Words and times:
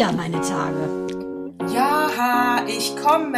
wieder 0.00 0.12
meine 0.12 0.40
Tage. 0.40 1.68
Ja, 1.74 2.64
ich 2.66 2.96
komme. 2.96 3.36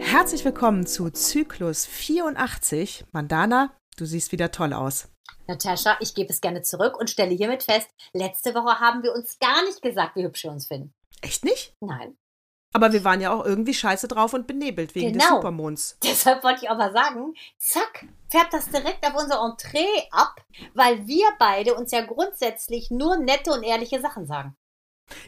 Herzlich 0.00 0.44
willkommen 0.44 0.86
zu 0.86 1.08
Zyklus 1.10 1.86
84. 1.86 3.04
Mandana, 3.12 3.72
du 3.96 4.06
siehst 4.06 4.32
wieder 4.32 4.50
toll 4.50 4.72
aus. 4.72 5.08
Natascha, 5.46 5.96
ich 6.00 6.16
gebe 6.16 6.32
es 6.32 6.40
gerne 6.40 6.62
zurück 6.62 6.98
und 6.98 7.10
stelle 7.10 7.32
hiermit 7.32 7.62
fest, 7.62 7.88
letzte 8.12 8.56
Woche 8.56 8.80
haben 8.80 9.04
wir 9.04 9.12
uns 9.12 9.38
gar 9.38 9.62
nicht 9.62 9.80
gesagt, 9.82 10.16
wie 10.16 10.24
hübsch 10.24 10.42
wir 10.42 10.50
uns 10.50 10.66
finden. 10.66 10.92
Echt 11.20 11.44
nicht? 11.44 11.76
Nein. 11.80 12.16
Aber 12.74 12.92
wir 12.92 13.04
waren 13.04 13.20
ja 13.20 13.32
auch 13.32 13.44
irgendwie 13.46 13.72
scheiße 13.72 14.08
drauf 14.08 14.34
und 14.34 14.46
benebelt 14.46 14.94
wegen 14.94 15.12
Genau. 15.12 15.24
des 15.24 15.28
Supermonds. 15.36 15.98
Deshalb 16.04 16.42
wollte 16.44 16.64
ich 16.64 16.70
auch 16.70 16.76
mal 16.76 16.92
sagen, 16.92 17.32
zack, 17.58 18.04
färbt 18.28 18.52
das 18.52 18.68
direkt 18.68 19.06
auf 19.06 19.14
unser 19.14 19.40
Entree 19.42 19.86
ab, 20.10 20.34
weil 20.74 21.06
wir 21.06 21.26
beide 21.38 21.74
uns 21.74 21.92
ja 21.92 22.04
grundsätzlich 22.04 22.90
nur 22.90 23.16
nette 23.16 23.52
und 23.52 23.62
ehrliche 23.62 24.00
Sachen 24.00 24.26
sagen. 24.26 24.56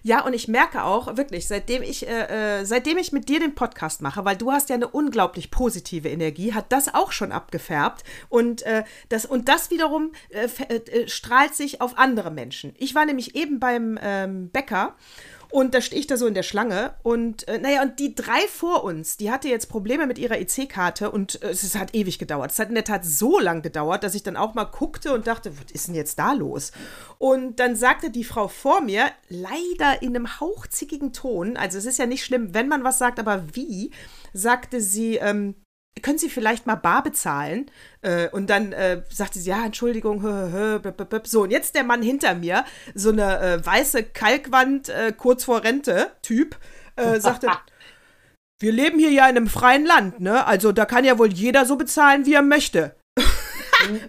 Ja, 0.02 0.24
und 0.24 0.32
ich 0.32 0.48
merke 0.48 0.84
auch 0.84 1.18
wirklich, 1.18 1.46
seitdem 1.46 1.82
ich, 1.82 2.08
äh, 2.08 2.60
äh, 2.60 2.64
seitdem 2.64 2.96
ich 2.96 3.12
mit 3.12 3.28
dir 3.28 3.40
den 3.40 3.54
Podcast 3.54 4.00
mache, 4.00 4.24
weil 4.24 4.36
du 4.36 4.50
hast 4.50 4.70
ja 4.70 4.74
eine 4.74 4.88
unglaublich 4.88 5.50
positive 5.50 6.08
Energie, 6.08 6.54
hat 6.54 6.72
das 6.72 6.94
auch 6.94 7.12
schon 7.12 7.30
abgefärbt 7.30 8.02
und 8.30 8.62
äh, 8.62 8.84
das 9.10 9.26
und 9.26 9.48
das 9.50 9.70
wiederum 9.70 10.12
äh, 10.30 10.48
äh, 10.74 11.08
strahlt 11.08 11.54
sich 11.54 11.82
auf 11.82 11.98
andere 11.98 12.30
Menschen. 12.30 12.74
Ich 12.78 12.94
war 12.94 13.04
nämlich 13.04 13.36
eben 13.36 13.60
beim 13.60 13.98
ähm, 14.02 14.48
Bäcker 14.50 14.96
und 15.50 15.74
da 15.74 15.80
stehe 15.80 16.00
ich 16.00 16.06
da 16.06 16.16
so 16.16 16.26
in 16.26 16.34
der 16.34 16.42
Schlange 16.42 16.94
und 17.02 17.46
äh, 17.48 17.58
naja, 17.58 17.82
und 17.82 17.98
die 17.98 18.14
drei 18.14 18.40
vor 18.48 18.84
uns, 18.84 19.16
die 19.16 19.30
hatte 19.30 19.48
jetzt 19.48 19.68
Probleme 19.68 20.06
mit 20.06 20.18
ihrer 20.18 20.38
EC-Karte 20.38 21.10
und 21.10 21.42
äh, 21.42 21.50
es 21.50 21.74
hat 21.74 21.94
ewig 21.94 22.18
gedauert. 22.18 22.50
Es 22.50 22.58
hat 22.58 22.68
in 22.68 22.74
der 22.74 22.84
Tat 22.84 23.04
so 23.04 23.38
lang 23.38 23.62
gedauert, 23.62 24.04
dass 24.04 24.14
ich 24.14 24.22
dann 24.22 24.36
auch 24.36 24.54
mal 24.54 24.64
guckte 24.64 25.12
und 25.12 25.26
dachte, 25.26 25.52
was 25.56 25.72
ist 25.72 25.88
denn 25.88 25.94
jetzt 25.94 26.18
da 26.18 26.32
los? 26.32 26.72
Und 27.18 27.60
dann 27.60 27.76
sagte 27.76 28.10
die 28.10 28.24
Frau 28.24 28.48
vor 28.48 28.80
mir, 28.80 29.10
leider 29.28 30.02
in 30.02 30.16
einem 30.16 30.40
hauchzickigen 30.40 31.12
Ton, 31.12 31.56
also 31.56 31.78
es 31.78 31.86
ist 31.86 31.98
ja 31.98 32.06
nicht 32.06 32.24
schlimm, 32.24 32.54
wenn 32.54 32.68
man 32.68 32.84
was 32.84 32.98
sagt, 32.98 33.18
aber 33.18 33.44
wie, 33.54 33.90
sagte 34.32 34.80
sie, 34.80 35.16
ähm, 35.16 35.54
können 36.02 36.18
Sie 36.18 36.28
vielleicht 36.28 36.66
mal 36.66 36.74
bar 36.76 37.02
bezahlen? 37.02 37.70
Äh, 38.02 38.28
und 38.28 38.48
dann 38.48 38.72
äh, 38.72 39.02
sagte 39.10 39.38
sie, 39.38 39.50
ja, 39.50 39.64
Entschuldigung, 39.64 40.22
hö, 40.22 40.50
hö, 40.52 40.78
böp, 40.78 40.96
böp, 40.96 41.10
böp. 41.10 41.26
so, 41.26 41.42
und 41.42 41.50
jetzt 41.50 41.74
der 41.74 41.84
Mann 41.84 42.02
hinter 42.02 42.34
mir, 42.34 42.64
so 42.94 43.10
eine 43.10 43.40
äh, 43.40 43.66
weiße 43.66 44.04
Kalkwand, 44.04 44.88
äh, 44.88 45.12
kurz 45.16 45.44
vor 45.44 45.64
Rente, 45.64 46.12
Typ, 46.22 46.56
äh, 46.96 47.18
sagte, 47.20 47.48
wir 48.58 48.72
leben 48.72 48.98
hier 48.98 49.10
ja 49.10 49.28
in 49.28 49.36
einem 49.36 49.48
freien 49.48 49.84
Land, 49.84 50.20
ne? 50.20 50.46
Also 50.46 50.72
da 50.72 50.86
kann 50.86 51.04
ja 51.04 51.18
wohl 51.18 51.32
jeder 51.32 51.66
so 51.66 51.76
bezahlen, 51.76 52.24
wie 52.24 52.34
er 52.34 52.42
möchte. 52.42 52.96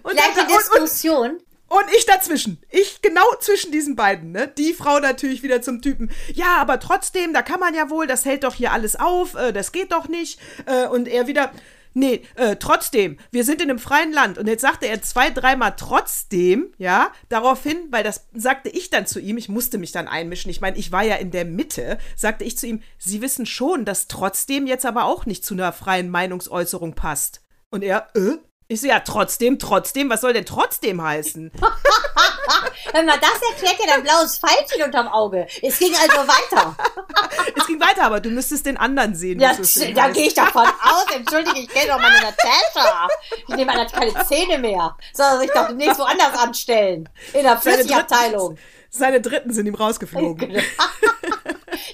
und, 0.02 0.12
Gleiche 0.12 0.36
dann, 0.36 0.46
und, 0.46 0.56
Diskussion. 0.56 1.38
und 1.68 1.84
ich 1.96 2.06
dazwischen. 2.06 2.58
Ich 2.70 3.02
genau 3.02 3.26
zwischen 3.40 3.72
diesen 3.72 3.94
beiden, 3.94 4.32
ne? 4.32 4.48
Die 4.48 4.72
Frau 4.72 5.00
natürlich 5.00 5.42
wieder 5.42 5.60
zum 5.60 5.82
Typen. 5.82 6.10
Ja, 6.32 6.56
aber 6.56 6.80
trotzdem, 6.80 7.34
da 7.34 7.42
kann 7.42 7.60
man 7.60 7.74
ja 7.74 7.90
wohl, 7.90 8.06
das 8.06 8.24
hält 8.24 8.44
doch 8.44 8.54
hier 8.54 8.72
alles 8.72 8.96
auf, 8.96 9.34
äh, 9.34 9.52
das 9.52 9.72
geht 9.72 9.92
doch 9.92 10.08
nicht. 10.08 10.40
Äh, 10.64 10.86
und 10.86 11.08
er 11.08 11.26
wieder, 11.26 11.50
nee, 11.94 12.22
äh, 12.36 12.56
trotzdem, 12.56 13.18
wir 13.30 13.44
sind 13.44 13.62
in 13.62 13.70
einem 13.70 13.78
freien 13.78 14.12
Land. 14.12 14.38
Und 14.38 14.46
jetzt 14.46 14.62
sagte 14.62 14.86
er 14.86 15.02
zwei, 15.02 15.30
dreimal 15.30 15.74
trotzdem, 15.76 16.72
ja, 16.78 17.12
daraufhin, 17.28 17.76
weil 17.90 18.04
das 18.04 18.26
sagte 18.34 18.68
ich 18.68 18.90
dann 18.90 19.06
zu 19.06 19.20
ihm, 19.20 19.36
ich 19.36 19.48
musste 19.48 19.78
mich 19.78 19.92
dann 19.92 20.08
einmischen, 20.08 20.50
ich 20.50 20.60
meine, 20.60 20.76
ich 20.76 20.92
war 20.92 21.02
ja 21.02 21.16
in 21.16 21.30
der 21.30 21.44
Mitte, 21.44 21.98
sagte 22.16 22.44
ich 22.44 22.58
zu 22.58 22.66
ihm, 22.66 22.82
Sie 22.98 23.22
wissen 23.22 23.46
schon, 23.46 23.84
dass 23.84 24.08
trotzdem 24.08 24.66
jetzt 24.66 24.86
aber 24.86 25.04
auch 25.04 25.26
nicht 25.26 25.44
zu 25.44 25.54
einer 25.54 25.72
freien 25.72 26.10
Meinungsäußerung 26.10 26.94
passt. 26.94 27.42
Und 27.70 27.82
er, 27.82 28.08
äh? 28.14 28.38
Ich 28.70 28.82
so, 28.82 28.86
ja, 28.86 29.00
trotzdem, 29.00 29.58
trotzdem, 29.58 30.10
was 30.10 30.20
soll 30.20 30.34
denn 30.34 30.44
trotzdem 30.44 31.02
heißen? 31.02 31.50
Wenn 32.92 33.06
man 33.06 33.18
das 33.18 33.40
erklärt, 33.50 33.78
ja 33.80 33.94
dein 33.94 34.02
blaues 34.02 34.38
Pfeilchen 34.38 34.82
unterm 34.82 35.08
Auge. 35.08 35.46
Es 35.62 35.78
ging 35.78 35.94
also 35.94 36.18
weiter. 36.28 36.76
Es 37.56 37.66
ging 37.66 37.80
weiter, 37.80 38.04
aber 38.04 38.20
du 38.20 38.30
müsstest 38.30 38.66
den 38.66 38.76
anderen 38.76 39.14
sehen. 39.14 39.40
Ja, 39.40 39.54
so 39.54 39.84
da 39.92 40.10
gehe 40.10 40.26
ich 40.26 40.34
davon 40.34 40.66
aus. 40.82 41.06
Entschuldige, 41.14 41.60
ich 41.60 41.68
kenne 41.68 41.88
doch 41.88 41.98
meine 41.98 42.20
Natascha. 42.20 43.08
Ich 43.48 43.54
nehme 43.54 43.72
an, 43.72 43.78
hat 43.78 43.92
keine 43.92 44.14
Zähne 44.26 44.58
mehr. 44.58 44.96
Soll 45.14 45.40
sich 45.40 45.50
doch 45.50 45.68
demnächst 45.68 45.98
woanders 45.98 46.38
anstellen. 46.38 47.08
In 47.32 47.42
der 47.42 47.58
Flüssigabteilung. 47.58 48.58
Seine 48.90 49.20
Dritten 49.20 49.52
sind 49.52 49.66
ihm 49.66 49.74
rausgeflogen. 49.74 50.62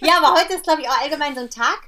Ja, 0.01 0.19
aber 0.19 0.41
heute 0.41 0.55
ist, 0.55 0.65
glaube 0.65 0.83
ich, 0.83 0.89
auch 0.89 1.01
allgemein 1.01 1.35
so 1.35 1.41
ein 1.41 1.51
Tag. 1.51 1.79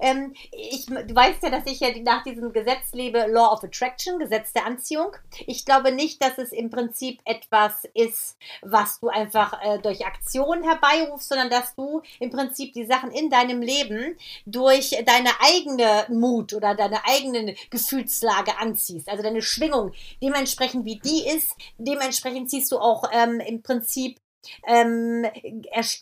Ähm, 0.00 0.34
ich, 0.52 0.86
du 0.86 1.14
weißt 1.14 1.42
ja, 1.42 1.50
dass 1.50 1.66
ich 1.66 1.80
ja 1.80 1.88
nach 2.02 2.22
diesem 2.24 2.52
Gesetz 2.52 2.92
lebe, 2.92 3.26
Law 3.28 3.52
of 3.52 3.64
Attraction, 3.64 4.18
Gesetz 4.18 4.52
der 4.52 4.66
Anziehung. 4.66 5.12
Ich 5.46 5.64
glaube 5.64 5.92
nicht, 5.92 6.22
dass 6.22 6.38
es 6.38 6.52
im 6.52 6.70
Prinzip 6.70 7.20
etwas 7.24 7.84
ist, 7.94 8.36
was 8.62 9.00
du 9.00 9.08
einfach 9.08 9.60
äh, 9.62 9.78
durch 9.78 10.06
Aktion 10.06 10.62
herbeirufst, 10.62 11.28
sondern 11.28 11.50
dass 11.50 11.74
du 11.74 12.02
im 12.20 12.30
Prinzip 12.30 12.72
die 12.72 12.86
Sachen 12.86 13.10
in 13.10 13.30
deinem 13.30 13.60
Leben 13.60 14.16
durch 14.44 14.90
deine 15.04 15.30
eigene 15.40 16.06
Mut 16.08 16.54
oder 16.54 16.74
deine 16.74 17.04
eigene 17.04 17.54
Gefühlslage 17.70 18.58
anziehst. 18.58 19.08
Also 19.08 19.22
deine 19.22 19.42
Schwingung, 19.42 19.92
dementsprechend 20.22 20.84
wie 20.84 20.98
die 20.98 21.26
ist, 21.26 21.56
dementsprechend 21.78 22.50
ziehst 22.50 22.72
du 22.72 22.78
auch 22.78 23.04
ähm, 23.12 23.40
im 23.40 23.62
Prinzip 23.62 24.18
ähm, 24.66 25.26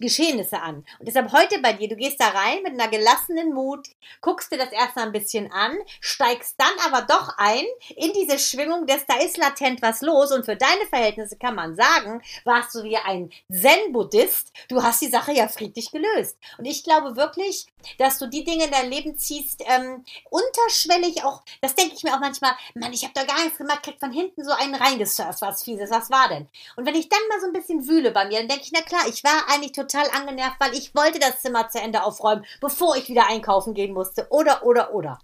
Geschehnisse 0.00 0.60
an. 0.60 0.84
Und 0.98 1.06
deshalb 1.06 1.32
heute 1.32 1.60
bei 1.60 1.72
dir, 1.72 1.88
du 1.88 1.96
gehst 1.96 2.20
da 2.20 2.28
rein 2.28 2.62
mit 2.62 2.72
einer 2.72 2.88
gelassenen 2.88 3.52
Mut, 3.52 3.88
guckst 4.20 4.52
dir 4.52 4.58
das 4.58 4.72
erstmal 4.72 5.06
ein 5.06 5.12
bisschen 5.12 5.50
an, 5.52 5.76
steigst 6.00 6.56
dann 6.58 6.72
aber 6.86 7.06
doch 7.06 7.34
ein 7.38 7.64
in 7.96 8.12
diese 8.12 8.38
Schwingung, 8.38 8.86
dass 8.86 9.06
da 9.06 9.16
ist 9.16 9.36
latent 9.36 9.82
was 9.82 10.00
los 10.00 10.32
und 10.32 10.44
für 10.44 10.56
deine 10.56 10.86
Verhältnisse 10.88 11.36
kann 11.36 11.54
man 11.54 11.76
sagen, 11.76 12.22
warst 12.44 12.74
du 12.74 12.82
wie 12.82 12.96
ein 12.96 13.30
Zen-Buddhist, 13.50 14.52
du 14.68 14.82
hast 14.82 15.02
die 15.02 15.08
Sache 15.08 15.32
ja 15.32 15.48
friedlich 15.48 15.90
gelöst. 15.90 16.38
Und 16.58 16.64
ich 16.64 16.84
glaube 16.84 17.16
wirklich, 17.16 17.66
dass 17.98 18.18
du 18.18 18.28
die 18.28 18.44
Dinge 18.44 18.64
in 18.64 18.70
dein 18.70 18.90
Leben 18.90 19.18
ziehst, 19.18 19.62
ähm, 19.66 20.04
unterschwellig 20.30 21.24
auch, 21.24 21.42
das 21.60 21.74
denke 21.74 21.94
ich 21.94 22.02
mir 22.02 22.14
auch 22.14 22.20
manchmal, 22.20 22.52
Mann, 22.74 22.92
ich 22.92 23.04
habe 23.04 23.14
da 23.14 23.24
gar 23.24 23.42
nichts 23.42 23.58
gemacht, 23.58 23.82
kriegt 23.82 24.00
von 24.00 24.12
hinten 24.12 24.44
so 24.44 24.52
einen 24.52 24.74
reingesurft, 24.74 25.42
was 25.42 25.62
fieses, 25.62 25.90
was 25.90 26.10
war 26.10 26.28
denn? 26.28 26.48
Und 26.76 26.86
wenn 26.86 26.94
ich 26.94 27.08
dann 27.08 27.20
mal 27.28 27.40
so 27.40 27.46
ein 27.46 27.52
bisschen 27.52 27.86
wühle 27.86 28.10
bei 28.10 28.26
mir, 28.26 28.33
dann 28.34 28.48
denke 28.48 28.64
ich, 28.64 28.72
na 28.72 28.80
klar, 28.82 29.02
ich 29.08 29.22
war 29.24 29.44
eigentlich 29.48 29.72
total 29.72 30.06
angenervt, 30.14 30.56
weil 30.60 30.74
ich 30.74 30.94
wollte 30.94 31.18
das 31.18 31.40
Zimmer 31.42 31.68
zu 31.68 31.78
Ende 31.80 32.02
aufräumen, 32.02 32.44
bevor 32.60 32.96
ich 32.96 33.08
wieder 33.08 33.28
einkaufen 33.28 33.74
gehen 33.74 33.92
musste. 33.94 34.26
Oder, 34.30 34.64
oder, 34.64 34.94
oder. 34.94 35.18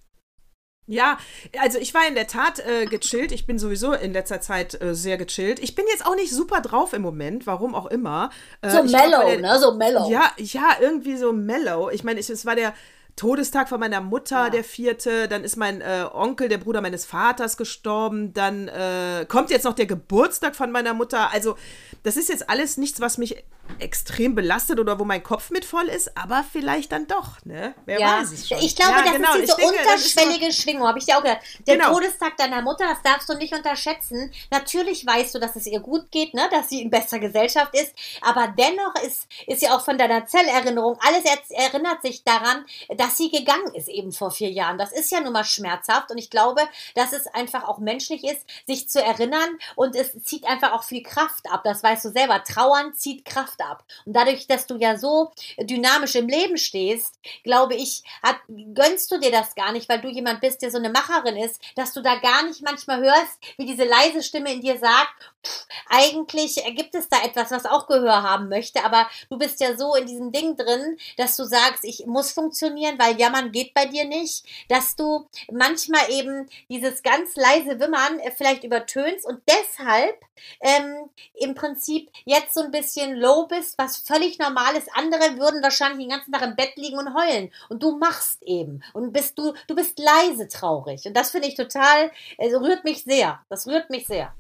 Ja, 0.87 1.19
also 1.61 1.79
ich 1.79 1.95
war 1.95 2.07
in 2.09 2.17
der 2.17 2.27
Tat 2.27 2.59
äh, 2.59 2.85
gechillt. 2.87 3.31
Ich 3.31 3.47
bin 3.47 3.61
sowieso 3.61 3.93
in 3.93 4.13
letzter 4.13 4.41
Zeit 4.41 4.81
äh, 4.83 4.93
sehr 4.95 5.19
gechillt. 5.19 5.61
Ich 5.61 5.77
bin 5.77 5.85
jetzt 5.89 6.05
auch 6.05 6.17
nicht 6.17 6.33
super 6.33 6.61
drauf 6.61 6.93
im 6.95 7.03
Moment, 7.03 7.47
warum 7.47 7.77
auch 7.77 7.87
immer. 7.87 8.31
Äh, 8.61 8.71
So 8.71 8.83
glaub, 8.83 8.91
mellow, 9.03 9.19
weil 9.25 9.41
der- 9.41 9.53
ne? 9.53 9.59
So 9.61 9.73
mellow. 9.75 10.11
Ja, 10.11 10.33
ja, 10.37 10.77
irgendwie 10.81 11.17
so 11.17 11.33
mellow. 11.33 11.91
Ich 11.91 12.03
meine, 12.03 12.19
es 12.19 12.45
war 12.45 12.57
der 12.57 12.75
Todestag 13.17 13.69
von 13.69 13.81
meiner 13.81 14.01
Mutter, 14.01 14.45
Ja. 14.45 14.51
der 14.51 14.65
vierte. 14.65 15.29
Dann 15.29 15.45
ist 15.45 15.57
mein 15.57 15.81
äh, 15.81 16.07
Onkel, 16.13 16.49
der 16.49 16.59
Bruder 16.59 16.81
meines 16.81 17.05
Vaters, 17.05 17.57
gestorben. 17.57 18.33
Dann 18.33 18.69
äh, 18.69 19.27
kommt 19.29 19.51
jetzt 19.51 19.65
noch 19.65 19.75
der 19.75 19.87
Geburtstag 19.87 20.57
von 20.57 20.71
meiner 20.73 20.95
Mutter. 20.95 21.31
Also, 21.33 21.57
das 22.03 22.17
ist 22.17 22.29
jetzt 22.29 22.49
alles 22.49 22.77
nichts, 22.77 23.01
was 23.01 23.19
mich 23.19 23.45
extrem 23.79 24.35
belastet 24.35 24.79
oder 24.81 24.99
wo 24.99 25.05
mein 25.05 25.23
Kopf 25.23 25.51
mit 25.51 25.65
voll 25.65 25.89
ist, 25.89 26.17
aber 26.17 26.45
vielleicht 26.51 26.93
dann 26.93 27.07
doch, 27.07 27.45
ne? 27.45 27.75
Wer 27.87 28.01
Ja, 28.01 28.21
weiß 28.21 28.33
es 28.33 28.49
schon. 28.49 28.59
ich 28.59 28.77
glaube, 28.77 28.93
ja, 28.93 29.03
das 29.05 29.13
genau. 29.13 29.35
ist 29.35 29.43
diese 29.43 29.53
Ich 29.53 29.57
denke, 29.57 29.77
das 29.85 30.05
ist 30.05 30.19
unterschwellige 30.19 30.53
Schwingung, 30.53 30.87
habe 30.87 30.99
ich 30.99 31.07
dir 31.07 31.19
auch 31.19 31.23
gesagt. 31.23 31.45
Der 31.67 31.77
Genau. 31.77 31.93
Todestag 31.93 32.37
deiner 32.37 32.63
Mutter, 32.63 32.85
das 32.89 33.03
darfst 33.03 33.29
du 33.29 33.35
nicht 33.35 33.55
unterschätzen. 33.55 34.33
Natürlich 34.51 35.07
weißt 35.07 35.35
du, 35.35 35.39
dass 35.39 35.57
es 35.57 35.67
ihr 35.67 35.81
gut 35.81 36.11
geht, 36.11 36.35
ne? 36.35 36.49
dass 36.51 36.69
sie 36.69 36.83
in 36.83 36.91
bester 36.91 37.19
Gesellschaft 37.19 37.75
ist, 37.75 37.95
aber 38.23 38.53
dennoch 38.59 38.95
ist, 39.05 39.29
ist 39.47 39.63
ja 39.63 39.77
auch 39.77 39.85
von 39.85 39.99
deiner 39.99 40.27
Zellerinnerung, 40.27 40.99
alles 41.01 41.25
er 41.25 41.39
erinnert 41.59 42.03
sich 42.03 42.25
daran, 42.25 42.65
dass 42.97 43.17
sie 43.17 43.31
gegangen 43.31 43.75
ist 43.75 43.89
eben 43.89 44.13
vor 44.13 44.31
vier 44.31 44.51
Jahren. 44.51 44.79
Das 44.79 44.93
ist 44.93 45.11
ja 45.11 45.21
nun 45.21 45.33
mal 45.33 45.45
schmerzhaft 45.45 46.11
und 46.11 46.19
ich 46.19 46.31
glaube, 46.31 46.63
dass 46.95 47.13
es 47.13 47.27
einfach 47.29 47.65
auch 47.69 47.79
menschlich 47.79 48.25
ist, 48.25 48.45
sich 48.67 48.89
zu 48.89 49.03
erinnern 49.03 49.59
und 49.77 49.97
es 49.97 50.13
zieht 50.25 50.45
einfach 50.47 50.73
auch 50.73 50.83
viel 50.85 51.03
Kraft 51.03 51.51
ab. 51.51 51.63
Das 51.65 51.83
weißt 51.83 52.05
du 52.05 52.11
selber. 52.11 52.43
Trauern 52.45 52.95
zieht 52.95 53.25
Kraft 53.25 53.60
ab. 53.61 53.85
Und 54.05 54.15
dadurch, 54.15 54.47
dass 54.47 54.67
du 54.67 54.77
ja 54.77 54.97
so 54.97 55.33
dynamisch 55.59 56.15
im 56.15 56.29
Leben 56.29 56.57
stehst, 56.57 57.19
glaube 57.45 57.75
ich, 57.75 58.03
hat, 58.23 58.37
gönnst 58.75 59.11
du 59.11 59.19
dir 59.19 59.31
das 59.31 59.55
gar 59.55 59.73
nicht, 59.73 59.89
weil 59.89 60.01
du 60.01 60.09
jemand 60.09 60.41
bist, 60.41 60.63
der 60.63 60.71
so 60.71 60.79
eine 60.79 60.91
Macherin 60.91 61.37
ist, 61.37 61.61
dass 61.77 61.93
du 61.93 62.03
da 62.03 62.17
gar 62.17 62.45
nicht 62.45 62.63
manchmal 62.63 63.01
hörst, 63.01 63.39
wie 63.57 63.67
diese 63.67 63.85
leise 63.85 64.23
Stimme 64.23 64.53
in 64.53 64.61
dir 64.61 64.79
sagt, 64.79 65.13
pff, 65.45 65.67
eigentlich 65.89 66.63
gibt 66.77 66.95
es 66.95 67.09
da 67.09 67.23
etwas, 67.25 67.51
was 67.51 67.67
auch 67.67 67.87
Gehör 67.87 68.23
haben 68.23 68.49
möchte, 68.49 68.85
aber 68.85 69.09
du 69.29 69.39
bist 69.39 69.61
ja 69.61 69.77
so 69.77 69.95
in 69.95 70.07
diesem 70.07 70.33
Ding 70.33 70.57
drin, 70.57 70.99
dass 71.17 71.37
du 71.37 71.45
sagst, 71.45 71.85
ich 71.85 72.07
muss 72.07 72.33
funktionieren, 72.33 72.99
weil 72.99 73.19
jammern 73.19 73.53
geht 73.53 73.75
bei 73.75 73.87
dir 73.87 74.05
nicht, 74.05 74.45
dass 74.69 74.97
du 74.97 75.29
manchmal 75.51 76.11
eben 76.11 76.49
dieses 76.69 77.03
ganz 77.03 77.37
leise 77.37 77.81
Wimmern 77.81 78.19
äh, 78.21 78.31
vielleicht 78.31 78.65
übertönst 78.65 79.27
und 79.27 79.41
deshalb 79.49 80.21
ähm, 80.61 81.11
im 81.35 81.55
Prinzip 81.55 82.11
jetzt 82.25 82.55
so 82.55 82.63
ein 82.63 82.71
bisschen 82.71 83.17
low 83.17 83.47
bist, 83.47 83.77
was 83.79 83.99
völlig 83.99 84.39
normal 84.39 84.77
ist. 84.77 84.89
Andere 84.95 85.39
würden 85.39 85.63
wahrscheinlich 85.63 86.07
den 86.07 86.17
ganzen 86.17 86.33
Tag 86.33 86.43
im 86.43 86.57
Bett 86.57 86.77
liegen 86.77 86.99
und 86.99 87.15
heulen. 87.15 87.51
Und 87.69 87.83
du 87.83 87.97
machst 87.97 88.43
eben. 88.43 88.83
Und 88.93 89.13
bist 89.13 89.39
du, 89.39 89.55
du 89.67 89.75
bist 89.75 89.99
leise 89.99 90.49
traurig. 90.49 91.05
Und 91.07 91.17
das 91.17 91.31
finde 91.31 91.49
ich 91.49 91.55
total, 91.55 92.11
es 92.39 92.53
rührt 92.55 92.85
mich 92.85 93.05
sehr. 93.05 93.41
Das 93.49 93.67
rührt 93.67 93.91
mich 93.91 94.07
sehr. 94.07 94.35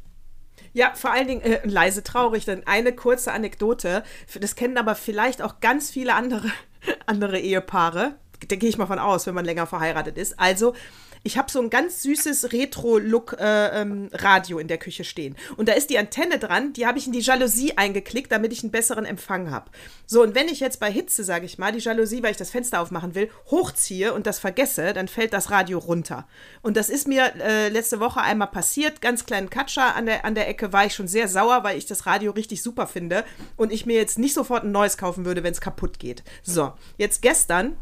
Ja, 0.72 0.92
vor 0.94 1.10
allen 1.10 1.26
Dingen 1.26 1.42
äh, 1.42 1.60
leise 1.64 2.02
traurig, 2.02 2.44
denn 2.44 2.66
eine 2.66 2.94
kurze 2.94 3.32
Anekdote, 3.32 4.04
das 4.38 4.54
kennen 4.54 4.78
aber 4.78 4.94
vielleicht 4.94 5.42
auch 5.42 5.60
ganz 5.60 5.90
viele 5.90 6.14
andere, 6.14 6.50
andere 7.06 7.38
Ehepaare, 7.38 8.14
da 8.48 8.56
gehe 8.56 8.68
ich 8.68 8.78
mal 8.78 8.86
von 8.86 8.98
aus, 8.98 9.26
wenn 9.26 9.34
man 9.34 9.44
länger 9.44 9.66
verheiratet 9.66 10.16
ist. 10.16 10.38
Also, 10.38 10.74
ich 11.22 11.36
habe 11.36 11.50
so 11.50 11.60
ein 11.60 11.70
ganz 11.70 12.02
süßes 12.02 12.52
Retro-Look-Radio 12.52 14.56
äh, 14.56 14.60
ähm, 14.60 14.60
in 14.60 14.68
der 14.68 14.78
Küche 14.78 15.04
stehen. 15.04 15.36
Und 15.56 15.68
da 15.68 15.72
ist 15.72 15.90
die 15.90 15.98
Antenne 15.98 16.38
dran, 16.38 16.72
die 16.72 16.86
habe 16.86 16.98
ich 16.98 17.06
in 17.06 17.12
die 17.12 17.20
Jalousie 17.20 17.76
eingeklickt, 17.76 18.32
damit 18.32 18.52
ich 18.52 18.62
einen 18.62 18.72
besseren 18.72 19.04
Empfang 19.04 19.50
habe. 19.50 19.70
So, 20.06 20.22
und 20.22 20.34
wenn 20.34 20.48
ich 20.48 20.60
jetzt 20.60 20.80
bei 20.80 20.90
Hitze, 20.90 21.24
sage 21.24 21.46
ich 21.46 21.58
mal, 21.58 21.72
die 21.72 21.78
Jalousie, 21.78 22.22
weil 22.22 22.30
ich 22.30 22.36
das 22.36 22.50
Fenster 22.50 22.80
aufmachen 22.80 23.14
will, 23.14 23.30
hochziehe 23.50 24.14
und 24.14 24.26
das 24.26 24.38
vergesse, 24.38 24.92
dann 24.92 25.08
fällt 25.08 25.32
das 25.32 25.50
Radio 25.50 25.78
runter. 25.78 26.26
Und 26.62 26.76
das 26.76 26.88
ist 26.88 27.06
mir 27.06 27.32
äh, 27.40 27.68
letzte 27.68 28.00
Woche 28.00 28.20
einmal 28.20 28.48
passiert. 28.48 29.00
Ganz 29.00 29.26
kleinen 29.26 29.50
Katscher 29.50 29.94
an 29.94 30.06
der, 30.06 30.24
an 30.24 30.34
der 30.34 30.48
Ecke 30.48 30.72
war 30.72 30.86
ich 30.86 30.94
schon 30.94 31.08
sehr 31.08 31.28
sauer, 31.28 31.64
weil 31.64 31.76
ich 31.76 31.86
das 31.86 32.06
Radio 32.06 32.32
richtig 32.32 32.62
super 32.62 32.86
finde 32.86 33.24
und 33.56 33.72
ich 33.72 33.86
mir 33.86 33.96
jetzt 33.96 34.18
nicht 34.18 34.34
sofort 34.34 34.64
ein 34.64 34.72
neues 34.72 34.96
kaufen 34.96 35.24
würde, 35.24 35.42
wenn 35.42 35.52
es 35.52 35.60
kaputt 35.60 35.98
geht. 35.98 36.22
So, 36.42 36.72
jetzt 36.96 37.22
gestern 37.22 37.76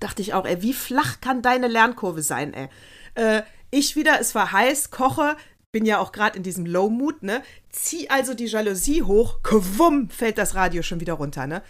dachte 0.00 0.22
ich 0.22 0.34
auch, 0.34 0.44
ey, 0.44 0.62
wie 0.62 0.72
flach 0.72 1.20
kann 1.20 1.42
deine 1.42 1.68
Lernkurve 1.68 2.22
sein, 2.22 2.54
ey? 2.54 2.68
Äh, 3.14 3.42
ich 3.70 3.96
wieder, 3.96 4.20
es 4.20 4.34
war 4.34 4.52
heiß, 4.52 4.90
koche, 4.90 5.36
bin 5.72 5.84
ja 5.84 5.98
auch 5.98 6.12
gerade 6.12 6.36
in 6.36 6.44
diesem 6.44 6.66
Low-Mood, 6.66 7.22
ne? 7.22 7.42
Zieh 7.70 8.08
also 8.08 8.34
die 8.34 8.46
Jalousie 8.46 9.02
hoch, 9.02 9.42
kwumm, 9.42 10.08
fällt 10.08 10.38
das 10.38 10.54
Radio 10.54 10.82
schon 10.82 11.00
wieder 11.00 11.14
runter, 11.14 11.46
ne? 11.46 11.62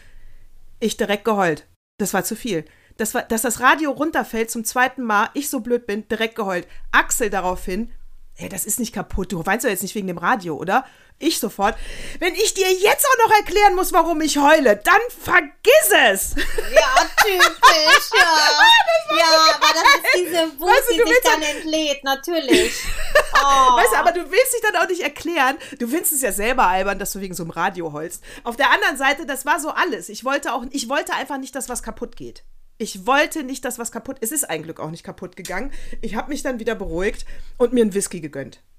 Ich 0.80 0.96
direkt 0.96 1.24
geheult. 1.24 1.66
Das 1.98 2.12
war 2.12 2.24
zu 2.24 2.36
viel. 2.36 2.66
Das 2.96 3.14
war, 3.14 3.22
dass 3.22 3.42
das 3.42 3.60
Radio 3.60 3.90
runterfällt 3.90 4.50
zum 4.50 4.64
zweiten 4.64 5.02
Mal, 5.02 5.30
ich 5.34 5.48
so 5.48 5.60
blöd 5.60 5.86
bin, 5.86 6.06
direkt 6.08 6.36
geheult. 6.36 6.68
Axel 6.92 7.30
daraufhin, 7.30 7.90
ey, 8.36 8.48
das 8.48 8.64
ist 8.64 8.78
nicht 8.78 8.94
kaputt. 8.94 9.32
Du 9.32 9.44
weinst 9.46 9.64
doch 9.64 9.70
jetzt 9.70 9.82
nicht 9.82 9.94
wegen 9.94 10.06
dem 10.06 10.18
Radio, 10.18 10.56
oder? 10.56 10.84
Ich 11.18 11.38
sofort. 11.38 11.76
Wenn 12.18 12.34
ich 12.34 12.54
dir 12.54 12.70
jetzt 12.72 13.06
auch 13.06 13.28
noch 13.28 13.36
erklären 13.36 13.76
muss, 13.76 13.92
warum 13.92 14.20
ich 14.20 14.36
heule, 14.36 14.76
dann 14.76 15.00
vergiss 15.22 15.90
es. 16.10 16.34
Ja, 16.74 17.08
typisch, 17.22 18.10
ja. 18.18 19.16
ja, 19.16 19.54
aber 19.54 19.66
das 19.72 19.94
ist 19.94 20.26
diese 20.26 20.60
Wut, 20.60 20.68
weißt 20.68 20.90
du, 20.90 20.94
die 20.94 21.08
sich 21.08 21.20
dann 21.22 21.42
entlädt, 21.42 22.04
natürlich. 22.04 22.74
Oh. 23.36 23.76
Weißt 23.76 23.92
du, 23.92 23.96
aber 23.96 24.12
du 24.12 24.30
willst 24.30 24.54
dich 24.54 24.60
dann 24.62 24.76
auch 24.76 24.88
nicht 24.88 25.02
erklären. 25.02 25.58
Du 25.80 25.88
findest 25.88 26.12
es 26.12 26.22
ja 26.22 26.32
selber 26.32 26.68
albern, 26.68 27.00
dass 27.00 27.12
du 27.12 27.20
wegen 27.20 27.34
so 27.34 27.42
einem 27.42 27.50
Radio 27.50 27.92
heulst. 27.92 28.22
Auf 28.44 28.56
der 28.56 28.70
anderen 28.70 28.96
Seite, 28.96 29.26
das 29.26 29.44
war 29.44 29.58
so 29.58 29.70
alles. 29.70 30.08
Ich 30.08 30.24
wollte 30.24 30.52
auch, 30.52 30.64
ich 30.70 30.88
wollte 30.88 31.14
einfach 31.14 31.36
nicht, 31.36 31.54
dass 31.54 31.68
was 31.68 31.82
kaputt 31.82 32.16
geht. 32.16 32.44
Ich 32.76 33.06
wollte 33.06 33.44
nicht, 33.44 33.64
dass 33.64 33.78
was 33.78 33.92
kaputt. 33.92 34.16
Es 34.20 34.32
ist 34.32 34.50
ein 34.50 34.64
Glück 34.64 34.80
auch 34.80 34.90
nicht 34.90 35.04
kaputt 35.04 35.36
gegangen. 35.36 35.72
Ich 36.02 36.16
habe 36.16 36.28
mich 36.28 36.42
dann 36.42 36.58
wieder 36.58 36.74
beruhigt 36.74 37.24
und 37.56 37.72
mir 37.72 37.82
einen 37.82 37.94
Whisky 37.94 38.20
gegönnt. 38.20 38.60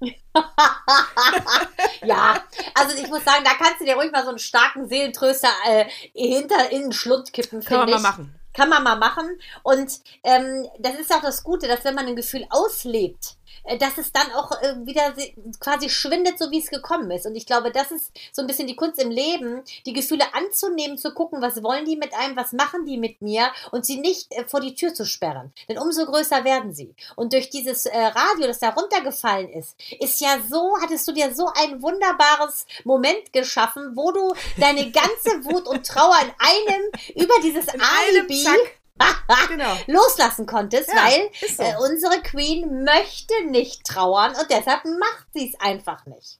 ja, 2.02 2.44
also 2.74 2.94
ich 2.96 3.08
muss 3.08 3.24
sagen, 3.24 3.42
da 3.44 3.52
kannst 3.54 3.80
du 3.80 3.86
dir 3.86 3.96
ruhig 3.96 4.12
mal 4.12 4.22
so 4.22 4.28
einen 4.30 4.38
starken 4.38 4.86
Seelentröster 4.88 5.48
äh, 5.66 5.86
hinter 6.12 6.70
in 6.70 6.82
den 6.82 6.92
Schlund 6.92 7.32
kippen. 7.32 7.64
Kann 7.64 7.78
man 7.78 7.88
ich. 7.88 7.94
mal 7.94 8.02
machen. 8.02 8.34
Kann 8.52 8.68
man 8.68 8.82
mal 8.82 8.96
machen. 8.96 9.38
Und 9.62 10.00
ähm, 10.24 10.68
das 10.78 10.98
ist 10.98 11.12
auch 11.14 11.22
das 11.22 11.42
Gute, 11.42 11.66
dass 11.66 11.84
wenn 11.84 11.94
man 11.94 12.06
ein 12.06 12.16
Gefühl 12.16 12.46
auslebt, 12.50 13.36
dass 13.78 13.98
es 13.98 14.12
dann 14.12 14.30
auch 14.32 14.52
äh, 14.62 14.74
wieder 14.84 15.14
quasi 15.60 15.88
schwindet, 15.88 16.38
so 16.38 16.50
wie 16.50 16.60
es 16.60 16.70
gekommen 16.70 17.10
ist. 17.10 17.26
Und 17.26 17.34
ich 17.34 17.46
glaube, 17.46 17.70
das 17.70 17.90
ist 17.90 18.12
so 18.32 18.42
ein 18.42 18.46
bisschen 18.46 18.66
die 18.66 18.76
Kunst 18.76 19.00
im 19.02 19.10
Leben, 19.10 19.62
die 19.86 19.92
Gefühle 19.92 20.24
anzunehmen, 20.34 20.98
zu 20.98 21.12
gucken, 21.12 21.42
was 21.42 21.62
wollen 21.62 21.84
die 21.84 21.96
mit 21.96 22.14
einem, 22.14 22.36
was 22.36 22.52
machen 22.52 22.86
die 22.86 22.98
mit 22.98 23.22
mir 23.22 23.50
und 23.72 23.84
sie 23.84 23.98
nicht 23.98 24.32
äh, 24.32 24.44
vor 24.46 24.60
die 24.60 24.74
Tür 24.74 24.94
zu 24.94 25.04
sperren. 25.04 25.52
Denn 25.68 25.78
umso 25.78 26.06
größer 26.06 26.44
werden 26.44 26.72
sie. 26.72 26.94
Und 27.16 27.32
durch 27.32 27.50
dieses 27.50 27.86
Radio, 27.86 28.46
das 28.46 28.58
da 28.58 28.70
runtergefallen 28.70 29.48
ist, 29.50 29.76
ist 30.00 30.20
ja 30.20 30.38
so, 30.48 30.76
hattest 30.80 31.06
du 31.08 31.12
dir 31.12 31.34
so 31.34 31.50
ein 31.54 31.82
wunderbares 31.82 32.66
Moment 32.84 33.32
geschaffen, 33.32 33.92
wo 33.94 34.12
du 34.12 34.34
deine 34.58 34.90
ganze 34.90 35.44
Wut 35.44 35.66
und 35.68 35.86
Trauer 35.86 36.16
in 36.22 36.30
einem 36.38 36.82
über 37.14 37.34
dieses 37.42 37.72
in 37.72 37.80
Alibi 37.80 38.44
genau. 39.48 39.76
loslassen 39.86 40.46
konntest, 40.46 40.88
ja, 40.88 41.04
weil 41.04 41.30
so. 41.48 41.62
äh, 41.62 41.74
unsere 41.90 42.22
Queen 42.22 42.84
möchte 42.84 43.34
nicht 43.46 43.84
trauern 43.84 44.32
und 44.40 44.50
deshalb 44.50 44.84
macht 44.84 45.26
sie 45.34 45.52
es 45.52 45.60
einfach 45.60 46.06
nicht. 46.06 46.38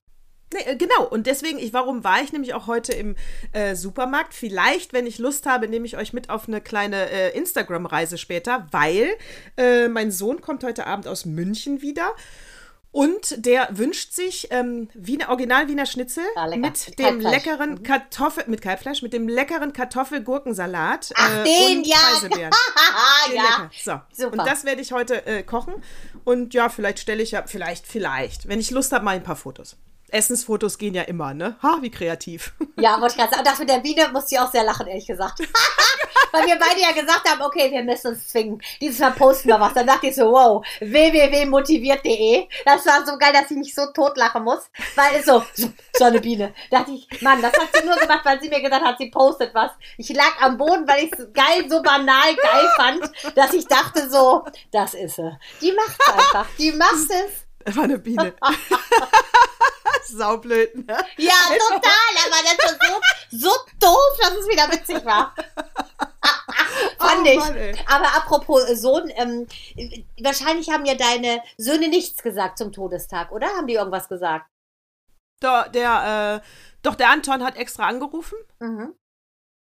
Nee, 0.55 0.61
äh, 0.61 0.77
genau, 0.77 1.05
und 1.05 1.27
deswegen, 1.27 1.59
ich, 1.59 1.73
warum 1.73 2.05
war 2.05 2.23
ich 2.23 2.33
nämlich 2.33 2.55
auch 2.55 2.67
heute 2.67 2.93
im 2.93 3.17
äh, 3.53 3.75
Supermarkt? 3.75 4.33
Vielleicht, 4.33 4.93
wenn 4.93 5.07
ich 5.07 5.19
Lust 5.19 5.47
habe, 5.47 5.69
nehme 5.69 5.87
ich 5.87 5.97
euch 5.97 6.13
mit 6.13 6.31
auf 6.31 6.47
eine 6.47 6.61
kleine 6.61 7.11
äh, 7.11 7.37
Instagram-Reise 7.37 8.17
später, 8.17 8.67
weil 8.71 9.09
äh, 9.57 9.89
mein 9.89 10.11
Sohn 10.11 10.41
kommt 10.41 10.63
heute 10.63 10.87
Abend 10.87 11.09
aus 11.09 11.25
München 11.25 11.83
wieder 11.83 12.15
und 12.97 13.45
der 13.45 13.69
wünscht 13.73 14.15
sich 14.15 14.49
ähm, 14.51 14.89
Wiener, 14.95 15.29
Original 15.29 15.69
Wiener 15.69 15.85
Schnitzel 15.85 16.25
ah, 16.35 16.47
mit, 16.49 16.63
mit 16.63 16.99
dem 16.99 17.21
leckeren 17.21 17.73
mhm. 17.73 17.83
Kartoffel, 17.83 18.45
mit 18.47 18.63
Kalbfleisch, 18.63 19.03
mit 19.03 19.13
dem 19.13 19.29
leckeren 19.29 19.75
Kartoffel-Gurkensalat. 19.75 21.13
Ach, 21.15 21.31
äh, 21.41 21.45
den, 21.45 21.79
und 21.81 21.87
ja. 21.87 21.97
Preiselbeeren. 21.99 22.53
ja. 23.35 23.71
So. 23.85 24.01
Super. 24.25 24.39
Und 24.39 24.49
das 24.49 24.65
werde 24.65 24.81
ich 24.81 24.93
heute 24.93 25.27
äh, 25.27 25.43
kochen. 25.43 25.75
Und 26.25 26.55
ja, 26.55 26.71
vielleicht 26.71 26.99
stelle 26.99 27.23
ich 27.23 27.33
ja, 27.33 27.45
vielleicht, 27.47 27.87
vielleicht, 27.87 28.49
wenn 28.49 28.61
ich 28.61 28.71
Lust 28.71 28.93
habe, 28.93 29.05
mal 29.05 29.17
ein 29.17 29.23
paar 29.23 29.37
Fotos. 29.37 29.77
Essensfotos 30.09 30.79
gehen 30.79 30.95
ja 30.95 31.03
immer, 31.03 31.35
ne? 31.35 31.57
Ha, 31.63 31.79
wie 31.81 31.91
kreativ. 31.91 32.53
Ja, 32.79 33.01
wollte 33.01 33.15
ich 33.15 33.17
gerade 33.17 33.31
sagen. 33.31 33.41
Und 33.41 33.47
das 33.47 33.59
mit 33.59 33.71
der 33.71 33.79
Biene 33.79 34.09
musste 34.13 34.35
ich 34.35 34.41
auch 34.41 34.53
sehr 34.53 34.63
lachen, 34.63 34.87
ehrlich 34.87 35.07
gesagt. 35.07 35.41
Weil 36.33 36.47
wir 36.47 36.59
beide 36.59 36.79
ja 36.79 36.93
gesagt 36.93 37.27
haben, 37.27 37.41
okay, 37.41 37.71
wir 37.71 37.83
müssen 37.83 38.09
uns 38.09 38.29
zwingen. 38.29 38.61
Dieses 38.83 38.99
Mal 38.99 39.13
posten 39.13 39.49
wir 39.49 39.59
was. 39.59 39.73
Dann 39.73 39.87
dachte 39.87 40.09
ich 40.09 40.15
so, 40.15 40.31
wow, 40.31 40.63
www.motiviert.de. 40.81 42.47
Das 42.67 42.85
war 42.85 43.07
so 43.07 43.17
geil, 43.17 43.33
dass 43.33 43.51
ich 43.51 43.57
mich 43.57 43.75
so 43.75 43.87
totlachen 43.95 44.45
muss. 44.45 44.69
Weil 44.95 45.25
so, 45.25 45.43
so 45.55 46.05
eine 46.05 46.21
Biene. 46.21 46.53
Da 46.71 46.81
dachte 46.81 46.93
ich, 46.93 47.23
Mann, 47.23 47.41
das 47.41 47.55
hat 47.55 47.69
sie 47.73 47.87
nur 47.87 47.97
gemacht, 47.97 48.25
weil 48.25 48.41
sie 48.43 48.51
mir 48.51 48.61
gesagt 48.61 48.85
hat, 48.85 48.99
sie 48.99 49.11
postet 49.11 49.55
was. 49.55 49.71
Ich 49.97 50.11
lag 50.11 50.39
am 50.41 50.59
Boden, 50.59 50.87
weil 50.87 51.05
ich 51.05 51.13
es 51.13 51.33
geil, 51.33 51.65
so 51.71 51.83
banal 51.83 52.35
geil 52.37 52.69
fand, 52.77 53.11
dass 53.35 53.55
ich 53.55 53.67
dachte 53.67 54.11
so, 54.11 54.45
das 54.71 54.93
ist 54.93 55.17
sie. 55.17 55.39
Die 55.63 55.73
macht 55.73 55.97
es 55.99 56.09
einfach. 56.13 56.47
Die 56.59 56.73
macht 56.73 57.11
es. 57.11 57.46
Das 57.67 57.77
war 57.77 57.85
eine 57.85 57.99
Biene. 57.99 58.33
Saublöd, 60.05 60.75
ne? 60.77 60.97
Ja, 61.17 61.33
total, 61.59 62.15
aber 62.25 62.37
das 62.45 62.71
ist 62.71 62.79
so, 62.81 63.49
so 63.49 63.51
doof, 63.81 64.19
dass 64.21 64.35
es 64.35 64.49
wieder 64.49 64.71
witzig 64.71 65.05
war. 65.05 65.35
Fand 66.99 67.23
oh, 67.23 67.31
ich. 67.31 67.39
Mann, 67.39 67.57
aber 67.87 68.17
apropos 68.17 68.63
Sohn, 68.81 69.11
ähm, 69.17 69.49
wahrscheinlich 70.23 70.71
haben 70.71 70.87
ja 70.87 70.95
deine 70.95 71.43
Söhne 71.59 71.89
nichts 71.89 72.23
gesagt 72.23 72.57
zum 72.59 72.71
Todestag, 72.73 73.33
oder? 73.33 73.49
Haben 73.49 73.67
die 73.67 73.75
irgendwas 73.75 74.09
gesagt? 74.09 74.49
Der, 75.43 75.69
der 75.69 76.43
äh, 76.43 76.49
doch, 76.83 76.95
der 76.95 77.11
Anton 77.11 77.43
hat 77.43 77.57
extra 77.57 77.89
angerufen. 77.89 78.39
Mhm. 78.61 78.95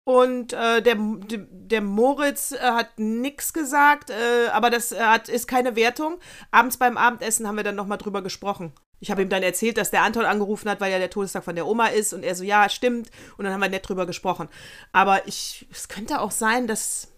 Und 0.05 0.53
äh, 0.53 0.83
der, 0.83 0.97
der 0.99 1.81
Moritz 1.81 2.53
äh, 2.53 2.59
hat 2.59 2.99
nichts 2.99 3.53
gesagt, 3.53 4.11
äh, 4.11 4.49
aber 4.49 4.69
das 4.69 4.91
äh, 4.91 4.99
hat, 4.99 5.29
ist 5.29 5.47
keine 5.47 5.77
Wertung. 5.77 6.19
Abends 6.51 6.77
beim 6.77 6.97
Abendessen 6.97 7.47
haben 7.47 7.57
wir 7.57 7.63
dann 7.63 7.77
nochmal 7.77 7.99
drüber 7.99 8.21
gesprochen. 8.21 8.73
Ich 8.99 9.11
habe 9.11 9.23
ihm 9.23 9.29
dann 9.29 9.43
erzählt, 9.43 9.79
dass 9.79 9.91
der 9.91 10.03
Anton 10.03 10.25
angerufen 10.25 10.69
hat, 10.69 10.81
weil 10.81 10.91
ja 10.91 10.99
der 10.99 11.11
Todestag 11.11 11.45
von 11.45 11.55
der 11.55 11.67
Oma 11.67 11.87
ist. 11.87 12.13
Und 12.13 12.25
er 12.25 12.35
so, 12.35 12.43
ja, 12.43 12.69
stimmt. 12.69 13.11
Und 13.37 13.45
dann 13.45 13.53
haben 13.53 13.61
wir 13.61 13.69
nett 13.69 13.89
drüber 13.89 14.07
gesprochen. 14.07 14.49
Aber 14.93 15.27
ich, 15.27 15.69
es 15.71 15.89
könnte 15.89 16.21
auch 16.21 16.31
sein, 16.31 16.67
dass. 16.67 17.09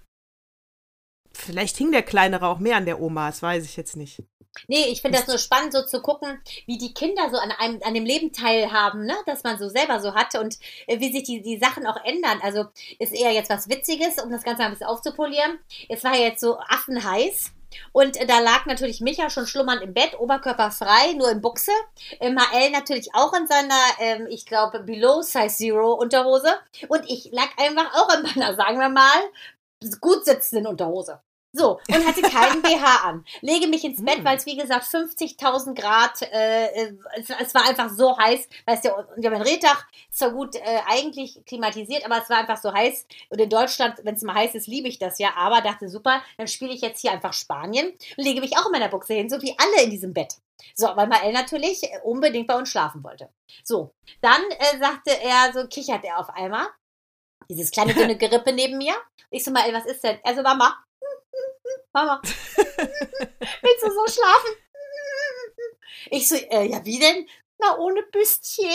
Vielleicht 1.33 1.77
hing 1.77 1.91
der 1.91 2.03
Kleinere 2.03 2.47
auch 2.47 2.59
mehr 2.59 2.77
an 2.77 2.87
der 2.87 3.01
Oma, 3.01 3.27
das 3.27 3.43
weiß 3.43 3.65
ich 3.65 3.77
jetzt 3.77 3.97
nicht. 3.97 4.23
Nee, 4.69 4.87
ich 4.87 5.03
finde 5.03 5.19
das 5.19 5.27
so 5.27 5.39
spannend, 5.39 5.73
so 5.73 5.83
zu 5.83 6.01
gucken, 6.01 6.41
wie 6.67 6.79
die 6.79 6.95
Kinder 6.95 7.29
so 7.31 7.37
an 7.37 7.53
einem, 7.53 7.81
an 7.85 7.95
dem 7.95 8.05
Leben 8.05 8.33
teilhaben, 8.33 9.05
ne? 9.05 9.15
dass 9.27 9.43
man 9.43 9.59
so 9.59 9.69
selber 9.69 10.01
so 10.01 10.15
hat 10.15 10.35
und 10.37 10.59
äh, 10.87 11.01
wie 11.01 11.13
sich 11.13 11.25
die, 11.25 11.43
die 11.43 11.59
Sachen 11.59 11.87
auch 11.87 12.03
ändern. 12.05 12.41
Also 12.43 12.67
ist 12.99 13.15
eher 13.15 13.33
jetzt 13.33 13.51
was 13.51 13.69
Witziges, 13.69 14.23
um 14.23 14.31
das 14.31 14.43
Ganze 14.43 14.63
ein 14.63 14.71
bisschen 14.71 14.87
aufzupolieren. 14.87 15.59
Es 15.89 16.05
war 16.05 16.15
ja 16.15 16.25
jetzt 16.25 16.41
so 16.41 16.59
affenheiß. 16.59 17.53
Und 17.93 18.17
äh, 18.17 18.27
da 18.27 18.41
lag 18.41 18.67
natürlich 18.67 19.01
Micha 19.01 19.31
schon 19.31 19.47
schlummernd 19.47 19.83
im 19.83 19.95
Bett, 19.95 20.19
Oberkörper 20.19 20.71
frei, 20.71 21.13
nur 21.17 21.31
in 21.31 21.41
Buchse. 21.41 21.73
Äh, 22.21 22.31
Mael 22.31 22.71
natürlich 22.71 23.15
auch 23.15 23.33
in 23.35 23.47
seiner, 23.47 23.81
ähm, 23.99 24.27
ich 24.29 24.47
glaube, 24.47 24.81
Below 24.81 25.23
Size 25.23 25.49
Zero 25.49 25.95
Unterhose. 25.95 26.55
Und 26.89 27.09
ich 27.09 27.31
lag 27.33 27.49
einfach 27.57 27.95
auch 27.95 28.15
in 28.17 28.23
meiner, 28.23 28.55
sagen 28.55 28.79
wir 28.79 28.89
mal, 28.89 29.21
gut 30.01 30.25
sitzenden 30.25 30.67
Unterhose. 30.67 31.21
So, 31.57 31.79
und 31.89 32.07
hatte 32.07 32.21
keinen 32.23 32.63
BH 32.63 33.05
an. 33.05 33.25
Lege 33.41 33.69
mich 33.69 33.85
ins 33.85 34.05
Bett, 34.05 34.19
hm. 34.19 34.25
weil 34.25 34.37
es, 34.37 34.45
wie 34.45 34.57
gesagt, 34.57 34.87
50.000 34.87 35.75
Grad, 35.81 36.21
äh, 36.23 36.67
äh, 36.67 36.93
es, 37.17 37.31
es, 37.31 37.55
war 37.55 37.65
einfach 37.69 37.91
so 37.91 38.19
heiß. 38.19 38.49
Weißt 38.67 38.85
du, 38.85 38.89
wir 39.17 39.31
haben 39.31 39.37
ein 39.37 39.43
Rehdach, 39.43 39.87
zwar 40.11 40.33
gut 40.33 40.57
äh, 40.57 40.81
eigentlich 40.89 41.41
klimatisiert, 41.47 42.05
aber 42.05 42.21
es 42.21 42.29
war 42.29 42.39
einfach 42.39 42.57
so 42.61 42.73
heiß. 42.73 43.07
Und 43.29 43.41
in 43.41 43.49
Deutschland, 43.49 44.01
wenn 44.03 44.17
es 44.17 44.23
mal 44.23 44.35
heiß 44.35 44.57
ist, 44.57 44.67
liebe 44.67 44.89
ich 44.89 44.99
das 44.99 45.21
ja. 45.21 45.31
Aber 45.37 45.61
dachte, 45.61 45.89
super, 45.89 46.23
dann 46.39 46.49
spiele 46.49 46.73
ich 46.73 46.81
jetzt 46.81 47.01
hier 47.01 47.13
einfach 47.13 47.33
Spanien 47.33 47.87
und 48.17 48.25
lege 48.25 48.41
mich 48.41 48.59
auch 48.59 48.67
in 48.67 48.73
meiner 48.73 48.89
Buchse 48.89 49.15
hin, 49.15 49.31
so 49.31 49.41
wie 49.41 49.55
alle 49.57 49.85
in 49.85 49.91
diesem 49.91 50.13
Bett. 50.13 50.35
So, 50.75 50.89
weil 50.97 51.07
Mael 51.07 51.33
natürlich 51.33 51.83
unbedingt 52.03 52.49
bei 52.49 52.57
uns 52.57 52.69
schlafen 52.69 53.05
wollte. 53.05 53.29
So, 53.63 53.95
dann 54.21 54.43
äh, 54.59 54.79
sagte 54.81 55.13
er, 55.23 55.53
so 55.53 55.69
kichert 55.69 56.05
er 56.05 56.19
auf 56.19 56.31
einmal. 56.31 56.67
Dieses 57.49 57.71
kleine 57.71 57.95
dünne 57.95 58.17
Gerippe 58.19 58.53
neben 58.53 58.77
mir. 58.77 58.95
Ich 59.31 59.45
so, 59.45 59.53
Mael, 59.53 59.73
was 59.73 59.87
ist 59.87 60.03
denn? 60.03 60.19
Er 60.25 60.35
so, 60.35 60.43
Mama, 60.43 60.77
Mama, 61.93 62.21
willst 62.25 63.83
du 63.83 63.91
so 63.91 64.07
schlafen? 64.07 64.51
Ich 66.11 66.29
so, 66.29 66.35
äh, 66.35 66.67
ja, 66.67 66.85
wie 66.85 66.99
denn? 66.99 67.27
Na, 67.59 67.79
ohne 67.79 68.03
Büstchen. 68.03 68.69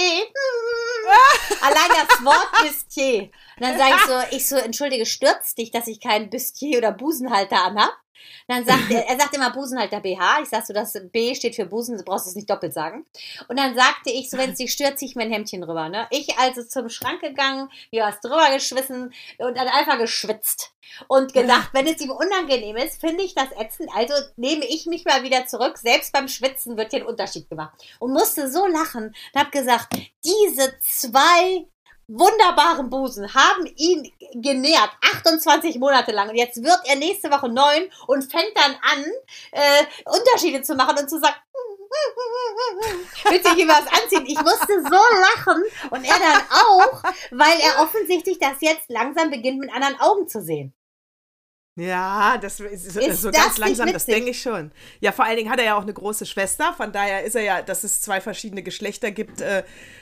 Allein 1.62 2.08
das 2.08 2.24
Wort 2.24 2.51
Büstchen. 2.62 3.25
Und 3.25 3.62
dann 3.62 3.78
sage 3.78 3.96
ich 3.96 4.01
so, 4.01 4.38
ich 4.38 4.48
so, 4.48 4.56
entschuldige, 4.56 5.06
stürzt 5.06 5.58
dich, 5.58 5.72
dass 5.72 5.88
ich 5.88 6.00
kein 6.00 6.30
Büstchen 6.30 6.78
oder 6.78 6.92
Busenhalter 6.92 7.63
anhab? 7.63 7.94
Dann 8.48 8.66
sagt 8.66 8.92
er, 8.92 9.08
er 9.08 9.20
sagt 9.20 9.36
immer 9.36 9.52
Busenhalter 9.52 10.00
BH. 10.00 10.42
Ich 10.44 10.50
sag 10.50 10.66
so, 10.66 10.74
das 10.74 10.98
B 11.12 11.36
steht 11.36 11.56
für 11.56 11.66
Busen, 11.66 11.98
du 11.98 12.04
brauchst 12.04 12.28
es 12.28 12.36
nicht 12.36 12.50
doppelt 12.50 12.74
sagen. 12.74 13.06
Und 13.48 13.60
dann 13.60 13.76
sagte 13.76 14.12
ich 14.12 14.30
so, 14.30 14.38
wenn 14.38 14.52
es 14.52 14.58
dich 14.58 14.72
stört, 14.72 15.00
zieh 15.00 15.06
ich 15.06 15.16
mein 15.16 15.32
Hemdchen 15.32 15.64
rüber. 15.64 15.90
Ne? 15.90 16.08
Ich 16.10 16.38
also 16.38 16.64
zum 16.64 16.90
Schrank 16.90 17.22
gegangen, 17.22 17.70
mir 17.92 18.04
was 18.04 18.22
drüber 18.22 18.52
geschwissen 18.54 19.14
und 19.38 19.58
dann 19.58 19.68
einfach 19.68 19.98
geschwitzt. 19.98 20.74
Und 21.08 21.34
gedacht, 21.34 21.70
wenn 21.74 21.88
es 21.88 22.02
ihm 22.02 22.12
unangenehm 22.12 22.76
ist, 22.78 23.00
finde 23.00 23.24
ich 23.24 23.36
das 23.36 23.50
ätzend. 23.58 23.90
Also 23.96 24.14
nehme 24.38 24.66
ich 24.66 24.86
mich 24.86 25.06
mal 25.06 25.24
wieder 25.24 25.46
zurück. 25.46 25.78
Selbst 25.78 26.12
beim 26.12 26.28
Schwitzen 26.28 26.78
wird 26.78 26.92
hier 26.92 27.02
ein 27.02 27.06
Unterschied 27.06 27.50
gemacht. 27.50 27.74
Und 28.00 28.14
musste 28.14 28.50
so 28.52 28.66
lachen 28.66 29.16
und 29.34 29.40
habe 29.40 29.52
gesagt, 29.52 29.94
diese 30.24 30.78
zwei 30.80 31.68
wunderbaren 32.10 32.89
Busen 32.89 33.34
haben 33.34 33.66
ihn 33.75 34.12
genährt, 34.34 34.89
28 35.16 35.78
Monate 35.80 36.12
lang. 36.12 36.30
Und 36.30 36.36
jetzt 36.36 36.63
wird 36.63 36.80
er 36.86 36.96
nächste 36.96 37.30
Woche 37.32 37.50
neun 37.50 37.89
und 38.08 38.30
fängt 38.30 38.51
dann 38.56 38.72
an, 38.82 39.06
äh, 39.51 39.84
Unterschiede 40.06 40.62
zu 40.62 40.75
machen 40.75 40.98
und 40.98 41.10
zu 41.10 41.20
sagen, 41.20 41.36
Willst 43.30 43.46
du 43.46 43.68
was 43.68 43.88
anziehen? 43.88 44.25
Ich 44.28 44.39
musste 44.42 44.82
so 44.84 45.01
lachen 45.22 45.63
und 45.89 46.04
er 46.04 46.20
dann 46.20 46.42
auch, 46.50 47.04
weil 47.32 47.60
er 47.60 47.82
offensichtlich 47.84 48.38
das 48.39 48.58
jetzt 48.60 48.89
langsam 48.89 49.30
beginnt 49.30 49.60
mit 49.60 49.74
anderen 49.74 50.00
Augen 50.00 50.28
zu 50.28 50.42
sehen. 50.42 50.74
Ja, 51.76 52.38
das 52.38 52.60
ist, 52.60 52.98
Ist 52.98 53.22
so 53.22 53.32
das 53.32 53.42
ganz 53.42 53.58
langsam, 53.58 53.94
das 53.94 54.06
denke 54.06 54.32
ich 54.32 54.42
schon. 54.42 54.72
Ja, 55.00 55.12
vor 55.14 55.24
allen 55.24 55.38
Dingen 55.38 55.50
hat 55.50 55.60
er 55.60 55.66
ja 55.66 55.78
auch 55.78 55.84
eine 55.84 55.94
große 55.94 56.26
Schwester, 56.26 56.74
von 56.76 56.92
daher 56.92 57.24
ist 57.24 57.36
er 57.36 57.44
ja, 57.44 57.62
dass 57.62 57.84
es 57.86 58.02
zwei 58.02 58.20
verschiedene 58.20 58.64
Geschlechter 58.64 59.12
gibt. 59.12 59.40
Äh, 59.40 59.60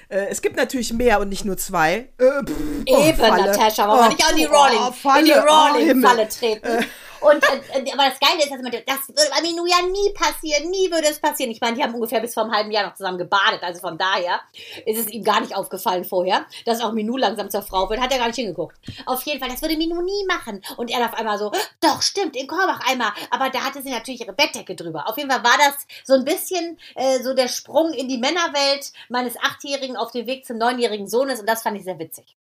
äh, 0.10 0.26
es 0.30 0.42
gibt 0.42 0.56
natürlich 0.56 0.92
mehr 0.94 1.20
und 1.20 1.30
nicht 1.30 1.46
nur 1.46 1.58
zwei. 1.58 2.10
Äh, 2.18 2.44
pff, 2.46 2.54
oh, 2.90 3.04
Eben, 3.08 3.18
Falle. 3.18 3.46
Natascha, 3.46 3.86
wir 3.88 4.06
Oh, 4.06 4.10
nicht 4.10 4.28
an 4.28 4.36
die 4.36 4.48
oh, 4.48 4.56
Rolling, 4.56 4.94
Falle, 4.94 5.20
in 5.20 5.26
die 5.26 5.32
oh, 5.34 5.40
Rolling-Falle 5.42 6.28
Himmel. 6.28 6.28
treten. 6.30 6.86
Und, 7.22 7.44
äh, 7.44 7.92
aber 7.92 8.10
das 8.10 8.20
Geile 8.20 8.44
ist, 8.44 8.52
dass 8.52 8.62
man, 8.62 8.72
das 8.72 9.08
würde 9.10 9.30
bei 9.34 9.42
Minou 9.42 9.66
ja 9.66 9.82
nie 9.82 10.14
passieren, 10.14 10.70
nie 10.70 10.92
würde 10.92 11.08
es 11.08 11.20
passieren. 11.20 11.52
Ich 11.52 11.62
meine, 11.62 11.76
die 11.76 11.84
haben 11.84 11.94
ungefähr 11.94 12.20
bis 12.20 12.34
vor 12.34 12.44
einem 12.44 12.54
halben 12.54 12.72
Jahr 12.72 12.86
noch 12.86 12.96
zusammen 12.96 13.18
gebadet, 13.18 13.62
also 13.62 13.80
von 13.80 13.98
daher 13.98 14.40
ist 14.86 15.00
es 15.00 15.08
ihm 15.10 15.24
gar 15.24 15.42
nicht 15.42 15.56
aufgefallen 15.56 16.06
vorher, 16.06 16.46
dass 16.66 16.82
auch 16.82 16.94
Minou 16.94 17.18
langsam 17.18 17.50
zur 17.50 17.62
Frau 17.62 17.90
wird, 17.90 18.00
hat 18.00 18.12
er 18.12 18.20
gar 18.20 18.28
nicht 18.28 18.36
hingeguckt. 18.36 18.78
Auf 19.06 19.24
jeden 19.24 19.40
Fall, 19.40 19.50
das 19.50 19.62
würde 19.62 19.78
Minou 19.78 20.02
nie 20.02 20.26
machen. 20.28 20.62
Und 20.78 20.92
er 20.92 21.06
auf 21.06 21.14
einmal 21.14 21.38
so, 21.38 21.52
doch, 21.82 22.02
stimmt, 22.02 22.36
in 22.36 22.48
Korbach 22.48 22.82
einmal, 22.90 23.12
aber 23.30 23.50
da 23.50 23.60
hatte 23.60 23.82
sie 23.82 23.92
natürlich 23.92 24.22
ihre 24.22 24.34
Bettdecke 24.34 24.76
drüber. 24.76 25.10
Auf 25.10 25.18
jeden 25.18 25.30
Fall 25.30 25.44
war 25.44 25.58
das 25.58 25.88
so 26.04 26.14
ein 26.14 26.26
bisschen 26.26 26.78
äh, 26.96 27.22
so 27.22 27.34
der 27.34 27.48
Sprung 27.48 27.94
in 27.94 28.08
die 28.08 28.18
Männerwelt 28.18 28.92
meines 29.10 29.38
Achtjährigen 29.38 29.98
auf 29.98 30.12
dem 30.12 30.28
Weg 30.28 30.46
zum 30.46 30.58
neunjährigen 30.58 31.08
Sohnes 31.08 31.40
und 31.40 31.48
das 31.48 31.64
fand 31.64 31.78
ich 31.78 31.84
sehr 31.84 32.00
witzig. 32.00 32.37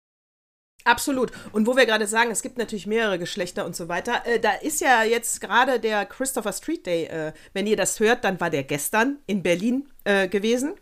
Absolut. 0.84 1.32
Und 1.52 1.66
wo 1.66 1.76
wir 1.76 1.86
gerade 1.86 2.06
sagen, 2.06 2.30
es 2.30 2.42
gibt 2.42 2.58
natürlich 2.58 2.86
mehrere 2.86 3.18
Geschlechter 3.18 3.64
und 3.64 3.74
so 3.74 3.88
weiter, 3.88 4.22
äh, 4.26 4.38
da 4.38 4.52
ist 4.52 4.80
ja 4.80 5.02
jetzt 5.02 5.40
gerade 5.40 5.80
der 5.80 6.04
Christopher 6.04 6.52
Street 6.52 6.86
Day, 6.86 7.04
äh, 7.04 7.32
wenn 7.54 7.66
ihr 7.66 7.76
das 7.76 7.98
hört, 8.00 8.24
dann 8.24 8.38
war 8.38 8.50
der 8.50 8.64
gestern 8.64 9.18
in 9.26 9.42
Berlin 9.42 9.88
äh, 10.04 10.28
gewesen. 10.28 10.74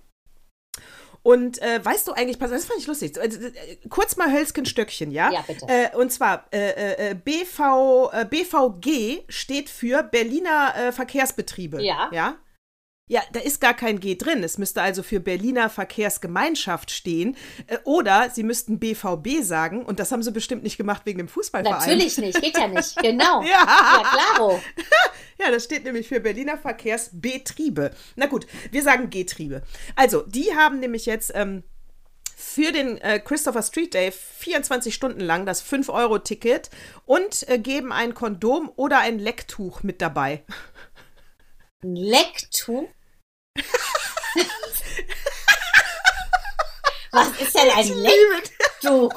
Und 1.22 1.62
äh, 1.62 1.84
weißt 1.84 2.08
du 2.08 2.12
eigentlich, 2.12 2.38
das 2.38 2.64
fand 2.64 2.80
ich 2.80 2.86
lustig. 2.88 3.16
Also, 3.20 3.38
äh, 3.38 3.52
kurz 3.88 4.16
mal 4.16 4.32
Hölzchen 4.32 4.66
Stöckchen, 4.66 5.12
ja? 5.12 5.30
Ja, 5.30 5.44
bitte. 5.46 5.66
Äh, 5.68 5.96
und 5.96 6.10
zwar 6.10 6.48
BV, 6.50 8.10
äh, 8.12 8.24
BVG 8.24 9.22
steht 9.28 9.70
für 9.70 10.02
Berliner 10.02 10.92
Verkehrsbetriebe. 10.92 11.80
Ja. 11.80 12.10
Ja. 12.12 12.38
Ja, 13.12 13.20
da 13.30 13.40
ist 13.40 13.60
gar 13.60 13.74
kein 13.74 14.00
G 14.00 14.14
drin. 14.14 14.42
Es 14.42 14.56
müsste 14.56 14.80
also 14.80 15.02
für 15.02 15.20
Berliner 15.20 15.68
Verkehrsgemeinschaft 15.68 16.90
stehen. 16.90 17.36
Äh, 17.66 17.76
oder 17.84 18.30
sie 18.30 18.42
müssten 18.42 18.78
BVB 18.78 19.42
sagen. 19.42 19.84
Und 19.84 20.00
das 20.00 20.12
haben 20.12 20.22
sie 20.22 20.32
bestimmt 20.32 20.62
nicht 20.62 20.78
gemacht 20.78 21.02
wegen 21.04 21.18
dem 21.18 21.28
Fußballverein. 21.28 21.78
Natürlich 21.78 22.16
nicht, 22.16 22.40
geht 22.40 22.56
ja 22.56 22.68
nicht, 22.68 22.96
genau. 23.02 23.42
Ja. 23.42 23.66
ja 23.66 24.02
klaro. 24.02 24.62
Ja, 25.38 25.50
das 25.50 25.64
steht 25.64 25.82
nämlich 25.82 26.06
für 26.06 26.20
Berliner 26.20 26.56
Verkehrsbetriebe. 26.56 27.90
Na 28.14 28.26
gut, 28.26 28.46
wir 28.70 28.82
sagen 28.82 29.10
Getriebe. 29.10 29.62
Also, 29.96 30.22
die 30.22 30.54
haben 30.54 30.78
nämlich 30.78 31.04
jetzt 31.04 31.32
ähm, 31.34 31.64
für 32.36 32.70
den 32.70 32.98
äh, 32.98 33.18
Christopher 33.18 33.62
Street 33.62 33.92
Day 33.92 34.12
24 34.12 34.94
Stunden 34.94 35.20
lang 35.20 35.44
das 35.44 35.64
5-Euro-Ticket 35.64 36.70
und 37.06 37.48
äh, 37.48 37.58
geben 37.58 37.92
ein 37.92 38.14
Kondom 38.14 38.70
oder 38.76 39.00
ein 39.00 39.18
Lecktuch 39.18 39.82
mit 39.82 40.00
dabei. 40.00 40.44
Ein 41.82 41.96
Lecktuch? 41.96 42.88
Was 47.12 47.28
ist 47.40 47.54
denn 47.54 47.70
ein 47.70 47.88
Lecktuch? 47.98 49.12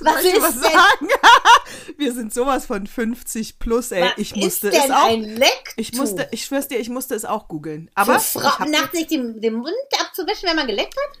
Was 0.00 0.24
ist 0.24 0.40
was 0.42 0.60
sagen? 0.60 1.08
Wir 1.98 2.12
sind 2.12 2.32
sowas 2.32 2.66
von 2.66 2.86
50 2.86 3.58
plus, 3.58 3.90
ey. 3.90 4.02
Was 4.02 4.12
ich 4.18 4.36
musste 4.36 4.68
ist 4.68 4.76
denn 4.76 4.90
es 4.90 4.90
auch. 4.90 5.06
ein 5.06 5.22
Lecktuch? 5.22 5.74
Ich 5.76 5.92
musste, 5.94 6.28
ich 6.30 6.44
schwör's 6.44 6.68
dir, 6.68 6.78
ich 6.78 6.88
musste 6.88 7.14
es 7.14 7.24
auch 7.24 7.48
googeln. 7.48 7.90
Aber 7.94 8.14
hab- 8.14 8.68
nachts 8.68 8.96
sich 8.96 9.08
den, 9.08 9.40
den 9.40 9.54
Mund 9.54 9.72
abzuwischen, 10.00 10.48
wenn 10.48 10.56
man 10.56 10.66
geleckt 10.66 10.94
hat? 10.96 11.18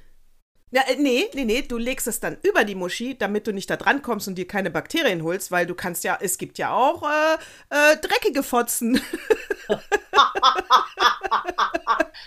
Ja, 0.70 0.82
äh, 0.82 0.96
nee, 0.96 1.28
nee, 1.34 1.44
nee, 1.44 1.62
du 1.62 1.76
legst 1.76 2.06
es 2.06 2.18
dann 2.20 2.38
über 2.42 2.64
die 2.64 2.74
Muschi, 2.74 3.16
damit 3.16 3.46
du 3.46 3.52
nicht 3.52 3.68
da 3.68 3.76
dran 3.76 4.00
kommst 4.02 4.26
und 4.28 4.36
dir 4.36 4.46
keine 4.48 4.70
Bakterien 4.70 5.22
holst, 5.22 5.50
weil 5.50 5.66
du 5.66 5.74
kannst 5.74 6.02
ja, 6.02 6.16
es 6.20 6.38
gibt 6.38 6.58
ja 6.58 6.72
auch 6.72 7.02
äh, 7.02 7.34
äh, 7.70 7.96
dreckige 7.98 8.42
Fotzen. 8.42 9.00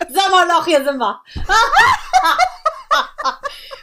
Sommerloch, 0.09 0.65
hier 0.65 0.83
sind 0.83 0.97
wir. 0.97 1.21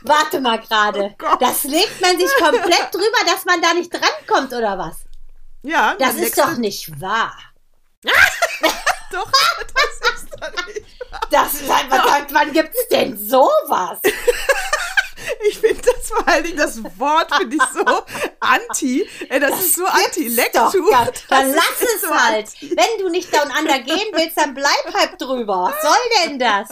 Warte 0.03 0.41
mal 0.41 0.59
gerade. 0.59 1.15
Oh 1.23 1.37
das 1.39 1.65
legt 1.65 2.01
man 2.01 2.19
sich 2.19 2.31
komplett 2.37 2.93
drüber, 2.93 3.19
dass 3.27 3.45
man 3.45 3.61
da 3.63 3.73
nicht 3.75 3.93
drankommt, 3.93 4.53
oder 4.53 4.79
was? 4.79 4.97
Ja, 5.63 5.95
Das 5.99 6.15
ist 6.15 6.37
doch 6.39 6.57
nicht 6.57 7.01
wahr. 7.01 7.37
doch, 9.13 9.31
das 9.75 10.01
ist 10.15 10.29
doch 10.33 10.67
nicht. 10.67 10.83
Das 11.31 11.55
ist 11.55 11.71
einfach, 11.71 12.07
seit 12.09 12.33
wann 12.35 12.53
gibt's 12.53 12.89
denn 12.89 13.17
sowas? 13.17 13.99
Ich 15.49 15.59
finde 15.59 15.81
das 15.83 16.09
vor 16.09 16.27
allen 16.29 16.45
Dingen, 16.45 16.57
das 16.57 16.83
Wort 16.99 17.35
finde 17.37 17.57
ich 17.57 17.63
so 17.73 18.03
anti. 18.41 19.09
Ey, 19.29 19.41
das, 19.41 19.61
ist 19.61 19.75
so 19.77 19.85
Das 21.13 21.27
Dann 21.29 21.53
lass 21.53 21.81
es 21.95 22.01
so 22.03 22.11
halt. 22.11 22.47
anti. 22.49 22.71
Wenn 22.77 23.05
du 23.05 23.09
nicht 23.11 23.33
down 23.35 23.51
under 23.59 23.79
gehen 23.81 24.09
willst, 24.13 24.37
dann 24.37 24.55
bleib 24.55 24.95
halt 24.95 25.21
drüber. 25.21 25.73
Was 25.73 25.83
soll 25.83 26.27
denn 26.27 26.39
das? 26.39 26.69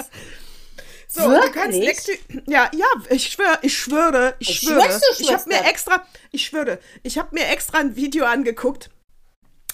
So, 1.12 1.23
du 1.23 1.30
Wirklich? 1.30 1.52
kannst 1.52 1.78
Lecktuch. 1.78 2.25
Ja, 2.47 2.71
ja, 2.73 2.87
ich 3.11 3.33
schwöre, 3.33 3.59
ich 3.62 3.76
schwöre, 3.76 4.37
ich 4.38 4.50
Ich 4.50 4.59
schwöre. 4.61 4.76
du 5.19 5.23
ich 5.25 5.33
habe 5.33 5.49
mir 5.49 5.59
das. 5.59 5.66
extra, 5.69 6.07
ich 6.30 6.47
schwöre, 6.47 6.78
ich 7.02 7.19
habe 7.19 7.35
mir 7.35 7.47
extra 7.49 7.78
ein 7.78 7.97
Video 7.97 8.26
angeguckt. 8.26 8.90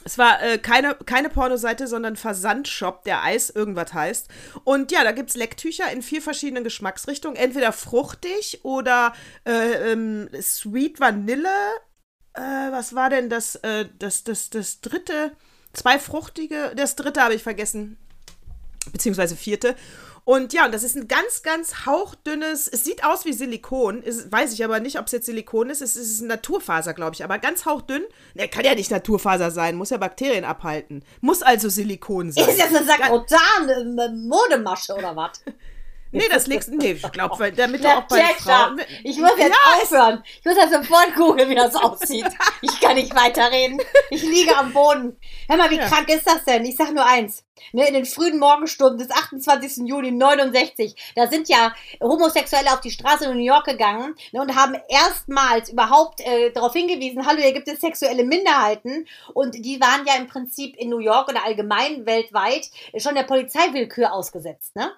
Es 0.07 0.19
war 0.19 0.41
äh, 0.41 0.59
keine, 0.59 0.95
keine 0.95 1.29
Pornoseite, 1.29 1.89
sondern 1.89 2.15
Versandshop, 2.15 3.03
der 3.03 3.25
Eis 3.25 3.51
irgendwas 3.51 3.93
heißt. 3.93 4.29
Und 4.63 4.93
ja, 4.93 5.03
da 5.03 5.11
gibt 5.11 5.31
es 5.31 5.37
Lecktücher 5.37 5.91
in 5.91 6.01
vier 6.01 6.23
verschiedenen 6.23 6.63
Geschmacksrichtungen. 6.63 7.37
Entweder 7.37 7.73
fruchtig 7.73 8.61
oder 8.63 9.13
äh, 9.45 9.93
ähm, 9.93 10.29
Sweet 10.41 11.01
Vanille. 11.01 11.49
Äh, 12.35 12.41
was 12.41 12.95
war 12.95 13.11
denn 13.11 13.29
das, 13.29 13.57
äh, 13.57 13.87
das, 13.99 14.23
das, 14.23 14.49
das 14.51 14.81
dritte? 14.81 15.33
Zwei 15.73 15.99
fruchtige, 15.99 16.73
das 16.77 16.95
dritte 16.95 17.21
habe 17.21 17.35
ich 17.35 17.43
vergessen 17.43 17.99
beziehungsweise 18.93 19.35
vierte. 19.35 19.75
Und 20.27 20.53
ja, 20.53 20.65
und 20.65 20.75
das 20.75 20.83
ist 20.83 20.97
ein 20.97 21.07
ganz, 21.07 21.45
ganz 21.45 21.87
hauchdünnes, 21.87 22.67
es 22.67 22.83
sieht 22.83 23.05
aus 23.05 23.25
wie 23.27 23.33
Silikon, 23.33 24.03
ist, 24.03 24.33
weiß 24.33 24.53
ich 24.55 24.65
aber 24.65 24.81
nicht, 24.81 24.99
ob 24.99 25.07
es 25.07 25.13
jetzt 25.13 25.27
Silikon 25.27 25.71
ist, 25.71 25.81
es 25.81 25.95
ist 25.95 26.21
Naturfaser, 26.21 26.95
glaube 26.95 27.15
ich, 27.15 27.23
aber 27.23 27.39
ganz 27.39 27.65
hauchdünn. 27.65 28.03
Ne, 28.35 28.49
kann 28.49 28.65
ja 28.65 28.75
nicht 28.75 28.91
Naturfaser 28.91 29.53
sein, 29.53 29.77
muss 29.77 29.91
ja 29.91 29.99
Bakterien 29.99 30.45
abhalten. 30.45 31.05
Muss 31.21 31.43
also 31.43 31.69
Silikon 31.69 32.33
sein. 32.33 32.49
Ist 32.49 32.59
das 32.59 32.75
eine 32.75 32.85
Sakrotan, 32.85 33.69
äh, 33.69 34.09
Modemasche 34.17 34.95
oder 34.95 35.15
was? 35.15 35.41
nee, 36.17 36.29
das 36.31 36.47
legst 36.47 36.71
nee, 36.71 36.93
ich 36.93 37.13
glaube, 37.13 37.53
damit 37.53 37.85
du 37.85 37.89
auch 37.89 38.03
bei 38.05 38.23
Frauen. 38.39 38.81
ich 39.05 39.19
muss 39.19 39.33
jetzt 39.39 39.55
Ja, 39.55 39.83
aufhören. 39.83 40.23
Ich 40.41 40.45
muss 40.45 40.57
jetzt 40.57 40.73
sofort 40.73 41.15
googeln, 41.15 41.49
wie 41.49 41.55
das 41.55 41.75
aussieht. 41.75 42.27
Ich 42.63 42.81
kann 42.81 42.95
nicht 42.97 43.15
weiterreden. 43.15 43.81
Ich 44.11 44.23
liege 44.23 44.57
am 44.57 44.73
Boden. 44.73 45.19
Hör 45.49 45.57
mal, 45.57 45.71
wie 45.71 45.77
Ja. 45.77 45.87
krank 45.89 46.09
ist 46.09 46.27
das 46.27 46.45
denn? 46.45 46.65
Ich 46.65 46.77
sag 46.77 46.93
nur 46.93 47.07
eins. 47.07 47.43
Ne, 47.73 47.89
in 47.89 47.95
den 47.95 48.05
frühen 48.05 48.39
Morgenstunden 48.39 48.99
des 48.99 49.11
28. 49.11 49.87
Juni 49.89 50.13
69, 50.13 50.95
da 51.17 51.27
sind 51.27 51.49
ja 51.49 51.73
Homosexuelle 52.03 52.71
auf 52.73 52.81
die 52.81 52.91
Straße 52.91 53.25
in 53.25 53.33
New 53.39 53.45
York 53.45 53.65
gegangen 53.65 54.15
ne, 54.33 54.43
und 54.43 54.55
haben 54.55 54.77
erstmals 54.89 55.71
überhaupt 55.71 56.21
äh, 56.21 56.51
darauf 56.53 56.75
hingewiesen, 56.75 57.27
hallo, 57.27 57.41
hier 57.41 57.53
gibt 57.55 57.67
es 57.69 57.81
sexuelle 57.81 58.25
Minderheiten. 58.25 59.07
Und 59.33 59.55
die 59.55 59.81
waren 59.81 60.07
ja 60.07 60.15
im 60.17 60.27
Prinzip 60.29 60.77
in 60.77 60.91
New 60.91 60.99
York 60.99 61.29
oder 61.29 61.45
allgemein 61.45 62.05
weltweit 62.07 62.69
schon 62.99 63.15
der 63.15 63.23
Polizeiwillkür 63.25 64.13
ausgesetzt. 64.13 64.77
Ne? 64.77 64.93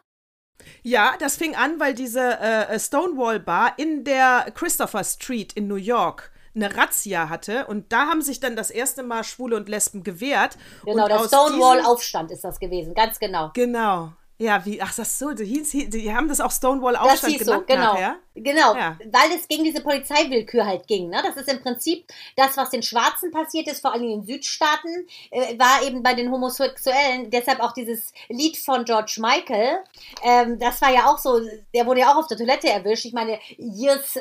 Ja, 0.82 1.14
das 1.18 1.36
fing 1.36 1.54
an, 1.54 1.78
weil 1.80 1.94
diese 1.94 2.38
äh, 2.40 2.78
Stonewall 2.78 3.40
Bar 3.40 3.74
in 3.78 4.04
der 4.04 4.50
Christopher 4.54 5.04
Street 5.04 5.52
in 5.52 5.66
New 5.68 5.76
York 5.76 6.30
eine 6.54 6.76
Razzia 6.76 7.28
hatte 7.28 7.66
und 7.66 7.92
da 7.92 8.06
haben 8.08 8.20
sich 8.22 8.40
dann 8.40 8.56
das 8.56 8.70
erste 8.70 9.02
Mal 9.04 9.22
Schwule 9.22 9.54
und 9.56 9.68
Lesben 9.68 10.02
gewehrt. 10.02 10.56
Genau, 10.84 11.06
der 11.06 11.20
aus 11.20 11.28
Stonewall 11.28 11.76
diesem- 11.78 11.90
Aufstand 11.90 12.30
ist 12.32 12.42
das 12.42 12.58
gewesen, 12.58 12.94
ganz 12.94 13.18
genau. 13.20 13.50
Genau. 13.54 14.12
Ja, 14.40 14.64
wie, 14.64 14.80
ach, 14.80 14.94
das 14.94 15.18
so, 15.18 15.32
die, 15.32 15.44
hieß, 15.44 15.90
die 15.90 16.14
haben 16.14 16.28
das 16.28 16.40
auch 16.40 16.52
Stonewall-Aufstand 16.52 17.22
Das 17.22 17.30
hieß 17.30 17.38
genannt 17.40 17.64
so, 17.68 17.74
genau. 17.74 17.92
nachher. 17.92 18.16
Genau, 18.36 18.74
Ja. 18.76 18.96
weil 19.06 19.36
es 19.36 19.48
gegen 19.48 19.64
diese 19.64 19.80
Polizeiwillkür 19.82 20.64
halt 20.64 20.86
ging. 20.86 21.08
Ne? 21.10 21.20
Das 21.24 21.36
ist 21.36 21.52
im 21.52 21.60
Prinzip 21.60 22.06
das, 22.36 22.56
was 22.56 22.70
den 22.70 22.84
Schwarzen 22.84 23.32
passiert 23.32 23.66
ist, 23.66 23.80
vor 23.80 23.92
allem 23.92 24.04
in 24.04 24.20
den 24.20 24.26
Südstaaten, 24.26 25.08
äh, 25.32 25.58
war 25.58 25.82
eben 25.82 26.04
bei 26.04 26.14
den 26.14 26.30
Homosexuellen. 26.30 27.30
Deshalb 27.30 27.58
auch 27.58 27.72
dieses 27.72 28.12
Lied 28.28 28.56
von 28.56 28.84
George 28.84 29.16
Michael. 29.18 29.78
Ähm, 30.22 30.58
das 30.60 30.80
war 30.82 30.92
ja 30.92 31.06
auch 31.06 31.18
so, 31.18 31.40
der 31.74 31.86
wurde 31.86 32.00
ja 32.00 32.12
auch 32.12 32.18
auf 32.18 32.28
der 32.28 32.38
Toilette 32.38 32.68
erwischt. 32.68 33.06
Ich 33.06 33.12
meine, 33.12 33.40
Years 33.56 34.20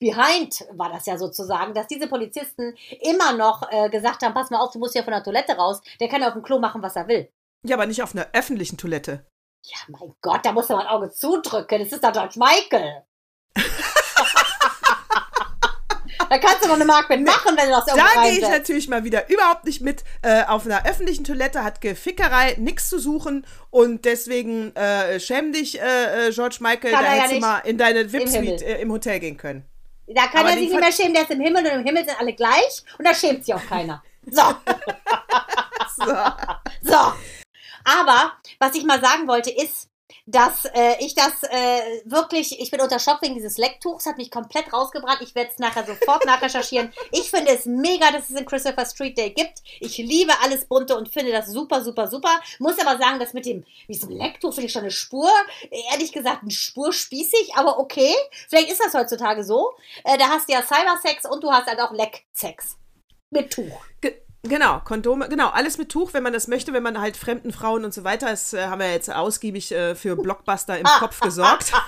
Behind 0.00 0.64
war 0.74 0.90
das 0.92 1.06
ja 1.06 1.18
sozusagen, 1.18 1.74
dass 1.74 1.88
diese 1.88 2.06
Polizisten 2.06 2.76
immer 3.00 3.32
noch 3.32 3.68
äh, 3.70 3.90
gesagt 3.90 4.22
haben, 4.22 4.32
pass 4.32 4.50
mal 4.50 4.60
auf, 4.60 4.70
du 4.70 4.78
musst 4.78 4.94
ja 4.94 5.02
von 5.02 5.12
der 5.12 5.24
Toilette 5.24 5.56
raus, 5.56 5.80
der 5.98 6.08
kann 6.08 6.20
ja 6.22 6.28
auf 6.28 6.34
dem 6.34 6.44
Klo 6.44 6.60
machen, 6.60 6.82
was 6.82 6.94
er 6.94 7.08
will. 7.08 7.28
Ja, 7.64 7.76
aber 7.76 7.86
nicht 7.86 8.02
auf 8.02 8.14
einer 8.14 8.28
öffentlichen 8.32 8.76
Toilette. 8.78 9.26
Ja, 9.64 9.78
mein 9.88 10.14
Gott, 10.22 10.44
da 10.44 10.52
muss 10.52 10.68
man 10.68 10.80
ein 10.80 10.86
Auge 10.86 11.10
zudrücken. 11.10 11.80
Das 11.80 11.92
ist 11.92 12.02
doch 12.04 12.12
George 12.12 12.36
Michael. 12.36 13.02
da 16.30 16.38
kannst 16.38 16.62
du 16.64 16.68
noch 16.68 16.76
eine 16.76 16.84
Mark 16.84 17.08
mitmachen, 17.10 17.56
wenn 17.56 17.68
du 17.68 17.74
das 17.74 17.88
irgendwo 17.88 18.06
Da 18.14 18.22
gehe 18.22 18.38
ich 18.38 18.48
natürlich 18.48 18.88
mal 18.88 19.02
wieder 19.04 19.28
überhaupt 19.28 19.64
nicht 19.64 19.80
mit. 19.80 20.04
Äh, 20.22 20.44
auf 20.44 20.64
einer 20.64 20.86
öffentlichen 20.86 21.24
Toilette 21.24 21.64
hat 21.64 21.80
Gefickerei 21.80 22.54
nichts 22.58 22.88
zu 22.88 22.98
suchen 22.98 23.46
und 23.70 24.04
deswegen 24.04 24.74
äh, 24.76 25.18
schäm 25.18 25.52
dich, 25.52 25.80
äh, 25.80 26.28
äh, 26.28 26.32
George 26.32 26.58
Michael, 26.60 26.92
Kann 26.92 27.04
da 27.04 27.10
er 27.10 27.16
ja 27.16 27.22
hättest 27.22 27.36
du 27.36 27.40
mal 27.40 27.58
in 27.60 27.78
deine. 27.78 28.12
VIP-Suite 28.12 28.62
äh, 28.62 28.80
im 28.80 28.92
Hotel 28.92 29.18
gehen 29.20 29.36
können. 29.36 29.64
Da 30.06 30.26
kann 30.28 30.40
Aber 30.40 30.50
er 30.50 30.58
sich 30.58 30.70
nicht 30.70 30.80
mehr 30.80 30.92
schämen, 30.92 31.12
der 31.12 31.24
ist 31.24 31.30
im 31.30 31.40
Himmel 31.40 31.66
und 31.66 31.72
im 31.80 31.84
Himmel 31.84 32.04
sind 32.06 32.18
alle 32.18 32.32
gleich 32.32 32.82
und 32.98 33.06
da 33.06 33.12
schämt 33.12 33.44
sich 33.44 33.54
auch 33.54 33.66
keiner. 33.66 34.02
So, 34.30 34.42
So. 35.96 36.04
so. 36.82 37.12
Aber 37.88 38.32
was 38.58 38.74
ich 38.74 38.84
mal 38.84 39.00
sagen 39.00 39.26
wollte 39.26 39.50
ist, 39.50 39.88
dass 40.26 40.66
äh, 40.66 40.96
ich 41.00 41.14
das 41.14 41.42
äh, 41.44 42.02
wirklich, 42.04 42.60
ich 42.60 42.70
bin 42.70 42.82
unter 42.82 42.98
Schock 42.98 43.22
wegen 43.22 43.34
dieses 43.34 43.56
Lecktuchs, 43.56 44.04
hat 44.04 44.18
mich 44.18 44.30
komplett 44.30 44.72
rausgebracht. 44.72 45.22
Ich 45.22 45.34
werde 45.34 45.50
es 45.50 45.58
nachher 45.58 45.86
sofort 45.86 46.24
nachrecherchieren. 46.26 46.92
Ich 47.10 47.30
finde 47.30 47.52
es 47.52 47.64
mega, 47.64 48.10
dass 48.12 48.28
es 48.28 48.36
den 48.36 48.44
Christopher 48.44 48.84
Street 48.84 49.16
Day 49.16 49.30
gibt. 49.30 49.62
Ich 49.80 49.96
liebe 49.96 50.32
alles 50.42 50.66
Bunte 50.66 50.96
und 50.96 51.08
finde 51.08 51.32
das 51.32 51.48
super, 51.48 51.82
super, 51.82 52.06
super. 52.06 52.40
Muss 52.58 52.78
aber 52.78 52.98
sagen, 52.98 53.18
das 53.18 53.32
mit 53.32 53.46
dem 53.46 53.64
diesem 53.88 54.10
Lecktuch 54.10 54.52
finde 54.52 54.66
ich 54.66 54.72
schon 54.72 54.82
eine 54.82 54.90
Spur, 54.90 55.30
ehrlich 55.90 56.12
gesagt, 56.12 56.42
eine 56.42 56.50
Spur 56.50 56.92
spießig, 56.92 57.54
aber 57.54 57.78
okay. 57.78 58.14
Vielleicht 58.48 58.70
ist 58.70 58.84
das 58.84 58.94
heutzutage 58.94 59.44
so. 59.44 59.72
Äh, 60.04 60.18
da 60.18 60.28
hast 60.28 60.48
du 60.48 60.52
ja 60.52 60.62
Cybersex 60.62 61.24
und 61.24 61.42
du 61.42 61.50
hast 61.50 61.66
halt 61.66 61.80
auch 61.80 61.92
Lecksex. 61.92 62.76
Mit 63.30 63.50
Tuch. 63.50 63.84
Ge 64.00 64.20
genau, 64.42 64.80
Kondome, 64.84 65.28
genau, 65.28 65.48
alles 65.48 65.78
mit 65.78 65.88
Tuch, 65.90 66.12
wenn 66.14 66.22
man 66.22 66.32
das 66.32 66.48
möchte, 66.48 66.72
wenn 66.72 66.82
man 66.82 67.00
halt 67.00 67.16
fremden 67.16 67.52
Frauen 67.52 67.84
und 67.84 67.92
so 67.94 68.04
weiter 68.04 68.32
ist, 68.32 68.54
äh, 68.54 68.66
haben 68.66 68.80
wir 68.80 68.90
jetzt 68.92 69.12
ausgiebig 69.12 69.72
äh, 69.72 69.94
für 69.94 70.16
Blockbuster 70.16 70.78
im 70.78 70.84
Kopf 70.84 71.20
gesorgt. 71.20 71.72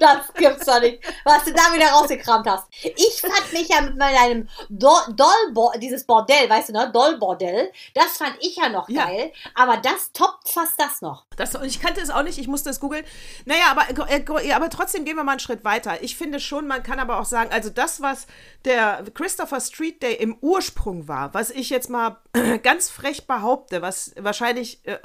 Das 0.00 0.32
gibt's 0.34 0.66
doch 0.66 0.80
nicht, 0.80 1.00
was 1.24 1.44
du 1.44 1.52
da 1.52 1.72
wieder 1.72 1.86
rausgekramt 1.88 2.46
hast. 2.48 2.64
Ich 2.82 3.20
fand 3.20 3.52
mich 3.52 3.68
ja 3.68 3.80
mit 3.80 3.96
meinem 3.96 4.48
Do 4.68 4.92
Doll, 5.14 5.78
dieses 5.80 6.04
Bordell, 6.04 6.50
weißt 6.50 6.70
du, 6.70 6.72
ne? 6.72 6.90
Doll-Bordell, 6.92 7.70
das 7.94 8.16
fand 8.16 8.36
ich 8.40 8.56
ja 8.56 8.68
noch 8.68 8.88
Ja. 8.88 9.06
geil, 9.06 9.32
aber 9.54 9.76
das 9.76 10.12
toppt 10.12 10.48
fast 10.48 10.78
das 10.78 11.00
noch. 11.02 11.24
Das, 11.36 11.54
und 11.54 11.64
ich 11.64 11.80
kannte 11.80 12.00
es 12.00 12.10
auch 12.10 12.24
nicht, 12.24 12.38
ich 12.38 12.48
musste 12.48 12.68
es 12.70 12.80
googeln. 12.80 13.04
Naja, 13.44 13.66
aber, 13.70 14.10
äh, 14.10 14.52
aber 14.52 14.70
trotzdem 14.70 15.04
gehen 15.04 15.16
wir 15.16 15.24
mal 15.24 15.32
einen 15.32 15.40
Schritt 15.40 15.64
weiter. 15.64 16.02
Ich 16.02 16.16
finde 16.16 16.40
schon, 16.40 16.66
man 16.66 16.82
kann 16.82 16.98
aber 16.98 17.20
auch 17.20 17.24
sagen, 17.24 17.50
also 17.52 17.70
das, 17.70 18.02
was 18.02 18.26
der 18.64 19.04
Christopher 19.14 19.60
Street 19.60 20.02
Day 20.02 20.14
im 20.14 20.36
Ursprung 20.40 21.06
war, 21.08 21.25
was 21.32 21.50
ich 21.50 21.70
jetzt 21.70 21.90
mal 21.90 22.18
ganz 22.62 22.88
frech 22.90 23.26
behaupte, 23.26 23.82
was 23.82 24.14
wahrscheinlich, 24.18 24.86
äh, 24.86 24.98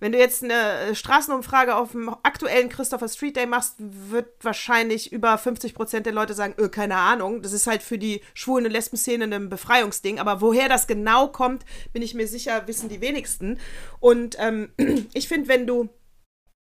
wenn 0.00 0.12
du 0.12 0.18
jetzt 0.18 0.42
eine 0.42 0.94
Straßenumfrage 0.94 1.76
auf 1.76 1.92
dem 1.92 2.08
aktuellen 2.22 2.68
Christopher 2.68 3.08
Street 3.08 3.36
Day 3.36 3.46
machst, 3.46 3.76
wird 3.78 4.26
wahrscheinlich 4.42 5.12
über 5.12 5.38
50 5.38 5.74
Prozent 5.74 6.06
der 6.06 6.12
Leute 6.12 6.34
sagen, 6.34 6.54
äh, 6.62 6.68
keine 6.68 6.96
Ahnung. 6.96 7.42
Das 7.42 7.52
ist 7.52 7.66
halt 7.66 7.82
für 7.82 7.98
die 7.98 8.20
schwulen 8.34 8.66
und 8.66 8.72
Lesben-Szene 8.72 9.24
ein 9.34 9.48
Befreiungsding. 9.48 10.18
Aber 10.18 10.40
woher 10.40 10.68
das 10.68 10.86
genau 10.86 11.28
kommt, 11.28 11.64
bin 11.92 12.02
ich 12.02 12.14
mir 12.14 12.28
sicher, 12.28 12.66
wissen 12.66 12.88
die 12.88 13.00
wenigsten. 13.00 13.58
Und 14.00 14.36
ähm, 14.38 14.72
ich 15.14 15.28
finde, 15.28 15.48
wenn 15.48 15.66
du 15.66 15.88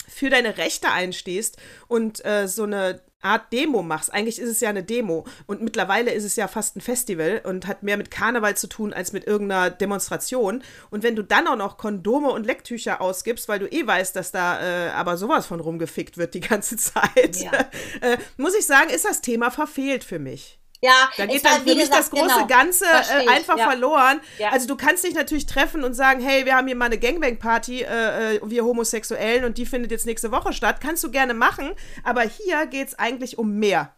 für 0.08 0.30
deine 0.30 0.58
Rechte 0.58 0.92
einstehst 0.92 1.58
und 1.88 2.24
äh, 2.26 2.48
so 2.48 2.64
eine 2.64 3.02
Art 3.20 3.52
Demo 3.52 3.82
machst. 3.82 4.14
Eigentlich 4.14 4.40
ist 4.40 4.50
es 4.50 4.60
ja 4.60 4.70
eine 4.70 4.84
Demo 4.84 5.26
und 5.48 5.62
mittlerweile 5.62 6.12
ist 6.12 6.24
es 6.24 6.36
ja 6.36 6.48
fast 6.48 6.76
ein 6.76 6.82
Festival 6.82 7.42
und 7.44 7.66
hat 7.66 7.82
mehr 7.82 7.98
mit 7.98 8.12
Karneval 8.12 8.56
zu 8.56 8.68
tun 8.68 8.94
als 8.94 9.12
mit 9.12 9.26
irgendeiner 9.26 9.72
Demonstration. 9.72 10.64
Und 10.92 11.02
wenn 11.04 11.16
du 11.16 11.24
dann 11.24 11.48
auch 11.48 11.56
noch 11.56 11.78
Kondome 11.78 12.30
und 12.30 12.46
Lecktücher 12.46 13.02
ausgibst, 13.02 13.48
weil 13.50 13.58
du 13.60 13.66
eh 13.68 13.86
weißt, 13.88 14.16
dass 14.16 14.32
da 14.32 14.62
äh, 14.62 14.90
aber 14.92 15.18
sowas 15.18 15.48
von 15.48 15.60
rumgefickt 15.60 16.18
wird 16.18 16.36
die 16.36 16.42
ganze 16.42 16.78
Zeit, 16.78 17.38
Ja. 17.38 17.52
äh, 18.02 18.18
muss 18.38 18.56
ich 18.56 18.66
sagen, 18.68 18.92
ist 18.92 19.06
das 19.06 19.22
Thema 19.22 19.50
verfehlt 19.50 20.04
für 20.04 20.20
mich. 20.20 20.60
Ja, 20.82 21.10
Da 21.18 21.26
geht 21.26 21.44
dann 21.44 21.64
für 21.64 21.70
mich 21.70 21.80
gesagt, 21.80 22.00
das 22.00 22.10
große 22.12 22.36
genau, 22.36 22.48
Ganze 22.48 22.86
äh, 22.86 23.28
einfach 23.28 23.58
ja. 23.58 23.70
verloren. 23.70 24.22
Ja. 24.38 24.50
Also 24.50 24.68
du 24.68 24.76
kannst 24.76 25.04
dich 25.04 25.16
natürlich 25.16 25.48
treffen 25.48 25.84
und 25.84 25.94
sagen, 25.94 26.22
hey, 26.22 26.46
wir 26.46 26.56
haben 26.56 26.68
hier 26.68 26.76
mal 26.76 26.86
eine 26.86 27.00
Gangbang-Party, 27.00 27.82
äh, 27.82 28.36
äh, 28.36 28.40
wir 28.44 28.64
Homosexuellen, 28.64 29.44
und 29.44 29.58
die 29.58 29.66
findet 29.66 29.92
jetzt 29.92 30.06
nächste 30.06 30.32
Woche 30.32 30.54
statt. 30.54 30.78
Kannst 30.82 31.04
du 31.04 31.12
gerne 31.12 31.34
machen, 31.34 31.72
aber 32.04 32.22
hier 32.22 32.68
geht 32.68 32.90
es 32.90 33.00
eigentlich 33.00 33.38
um 33.38 33.56
mehr. 33.58 33.97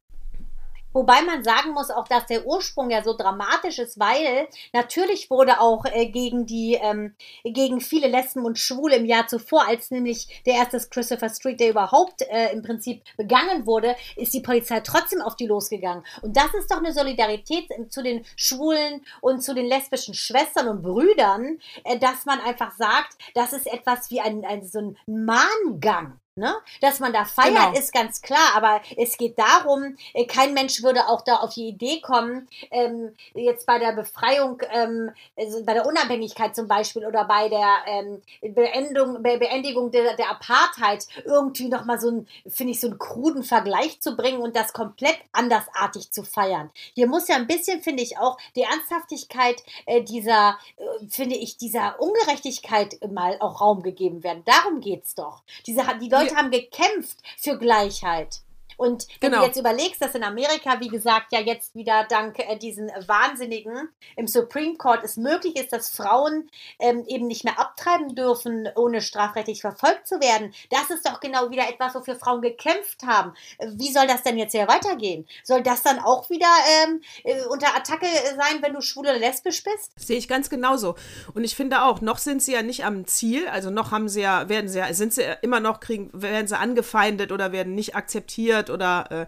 Wobei 0.92 1.22
man 1.22 1.44
sagen 1.44 1.72
muss 1.72 1.92
auch, 1.92 2.08
dass 2.08 2.26
der 2.26 2.46
Ursprung 2.46 2.90
ja 2.90 3.04
so 3.04 3.16
dramatisch 3.16 3.78
ist, 3.78 4.00
weil 4.00 4.48
natürlich 4.74 5.30
wurde 5.30 5.60
auch 5.60 5.86
äh, 5.86 6.08
gegen 6.08 6.46
die, 6.46 6.80
ähm, 6.82 7.14
gegen 7.44 7.80
viele 7.80 8.08
Lesben 8.08 8.44
und 8.44 8.58
Schwule 8.58 8.96
im 8.96 9.06
Jahr 9.06 9.28
zuvor, 9.28 9.68
als 9.68 9.92
nämlich 9.92 10.42
der 10.46 10.56
erste 10.56 10.80
Christopher 10.90 11.30
Street 11.30 11.60
Day 11.60 11.70
überhaupt 11.70 12.24
äh, 12.24 12.52
im 12.52 12.64
Prinzip 12.64 13.04
begangen 13.18 13.68
wurde, 13.68 13.96
ist 14.16 14.34
die 14.34 14.42
Polizei 14.42 14.80
trotzdem 14.80 15.22
auf 15.22 15.36
die 15.36 15.46
losgegangen. 15.46 16.04
Und 16.22 16.36
das 16.36 16.54
ist 16.56 16.72
doch 16.72 16.78
eine 16.78 16.94
Solidarität 16.94 17.70
zu 17.90 18.02
den 18.02 18.26
Schwulen 18.36 19.06
und 19.22 19.44
zu 19.44 19.54
den 19.54 19.68
lesbischen 19.68 20.16
Schwestern 20.16 20.70
und 20.70 20.82
Brüdern, 20.82 21.60
äh, 21.84 22.00
dass 22.00 22.26
man 22.26 22.40
einfach 22.40 22.76
sagt, 22.78 23.16
das 23.36 23.54
ist 23.54 23.68
etwas 23.68 24.10
wie 24.10 24.22
ein, 24.22 24.44
ein 24.44 24.66
so 24.66 24.80
ein 24.80 24.98
Mahngang. 25.06 26.19
Ne? 26.40 26.54
Dass 26.82 27.00
man 27.00 27.12
da 27.14 27.26
feiert, 27.26 27.50
Genau. 27.50 27.78
ist 27.78 27.94
ganz 27.94 28.22
klar, 28.22 28.56
aber 28.56 28.82
es 28.98 29.18
geht 29.18 29.38
darum, 29.38 29.98
äh, 30.14 30.26
kein 30.26 30.54
Mensch 30.54 30.82
würde 30.82 31.08
auch 31.08 31.22
da 31.22 31.36
auf 31.38 31.54
die 31.54 31.68
Idee 31.68 32.00
kommen, 32.00 32.48
ähm, 32.72 33.14
jetzt 33.34 33.66
bei 33.66 33.78
der 33.78 33.92
Befreiung, 33.92 34.62
ähm, 34.72 35.12
also 35.38 35.64
bei 35.66 35.74
der 35.74 35.86
Unabhängigkeit 35.86 36.56
zum 36.56 36.68
Beispiel 36.68 37.06
oder 37.06 37.26
bei 37.26 37.50
der 37.50 37.68
ähm, 37.88 38.22
Beendung, 38.42 39.22
Be 39.22 39.38
Beendigung 39.38 39.92
der, 39.92 40.16
der 40.16 40.32
Apartheid 40.32 41.06
irgendwie 41.26 41.68
nochmal 41.68 42.00
so 42.00 42.08
einen, 42.08 42.28
finde 42.48 42.72
ich, 42.72 42.80
so 42.80 42.88
einen 42.88 43.00
kruden 43.00 43.44
Vergleich 43.44 44.00
zu 44.00 44.16
bringen 44.16 44.40
und 44.40 44.56
das 44.56 44.72
komplett 44.74 45.18
andersartig 45.34 46.12
zu 46.12 46.24
feiern. 46.24 46.70
Hier 46.94 47.08
muss 47.08 47.28
ja 47.28 47.36
ein 47.36 47.48
bisschen, 47.48 47.82
finde 47.82 48.02
ich, 48.04 48.18
auch 48.18 48.38
die 48.56 48.62
Ernsthaftigkeit 48.62 49.62
äh, 49.86 50.02
dieser, 50.02 50.58
äh, 50.78 51.08
finde 51.10 51.36
ich, 51.36 51.58
dieser 51.58 52.00
Ungerechtigkeit 52.00 52.98
mal 53.12 53.38
auch 53.40 53.60
Raum 53.60 53.82
gegeben 53.82 54.24
werden. 54.24 54.44
Darum 54.46 54.80
geht's 54.80 55.16
doch. 55.16 55.42
Diese, 55.68 55.82
die 56.02 56.10
Leute 56.10 56.29
haben 56.36 56.52
gekämpft 56.52 57.18
für 57.38 57.58
Gleichheit. 57.58 58.42
Und 58.80 59.08
wenn 59.20 59.32
Genau. 59.32 59.42
du 59.42 59.48
jetzt 59.48 59.60
überlegst, 59.60 60.02
dass 60.02 60.16
in 60.16 60.24
Amerika, 60.24 60.80
wie 60.80 60.88
gesagt, 60.88 61.34
ja 61.34 61.42
jetzt 61.42 61.76
wieder 61.76 62.06
dank 62.10 62.40
äh, 62.40 62.58
diesen 62.58 62.88
Wahnsinnigen 63.08 63.90
im 64.16 64.26
Supreme 64.26 64.76
Court 64.78 65.04
es 65.04 65.18
möglich 65.18 65.58
ist, 65.58 65.74
dass 65.74 65.90
Frauen 65.90 66.50
ähm, 66.80 67.04
eben 67.08 67.28
nicht 67.28 67.44
mehr 67.44 67.60
abtreiben 67.60 68.16
dürfen, 68.16 68.70
ohne 68.76 69.02
strafrechtlich 69.02 69.60
verfolgt 69.60 70.08
zu 70.08 70.22
werden, 70.22 70.54
das 70.70 70.90
ist 70.92 71.06
doch 71.06 71.20
genau 71.20 71.50
wieder 71.52 71.68
etwas, 71.68 71.94
wofür 71.94 72.16
Frauen 72.16 72.42
gekämpft 72.42 73.04
haben. 73.06 73.34
Wie 73.60 73.92
soll 73.92 74.08
das 74.08 74.24
denn 74.24 74.38
jetzt 74.38 74.54
hier 74.54 74.70
weitergehen? 74.70 75.28
Soll 75.44 75.62
das 75.62 75.84
dann 75.84 76.00
auch 76.00 76.30
wieder 76.30 76.48
ähm, 76.86 77.02
äh, 77.26 77.44
unter 77.48 77.76
Attacke 77.76 78.08
sein, 78.38 78.62
wenn 78.62 78.74
du 78.74 78.82
schwul 78.82 79.04
oder 79.08 79.20
lesbisch 79.20 79.62
bist? 79.62 79.92
Sehe 79.98 80.18
ich 80.18 80.30
ganz 80.30 80.50
genauso. 80.50 80.96
Und 81.34 81.44
ich 81.44 81.56
finde 81.56 81.82
auch, 81.84 82.00
noch 82.00 82.18
sind 82.18 82.42
sie 82.42 82.54
ja 82.54 82.62
nicht 82.62 82.86
am 82.86 83.06
Ziel, 83.08 83.50
also 83.50 83.72
noch 83.72 83.92
haben 83.92 84.08
sie 84.08 84.22
ja, 84.22 84.48
werden 84.48 84.70
sie 84.70 84.80
ja, 84.80 84.94
sind 84.94 85.14
sie 85.14 85.24
immer 85.42 85.60
noch 85.60 85.82
kriegen, 85.82 86.10
werden 86.14 86.48
sie 86.48 86.58
angefeindet 86.58 87.34
oder 87.34 87.52
werden 87.52 87.76
nicht 87.76 87.96
akzeptiert 87.98 88.69
oder 88.70 89.12
äh, 89.12 89.26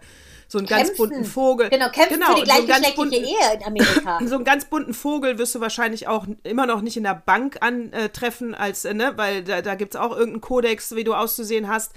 so 0.48 0.58
einen 0.58 0.66
ganz 0.66 0.94
bunten 0.96 1.24
Vogel. 1.24 1.70
Genau, 1.70 1.88
kämpfen 1.90 2.14
Genau, 2.20 2.26
für 2.34 2.34
die 2.34 2.40
so 2.40 2.44
gleichgeschlechtliche 2.46 2.94
bunten- 2.96 3.24
Ehe 3.24 3.54
in 3.54 3.64
Amerika. 3.64 4.18
So 4.26 4.34
einen 4.36 4.44
ganz 4.44 4.64
bunten 4.66 4.92
Vogel 4.94 5.38
wirst 5.38 5.54
du 5.54 5.60
wahrscheinlich 5.60 6.08
auch 6.08 6.26
immer 6.42 6.66
noch 6.66 6.82
nicht 6.82 6.96
in 6.96 7.04
der 7.04 7.14
Bank 7.14 7.58
antreffen, 7.62 8.54
als, 8.54 8.84
äh, 8.84 8.92
ne, 8.94 9.12
weil 9.16 9.42
da, 9.44 9.62
da 9.62 9.74
gibt 9.74 9.94
es 9.94 10.00
auch 10.00 10.10
irgendeinen 10.12 10.40
Kodex, 10.42 10.94
wie 10.94 11.04
du 11.04 11.14
auszusehen 11.14 11.68
hast. 11.68 11.92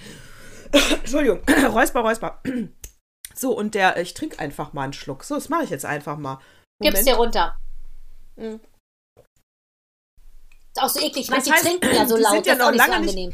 Entschuldigung, 0.72 1.42
Räusper, 1.72 2.02
Räusper. 2.02 2.42
So, 3.38 3.52
und 3.52 3.76
der, 3.76 3.98
ich 3.98 4.14
trinke 4.14 4.40
einfach 4.40 4.72
mal 4.72 4.84
einen 4.84 4.94
Schluck. 4.94 5.26
So, 5.26 5.36
das 5.36 5.50
mache 5.50 5.66
ich 5.66 5.70
jetzt 5.70 5.84
einfach 5.84 6.16
mal. 6.16 6.40
Gib's 6.80 7.00
Moment. 7.02 7.08
dir 7.08 7.16
runter. 7.16 7.58
Mhm. 8.38 8.62
Ist 10.74 10.82
auch 10.82 10.88
so 10.88 11.02
eklig, 11.02 11.28
Das 11.28 11.36
manche 11.36 11.52
heißt, 11.52 11.64
trinken 11.66 11.94
ja 11.94 12.06
so 12.06 12.16
die 12.16 12.22
laut, 12.24 12.32
sind 12.32 12.46
ja 12.48 12.56
das 12.56 12.66
noch 12.66 12.72
so 12.72 12.78
lange 12.78 13.00
nicht- 13.02 13.10
angenehm. 13.10 13.34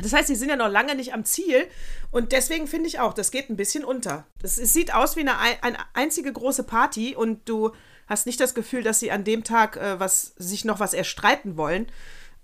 Das 0.00 0.12
heißt, 0.12 0.28
sie 0.28 0.34
sind 0.36 0.48
ja 0.48 0.56
noch 0.56 0.68
lange 0.70 0.94
nicht 0.94 1.12
am 1.12 1.24
Ziel 1.24 1.66
und 2.10 2.32
deswegen 2.32 2.66
finde 2.66 2.88
ich 2.88 2.98
auch, 3.00 3.12
das 3.12 3.30
geht 3.30 3.50
ein 3.50 3.56
bisschen 3.56 3.84
unter. 3.84 4.26
Es, 4.42 4.58
es 4.58 4.72
sieht 4.72 4.94
aus 4.94 5.16
wie 5.16 5.20
eine, 5.20 5.38
ein- 5.38 5.58
eine 5.62 5.78
einzige 5.92 6.32
große 6.32 6.62
Party 6.64 7.14
und 7.14 7.48
du 7.48 7.72
hast 8.06 8.26
nicht 8.26 8.40
das 8.40 8.54
Gefühl, 8.54 8.82
dass 8.82 9.00
sie 9.00 9.10
an 9.12 9.24
dem 9.24 9.44
Tag 9.44 9.76
äh, 9.76 10.00
was, 10.00 10.32
sich 10.36 10.64
noch 10.64 10.80
was 10.80 10.94
erstreiten 10.94 11.56
wollen. 11.56 11.86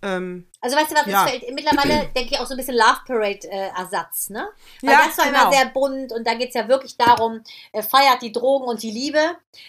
Ähm, 0.00 0.48
also 0.60 0.76
weißt 0.76 0.90
du 0.92 0.94
was, 0.94 1.06
ja. 1.06 1.26
fällt 1.26 1.52
mittlerweile, 1.52 2.08
denke 2.14 2.34
ich, 2.34 2.40
auch 2.40 2.46
so 2.46 2.54
ein 2.54 2.56
bisschen 2.56 2.76
Love 2.76 3.00
Parade-Ersatz, 3.06 4.30
ne? 4.30 4.48
Weil 4.82 4.92
Ja, 4.92 5.06
das 5.06 5.18
war 5.18 5.26
genau. 5.26 5.42
immer 5.42 5.52
sehr 5.52 5.66
bunt 5.66 6.12
und 6.12 6.26
da 6.26 6.34
geht 6.34 6.48
es 6.48 6.54
ja 6.54 6.68
wirklich 6.68 6.96
darum, 6.96 7.42
äh, 7.72 7.82
feiert 7.82 8.22
die 8.22 8.32
Drogen 8.32 8.66
und 8.66 8.82
die 8.82 8.90
Liebe. 8.90 9.20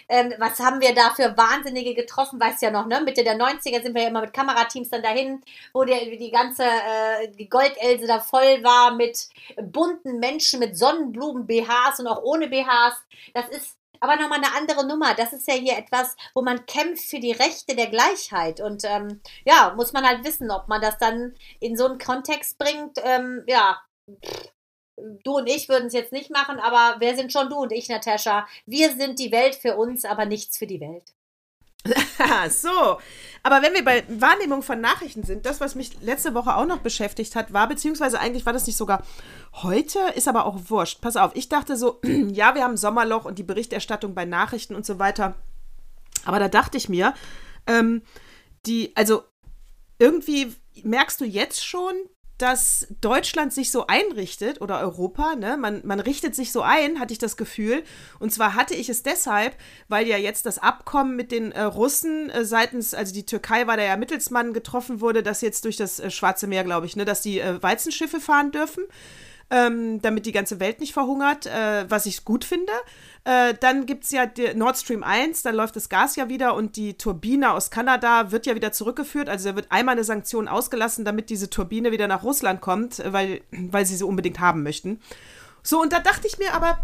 Ähm, 0.08 0.34
was 0.38 0.60
haben 0.60 0.82
wir 0.82 0.94
da 0.94 1.12
für 1.16 1.36
Wahnsinnige 1.36 1.96
getroffen, 1.96 2.40
weißt 2.40 2.62
du 2.62 2.68
ja 2.68 2.72
noch, 2.72 2.86
ne? 2.86 3.02
Mitte 3.02 3.24
der 3.24 3.38
90er 3.38 3.82
sind 3.82 3.96
wir 3.96 4.04
ja 4.04 4.10
immer 4.10 4.22
mit 4.22 4.34
Kamerateams 4.34 4.90
dann 4.90 5.02
dahin, 5.02 5.42
wo 5.74 5.84
der, 5.84 6.00
die 6.00 6.32
ganze 6.32 6.64
äh, 6.64 7.30
die 7.30 7.50
Goldelse 7.50 8.06
da 8.06 8.20
voll 8.20 8.64
war 8.64 8.94
mit 8.94 9.30
bunten 9.62 10.20
Menschen, 10.20 10.60
mit 10.60 10.78
Sonnenblumen-BHs 10.78 12.00
und 12.00 12.08
auch 12.08 12.22
ohne 12.22 12.48
BHs. 12.48 12.96
Das 13.34 13.50
ist 13.50 13.79
aber 14.00 14.16
nochmal 14.16 14.40
eine 14.40 14.56
andere 14.56 14.86
Nummer. 14.88 15.14
Das 15.14 15.34
ist 15.34 15.48
ja 15.48 15.56
hier 15.56 15.78
etwas, 15.78 16.16
wo 16.34 16.42
man 16.42 16.66
kämpft 16.66 17.06
für 17.06 17.20
die 17.20 17.32
Rechte 17.32 17.76
der 17.76 17.88
Gleichheit. 17.88 18.62
Und 18.62 18.84
ähm, 18.86 19.22
ja, 19.46 19.74
muss 19.76 19.94
man 19.94 20.06
halt 20.08 20.24
wissen, 20.26 20.52
ob 20.52 20.68
man 20.68 20.82
das 20.82 20.98
dann 20.98 21.36
in 21.60 21.78
so 21.78 21.86
einen 21.86 22.00
Kontext 22.00 22.58
bringt. 22.58 22.98
Ähm, 23.04 23.44
ja, 23.48 23.82
du 25.24 25.38
und 25.38 25.48
ich 25.48 25.70
würden 25.70 25.88
es 25.88 25.94
jetzt 25.94 26.12
nicht 26.12 26.30
machen, 26.30 26.60
aber 26.60 27.00
wer 27.00 27.16
sind 27.16 27.32
schon 27.32 27.50
du 27.50 27.58
und 27.58 27.72
ich, 27.72 27.90
Natascha? 27.90 28.48
Wir 28.66 28.92
sind 28.96 29.20
die 29.20 29.32
Welt 29.32 29.56
für 29.56 29.76
uns, 29.78 30.06
aber 30.06 30.26
nichts 30.26 30.58
für 30.58 30.68
die 30.68 30.82
Welt. 30.82 31.14
So. 32.50 33.00
Aber 33.42 33.62
wenn 33.62 33.74
wir 33.74 33.86
bei 33.86 34.04
Wahrnehmung 34.10 34.64
von 34.64 34.82
Nachrichten 34.82 35.24
sind, 35.24 35.46
das, 35.46 35.62
was 35.62 35.76
mich 35.76 36.02
letzte 36.02 36.34
Woche 36.34 36.56
auch 36.56 36.66
noch 36.66 36.80
beschäftigt 36.80 37.36
hat, 37.36 37.54
war, 37.54 37.68
beziehungsweise 37.68 38.20
eigentlich 38.20 38.46
war 38.46 38.54
das 38.54 38.68
nicht 38.68 38.76
sogar 38.76 39.04
heute, 39.54 40.00
ist 40.16 40.28
aber 40.28 40.46
auch 40.46 40.58
wurscht. 40.68 41.02
Pass 41.02 41.16
auf, 41.16 41.32
ich 41.36 41.48
dachte 41.48 41.78
so, 41.78 42.00
ja, 42.04 42.56
wir 42.56 42.64
haben 42.64 42.78
Sommerloch 42.78 43.26
und 43.26 43.40
die 43.40 43.44
Berichterstattung 43.44 44.14
bei 44.14 44.26
Nachrichten 44.26 44.76
und 44.76 44.86
so 44.86 45.00
weiter. 45.00 45.36
Aber 46.26 46.40
da 46.40 46.50
dachte 46.50 46.78
ich 46.78 46.90
mir, 46.90 47.14
ähm, 47.66 48.02
die, 48.66 48.96
also 48.96 49.24
irgendwie 50.00 50.54
merkst 50.84 51.22
du 51.22 51.26
jetzt 51.26 51.66
schon, 51.66 51.94
dass 52.40 52.88
Deutschland 53.02 53.54
sich 53.54 53.70
so 53.70 53.88
einrichtet 53.88 54.62
oder 54.62 54.80
Europa, 54.80 55.36
ne? 55.36 55.58
Man, 55.58 55.82
man 55.84 56.00
richtet 56.00 56.36
sich 56.36 56.52
so 56.52 56.62
ein, 56.62 57.00
hatte 57.00 57.12
ich 57.12 57.20
das 57.20 57.38
Gefühl. 57.38 57.84
Und 58.18 58.34
zwar 58.34 58.56
hatte 58.56 58.74
ich 58.74 58.88
es 58.90 59.04
deshalb, 59.04 59.56
weil 59.90 60.08
ja 60.08 60.18
jetzt 60.18 60.46
das 60.46 60.58
Abkommen 60.58 61.16
mit 61.18 61.32
den 61.32 61.52
äh, 61.52 61.62
Russen 61.64 62.30
äh, 62.30 62.46
seitens, 62.46 62.94
also 62.94 63.14
die 63.14 63.26
Türkei 63.26 63.68
war 63.68 63.76
da 63.76 63.84
ja 63.84 63.98
Mittelsmann 63.98 64.54
getroffen 64.54 65.02
wurde, 65.02 65.22
dass 65.22 65.42
jetzt 65.42 65.66
durch 65.66 65.76
das 65.76 66.00
äh, 66.00 66.10
Schwarze 66.10 66.48
Meer, 66.48 66.64
glaube 66.64 66.86
ich, 66.86 66.96
ne, 66.96 67.04
dass 67.04 67.22
die 67.22 67.40
äh, 67.40 67.62
Weizenschiffe 67.62 68.22
fahren 68.22 68.52
dürfen. 68.52 68.86
Ähm, 69.52 70.00
damit 70.04 70.28
die 70.28 70.32
ganze 70.32 70.60
Welt 70.60 70.80
nicht 70.80 70.94
verhungert, 70.94 71.48
äh, 71.48 71.90
was 71.90 72.06
ich 72.06 72.24
gut 72.24 72.46
finde. 72.46 72.72
Äh, 73.26 73.54
dann 73.60 73.86
gibt 73.86 74.06
es 74.06 74.12
ja 74.12 74.26
Nord 74.56 74.78
Stream 74.78 75.04
1, 75.04 75.44
dann 75.44 75.56
läuft 75.56 75.76
das 75.76 75.90
Gas 75.90 76.16
ja 76.16 76.30
wieder 76.30 76.56
und 76.56 76.78
die 76.78 76.98
Turbine 76.98 77.52
aus 77.52 77.70
Kanada 77.70 78.32
wird 78.32 78.46
ja 78.46 78.56
wieder 78.56 78.72
zurückgeführt. 78.72 79.30
Also 79.30 79.50
da 79.50 79.56
wird 79.56 79.68
einmal 79.72 79.94
eine 79.94 80.04
Sanktion 80.04 80.48
ausgelassen, 80.48 81.06
damit 81.06 81.30
diese 81.30 81.50
Turbine 81.50 81.92
wieder 81.92 82.08
nach 82.08 82.24
Russland 82.24 82.62
kommt, 82.62 83.00
äh, 83.00 83.12
weil, 83.12 83.42
weil 83.52 83.86
sie 83.86 83.98
sie 83.98 84.06
unbedingt 84.06 84.40
haben 84.40 84.64
möchten. 84.64 85.02
So, 85.64 85.82
und 85.82 85.92
da 85.92 86.00
dachte 86.00 86.28
ich 86.28 86.38
mir 86.38 86.54
aber, 86.54 86.80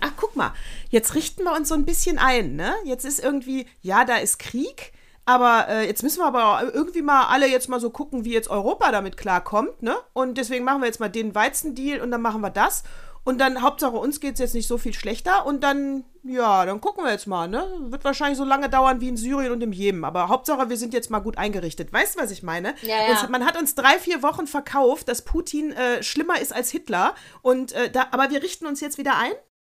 ach 0.00 0.12
guck 0.16 0.36
mal, 0.36 0.52
jetzt 0.88 1.14
richten 1.14 1.44
wir 1.44 1.54
uns 1.54 1.68
so 1.68 1.74
ein 1.74 1.84
bisschen 1.84 2.18
ein, 2.18 2.56
ne? 2.56 2.74
Jetzt 2.84 3.04
ist 3.04 3.22
irgendwie, 3.22 3.66
ja, 3.82 4.04
da 4.04 4.16
ist 4.16 4.38
Krieg, 4.38 4.92
aber 5.26 5.66
äh, 5.68 5.86
jetzt 5.86 6.02
müssen 6.02 6.20
wir 6.20 6.26
aber 6.26 6.72
irgendwie 6.72 7.02
mal 7.02 7.26
alle 7.26 7.48
jetzt 7.48 7.68
mal 7.68 7.80
so 7.80 7.90
gucken, 7.90 8.24
wie 8.24 8.32
jetzt 8.32 8.48
Europa 8.48 8.90
damit 8.92 9.16
klarkommt, 9.16 9.82
ne? 9.82 9.96
Und 10.12 10.38
deswegen 10.38 10.64
machen 10.64 10.80
wir 10.80 10.86
jetzt 10.86 11.00
mal 11.00 11.08
den 11.08 11.34
Weizendeal 11.34 12.00
und 12.00 12.10
dann 12.10 12.22
machen 12.22 12.40
wir 12.40 12.50
das. 12.50 12.84
Und 13.26 13.38
dann, 13.38 13.60
Hauptsache, 13.60 13.96
uns 13.96 14.20
geht 14.20 14.34
es 14.34 14.38
jetzt 14.40 14.54
nicht 14.54 14.68
so 14.68 14.78
viel 14.78 14.94
schlechter. 14.94 15.44
Und 15.46 15.64
dann, 15.64 16.04
ja, 16.22 16.64
dann 16.64 16.80
gucken 16.80 17.04
wir 17.04 17.10
jetzt 17.10 17.26
mal, 17.26 17.48
ne? 17.48 17.66
Wird 17.80 18.04
wahrscheinlich 18.04 18.38
so 18.38 18.44
lange 18.44 18.68
dauern 18.68 19.00
wie 19.00 19.08
in 19.08 19.16
Syrien 19.16 19.50
und 19.52 19.62
im 19.62 19.72
Jemen. 19.72 20.04
Aber 20.04 20.28
Hauptsache, 20.28 20.68
wir 20.70 20.76
sind 20.76 20.94
jetzt 20.94 21.10
mal 21.10 21.18
gut 21.18 21.36
eingerichtet. 21.36 21.92
Weißt 21.92 22.14
du, 22.14 22.22
was 22.22 22.30
ich 22.30 22.44
meine? 22.44 22.76
Ja, 22.82 23.02
ja. 23.02 23.10
Uns, 23.10 23.28
man 23.28 23.44
hat 23.44 23.58
uns 23.58 23.74
drei, 23.74 23.98
vier 23.98 24.22
Wochen 24.22 24.46
verkauft, 24.46 25.08
dass 25.08 25.22
Putin 25.22 25.72
äh, 25.72 26.04
schlimmer 26.04 26.40
ist 26.40 26.54
als 26.54 26.70
Hitler. 26.70 27.16
Und 27.42 27.72
äh, 27.72 27.90
da, 27.90 28.06
aber 28.12 28.30
wir 28.30 28.42
richten 28.44 28.64
uns 28.64 28.80
jetzt 28.80 28.96
wieder 28.96 29.16
ein? 29.18 29.32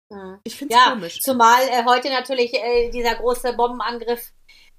Mhm. 0.09 0.39
Ich 0.43 0.55
finde 0.57 0.73
es 0.75 0.81
Ja, 0.83 0.91
komisch. 0.91 1.21
zumal 1.21 1.61
äh, 1.69 1.85
heute 1.85 2.09
natürlich 2.09 2.55
äh, 2.55 2.89
dieser 2.89 3.13
große 3.15 3.53
Bombenangriff 3.53 4.31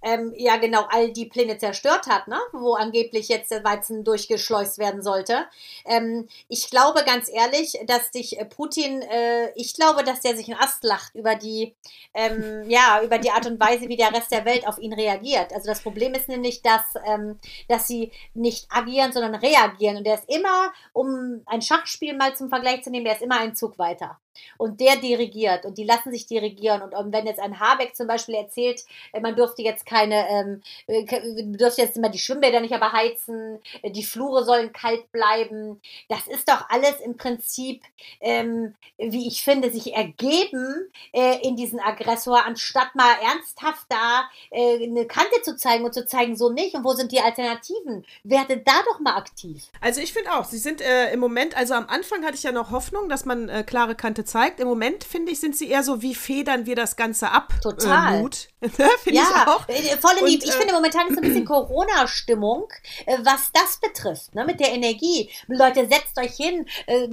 ähm, 0.04 0.34
ja 0.36 0.56
genau 0.58 0.86
all 0.90 1.12
die 1.12 1.24
Pläne 1.24 1.58
zerstört 1.58 2.06
hat, 2.06 2.28
ne? 2.28 2.38
wo 2.52 2.74
angeblich 2.74 3.28
jetzt 3.28 3.50
der 3.50 3.64
Weizen 3.64 4.04
durchgeschleust 4.04 4.78
werden 4.78 5.02
sollte. 5.02 5.46
Ähm, 5.86 6.28
ich 6.48 6.70
glaube 6.70 7.02
ganz 7.04 7.30
ehrlich, 7.32 7.78
dass 7.86 8.12
sich 8.12 8.38
äh, 8.38 8.44
Putin, 8.44 9.02
äh, 9.02 9.50
ich 9.56 9.74
glaube, 9.74 10.04
dass 10.04 10.20
der 10.20 10.36
sich 10.36 10.48
einen 10.50 10.60
Ast 10.60 10.84
lacht 10.84 11.14
über 11.14 11.34
die, 11.34 11.74
ähm, 12.12 12.64
ja, 12.68 13.00
über 13.02 13.18
die 13.18 13.30
Art 13.30 13.46
und 13.46 13.58
Weise, 13.58 13.88
wie 13.88 13.96
der 13.96 14.12
Rest 14.12 14.30
der 14.30 14.44
Welt 14.44 14.68
auf 14.68 14.78
ihn 14.78 14.92
reagiert. 14.92 15.52
Also 15.52 15.66
das 15.66 15.82
Problem 15.82 16.14
ist 16.14 16.28
nämlich, 16.28 16.62
dass, 16.62 16.82
ähm, 17.06 17.38
dass 17.68 17.86
sie 17.86 18.12
nicht 18.34 18.66
agieren, 18.70 19.12
sondern 19.12 19.34
reagieren. 19.34 19.96
Und 19.96 20.04
der 20.04 20.14
ist 20.14 20.28
immer, 20.28 20.72
um 20.92 21.42
ein 21.46 21.62
Schachspiel 21.62 22.14
mal 22.14 22.36
zum 22.36 22.50
Vergleich 22.50 22.82
zu 22.82 22.90
nehmen, 22.90 23.06
der 23.06 23.14
ist 23.14 23.22
immer 23.22 23.40
einen 23.40 23.54
Zug 23.54 23.78
weiter. 23.78 24.20
Und 24.58 24.80
der 24.80 24.96
dirigiert 24.96 25.64
und 25.64 25.78
die 25.78 25.84
lassen 25.84 26.12
sich 26.12 26.26
dirigieren. 26.26 26.82
Und 26.82 26.92
ähm, 26.92 27.12
wenn 27.12 27.26
jetzt 27.26 27.40
ein 27.40 27.60
Habeck 27.60 27.94
zum 27.96 28.06
Beispiel 28.06 28.34
erzählt, 28.34 28.84
äh, 29.12 29.20
man 29.20 29.36
dürfte 29.36 29.62
jetzt 29.62 29.86
keine, 29.86 30.28
ähm, 30.28 30.62
äh, 30.86 31.04
dürfte 31.44 31.82
jetzt 31.82 31.96
immer 31.96 32.08
die 32.08 32.18
Schwimmbäder 32.18 32.60
nicht 32.60 32.74
aber 32.74 32.92
heizen, 32.92 33.60
äh, 33.82 33.90
die 33.90 34.04
Flure 34.04 34.44
sollen 34.44 34.72
kalt 34.72 35.10
bleiben. 35.12 35.80
Das 36.08 36.26
ist 36.26 36.48
doch 36.48 36.68
alles 36.68 37.00
im 37.00 37.16
Prinzip, 37.16 37.82
ähm, 38.20 38.74
wie 38.98 39.28
ich 39.28 39.42
finde, 39.42 39.70
sich 39.70 39.94
ergeben 39.94 40.90
äh, 41.12 41.46
in 41.46 41.56
diesen 41.56 41.80
Aggressor, 41.80 42.44
anstatt 42.44 42.94
mal 42.94 43.12
ernsthaft 43.22 43.86
da 43.88 44.28
äh, 44.50 44.84
eine 44.84 45.06
Kante 45.06 45.42
zu 45.42 45.56
zeigen 45.56 45.84
und 45.84 45.94
zu 45.94 46.06
zeigen, 46.06 46.36
so 46.36 46.50
nicht. 46.50 46.74
Und 46.74 46.84
wo 46.84 46.92
sind 46.92 47.12
die 47.12 47.20
Alternativen? 47.20 48.04
Werdet 48.22 48.66
da 48.66 48.82
doch 48.86 49.00
mal 49.00 49.16
aktiv. 49.16 49.64
Also 49.80 50.00
ich 50.00 50.12
finde 50.12 50.32
auch, 50.32 50.44
sie 50.44 50.58
sind 50.58 50.80
äh, 50.80 51.12
im 51.12 51.20
Moment, 51.20 51.56
also 51.56 51.74
am 51.74 51.86
Anfang 51.88 52.24
hatte 52.24 52.36
ich 52.36 52.42
ja 52.42 52.52
noch 52.52 52.70
Hoffnung, 52.70 53.08
dass 53.08 53.24
man 53.24 53.64
klare 53.66 53.94
Kante 53.94 54.23
zeigt. 54.24 54.60
Im 54.60 54.68
Moment, 54.68 55.04
finde 55.04 55.32
ich, 55.32 55.40
sind 55.40 55.56
sie 55.56 55.68
eher 55.68 55.82
so, 55.82 56.02
wie 56.02 56.14
federn 56.14 56.66
wir 56.66 56.76
das 56.76 56.96
Ganze 56.96 57.30
ab? 57.30 57.52
Total. 57.62 58.16
Äh, 58.16 58.20
Mut. 58.20 58.48
finde 58.60 58.88
ich 59.06 59.18
auch. 59.20 59.68
äh, 59.68 59.96
voll 59.96 60.12
die, 60.18 60.34
Und, 60.34 60.44
ich 60.44 60.48
äh, 60.48 60.52
finde 60.52 60.72
momentan 60.74 61.08
ist 61.08 61.14
so 61.14 61.20
ein 61.20 61.26
bisschen 61.28 61.44
Corona-Stimmung, 61.46 62.68
äh, 63.06 63.18
was 63.22 63.50
das 63.52 63.78
betrifft, 63.80 64.34
ne, 64.34 64.44
mit 64.44 64.60
der 64.60 64.72
Energie. 64.72 65.30
Leute, 65.48 65.88
setzt 65.88 66.18
euch 66.18 66.34
hin, 66.34 66.66
äh, 66.86 67.06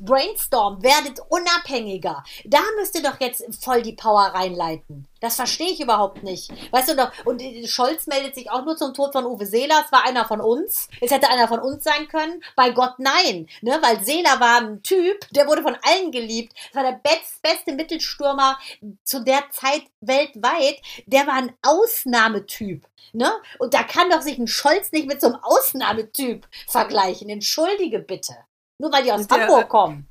brainstorm, 0.00 0.82
werdet 0.82 1.20
unabhängiger. 1.28 2.24
Da 2.44 2.60
müsst 2.78 2.94
ihr 2.94 3.02
doch 3.02 3.20
jetzt 3.20 3.44
voll 3.62 3.82
die 3.82 3.94
Power 3.94 4.32
reinleiten. 4.34 5.06
Das 5.20 5.36
verstehe 5.36 5.70
ich 5.70 5.80
überhaupt 5.80 6.22
nicht. 6.22 6.50
Weißt 6.72 6.90
du 6.90 6.96
doch, 6.96 7.12
und 7.24 7.42
äh, 7.42 7.66
Scholz 7.66 8.06
meldet 8.06 8.34
sich 8.34 8.50
auch 8.50 8.64
nur 8.64 8.76
zum 8.76 8.94
Tod 8.94 9.12
von 9.12 9.26
Uwe 9.26 9.46
Seeler. 9.46 9.82
Es 9.84 9.92
war 9.92 10.04
einer 10.04 10.24
von 10.24 10.40
uns. 10.40 10.88
Es 11.00 11.10
hätte 11.10 11.28
einer 11.28 11.46
von 11.46 11.60
uns 11.60 11.84
sein 11.84 12.08
können. 12.08 12.42
Bei 12.56 12.70
Gott 12.70 12.94
nein. 12.98 13.48
Ne? 13.60 13.78
Weil 13.82 14.02
Seeler 14.02 14.40
war 14.40 14.60
ein 14.60 14.82
Typ, 14.82 15.28
der 15.30 15.46
wurde 15.46 15.62
von 15.62 15.76
allen 15.82 16.10
geliebt. 16.10 16.54
Das 16.72 16.82
war 16.82 16.90
der 16.90 16.98
best, 16.98 17.42
beste 17.42 17.72
Mittelstürmer 17.72 18.58
zu 19.04 19.22
der 19.22 19.44
Zeit 19.50 19.84
weltweit. 20.00 20.80
Der 21.06 21.26
war 21.26 21.34
ein 21.34 21.52
Ausnahmetyp. 21.62 22.86
Ne? 23.12 23.30
Und 23.58 23.74
da 23.74 23.82
kann 23.82 24.10
doch 24.10 24.22
sich 24.22 24.38
ein 24.38 24.46
Scholz 24.46 24.92
nicht 24.92 25.06
mit 25.06 25.20
so 25.20 25.28
einem 25.28 25.38
Ausnahmetyp 25.42 26.46
vergleichen. 26.66 27.28
Entschuldige 27.28 27.98
bitte. 27.98 28.34
Nur 28.78 28.90
weil 28.92 29.02
die 29.02 29.12
aus 29.12 29.26
Der, 29.26 29.36
äh, 29.36 29.40
Hamburg 29.42 29.68
kommen. 29.68 30.08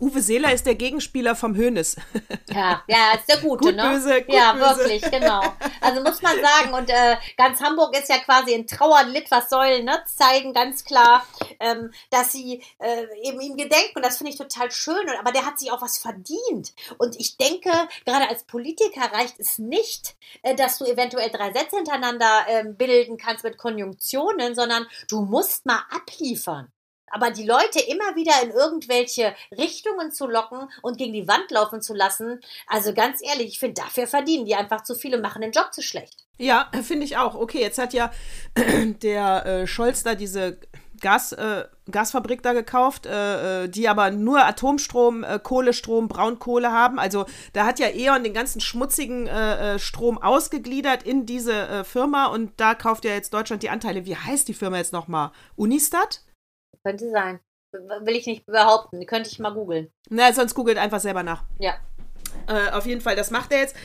Uwe 0.00 0.20
Seeler 0.20 0.52
ist 0.52 0.66
der 0.66 0.74
Gegenspieler 0.74 1.34
vom 1.34 1.56
Hönes. 1.56 1.96
Ja, 2.50 2.82
ja, 2.88 3.12
ist 3.14 3.28
der 3.28 3.36
Gute, 3.36 3.66
Gut, 3.66 3.76
ne? 3.76 3.82
böse, 3.82 4.22
gut, 4.22 4.34
ja, 4.34 4.52
böse. 4.54 4.78
wirklich, 4.78 5.02
genau. 5.10 5.42
Also 5.82 6.02
muss 6.02 6.22
man 6.22 6.34
sagen, 6.40 6.72
und 6.72 6.88
äh, 6.88 7.16
ganz 7.36 7.60
Hamburg 7.60 7.94
ist 7.96 8.08
ja 8.08 8.18
quasi 8.18 8.52
in 8.52 8.66
Trauerlied, 8.66 9.30
was 9.30 9.50
soll, 9.50 9.82
ne, 9.82 10.02
zeigen 10.06 10.54
ganz 10.54 10.82
klar, 10.82 11.26
ähm, 11.60 11.92
dass 12.10 12.32
sie 12.32 12.64
äh, 12.78 13.04
eben 13.22 13.40
ihm 13.40 13.56
gedenken 13.56 13.92
und 13.96 14.04
das 14.04 14.16
finde 14.16 14.32
ich 14.32 14.38
total 14.38 14.70
schön, 14.70 15.08
und, 15.08 15.18
aber 15.20 15.30
der 15.30 15.44
hat 15.44 15.58
sich 15.58 15.70
auch 15.70 15.82
was 15.82 15.98
verdient. 15.98 16.72
Und 16.96 17.20
ich 17.20 17.36
denke, 17.36 17.70
gerade 18.06 18.28
als 18.28 18.44
Politiker 18.44 19.12
reicht 19.12 19.38
es 19.38 19.58
nicht, 19.58 20.16
äh, 20.42 20.54
dass 20.54 20.78
du 20.78 20.86
eventuell 20.86 21.28
drei 21.30 21.52
Sätze 21.52 21.76
hintereinander 21.76 22.46
ähm, 22.48 22.76
bilden 22.76 23.18
kannst 23.18 23.44
mit 23.44 23.58
Konjunktionen, 23.58 24.54
sondern 24.54 24.86
du 25.08 25.20
musst 25.20 25.66
mal 25.66 25.82
abliefern. 25.90 26.72
Aber 27.10 27.30
die 27.30 27.46
Leute 27.46 27.80
immer 27.80 28.16
wieder 28.16 28.32
in 28.42 28.50
irgendwelche 28.50 29.34
Richtungen 29.56 30.12
zu 30.12 30.26
locken 30.26 30.68
und 30.82 30.98
gegen 30.98 31.12
die 31.12 31.28
Wand 31.28 31.50
laufen 31.50 31.82
zu 31.82 31.94
lassen, 31.94 32.40
also 32.66 32.94
ganz 32.94 33.20
ehrlich, 33.22 33.48
ich 33.48 33.58
finde, 33.58 33.82
dafür 33.82 34.06
verdienen 34.06 34.46
die 34.46 34.54
einfach 34.54 34.82
zu 34.82 34.94
viel 34.94 35.14
und 35.14 35.22
machen 35.22 35.42
den 35.42 35.52
Job 35.52 35.72
zu 35.72 35.82
schlecht. 35.82 36.24
Ja, 36.38 36.70
finde 36.82 37.04
ich 37.04 37.16
auch. 37.16 37.34
Okay, 37.34 37.60
jetzt 37.60 37.78
hat 37.78 37.92
ja 37.92 38.10
der 39.02 39.46
äh, 39.46 39.66
Scholz 39.66 40.02
da 40.02 40.14
diese 40.14 40.58
Gas, 41.00 41.32
äh, 41.32 41.64
Gasfabrik 41.90 42.42
da 42.42 42.52
gekauft, 42.52 43.06
äh, 43.06 43.64
äh, 43.64 43.68
die 43.68 43.88
aber 43.88 44.10
nur 44.10 44.44
Atomstrom, 44.44 45.24
äh, 45.24 45.38
Kohlestrom, 45.38 46.08
Braunkohle 46.08 46.72
haben. 46.72 46.98
Also 46.98 47.26
da 47.52 47.66
hat 47.66 47.78
ja 47.78 47.88
E.ON 47.88 48.24
den 48.24 48.34
ganzen 48.34 48.60
schmutzigen 48.60 49.26
äh, 49.26 49.74
äh, 49.74 49.78
Strom 49.78 50.18
ausgegliedert 50.18 51.02
in 51.02 51.26
diese 51.26 51.84
Firma 51.84 52.26
und 52.26 52.52
da 52.56 52.74
kauft 52.74 53.04
ja 53.04 53.12
jetzt 53.12 53.32
Deutschland 53.32 53.62
die 53.62 53.70
Anteile. 53.70 54.06
Wie 54.06 54.16
heißt 54.16 54.48
die 54.48 54.54
Firma 54.54 54.78
jetzt 54.78 54.92
nochmal? 54.92 55.30
Unistat? 55.56 56.22
Könnte 56.84 57.10
sein. 57.10 57.40
Will 57.72 58.16
ich 58.16 58.26
nicht 58.26 58.46
behaupten. 58.46 59.04
Könnte 59.06 59.28
ich 59.30 59.38
mal 59.38 59.52
googeln. 59.52 59.92
Na, 60.08 60.32
sonst 60.32 60.54
googelt 60.54 60.78
einfach 60.78 61.00
selber 61.00 61.22
nach. 61.22 61.44
Ja. 61.58 61.74
Äh, 62.46 62.70
auf 62.70 62.86
jeden 62.86 63.00
Fall, 63.00 63.16
das 63.16 63.30
macht 63.30 63.52
er 63.52 63.60
jetzt. 63.60 63.76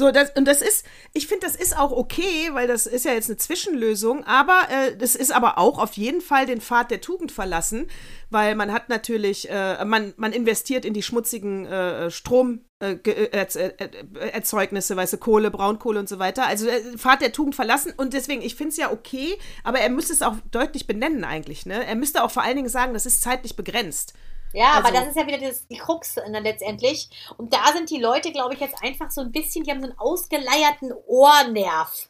So, 0.00 0.10
das, 0.10 0.30
und 0.30 0.46
das 0.46 0.62
ist, 0.62 0.86
ich 1.12 1.26
finde, 1.26 1.44
das 1.44 1.54
ist 1.54 1.76
auch 1.76 1.92
okay, 1.92 2.48
weil 2.52 2.66
das 2.66 2.86
ist 2.86 3.04
ja 3.04 3.12
jetzt 3.12 3.28
eine 3.28 3.36
Zwischenlösung, 3.36 4.24
aber 4.24 4.62
äh, 4.70 4.96
das 4.96 5.14
ist 5.14 5.30
aber 5.30 5.58
auch 5.58 5.78
auf 5.78 5.92
jeden 5.92 6.22
Fall 6.22 6.46
den 6.46 6.62
Pfad 6.62 6.90
der 6.90 7.02
Tugend 7.02 7.30
verlassen, 7.30 7.86
weil 8.30 8.54
man 8.54 8.72
hat 8.72 8.88
natürlich, 8.88 9.50
äh, 9.50 9.84
man, 9.84 10.14
man 10.16 10.32
investiert 10.32 10.86
in 10.86 10.94
die 10.94 11.02
schmutzigen 11.02 11.66
äh, 11.66 12.10
Stromerzeugnisse, 12.10 14.94
äh, 14.94 14.96
weißt 14.96 15.12
du, 15.12 15.18
Kohle, 15.18 15.50
Braunkohle 15.50 16.00
und 16.00 16.08
so 16.08 16.18
weiter. 16.18 16.46
Also 16.46 16.66
äh, 16.66 16.80
Pfad 16.96 17.20
der 17.20 17.32
Tugend 17.32 17.54
verlassen 17.54 17.92
und 17.94 18.14
deswegen, 18.14 18.40
ich 18.40 18.54
finde 18.54 18.70
es 18.70 18.78
ja 18.78 18.90
okay, 18.90 19.36
aber 19.64 19.80
er 19.80 19.90
müsste 19.90 20.14
es 20.14 20.22
auch 20.22 20.36
deutlich 20.50 20.86
benennen 20.86 21.24
eigentlich, 21.24 21.66
ne? 21.66 21.84
Er 21.84 21.94
müsste 21.94 22.24
auch 22.24 22.30
vor 22.30 22.42
allen 22.42 22.56
Dingen 22.56 22.70
sagen, 22.70 22.94
das 22.94 23.04
ist 23.04 23.20
zeitlich 23.20 23.54
begrenzt. 23.54 24.14
Ja, 24.52 24.72
also, 24.72 24.88
aber 24.88 24.92
das 24.92 25.08
ist 25.08 25.16
ja 25.16 25.26
wieder 25.26 25.38
das, 25.38 25.66
die 25.68 25.76
Krux 25.76 26.16
ne, 26.16 26.40
letztendlich. 26.40 27.08
Und 27.36 27.52
da 27.52 27.72
sind 27.72 27.90
die 27.90 28.00
Leute, 28.00 28.32
glaube 28.32 28.54
ich, 28.54 28.60
jetzt 28.60 28.82
einfach 28.82 29.10
so 29.10 29.20
ein 29.20 29.32
bisschen, 29.32 29.64
die 29.64 29.70
haben 29.70 29.80
so 29.80 29.88
einen 29.88 29.98
ausgeleierten 29.98 30.92
Ohrnerv. 31.06 32.08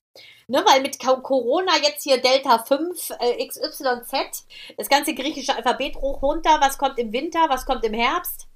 Ne, 0.48 0.64
weil 0.66 0.82
mit 0.82 0.98
Corona 0.98 1.72
jetzt 1.80 2.02
hier 2.02 2.20
Delta 2.20 2.58
5, 2.58 3.10
äh, 3.20 3.46
XYZ, 3.46 4.46
das 4.76 4.88
ganze 4.88 5.14
griechische 5.14 5.54
Alphabet 5.54 5.94
hoch 5.96 6.22
runter, 6.22 6.58
was 6.60 6.76
kommt 6.76 6.98
im 6.98 7.12
Winter, 7.12 7.46
was 7.48 7.66
kommt 7.66 7.84
im 7.84 7.94
Herbst. 7.94 8.49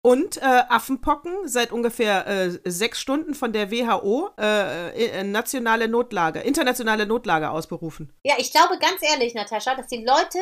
Und 0.00 0.36
äh, 0.36 0.40
Affenpocken 0.42 1.48
seit 1.48 1.72
ungefähr 1.72 2.26
äh, 2.26 2.50
sechs 2.64 3.00
Stunden 3.00 3.34
von 3.34 3.52
der 3.52 3.72
WHO 3.72 4.30
äh, 4.38 4.90
äh, 4.90 5.24
nationale 5.24 5.88
Notlage, 5.88 6.38
internationale 6.40 7.04
Notlage 7.04 7.50
ausberufen. 7.50 8.12
Ja, 8.22 8.36
ich 8.38 8.52
glaube 8.52 8.78
ganz 8.78 9.02
ehrlich, 9.02 9.34
Natascha, 9.34 9.74
dass 9.74 9.88
die 9.88 10.04
Leute 10.04 10.38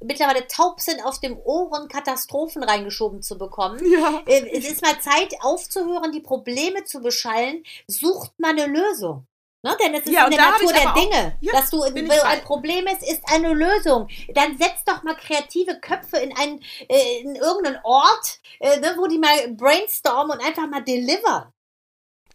mittlerweile 0.00 0.46
taub 0.46 0.80
sind, 0.80 1.04
auf 1.04 1.18
dem 1.18 1.36
Ohren 1.38 1.88
Katastrophen 1.88 2.62
reingeschoben 2.62 3.20
zu 3.20 3.36
bekommen. 3.36 3.80
Ja. 3.90 4.22
Äh, 4.26 4.48
es 4.56 4.70
ist 4.70 4.82
mal 4.82 4.98
Zeit 5.00 5.34
aufzuhören, 5.40 6.12
die 6.12 6.20
Probleme 6.20 6.84
zu 6.84 7.00
beschallen. 7.00 7.64
Sucht 7.88 8.38
mal 8.38 8.52
eine 8.52 8.66
Lösung. 8.66 9.26
Ne? 9.62 9.76
Denn 9.82 9.94
es 9.94 10.06
ist 10.06 10.12
ja, 10.12 10.24
in 10.24 10.30
der 10.30 10.50
Natur 10.50 10.72
der 10.72 10.92
Dinge. 10.94 11.36
Ja, 11.40 11.52
dass 11.52 11.70
du, 11.70 11.80
wenn 11.80 12.10
ein 12.10 12.40
Problem 12.42 12.86
ist, 12.86 13.02
ist 13.02 13.22
eine 13.30 13.52
Lösung. 13.52 14.08
Dann 14.34 14.56
setz 14.56 14.84
doch 14.86 15.02
mal 15.02 15.14
kreative 15.14 15.78
Köpfe 15.80 16.16
in 16.16 16.34
einen, 16.36 16.62
äh, 16.88 17.20
in 17.20 17.36
irgendeinen 17.36 17.78
Ort, 17.84 18.40
äh, 18.60 18.80
ne, 18.80 18.94
wo 18.96 19.06
die 19.06 19.18
mal 19.18 19.48
brainstormen 19.48 20.38
und 20.38 20.44
einfach 20.44 20.66
mal 20.66 20.82
delivern. 20.82 21.52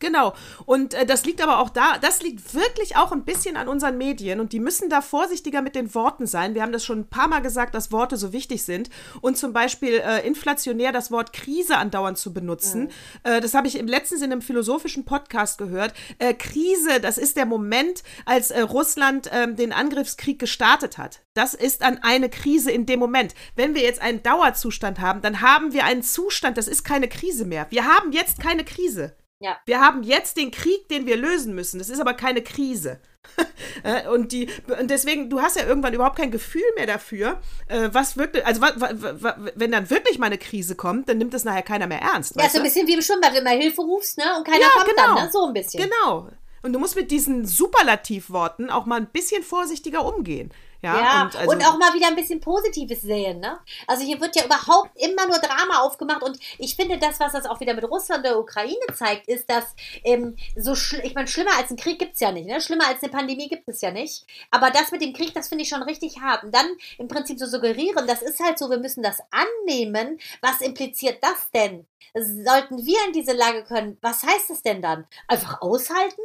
Genau. 0.05 0.35
Und 0.67 0.93
äh, 0.93 1.03
das 1.03 1.25
liegt 1.25 1.41
aber 1.41 1.57
auch 1.57 1.69
da, 1.69 1.97
das 1.97 2.21
liegt 2.21 2.53
wirklich 2.53 2.95
auch 2.95 3.11
ein 3.11 3.25
bisschen 3.25 3.57
an 3.57 3.67
unseren 3.67 3.97
Medien 3.97 4.39
und 4.39 4.53
die 4.53 4.59
müssen 4.59 4.87
da 4.87 5.01
vorsichtiger 5.01 5.63
mit 5.63 5.73
den 5.73 5.95
Worten 5.95 6.27
sein. 6.27 6.53
Wir 6.53 6.61
haben 6.61 6.71
das 6.71 6.85
schon 6.85 6.99
ein 6.99 7.09
paar 7.09 7.27
Mal 7.27 7.39
gesagt, 7.39 7.73
dass 7.73 7.91
Worte 7.91 8.15
so 8.15 8.31
wichtig 8.31 8.63
sind. 8.63 8.91
Und 9.21 9.35
zum 9.35 9.51
Beispiel 9.51 9.95
äh, 9.95 10.25
inflationär 10.27 10.91
das 10.91 11.09
Wort 11.09 11.33
Krise 11.33 11.77
andauernd 11.77 12.19
zu 12.19 12.33
benutzen. 12.33 12.81
Mhm. 12.83 12.89
Äh, 13.23 13.41
das 13.41 13.55
habe 13.55 13.67
ich 13.67 13.79
im 13.79 13.87
letzten 13.87 14.19
Sinne 14.19 14.35
im 14.35 14.43
philosophischen 14.43 15.05
Podcast 15.05 15.57
gehört. 15.57 15.95
Äh, 16.19 16.35
Krise, 16.35 16.99
das 17.01 17.17
ist 17.17 17.35
der 17.35 17.47
Moment, 17.47 18.03
als 18.25 18.51
äh, 18.51 18.61
Russland 18.61 19.31
ähm, 19.33 19.55
den 19.55 19.73
Angriffskrieg 19.73 20.37
gestartet 20.37 20.99
hat. 20.99 21.21
Das 21.33 21.55
ist 21.55 21.81
dann 21.81 21.97
eine 22.03 22.29
Krise 22.29 22.69
in 22.69 22.85
dem 22.85 22.99
Moment. 22.99 23.33
Wenn 23.55 23.73
wir 23.73 23.81
jetzt 23.81 24.03
einen 24.03 24.21
Dauerzustand 24.21 24.99
haben, 24.99 25.23
dann 25.23 25.41
haben 25.41 25.73
wir 25.73 25.83
einen 25.83 26.03
Zustand, 26.03 26.59
das 26.59 26.67
ist 26.67 26.83
keine 26.83 27.07
Krise 27.07 27.45
mehr. 27.45 27.65
Wir 27.71 27.85
haben 27.85 28.11
jetzt 28.11 28.39
keine 28.39 28.63
Krise. 28.63 29.15
Ja. 29.39 29.57
Wir 29.65 29.81
haben 29.81 30.03
jetzt 30.03 30.37
den 30.37 30.51
Krieg, 30.51 30.87
den 30.89 31.05
wir 31.05 31.17
lösen 31.17 31.53
müssen. 31.55 31.79
Das 31.79 31.89
ist 31.89 31.99
aber 31.99 32.13
keine 32.13 32.41
Krise. 32.41 32.99
Äh, 33.83 34.07
und, 34.07 34.31
die, 34.31 34.47
und 34.79 34.89
deswegen, 34.89 35.29
du 35.29 35.41
hast 35.41 35.57
ja 35.57 35.65
irgendwann 35.65 35.93
überhaupt 35.93 36.17
kein 36.17 36.31
Gefühl 36.31 36.63
mehr 36.75 36.87
dafür, 36.87 37.39
äh, 37.67 37.89
was 37.91 38.17
wirklich, 38.17 38.45
also 38.45 38.61
wenn 38.61 39.71
dann 39.71 39.89
wirklich 39.89 40.17
mal 40.17 40.27
eine 40.27 40.37
Krise 40.37 40.75
kommt, 40.75 41.09
dann 41.09 41.17
nimmt 41.17 41.33
das 41.33 41.43
nachher 41.43 41.61
keiner 41.61 41.85
mehr 41.85 42.01
ernst. 42.01 42.35
Ja, 42.35 42.49
so 42.49 42.57
ein 42.59 42.63
bisschen 42.63 42.87
wie 42.87 42.99
Schwimmbad, 43.01 43.33
wenn 43.33 43.43
man 43.43 43.59
Hilfe 43.59 43.81
rufst, 43.81 44.17
ne? 44.17 44.23
Und 44.37 44.45
keiner 44.45 44.61
ja, 44.61 44.69
kommt 44.69 44.89
genau. 44.89 45.15
dann, 45.15 45.25
ne? 45.25 45.29
So 45.31 45.45
ein 45.45 45.53
bisschen. 45.53 45.83
Genau. 45.83 46.29
Und 46.63 46.73
du 46.73 46.79
musst 46.79 46.95
mit 46.95 47.11
diesen 47.11 47.45
Superlativworten 47.45 48.71
auch 48.71 48.85
mal 48.87 48.99
ein 48.99 49.07
bisschen 49.07 49.43
vorsichtiger 49.43 50.03
umgehen. 50.03 50.51
Ja, 50.85 50.99
ja 50.99 51.21
und, 51.23 51.35
also, 51.35 51.51
und, 51.51 51.65
auch 51.65 51.77
mal 51.77 51.93
wieder 51.93 52.07
ein 52.07 52.15
bisschen 52.15 52.39
Positives 52.39 53.01
sehen. 53.01 53.39
Ne? 53.39 53.57
Also 53.87 54.03
hier 54.03 54.21
wird 54.21 54.35
ja 54.35 54.45
überhaupt 54.45 54.91
immer 54.95 55.25
nur 55.25 55.39
Drama 55.39 55.79
aufgemacht 55.81 56.21
und 56.21 56.39
ich 56.59 56.75
finde, 56.75 56.97
das, 56.97 57.19
was 57.19 57.33
das 57.33 57.45
auch 57.45 57.59
wieder 57.59 57.73
mit 57.73 57.83
Russland 57.85 58.19
und 58.19 58.25
der 58.25 58.39
Ukraine 58.39 58.75
zeigt, 58.93 59.27
ist, 59.27 59.49
dass 59.49 59.75
ähm, 60.03 60.35
so, 60.55 60.73
ich 60.73 61.15
meine, 61.15 61.27
schlimmer 61.27 61.57
als 61.57 61.71
ein 61.71 61.77
Krieg 61.77 61.97
gibt 61.97 62.13
es 62.13 62.19
ja 62.19 62.31
nicht. 62.31 62.47
Ne? 62.47 62.61
Schlimmer 62.61 62.87
als 62.87 63.01
eine 63.01 63.11
Pandemie 63.11 63.47
gibt 63.47 63.67
es 63.67 63.81
ja 63.81 63.91
nicht. 63.91 64.25
Aber 64.51 64.69
das 64.69 64.91
mit 64.91 65.01
dem 65.01 65.13
Krieg, 65.13 65.33
das 65.33 65.49
finde 65.49 65.63
ich 65.63 65.69
schon 65.69 65.83
richtig 65.83 66.21
hart. 66.21 66.43
Und 66.43 66.53
dann 66.53 66.67
im 66.97 67.07
Prinzip 67.07 67.39
so 67.39 67.47
suggerieren, 67.47 68.05
das 68.05 68.21
ist 68.21 68.39
halt 68.39 68.59
so, 68.59 68.69
wir 68.69 68.77
müssen 68.77 69.01
das 69.01 69.19
annehmen. 69.31 70.19
Was 70.41 70.61
impliziert 70.61 71.17
das 71.23 71.49
denn? 71.53 71.87
Sollten 72.13 72.85
wir 72.85 72.97
in 73.07 73.13
diese 73.13 73.33
Lage 73.33 73.63
können, 73.63 73.97
was 74.01 74.23
heißt 74.23 74.49
das 74.49 74.61
denn 74.61 74.81
dann? 74.81 75.05
Einfach 75.27 75.61
aushalten? 75.61 76.21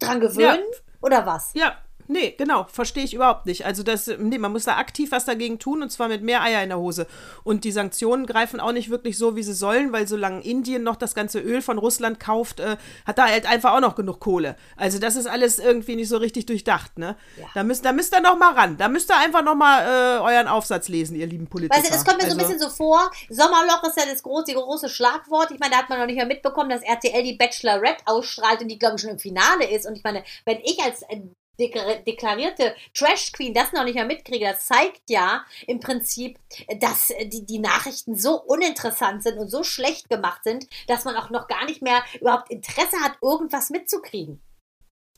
Dran 0.00 0.20
gewöhnen? 0.20 0.64
Ja. 0.72 0.78
Oder 1.02 1.26
was? 1.26 1.52
Ja, 1.54 1.78
Nee, 2.06 2.34
genau, 2.36 2.66
verstehe 2.70 3.04
ich 3.04 3.14
überhaupt 3.14 3.46
nicht. 3.46 3.64
Also 3.64 3.82
das, 3.82 4.06
nee, 4.18 4.38
man 4.38 4.52
muss 4.52 4.64
da 4.64 4.76
aktiv 4.76 5.10
was 5.12 5.24
dagegen 5.24 5.58
tun 5.58 5.82
und 5.82 5.90
zwar 5.90 6.08
mit 6.08 6.22
mehr 6.22 6.42
Eier 6.42 6.62
in 6.62 6.68
der 6.68 6.78
Hose. 6.78 7.06
Und 7.44 7.64
die 7.64 7.72
Sanktionen 7.72 8.26
greifen 8.26 8.60
auch 8.60 8.72
nicht 8.72 8.90
wirklich 8.90 9.16
so, 9.16 9.36
wie 9.36 9.42
sie 9.42 9.54
sollen, 9.54 9.92
weil 9.92 10.06
solange 10.06 10.42
Indien 10.42 10.82
noch 10.82 10.96
das 10.96 11.14
ganze 11.14 11.40
Öl 11.40 11.62
von 11.62 11.78
Russland 11.78 12.20
kauft, 12.20 12.60
äh, 12.60 12.76
hat 13.06 13.18
da 13.18 13.26
halt 13.26 13.46
einfach 13.46 13.74
auch 13.74 13.80
noch 13.80 13.94
genug 13.94 14.20
Kohle. 14.20 14.56
Also 14.76 14.98
das 14.98 15.16
ist 15.16 15.26
alles 15.26 15.58
irgendwie 15.58 15.96
nicht 15.96 16.08
so 16.08 16.18
richtig 16.18 16.46
durchdacht, 16.46 16.98
ne? 16.98 17.16
Ja. 17.38 17.46
Da 17.54 17.62
müsst, 17.62 17.84
da 17.84 17.92
müsst 17.92 18.14
ihr 18.14 18.20
noch 18.20 18.38
mal 18.38 18.52
ran. 18.52 18.76
Da 18.76 18.88
müsst 18.88 19.10
ihr 19.10 19.16
einfach 19.16 19.42
noch 19.42 19.54
mal 19.54 19.82
äh, 19.82 20.20
euren 20.20 20.48
Aufsatz 20.48 20.88
lesen, 20.88 21.16
ihr 21.16 21.26
lieben 21.26 21.46
Politiker. 21.46 21.78
Weißt 21.78 21.88
du, 21.88 21.92
das 21.92 22.04
kommt 22.04 22.18
mir 22.18 22.24
also, 22.24 22.36
so 22.36 22.40
ein 22.40 22.44
also 22.44 22.58
bisschen 22.58 22.70
so 22.70 22.76
vor. 22.76 23.10
Sommerloch 23.30 23.82
ist 23.84 23.96
ja 23.96 24.04
das 24.10 24.22
große, 24.22 24.54
große 24.54 24.88
Schlagwort. 24.88 25.50
Ich 25.50 25.58
meine, 25.58 25.72
da 25.72 25.78
hat 25.78 25.88
man 25.88 25.98
noch 25.98 26.06
nicht 26.06 26.16
mehr 26.16 26.26
mitbekommen, 26.26 26.70
dass 26.70 26.82
RTL 26.82 27.22
die 27.22 27.36
Bachelorette 27.36 28.02
ausstrahlt 28.06 28.60
und 28.60 28.68
die, 28.68 28.78
glaube 28.78 28.96
ich, 28.96 29.02
schon 29.02 29.10
im 29.10 29.18
Finale 29.18 29.70
ist. 29.70 29.86
Und 29.86 29.96
ich 29.96 30.04
meine, 30.04 30.24
wenn 30.44 30.58
ich 30.62 30.80
als 30.82 31.02
äh, 31.02 31.20
deklarierte 31.58 32.74
Trash 32.94 33.32
Queen 33.32 33.54
das 33.54 33.72
noch 33.72 33.84
nicht 33.84 33.94
mehr 33.94 34.04
mitkriege, 34.04 34.46
das 34.46 34.66
zeigt 34.66 35.02
ja 35.08 35.44
im 35.66 35.80
Prinzip, 35.80 36.38
dass 36.80 37.12
die, 37.24 37.46
die 37.46 37.58
Nachrichten 37.58 38.16
so 38.16 38.40
uninteressant 38.40 39.22
sind 39.22 39.38
und 39.38 39.48
so 39.48 39.62
schlecht 39.62 40.08
gemacht 40.08 40.44
sind, 40.44 40.66
dass 40.88 41.04
man 41.04 41.16
auch 41.16 41.30
noch 41.30 41.48
gar 41.48 41.64
nicht 41.64 41.82
mehr 41.82 42.02
überhaupt 42.20 42.50
Interesse 42.50 43.00
hat, 43.02 43.18
irgendwas 43.22 43.70
mitzukriegen. 43.70 44.40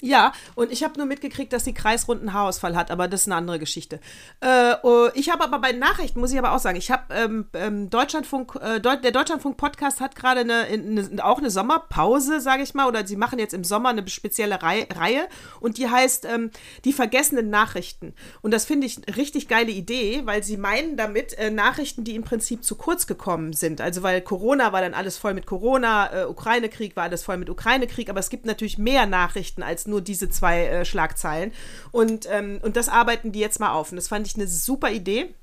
Ja, 0.02 0.32
und 0.56 0.70
ich 0.70 0.84
habe 0.84 0.98
nur 0.98 1.06
mitgekriegt, 1.06 1.54
dass 1.54 1.64
die 1.64 1.72
Kreisrunden 1.72 2.34
Haarausfall 2.34 2.76
hat, 2.76 2.90
aber 2.90 3.08
das 3.08 3.22
ist 3.22 3.28
eine 3.28 3.36
andere 3.36 3.58
Geschichte. 3.58 3.98
Äh, 4.40 4.74
oh, 4.82 5.08
ich 5.14 5.30
habe 5.30 5.42
aber 5.42 5.58
bei 5.58 5.72
Nachrichten, 5.72 6.20
muss 6.20 6.32
ich 6.32 6.38
aber 6.38 6.52
auch 6.52 6.58
sagen, 6.58 6.76
ich 6.76 6.90
habe 6.90 7.14
ähm, 7.14 7.46
ähm, 7.54 7.88
Deutschlandfunk, 7.88 8.56
äh, 8.60 8.78
der 8.78 9.10
Deutschlandfunk-Podcast 9.10 10.00
hat 10.00 10.14
gerade 10.14 10.40
eine, 10.40 10.64
eine, 10.64 11.24
auch 11.24 11.38
eine 11.38 11.48
Sommerpause, 11.48 12.42
sage 12.42 12.62
ich 12.62 12.74
mal, 12.74 12.86
oder 12.88 13.06
sie 13.06 13.16
machen 13.16 13.38
jetzt 13.38 13.54
im 13.54 13.64
Sommer 13.64 13.88
eine 13.88 14.06
spezielle 14.06 14.62
Rei 14.62 14.86
Reihe 14.94 15.28
und 15.60 15.78
die 15.78 15.88
heißt 15.88 16.26
ähm, 16.26 16.50
Die 16.84 16.92
vergessenen 16.92 17.48
Nachrichten. 17.48 18.12
Und 18.42 18.52
das 18.52 18.66
finde 18.66 18.86
ich 18.86 18.98
eine 18.98 19.16
richtig 19.16 19.48
geile 19.48 19.70
Idee, 19.70 20.20
weil 20.26 20.42
sie 20.42 20.58
meinen 20.58 20.98
damit 20.98 21.32
äh, 21.38 21.50
Nachrichten, 21.50 22.04
die 22.04 22.16
im 22.16 22.22
Prinzip 22.22 22.64
zu 22.64 22.74
kurz 22.74 23.06
gekommen 23.06 23.54
sind. 23.54 23.80
Also 23.80 24.02
weil 24.02 24.20
Corona 24.20 24.74
war 24.74 24.82
dann 24.82 24.92
alles 24.92 25.16
voll 25.16 25.32
mit 25.32 25.46
Corona, 25.46 26.24
äh, 26.24 26.26
Ukraine-Krieg 26.26 26.96
war 26.96 27.04
alles 27.04 27.24
voll 27.24 27.38
mit 27.38 27.48
Ukraine-Krieg, 27.48 28.10
aber 28.10 28.20
es 28.20 28.28
gibt 28.28 28.44
natürlich 28.44 28.76
mehr 28.76 29.06
Nachrichten 29.06 29.62
als 29.62 29.85
nur 29.86 30.00
diese 30.00 30.28
zwei 30.28 30.66
äh, 30.66 30.84
Schlagzeilen. 30.84 31.52
Und, 31.92 32.26
ähm, 32.30 32.60
und 32.62 32.76
das 32.76 32.88
arbeiten 32.88 33.32
die 33.32 33.40
jetzt 33.40 33.60
mal 33.60 33.72
auf. 33.72 33.90
Und 33.90 33.96
das 33.96 34.08
fand 34.08 34.26
ich 34.26 34.34
eine 34.34 34.46
super 34.46 34.90
Idee. 34.90 35.34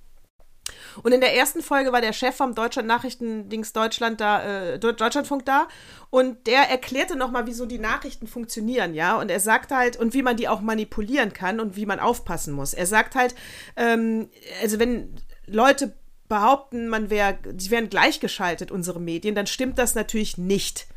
Und 1.02 1.12
in 1.12 1.22
der 1.22 1.36
ersten 1.36 1.62
Folge 1.62 1.92
war 1.92 2.02
der 2.02 2.14
Chef 2.14 2.36
vom 2.36 2.56
Deutschland 2.56 2.88
Nachrichtendings 2.88 3.74
Deutschland 3.74 4.22
da, 4.22 4.74
äh, 4.74 4.80
Deutschlandfunk 4.80 5.46
da 5.46 5.68
und 6.10 6.48
der 6.48 6.70
erklärte 6.70 7.16
nochmal, 7.16 7.48
wieso 7.48 7.66
die 7.66 7.80
Nachrichten 7.80 8.28
funktionieren, 8.28 8.94
ja. 8.94 9.20
Und 9.20 9.30
er 9.30 9.40
sagt 9.40 9.72
halt, 9.72 9.98
und 9.98 10.14
wie 10.14 10.22
man 10.22 10.38
die 10.38 10.48
auch 10.48 10.62
manipulieren 10.62 11.34
kann 11.34 11.60
und 11.60 11.76
wie 11.76 11.86
man 11.86 12.00
aufpassen 12.00 12.54
muss. 12.54 12.74
Er 12.74 12.86
sagt 12.86 13.16
halt, 13.16 13.36
ähm, 13.76 14.30
also 14.62 14.80
wenn 14.80 15.16
Leute 15.48 15.94
behaupten, 16.30 16.88
man 16.88 17.10
wäre, 17.10 17.38
die 17.46 17.70
wären 17.70 17.90
gleichgeschaltet, 17.90 18.72
unsere 18.72 19.00
Medien, 19.00 19.36
dann 19.36 19.48
stimmt 19.48 19.78
das 19.78 19.96
natürlich 19.96 20.38
nicht. 20.38 20.88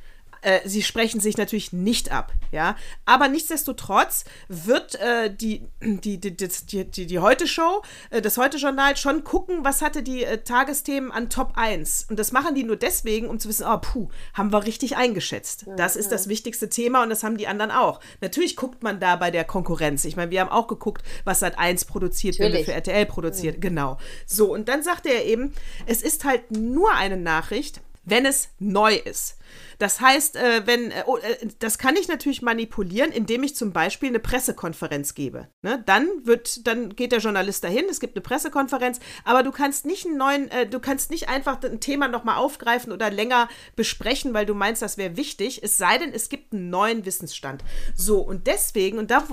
Äh, 0.46 0.60
sie 0.64 0.84
sprechen 0.84 1.18
sich 1.18 1.36
natürlich 1.36 1.72
nicht 1.72 2.12
ab, 2.12 2.32
ja. 2.52 2.76
Aber 3.04 3.26
nichtsdestotrotz 3.26 4.24
wird 4.46 4.94
äh, 4.94 5.34
die, 5.34 5.66
die, 5.82 6.20
die, 6.20 6.36
die, 6.36 6.84
die, 6.84 7.06
die 7.06 7.18
Heute-Show, 7.18 7.82
äh, 8.10 8.22
das 8.22 8.38
Heute-Journal 8.38 8.96
schon 8.96 9.24
gucken, 9.24 9.64
was 9.64 9.82
hatte 9.82 10.04
die 10.04 10.22
äh, 10.22 10.38
Tagesthemen 10.38 11.10
an 11.10 11.30
Top 11.30 11.54
1. 11.56 12.06
Und 12.10 12.20
das 12.20 12.30
machen 12.30 12.54
die 12.54 12.62
nur 12.62 12.76
deswegen, 12.76 13.28
um 13.28 13.40
zu 13.40 13.48
wissen, 13.48 13.66
oh, 13.68 13.78
puh, 13.78 14.08
haben 14.34 14.52
wir 14.52 14.64
richtig 14.64 14.96
eingeschätzt. 14.96 15.66
Das 15.76 15.96
ist 15.96 16.12
das 16.12 16.28
wichtigste 16.28 16.68
Thema 16.68 17.02
und 17.02 17.10
das 17.10 17.24
haben 17.24 17.38
die 17.38 17.48
anderen 17.48 17.72
auch. 17.72 17.98
Natürlich 18.20 18.54
guckt 18.54 18.84
man 18.84 19.00
da 19.00 19.16
bei 19.16 19.32
der 19.32 19.42
Konkurrenz. 19.42 20.04
Ich 20.04 20.14
meine, 20.14 20.30
wir 20.30 20.40
haben 20.40 20.50
auch 20.50 20.68
geguckt, 20.68 21.02
was 21.24 21.40
Sat 21.40 21.58
1 21.58 21.86
produziert, 21.86 22.38
wenn 22.38 22.52
für 22.64 22.72
RTL 22.72 23.06
produziert. 23.06 23.56
Mhm. 23.56 23.60
Genau. 23.62 23.98
So, 24.26 24.54
und 24.54 24.68
dann 24.68 24.84
sagte 24.84 25.08
er 25.08 25.24
eben, 25.24 25.52
es 25.86 26.02
ist 26.02 26.24
halt 26.24 26.52
nur 26.52 26.94
eine 26.94 27.16
Nachricht, 27.16 27.80
wenn 28.04 28.24
es 28.24 28.50
neu 28.60 28.94
ist. 28.94 29.38
Das 29.78 30.00
heißt, 30.00 30.36
äh, 30.36 30.66
wenn, 30.66 30.90
äh, 30.90 31.04
oh, 31.06 31.18
äh, 31.18 31.48
das 31.58 31.78
kann 31.78 31.96
ich 31.96 32.08
natürlich 32.08 32.42
manipulieren, 32.42 33.12
indem 33.12 33.42
ich 33.42 33.56
zum 33.56 33.72
Beispiel 33.72 34.08
eine 34.08 34.20
Pressekonferenz 34.20 35.14
gebe. 35.14 35.48
Ne? 35.62 35.82
Dann 35.86 36.08
wird, 36.24 36.66
dann 36.66 36.94
geht 36.94 37.12
der 37.12 37.20
Journalist 37.20 37.64
dahin, 37.64 37.86
es 37.90 38.00
gibt 38.00 38.16
eine 38.16 38.22
Pressekonferenz, 38.22 39.00
aber 39.24 39.42
du 39.42 39.52
kannst 39.52 39.86
nicht 39.86 40.06
einen 40.06 40.16
neuen, 40.16 40.50
du 40.70 40.80
kannst 40.80 41.10
nicht 41.10 41.28
einfach 41.28 41.62
ein 41.62 41.80
Thema 41.80 42.08
nochmal 42.08 42.36
aufgreifen 42.36 42.92
oder 42.92 43.10
länger 43.10 43.48
besprechen, 43.74 44.34
weil 44.34 44.46
du 44.46 44.54
meinst, 44.54 44.82
das 44.82 44.98
wäre 44.98 45.16
wichtig, 45.16 45.62
es 45.62 45.76
sei 45.76 45.98
denn, 45.98 46.12
es 46.12 46.28
gibt 46.28 46.52
einen 46.52 46.70
neuen 46.70 47.04
Wissensstand. 47.04 47.62
So, 47.94 48.20
und 48.20 48.46
deswegen, 48.46 48.98
und 48.98 49.10
da 49.10 49.24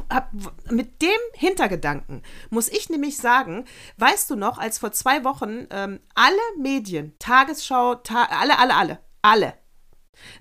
mit 0.69 1.01
dem 1.01 1.09
Hintergedanken 1.33 2.21
muss 2.49 2.69
ich 2.69 2.89
nämlich 2.89 3.17
sagen, 3.17 3.65
weißt 3.97 4.29
du 4.29 4.35
noch, 4.35 4.57
als 4.57 4.79
vor 4.79 4.91
zwei 4.91 5.23
Wochen 5.23 5.67
ähm, 5.69 5.99
alle 6.15 6.35
Medien, 6.59 7.13
Tagesschau, 7.19 7.95
ta 7.95 8.27
alle, 8.29 8.57
alle, 8.59 8.75
alle, 8.75 8.99
alle 9.21 9.62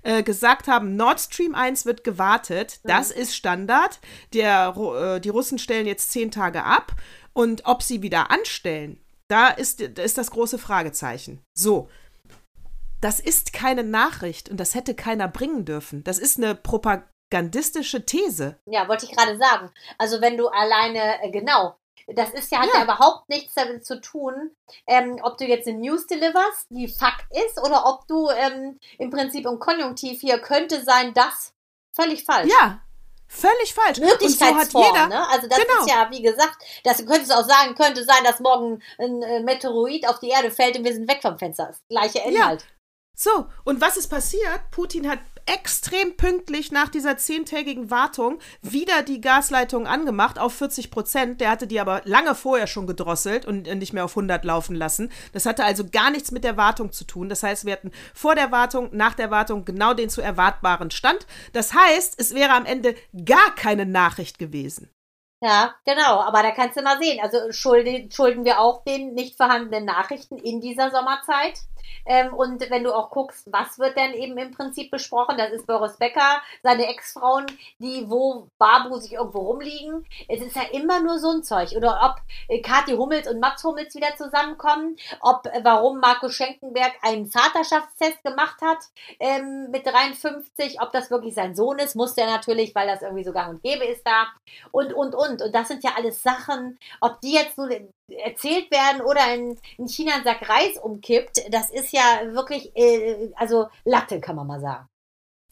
äh, 0.03 0.23
gesagt 0.23 0.67
haben, 0.67 0.95
Nord 0.95 1.19
Stream 1.19 1.55
1 1.55 1.85
wird 1.85 2.03
gewartet. 2.03 2.79
Das 2.83 3.13
mhm. 3.13 3.21
ist 3.21 3.35
Standard. 3.35 3.99
Der, 4.33 4.75
äh, 4.77 5.19
die 5.19 5.29
Russen 5.29 5.57
stellen 5.57 5.87
jetzt 5.87 6.11
zehn 6.11 6.31
Tage 6.31 6.63
ab. 6.63 6.93
Und 7.33 7.65
ob 7.65 7.81
sie 7.81 8.01
wieder 8.01 8.31
anstellen, 8.31 8.99
da 9.27 9.47
ist, 9.47 9.81
ist 9.81 10.17
das 10.17 10.31
große 10.31 10.59
Fragezeichen. 10.59 11.41
So. 11.57 11.89
Das 13.01 13.19
ist 13.19 13.51
keine 13.51 13.83
Nachricht 13.83 14.47
und 14.47 14.59
das 14.59 14.75
hätte 14.75 14.95
keiner 14.95 15.27
bringen 15.27 15.65
dürfen. 15.65 16.03
Das 16.05 16.19
ist 16.19 16.37
eine 16.37 16.55
propagandistische 16.55 18.05
These. 18.05 18.57
Ja, 18.65 18.87
wollte 18.87 19.05
ich 19.05 19.11
gerade 19.11 19.37
sagen. 19.37 19.71
Also 19.97 20.21
wenn 20.21 20.37
du 20.37 20.47
alleine, 20.47 21.21
äh, 21.21 21.31
genau, 21.31 21.75
das 22.07 22.31
ist 22.31 22.51
ja, 22.51 22.59
hat 22.59 22.69
ja. 22.73 22.79
ja 22.79 22.83
überhaupt 22.83 23.29
nichts 23.29 23.53
damit 23.53 23.85
zu 23.85 24.01
tun, 24.01 24.51
ähm, 24.87 25.19
ob 25.23 25.37
du 25.37 25.45
jetzt 25.45 25.67
eine 25.67 25.77
News 25.77 26.07
deliverst, 26.07 26.67
die 26.69 26.87
Fakt 26.87 27.25
ist, 27.45 27.61
oder 27.61 27.85
ob 27.85 28.07
du 28.07 28.29
ähm, 28.29 28.79
im 28.97 29.09
Prinzip 29.09 29.45
im 29.45 29.59
Konjunktiv 29.59 30.21
hier 30.21 30.39
könnte 30.39 30.83
sein, 30.83 31.13
das 31.13 31.53
völlig 31.91 32.25
falsch. 32.25 32.51
Ja, 32.51 32.81
Völlig 33.33 33.73
falsch. 33.73 33.99
Möglichkeitsform, 33.99 34.69
so 34.69 34.83
jeder, 34.83 35.07
ne? 35.07 35.27
Also 35.29 35.47
das 35.47 35.57
genau. 35.57 35.79
ist 35.81 35.89
ja, 35.89 36.07
wie 36.11 36.21
gesagt, 36.21 36.55
das 36.83 36.97
könntest 36.97 37.31
du 37.31 37.35
auch 37.35 37.47
sagen, 37.47 37.73
könnte 37.73 38.03
sein, 38.03 38.23
dass 38.23 38.39
morgen 38.39 38.83
ein 38.99 39.23
äh, 39.23 39.39
Meteorit 39.39 40.07
auf 40.07 40.19
die 40.19 40.29
Erde 40.29 40.51
fällt 40.51 40.77
und 40.77 40.83
wir 40.83 40.93
sind 40.93 41.09
weg 41.09 41.19
vom 41.23 41.39
Fenster. 41.39 41.67
Das 41.67 41.81
gleiche 41.89 42.19
Inhalt. 42.19 42.61
Ja. 42.61 42.67
So, 43.15 43.45
und 43.63 43.81
was 43.81 43.97
ist 43.97 44.07
passiert? 44.07 44.69
Putin 44.69 45.09
hat 45.09 45.19
extrem 45.45 46.15
pünktlich 46.15 46.71
nach 46.71 46.89
dieser 46.89 47.17
zehntägigen 47.17 47.91
Wartung 47.91 48.39
wieder 48.61 49.01
die 49.03 49.21
Gasleitung 49.21 49.87
angemacht 49.87 50.39
auf 50.39 50.53
40 50.53 50.91
Prozent. 50.91 51.41
Der 51.41 51.49
hatte 51.49 51.67
die 51.67 51.79
aber 51.79 52.01
lange 52.05 52.35
vorher 52.35 52.67
schon 52.67 52.87
gedrosselt 52.87 53.45
und 53.45 53.63
nicht 53.63 53.93
mehr 53.93 54.05
auf 54.05 54.11
100 54.11 54.43
laufen 54.45 54.75
lassen. 54.75 55.11
Das 55.31 55.45
hatte 55.45 55.63
also 55.63 55.85
gar 55.89 56.09
nichts 56.11 56.31
mit 56.31 56.43
der 56.43 56.57
Wartung 56.57 56.91
zu 56.91 57.05
tun. 57.05 57.29
Das 57.29 57.43
heißt, 57.43 57.65
wir 57.65 57.73
hatten 57.73 57.91
vor 58.13 58.35
der 58.35 58.51
Wartung, 58.51 58.89
nach 58.91 59.13
der 59.13 59.31
Wartung 59.31 59.65
genau 59.65 59.93
den 59.93 60.09
zu 60.09 60.21
erwartbaren 60.21 60.91
Stand. 60.91 61.25
Das 61.53 61.73
heißt, 61.73 62.19
es 62.19 62.33
wäre 62.33 62.53
am 62.53 62.65
Ende 62.65 62.95
gar 63.25 63.53
keine 63.55 63.85
Nachricht 63.85 64.39
gewesen. 64.39 64.89
Ja, 65.43 65.75
genau. 65.83 66.21
Aber 66.21 66.41
da 66.41 66.51
kannst 66.51 66.77
du 66.77 66.81
mal 66.81 66.97
sehen. 67.01 67.19
Also 67.21 67.51
schulden, 67.51 68.09
schulden 68.11 68.45
wir 68.45 68.59
auch 68.59 68.85
den 68.85 69.13
nicht 69.13 69.35
vorhandenen 69.35 69.83
Nachrichten 69.83 70.37
in 70.37 70.61
dieser 70.61 70.89
Sommerzeit. 70.89 71.59
Ähm, 72.05 72.33
und 72.33 72.69
wenn 72.69 72.83
du 72.83 72.93
auch 72.93 73.09
guckst, 73.09 73.51
was 73.51 73.79
wird 73.79 73.97
denn 73.97 74.13
eben 74.13 74.37
im 74.37 74.51
Prinzip 74.51 74.91
besprochen, 74.91 75.37
das 75.37 75.51
ist 75.51 75.67
Boris 75.67 75.97
Becker, 75.97 76.41
seine 76.61 76.87
Ex-Frauen, 76.87 77.45
die 77.79 78.09
wo 78.09 78.47
Babu 78.57 78.97
sich 78.97 79.13
irgendwo 79.13 79.39
rumliegen. 79.39 80.05
Es 80.27 80.41
ist 80.41 80.55
ja 80.55 80.63
immer 80.71 80.99
nur 80.99 81.19
so 81.19 81.31
ein 81.31 81.43
Zeug. 81.43 81.73
Oder 81.75 81.99
ob 82.03 82.21
äh, 82.47 82.61
Kathi 82.61 82.93
Hummels 82.93 83.27
und 83.27 83.39
Max 83.39 83.63
Hummels 83.63 83.95
wieder 83.95 84.15
zusammenkommen, 84.17 84.97
ob 85.21 85.45
äh, 85.47 85.61
warum 85.63 85.99
Marco 85.99 86.29
Schenkenberg 86.29 86.93
einen 87.01 87.27
Vaterschaftstest 87.27 88.23
gemacht 88.23 88.61
hat 88.61 88.79
ähm, 89.19 89.69
mit 89.71 89.85
53, 89.85 90.81
ob 90.81 90.91
das 90.91 91.11
wirklich 91.11 91.35
sein 91.35 91.55
Sohn 91.55 91.79
ist, 91.79 91.95
musste 91.95 92.21
er 92.21 92.27
natürlich, 92.27 92.75
weil 92.75 92.87
das 92.87 93.01
irgendwie 93.01 93.23
so 93.23 93.31
gang 93.31 93.49
und 93.49 93.63
gäbe 93.63 93.85
ist 93.85 94.05
da. 94.05 94.27
Und, 94.71 94.93
und, 94.93 95.15
und. 95.15 95.41
Und 95.41 95.53
das 95.53 95.67
sind 95.67 95.83
ja 95.83 95.91
alles 95.95 96.21
Sachen, 96.21 96.77
ob 97.01 97.21
die 97.21 97.33
jetzt 97.33 97.57
nur 97.57 97.69
erzählt 98.09 98.69
werden 98.71 99.01
oder 99.01 99.33
in, 99.33 99.57
in 99.77 99.87
China 99.87 100.15
ein 100.15 100.23
Sack 100.23 100.47
Reis 100.47 100.77
umkippt, 100.77 101.53
das 101.53 101.69
ist 101.69 101.91
ja 101.93 102.21
wirklich, 102.33 102.75
äh, 102.75 103.31
also 103.35 103.67
Latte, 103.85 104.19
kann 104.19 104.35
man 104.35 104.47
mal 104.47 104.61
sagen. 104.61 104.87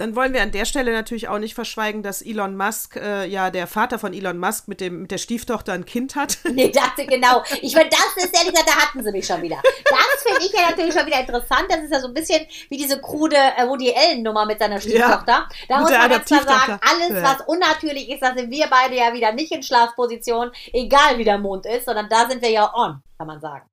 Dann 0.01 0.15
wollen 0.15 0.33
wir 0.33 0.41
an 0.41 0.49
der 0.49 0.65
Stelle 0.65 0.93
natürlich 0.93 1.27
auch 1.27 1.37
nicht 1.37 1.53
verschweigen, 1.53 2.01
dass 2.01 2.23
Elon 2.23 2.57
Musk, 2.57 2.95
äh, 2.95 3.27
ja, 3.27 3.51
der 3.51 3.67
Vater 3.67 3.99
von 3.99 4.15
Elon 4.15 4.39
Musk 4.39 4.67
mit, 4.67 4.81
dem, 4.81 5.03
mit 5.03 5.11
der 5.11 5.19
Stieftochter 5.19 5.73
ein 5.73 5.85
Kind 5.85 6.15
hat. 6.15 6.39
Nee, 6.51 6.69
dachte 6.69 7.05
genau. 7.05 7.43
Ich 7.61 7.75
meine, 7.75 7.89
das 7.89 8.25
ist 8.25 8.35
ehrlich 8.35 8.51
gesagt, 8.51 8.67
da 8.67 8.75
hatten 8.75 9.03
sie 9.03 9.11
mich 9.11 9.25
schon 9.25 9.41
wieder. 9.41 9.61
Das 9.63 10.23
finde 10.23 10.45
ich 10.45 10.51
ja 10.51 10.69
natürlich 10.69 10.93
schon 10.93 11.05
wieder 11.05 11.19
interessant. 11.19 11.65
Das 11.69 11.81
ist 11.83 11.91
ja 11.91 11.99
so 11.99 12.07
ein 12.07 12.13
bisschen 12.13 12.45
wie 12.69 12.77
diese 12.77 12.99
krude 12.99 13.35
äh, 13.35 13.67
Woody 13.67 13.93
Allen-Nummer 13.95 14.45
mit 14.45 14.59
seiner 14.59 14.81
Stieftochter. 14.81 15.31
Ja, 15.31 15.49
da 15.69 15.79
muss 15.79 15.91
man 15.91 16.11
jetzt 16.11 16.31
mal 16.31 16.43
sagen, 16.43 16.79
alles, 16.81 17.23
was 17.23 17.47
unnatürlich 17.47 18.09
ist, 18.09 18.21
da 18.21 18.33
sind 18.35 18.49
wir 18.49 18.67
beide 18.69 18.95
ja 18.95 19.13
wieder 19.13 19.31
nicht 19.33 19.51
in 19.51 19.61
Schlafposition, 19.61 20.51
egal 20.73 21.19
wie 21.19 21.23
der 21.23 21.37
Mond 21.37 21.67
ist, 21.67 21.85
sondern 21.85 22.09
da 22.09 22.27
sind 22.27 22.41
wir 22.41 22.49
ja 22.49 22.73
on, 22.73 23.01
kann 23.17 23.27
man 23.27 23.39
sagen. 23.39 23.70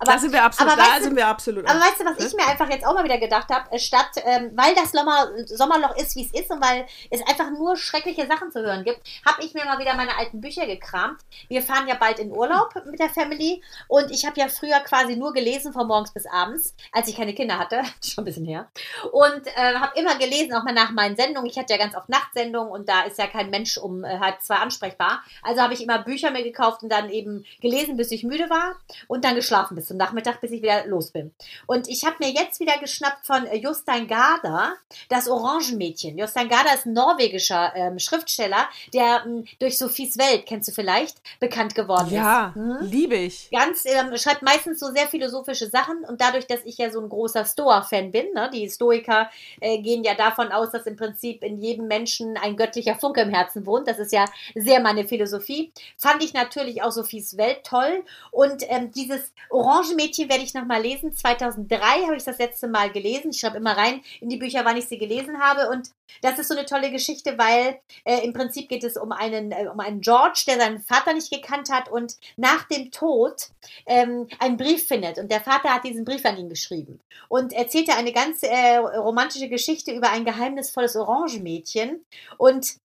Aber, 0.00 0.12
da 0.12 0.18
sind 0.18 0.32
wir 0.32 0.42
absolut. 0.42 0.72
Aber 0.72 0.82
da 0.82 1.00
sind 1.02 1.14
wir 1.14 1.26
absolut. 1.26 1.68
Aber 1.68 1.78
weißt 1.78 2.00
du, 2.00 2.04
was 2.06 2.24
ich 2.24 2.34
mir 2.34 2.48
einfach 2.48 2.70
jetzt 2.70 2.86
auch 2.86 2.94
mal 2.94 3.04
wieder 3.04 3.18
gedacht 3.18 3.50
habe, 3.50 3.78
statt, 3.78 4.08
ähm, 4.24 4.50
weil 4.54 4.74
das 4.74 4.92
Sommer, 4.92 5.28
Sommerloch 5.44 5.94
ist, 5.96 6.16
wie 6.16 6.24
es 6.24 6.32
ist 6.32 6.50
und 6.50 6.62
weil 6.62 6.86
es 7.10 7.20
einfach 7.26 7.50
nur 7.50 7.76
schreckliche 7.76 8.26
Sachen 8.26 8.50
zu 8.50 8.62
hören 8.62 8.82
gibt, 8.82 9.00
habe 9.26 9.44
ich 9.44 9.52
mir 9.52 9.66
mal 9.66 9.78
wieder 9.78 9.94
meine 9.96 10.16
alten 10.16 10.40
Bücher 10.40 10.66
gekramt. 10.66 11.20
Wir 11.48 11.60
fahren 11.60 11.86
ja 11.86 11.96
bald 11.96 12.18
in 12.18 12.32
Urlaub 12.32 12.74
mit 12.86 12.98
der 12.98 13.10
Family 13.10 13.62
und 13.88 14.10
ich 14.10 14.24
habe 14.24 14.40
ja 14.40 14.48
früher 14.48 14.80
quasi 14.80 15.16
nur 15.16 15.34
gelesen 15.34 15.74
von 15.74 15.86
morgens 15.86 16.14
bis 16.14 16.24
abends, 16.24 16.74
als 16.92 17.08
ich 17.08 17.16
keine 17.16 17.34
Kinder 17.34 17.58
hatte, 17.58 17.82
schon 18.02 18.22
ein 18.22 18.24
bisschen 18.24 18.46
her. 18.46 18.70
Und 19.12 19.46
äh, 19.48 19.74
habe 19.74 20.00
immer 20.00 20.16
gelesen, 20.16 20.54
auch 20.54 20.64
mal 20.64 20.72
nach 20.72 20.92
meinen 20.92 21.16
Sendungen. 21.16 21.50
Ich 21.50 21.58
hatte 21.58 21.74
ja 21.74 21.78
ganz 21.78 21.94
oft 21.94 22.08
Nachtsendungen 22.08 22.72
und 22.72 22.88
da 22.88 23.02
ist 23.02 23.18
ja 23.18 23.26
kein 23.26 23.50
Mensch 23.50 23.76
um 23.76 24.02
äh, 24.02 24.18
halb 24.18 24.40
zwei 24.40 24.54
ansprechbar. 24.54 25.22
Also 25.42 25.60
habe 25.60 25.74
ich 25.74 25.82
immer 25.82 25.98
Bücher 25.98 26.30
mir 26.30 26.42
gekauft 26.42 26.82
und 26.82 26.88
dann 26.88 27.10
eben 27.10 27.44
gelesen, 27.60 27.98
bis 27.98 28.10
ich 28.12 28.24
müde 28.24 28.48
war 28.48 28.76
und 29.06 29.26
dann 29.26 29.34
geschlafen 29.34 29.74
bis 29.74 29.89
zum 29.90 29.96
Nachmittag, 29.96 30.40
bis 30.40 30.52
ich 30.52 30.62
wieder 30.62 30.86
los 30.86 31.10
bin. 31.10 31.32
Und 31.66 31.88
ich 31.88 32.04
habe 32.04 32.14
mir 32.20 32.30
jetzt 32.30 32.60
wieder 32.60 32.78
geschnappt 32.78 33.26
von 33.26 33.44
äh, 33.46 33.56
Jostein 33.56 34.06
Garda, 34.06 34.74
das 35.08 35.28
Orangenmädchen. 35.28 36.16
Jostein 36.16 36.48
Garda 36.48 36.74
ist 36.74 36.86
ein 36.86 36.92
norwegischer 36.92 37.72
ähm, 37.74 37.98
Schriftsteller, 37.98 38.68
der 38.94 39.24
ähm, 39.26 39.46
durch 39.58 39.78
Sophies 39.78 40.16
Welt, 40.16 40.46
kennst 40.46 40.68
du 40.68 40.72
vielleicht, 40.72 41.16
bekannt 41.40 41.74
geworden 41.74 42.10
ja, 42.12 42.50
ist. 42.50 42.54
Ja, 42.56 42.78
hm? 42.80 42.88
liebe 42.88 43.16
ich. 43.16 43.50
Ganz, 43.50 43.84
ähm, 43.84 44.16
schreibt 44.16 44.42
meistens 44.42 44.78
so 44.78 44.92
sehr 44.92 45.08
philosophische 45.08 45.68
Sachen 45.68 46.04
und 46.04 46.20
dadurch, 46.20 46.46
dass 46.46 46.60
ich 46.64 46.78
ja 46.78 46.92
so 46.92 47.00
ein 47.00 47.08
großer 47.08 47.44
Stoa-Fan 47.44 48.12
bin, 48.12 48.32
ne, 48.32 48.48
die 48.54 48.70
Stoiker 48.70 49.28
äh, 49.60 49.78
gehen 49.78 50.04
ja 50.04 50.14
davon 50.14 50.52
aus, 50.52 50.70
dass 50.70 50.86
im 50.86 50.94
Prinzip 50.94 51.42
in 51.42 51.60
jedem 51.60 51.88
Menschen 51.88 52.36
ein 52.36 52.56
göttlicher 52.56 52.94
Funke 52.94 53.22
im 53.22 53.30
Herzen 53.30 53.66
wohnt. 53.66 53.88
Das 53.88 53.98
ist 53.98 54.12
ja 54.12 54.24
sehr 54.54 54.78
meine 54.80 55.08
Philosophie. 55.08 55.72
Fand 55.96 56.22
ich 56.22 56.32
natürlich 56.32 56.84
auch 56.84 56.92
Sophies 56.92 57.36
Welt 57.36 57.64
toll 57.64 58.04
und 58.30 58.62
ähm, 58.68 58.92
dieses 58.92 59.32
Orange 59.48 59.79
Orangenmädchen 59.80 60.28
werde 60.28 60.44
ich 60.44 60.54
nochmal 60.54 60.82
lesen. 60.82 61.14
2003 61.14 61.78
habe 62.04 62.16
ich 62.16 62.24
das 62.24 62.38
letzte 62.38 62.68
Mal 62.68 62.90
gelesen. 62.90 63.30
Ich 63.30 63.40
schreibe 63.40 63.56
immer 63.56 63.76
rein 63.76 64.02
in 64.20 64.28
die 64.28 64.36
Bücher, 64.36 64.64
wann 64.64 64.76
ich 64.76 64.86
sie 64.86 64.98
gelesen 64.98 65.40
habe. 65.40 65.70
Und 65.70 65.90
das 66.20 66.38
ist 66.38 66.48
so 66.48 66.54
eine 66.56 66.66
tolle 66.66 66.90
Geschichte, 66.90 67.38
weil 67.38 67.80
äh, 68.04 68.24
im 68.24 68.32
Prinzip 68.32 68.68
geht 68.68 68.84
es 68.84 68.96
um 68.96 69.12
einen, 69.12 69.52
äh, 69.52 69.68
um 69.72 69.80
einen 69.80 70.00
George, 70.00 70.42
der 70.46 70.58
seinen 70.58 70.80
Vater 70.80 71.14
nicht 71.14 71.30
gekannt 71.30 71.70
hat 71.70 71.90
und 71.90 72.16
nach 72.36 72.64
dem 72.64 72.90
Tod 72.90 73.48
ähm, 73.86 74.28
einen 74.38 74.56
Brief 74.56 74.86
findet. 74.86 75.18
Und 75.18 75.30
der 75.30 75.40
Vater 75.40 75.74
hat 75.74 75.84
diesen 75.84 76.04
Brief 76.04 76.24
an 76.24 76.36
ihn 76.36 76.48
geschrieben 76.48 77.00
und 77.28 77.52
erzählte 77.52 77.94
eine 77.94 78.12
ganz 78.12 78.42
äh, 78.42 78.76
romantische 78.76 79.48
Geschichte 79.48 79.92
über 79.92 80.10
ein 80.10 80.24
geheimnisvolles 80.24 80.96
Orangenmädchen. 80.96 82.04
Und 82.36 82.76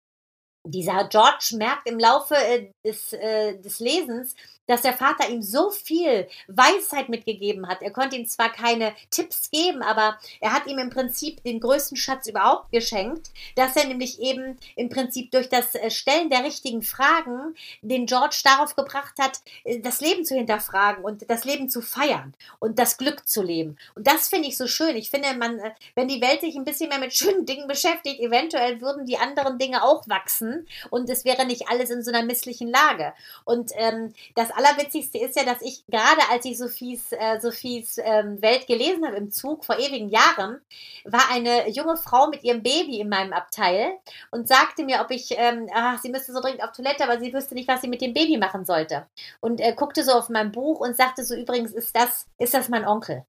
dieser 0.67 1.07
George 1.09 1.55
merkt 1.57 1.87
im 1.87 1.99
Laufe 1.99 2.35
äh, 2.35 2.71
des, 2.83 3.13
äh, 3.13 3.57
des 3.59 3.79
Lesens, 3.79 4.35
dass 4.67 4.81
der 4.81 4.93
Vater 4.93 5.29
ihm 5.29 5.41
so 5.41 5.69
viel 5.69 6.27
Weisheit 6.47 7.09
mitgegeben 7.09 7.67
hat. 7.67 7.81
Er 7.81 7.91
konnte 7.91 8.15
ihm 8.15 8.27
zwar 8.27 8.51
keine 8.51 8.93
Tipps 9.09 9.51
geben, 9.51 9.81
aber 9.81 10.17
er 10.39 10.53
hat 10.53 10.67
ihm 10.67 10.79
im 10.79 10.89
Prinzip 10.89 11.43
den 11.43 11.59
größten 11.59 11.97
Schatz 11.97 12.27
überhaupt 12.27 12.71
geschenkt, 12.71 13.29
dass 13.55 13.75
er 13.75 13.87
nämlich 13.87 14.19
eben 14.19 14.57
im 14.75 14.89
Prinzip 14.89 15.31
durch 15.31 15.49
das 15.49 15.75
äh, 15.75 15.89
Stellen 15.89 16.29
der 16.29 16.43
richtigen 16.43 16.81
Fragen 16.81 17.55
den 17.81 18.05
George 18.05 18.41
darauf 18.43 18.75
gebracht 18.75 19.15
hat, 19.19 19.39
äh, 19.63 19.79
das 19.79 20.01
Leben 20.01 20.25
zu 20.25 20.35
hinterfragen 20.35 21.03
und 21.03 21.29
das 21.29 21.45
Leben 21.45 21.69
zu 21.69 21.81
feiern 21.81 22.33
und 22.59 22.79
das 22.79 22.97
Glück 22.97 23.27
zu 23.27 23.41
leben. 23.41 23.77
Und 23.95 24.07
das 24.07 24.27
finde 24.29 24.47
ich 24.47 24.57
so 24.57 24.67
schön. 24.67 24.95
Ich 24.95 25.09
finde, 25.09 25.33
man, 25.35 25.59
äh, 25.59 25.71
wenn 25.95 26.07
die 26.07 26.21
Welt 26.21 26.41
sich 26.41 26.55
ein 26.55 26.65
bisschen 26.65 26.89
mehr 26.89 26.99
mit 26.99 27.13
schönen 27.13 27.45
Dingen 27.45 27.67
beschäftigt, 27.67 28.19
eventuell 28.19 28.81
würden 28.81 29.05
die 29.05 29.17
anderen 29.17 29.57
Dinge 29.57 29.83
auch 29.83 30.07
wachsen 30.07 30.67
und 30.89 31.09
es 31.09 31.25
wäre 31.25 31.45
nicht 31.45 31.69
alles 31.69 31.89
in 31.89 32.03
so 32.03 32.11
einer 32.11 32.23
misslichen 32.23 32.69
Lage. 32.69 33.13
Und 33.43 33.71
ähm, 33.75 34.13
das 34.35 34.51
Allerwitzigste 34.55 35.17
ist 35.17 35.35
ja, 35.35 35.43
dass 35.43 35.61
ich 35.61 35.85
gerade 35.87 36.21
als 36.31 36.45
ich 36.45 36.57
Sophies, 36.57 37.11
äh, 37.11 37.39
Sophies 37.39 37.97
ähm, 38.01 38.41
Welt 38.41 38.67
gelesen 38.67 39.05
habe 39.05 39.17
im 39.17 39.31
Zug 39.31 39.65
vor 39.65 39.77
ewigen 39.77 40.09
Jahren, 40.09 40.61
war 41.03 41.29
eine 41.31 41.69
junge 41.69 41.97
Frau 41.97 42.27
mit 42.27 42.43
ihrem 42.43 42.63
Baby 42.63 42.99
in 42.99 43.09
meinem 43.09 43.33
Abteil 43.33 43.97
und 44.31 44.47
sagte 44.47 44.83
mir, 44.83 45.01
ob 45.01 45.11
ich, 45.11 45.31
ähm, 45.37 45.69
ach, 45.73 45.99
sie 46.01 46.09
müsste 46.09 46.33
so 46.33 46.41
dringend 46.41 46.63
auf 46.63 46.71
Toilette, 46.71 47.03
aber 47.03 47.19
sie 47.19 47.33
wüsste 47.33 47.55
nicht, 47.55 47.67
was 47.67 47.81
sie 47.81 47.87
mit 47.87 48.01
dem 48.01 48.13
Baby 48.13 48.37
machen 48.37 48.65
sollte. 48.65 49.07
Und 49.41 49.59
äh, 49.61 49.73
guckte 49.73 50.03
so 50.03 50.13
auf 50.13 50.29
mein 50.29 50.51
Buch 50.51 50.79
und 50.79 50.97
sagte 50.97 51.23
so, 51.23 51.35
übrigens, 51.35 51.71
ist 51.73 51.95
das, 51.95 52.27
ist 52.37 52.53
das 52.53 52.69
mein 52.69 52.85
Onkel? 52.85 53.25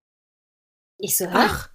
Ich 0.99 1.17
so, 1.17 1.27
ach. 1.33 1.69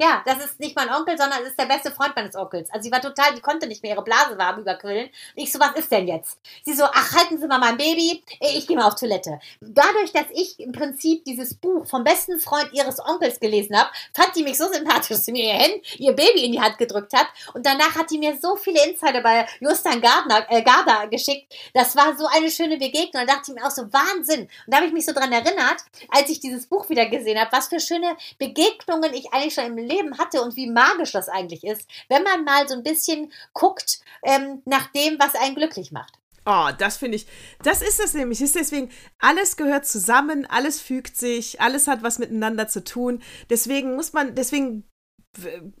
Ja, 0.00 0.24
das 0.26 0.44
ist 0.44 0.58
nicht 0.58 0.74
mein 0.74 0.92
Onkel, 0.92 1.16
sondern 1.16 1.40
es 1.42 1.50
ist 1.50 1.58
der 1.58 1.66
beste 1.66 1.92
Freund 1.92 2.16
meines 2.16 2.34
Onkels. 2.34 2.68
Also 2.70 2.82
sie 2.82 2.90
war 2.90 3.00
total, 3.00 3.32
die 3.36 3.40
konnte 3.40 3.68
nicht 3.68 3.80
mehr 3.84 3.94
ihre 3.94 4.02
Blase 4.02 4.36
warm 4.36 4.58
überquillen. 4.58 5.08
Ich 5.36 5.52
so, 5.52 5.60
was 5.60 5.76
ist 5.76 5.92
denn 5.92 6.08
jetzt? 6.08 6.36
Sie 6.64 6.72
so, 6.72 6.82
ach, 6.82 7.14
halten 7.14 7.38
Sie 7.38 7.46
mal 7.46 7.60
mein 7.60 7.76
Baby, 7.76 8.24
ich 8.40 8.66
gehe 8.66 8.76
mal 8.76 8.88
auf 8.88 8.96
Toilette. 8.96 9.38
Dadurch, 9.60 10.12
dass 10.12 10.24
ich 10.32 10.58
im 10.58 10.72
Prinzip 10.72 11.24
dieses 11.24 11.54
Buch 11.54 11.86
vom 11.86 12.02
besten 12.02 12.40
Freund 12.40 12.70
ihres 12.72 12.98
Onkels 12.98 13.38
gelesen 13.38 13.78
habe, 13.78 13.88
fand 14.12 14.34
die 14.34 14.42
mich 14.42 14.58
so 14.58 14.66
sympathisch, 14.66 15.10
dass 15.10 15.26
sie 15.26 15.30
mir 15.30 15.44
ihr, 15.44 15.60
Hand, 15.60 16.00
ihr 16.00 16.12
Baby 16.12 16.44
in 16.44 16.50
die 16.50 16.60
Hand 16.60 16.76
gedrückt 16.76 17.12
hat. 17.12 17.28
Und 17.54 17.64
danach 17.64 17.94
hat 17.94 18.10
die 18.10 18.18
mir 18.18 18.36
so 18.36 18.56
viele 18.56 18.84
Insider 18.88 19.20
bei 19.20 19.46
Justin 19.60 20.00
Gardner, 20.00 20.44
äh, 20.48 20.62
Garda 20.62 21.04
geschickt. 21.04 21.54
Das 21.72 21.94
war 21.94 22.16
so 22.16 22.26
eine 22.34 22.50
schöne 22.50 22.78
Begegnung. 22.78 23.24
Da 23.24 23.26
dachte 23.26 23.52
ich 23.52 23.54
mir 23.54 23.64
auch 23.64 23.70
so, 23.70 23.82
Wahnsinn. 23.92 24.40
Und 24.40 24.50
da 24.66 24.78
habe 24.78 24.86
ich 24.88 24.92
mich 24.92 25.06
so 25.06 25.12
dran 25.12 25.30
erinnert, 25.30 25.84
als 26.08 26.30
ich 26.30 26.40
dieses 26.40 26.66
Buch 26.66 26.88
wieder 26.88 27.06
gesehen 27.06 27.38
habe, 27.38 27.52
was 27.52 27.68
für 27.68 27.78
schöne 27.78 28.16
Begegnungen 28.38 29.14
ich 29.14 29.32
eigentlich 29.32 29.54
schon 29.54 29.66
im 29.66 29.83
Leben 29.86 30.18
hatte 30.18 30.42
und 30.42 30.56
wie 30.56 30.70
magisch 30.70 31.12
das 31.12 31.28
eigentlich 31.28 31.64
ist, 31.64 31.88
wenn 32.08 32.22
man 32.22 32.44
mal 32.44 32.68
so 32.68 32.74
ein 32.74 32.82
bisschen 32.82 33.32
guckt 33.52 34.00
ähm, 34.22 34.62
nach 34.64 34.90
dem, 34.92 35.18
was 35.18 35.34
einen 35.34 35.54
glücklich 35.54 35.92
macht. 35.92 36.14
Oh, 36.46 36.68
das 36.76 36.98
finde 36.98 37.16
ich, 37.16 37.26
das 37.62 37.80
ist 37.80 38.00
es 38.00 38.12
nämlich. 38.12 38.42
Ist 38.42 38.54
deswegen, 38.54 38.90
alles 39.18 39.56
gehört 39.56 39.86
zusammen, 39.86 40.44
alles 40.46 40.78
fügt 40.78 41.16
sich, 41.16 41.60
alles 41.60 41.86
hat 41.86 42.02
was 42.02 42.18
miteinander 42.18 42.68
zu 42.68 42.84
tun. 42.84 43.22
Deswegen 43.48 43.96
muss 43.96 44.12
man, 44.12 44.34
deswegen 44.34 44.84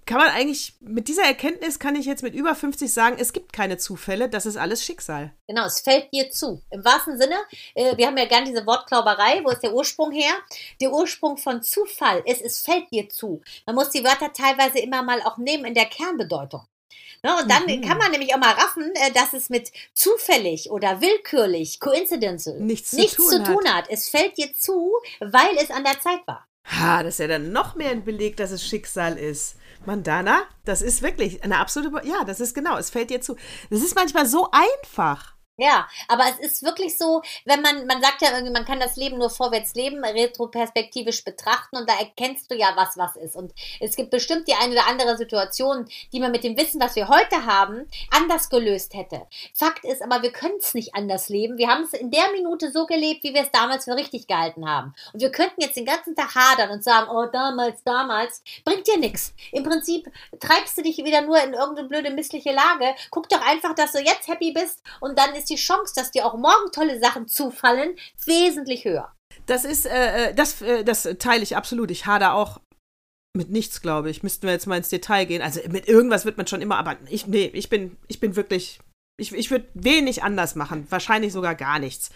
kann 0.06 0.18
man 0.18 0.28
eigentlich, 0.28 0.74
mit 0.80 1.08
dieser 1.08 1.24
Erkenntnis 1.24 1.78
kann 1.78 1.96
ich 1.96 2.06
jetzt 2.06 2.22
mit 2.22 2.34
über 2.34 2.54
50 2.54 2.92
sagen, 2.92 3.16
es 3.18 3.32
gibt 3.32 3.52
keine 3.52 3.78
Zufälle, 3.78 4.28
das 4.28 4.46
ist 4.46 4.56
alles 4.56 4.84
Schicksal. 4.84 5.32
Genau, 5.46 5.66
es 5.66 5.80
fällt 5.80 6.12
dir 6.12 6.30
zu. 6.30 6.62
Im 6.70 6.84
wahrsten 6.84 7.18
Sinne, 7.18 7.36
äh, 7.74 7.96
wir 7.96 8.06
haben 8.06 8.16
ja 8.16 8.26
gern 8.26 8.44
diese 8.44 8.66
Wortklauberei, 8.66 9.42
wo 9.44 9.50
ist 9.50 9.62
der 9.62 9.74
Ursprung 9.74 10.12
her? 10.12 10.32
Der 10.80 10.92
Ursprung 10.92 11.36
von 11.36 11.62
Zufall 11.62 12.22
ist, 12.26 12.42
es 12.42 12.60
fällt 12.60 12.90
dir 12.90 13.08
zu. 13.08 13.42
Man 13.66 13.74
muss 13.74 13.90
die 13.90 14.04
Wörter 14.04 14.32
teilweise 14.32 14.78
immer 14.78 15.02
mal 15.02 15.22
auch 15.22 15.38
nehmen 15.38 15.64
in 15.64 15.74
der 15.74 15.86
Kernbedeutung. 15.86 16.66
Ne, 17.22 17.34
und 17.40 17.50
dann 17.50 17.64
mhm. 17.64 17.80
kann 17.80 17.96
man 17.96 18.10
nämlich 18.10 18.34
auch 18.34 18.38
mal 18.38 18.52
raffen, 18.52 18.92
äh, 18.94 19.10
dass 19.12 19.32
es 19.32 19.48
mit 19.48 19.72
zufällig 19.94 20.70
oder 20.70 21.00
willkürlich, 21.00 21.80
Coincidental, 21.80 22.60
nichts, 22.60 22.92
nichts 22.92 23.16
zu, 23.16 23.22
tun, 23.22 23.46
zu 23.46 23.52
tun 23.52 23.72
hat. 23.72 23.86
Es 23.88 24.10
fällt 24.10 24.36
dir 24.36 24.54
zu, 24.54 24.92
weil 25.20 25.56
es 25.56 25.70
an 25.70 25.84
der 25.84 25.98
Zeit 26.00 26.20
war. 26.26 26.46
Ha, 26.64 27.02
das 27.02 27.14
ist 27.14 27.18
ja 27.18 27.26
dann 27.28 27.52
noch 27.52 27.74
mehr 27.74 27.90
ein 27.90 28.04
Beleg, 28.04 28.36
dass 28.36 28.50
es 28.50 28.66
Schicksal 28.66 29.18
ist. 29.18 29.56
Mandana, 29.86 30.42
das 30.64 30.80
ist 30.80 31.02
wirklich 31.02 31.44
eine 31.44 31.58
absolute, 31.58 32.06
ja, 32.06 32.24
das 32.24 32.40
ist 32.40 32.54
genau, 32.54 32.78
es 32.78 32.90
fällt 32.90 33.10
dir 33.10 33.20
zu. 33.20 33.36
Das 33.70 33.82
ist 33.82 33.94
manchmal 33.94 34.26
so 34.26 34.48
einfach. 34.50 35.33
Ja, 35.56 35.88
aber 36.08 36.24
es 36.28 36.38
ist 36.40 36.62
wirklich 36.64 36.98
so, 36.98 37.22
wenn 37.44 37.62
man, 37.62 37.86
man 37.86 38.02
sagt 38.02 38.22
ja 38.22 38.32
irgendwie, 38.32 38.52
man 38.52 38.64
kann 38.64 38.80
das 38.80 38.96
Leben 38.96 39.18
nur 39.18 39.30
vorwärts 39.30 39.74
leben, 39.74 40.04
retroperspektivisch 40.04 41.24
betrachten 41.24 41.76
und 41.76 41.88
da 41.88 41.94
erkennst 41.96 42.50
du 42.50 42.56
ja, 42.56 42.72
was 42.74 42.96
was 42.96 43.14
ist. 43.14 43.36
Und 43.36 43.52
es 43.78 43.94
gibt 43.94 44.10
bestimmt 44.10 44.48
die 44.48 44.54
eine 44.54 44.72
oder 44.72 44.88
andere 44.88 45.16
Situation, 45.16 45.88
die 46.12 46.18
man 46.18 46.32
mit 46.32 46.42
dem 46.42 46.56
Wissen, 46.56 46.80
was 46.80 46.96
wir 46.96 47.08
heute 47.08 47.46
haben, 47.46 47.88
anders 48.10 48.50
gelöst 48.50 48.94
hätte. 48.94 49.22
Fakt 49.54 49.84
ist 49.84 50.02
aber, 50.02 50.22
wir 50.22 50.32
können 50.32 50.56
es 50.58 50.74
nicht 50.74 50.96
anders 50.96 51.28
leben. 51.28 51.56
Wir 51.56 51.68
haben 51.68 51.84
es 51.84 51.92
in 51.92 52.10
der 52.10 52.32
Minute 52.32 52.72
so 52.72 52.86
gelebt, 52.86 53.22
wie 53.22 53.32
wir 53.32 53.42
es 53.42 53.52
damals 53.52 53.84
für 53.84 53.94
richtig 53.94 54.26
gehalten 54.26 54.68
haben. 54.68 54.92
Und 55.12 55.20
wir 55.20 55.30
könnten 55.30 55.60
jetzt 55.60 55.76
den 55.76 55.86
ganzen 55.86 56.16
Tag 56.16 56.34
hadern 56.34 56.70
und 56.70 56.82
sagen, 56.82 57.08
oh, 57.10 57.26
damals, 57.26 57.82
damals, 57.84 58.42
bringt 58.64 58.88
dir 58.88 58.98
nichts. 58.98 59.32
Im 59.52 59.62
Prinzip 59.62 60.10
treibst 60.40 60.76
du 60.76 60.82
dich 60.82 60.98
wieder 60.98 61.22
nur 61.22 61.40
in 61.40 61.54
irgendeine 61.54 61.88
blöde, 61.88 62.10
missliche 62.10 62.50
Lage. 62.52 62.94
Guck 63.10 63.28
doch 63.28 63.40
einfach, 63.40 63.74
dass 63.76 63.92
du 63.92 64.00
jetzt 64.00 64.26
happy 64.26 64.52
bist 64.52 64.82
und 65.00 65.16
dann 65.16 65.34
ist 65.34 65.43
ist 65.44 65.50
die 65.50 65.62
Chance, 65.62 65.92
dass 65.94 66.10
dir 66.10 66.26
auch 66.26 66.34
morgen 66.34 66.72
tolle 66.72 66.98
Sachen 66.98 67.28
zufallen, 67.28 67.96
wesentlich 68.24 68.84
höher. 68.84 69.12
Das 69.46 69.64
ist, 69.64 69.86
äh, 69.86 70.30
äh, 70.30 70.34
das, 70.34 70.62
äh, 70.62 70.84
das 70.84 71.08
teile 71.18 71.42
ich 71.42 71.56
absolut. 71.56 71.90
Ich 71.90 72.06
hader 72.06 72.34
auch 72.34 72.60
mit 73.36 73.50
nichts, 73.50 73.82
glaube 73.82 74.10
ich. 74.10 74.22
Müssten 74.22 74.46
wir 74.46 74.52
jetzt 74.52 74.66
mal 74.66 74.78
ins 74.78 74.88
Detail 74.88 75.26
gehen. 75.26 75.42
Also 75.42 75.60
mit 75.68 75.88
irgendwas 75.88 76.24
wird 76.24 76.36
man 76.36 76.46
schon 76.46 76.62
immer, 76.62 76.76
aber 76.78 76.96
ich, 77.08 77.26
nee, 77.26 77.50
ich 77.52 77.68
bin, 77.68 77.96
ich 78.08 78.20
bin 78.20 78.36
wirklich 78.36 78.78
ich, 79.16 79.32
ich 79.32 79.50
würde 79.52 79.68
wenig 79.74 80.24
anders 80.24 80.56
machen, 80.56 80.86
wahrscheinlich 80.90 81.32
sogar 81.32 81.54
gar 81.54 81.78
nichts. 81.78 82.10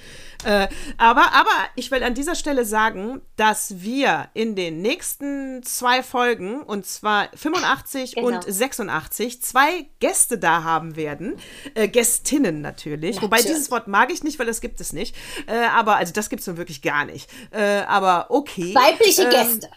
Äh, 0.44 0.66
aber, 0.96 1.32
aber 1.32 1.50
ich 1.76 1.92
will 1.92 2.02
an 2.02 2.14
dieser 2.14 2.34
Stelle 2.34 2.64
sagen, 2.64 3.20
dass 3.36 3.80
wir 3.82 4.28
in 4.34 4.56
den 4.56 4.82
nächsten 4.82 5.62
zwei 5.62 6.02
Folgen, 6.02 6.60
und 6.60 6.86
zwar 6.86 7.28
85 7.36 8.16
genau. 8.16 8.26
und 8.26 8.42
86, 8.42 9.40
zwei 9.42 9.86
Gäste 10.00 10.38
da 10.38 10.64
haben 10.64 10.96
werden. 10.96 11.36
Äh, 11.74 11.86
Gästinnen 11.86 12.62
natürlich. 12.62 13.16
Ja, 13.16 13.22
Wobei 13.22 13.42
dieses 13.42 13.70
Wort 13.70 13.86
mag 13.86 14.12
ich 14.12 14.24
nicht, 14.24 14.40
weil 14.40 14.46
das 14.46 14.60
gibt 14.60 14.80
es 14.80 14.92
nicht. 14.92 15.14
Äh, 15.46 15.66
aber, 15.66 15.96
also 15.96 16.12
das 16.12 16.28
gibt 16.28 16.40
es 16.40 16.48
nun 16.48 16.56
wirklich 16.56 16.82
gar 16.82 17.04
nicht. 17.04 17.30
Äh, 17.52 17.82
aber 17.82 18.26
okay. 18.30 18.74
Weibliche 18.74 19.22
ähm, 19.22 19.30
Gäste. 19.30 19.70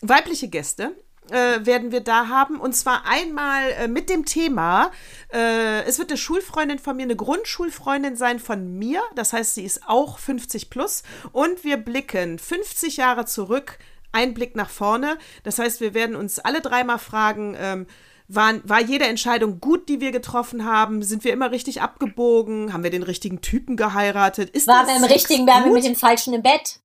Weibliche 0.00 0.48
Gäste 0.48 0.94
äh, 1.30 1.64
werden 1.64 1.92
wir 1.92 2.00
da 2.00 2.28
haben. 2.28 2.60
Und 2.60 2.74
zwar 2.74 3.06
einmal 3.06 3.70
äh, 3.72 3.88
mit 3.88 4.10
dem 4.10 4.24
Thema, 4.24 4.90
äh, 5.32 5.82
es 5.84 5.98
wird 5.98 6.10
eine 6.10 6.18
Schulfreundin 6.18 6.78
von 6.78 6.96
mir, 6.96 7.04
eine 7.04 7.16
Grundschulfreundin 7.16 8.16
sein 8.16 8.38
von 8.38 8.78
mir. 8.78 9.00
Das 9.14 9.32
heißt, 9.32 9.54
sie 9.54 9.64
ist 9.64 9.82
auch 9.86 10.18
50 10.18 10.70
plus. 10.70 11.02
Und 11.32 11.64
wir 11.64 11.76
blicken 11.76 12.38
50 12.38 12.96
Jahre 12.96 13.24
zurück, 13.24 13.78
ein 14.12 14.34
Blick 14.34 14.56
nach 14.56 14.70
vorne. 14.70 15.18
Das 15.42 15.58
heißt, 15.58 15.80
wir 15.80 15.94
werden 15.94 16.16
uns 16.16 16.38
alle 16.38 16.60
dreimal 16.60 16.98
fragen, 16.98 17.56
ähm, 17.58 17.86
waren, 18.28 18.60
war 18.64 18.80
jede 18.80 19.06
Entscheidung 19.06 19.60
gut, 19.60 19.88
die 19.88 20.00
wir 20.00 20.10
getroffen 20.10 20.64
haben? 20.64 21.02
Sind 21.02 21.24
wir 21.24 21.32
immer 21.32 21.52
richtig 21.52 21.80
abgebogen? 21.80 22.72
Haben 22.72 22.82
wir 22.82 22.90
den 22.90 23.04
richtigen 23.04 23.40
Typen 23.40 23.76
geheiratet? 23.76 24.50
Ist 24.50 24.66
waren 24.66 24.86
wir 24.86 24.96
im 24.96 25.04
richtigen, 25.04 25.46
waren 25.46 25.64
wir 25.64 25.72
mit 25.72 25.84
dem 25.84 25.94
Falschen 25.94 26.34
im 26.34 26.42
Bett? 26.42 26.80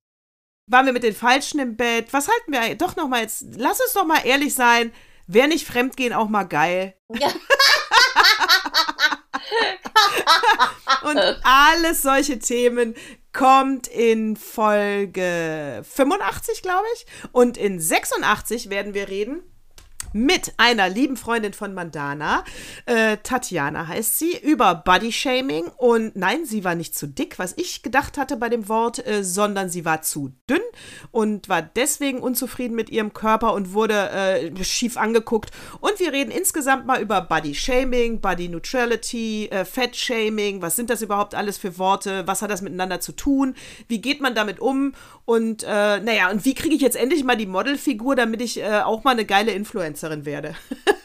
Waren 0.66 0.86
wir 0.86 0.92
mit 0.92 1.02
den 1.02 1.14
Falschen 1.14 1.60
im 1.60 1.76
Bett? 1.76 2.12
Was 2.12 2.28
halten 2.28 2.52
wir 2.52 2.74
doch 2.76 2.96
noch 2.96 3.08
mal 3.08 3.22
jetzt? 3.22 3.44
Lass 3.56 3.80
uns 3.80 3.92
doch 3.94 4.04
mal 4.06 4.24
ehrlich 4.24 4.54
sein. 4.54 4.92
Wäre 5.26 5.48
nicht 5.48 5.66
Fremdgehen 5.66 6.12
auch 6.12 6.28
mal 6.28 6.44
geil? 6.44 6.94
Ja. 7.08 7.32
Und 11.02 11.18
alles 11.42 12.02
solche 12.02 12.38
Themen 12.38 12.94
kommt 13.32 13.88
in 13.88 14.36
Folge 14.36 15.82
85, 15.84 16.62
glaube 16.62 16.86
ich. 16.94 17.06
Und 17.32 17.56
in 17.56 17.80
86 17.80 18.70
werden 18.70 18.94
wir 18.94 19.08
reden 19.08 19.42
mit 20.12 20.52
einer 20.56 20.88
lieben 20.88 21.16
Freundin 21.16 21.52
von 21.52 21.74
Mandana, 21.74 22.44
äh, 22.86 23.16
Tatjana 23.22 23.86
heißt 23.88 24.18
sie, 24.18 24.36
über 24.36 24.74
Bodyshaming. 24.74 25.64
Und 25.76 26.16
nein, 26.16 26.44
sie 26.44 26.64
war 26.64 26.74
nicht 26.74 26.96
zu 26.96 27.06
dick, 27.06 27.38
was 27.38 27.54
ich 27.56 27.82
gedacht 27.82 28.18
hatte 28.18 28.36
bei 28.36 28.48
dem 28.48 28.68
Wort, 28.68 29.06
äh, 29.06 29.24
sondern 29.24 29.68
sie 29.68 29.84
war 29.84 30.02
zu 30.02 30.32
dünn 30.48 30.60
und 31.10 31.48
war 31.48 31.62
deswegen 31.62 32.20
unzufrieden 32.20 32.74
mit 32.74 32.90
ihrem 32.90 33.12
Körper 33.12 33.54
und 33.54 33.72
wurde 33.72 34.10
äh, 34.10 34.64
schief 34.64 34.96
angeguckt. 34.96 35.50
Und 35.80 35.98
wir 36.00 36.12
reden 36.12 36.30
insgesamt 36.30 36.86
mal 36.86 37.00
über 37.00 37.20
Bodyshaming, 37.20 38.20
Body 38.20 38.48
Neutrality, 38.48 39.48
äh, 39.48 39.64
Fat 39.64 39.96
Shaming. 39.96 40.62
Was 40.62 40.76
sind 40.76 40.90
das 40.90 41.02
überhaupt 41.02 41.34
alles 41.34 41.58
für 41.58 41.78
Worte? 41.78 42.26
Was 42.26 42.42
hat 42.42 42.50
das 42.50 42.62
miteinander 42.62 43.00
zu 43.00 43.12
tun? 43.12 43.54
Wie 43.88 44.00
geht 44.00 44.20
man 44.20 44.34
damit 44.34 44.60
um? 44.60 44.94
Und 45.24 45.62
äh, 45.62 46.00
naja, 46.00 46.30
und 46.30 46.44
wie 46.44 46.54
kriege 46.54 46.74
ich 46.74 46.82
jetzt 46.82 46.96
endlich 46.96 47.24
mal 47.24 47.36
die 47.36 47.46
Modelfigur, 47.46 48.16
damit 48.16 48.42
ich 48.42 48.60
äh, 48.60 48.80
auch 48.80 49.04
mal 49.04 49.12
eine 49.12 49.24
geile 49.24 49.52
Influencerin 50.02 50.24
werde? 50.24 50.54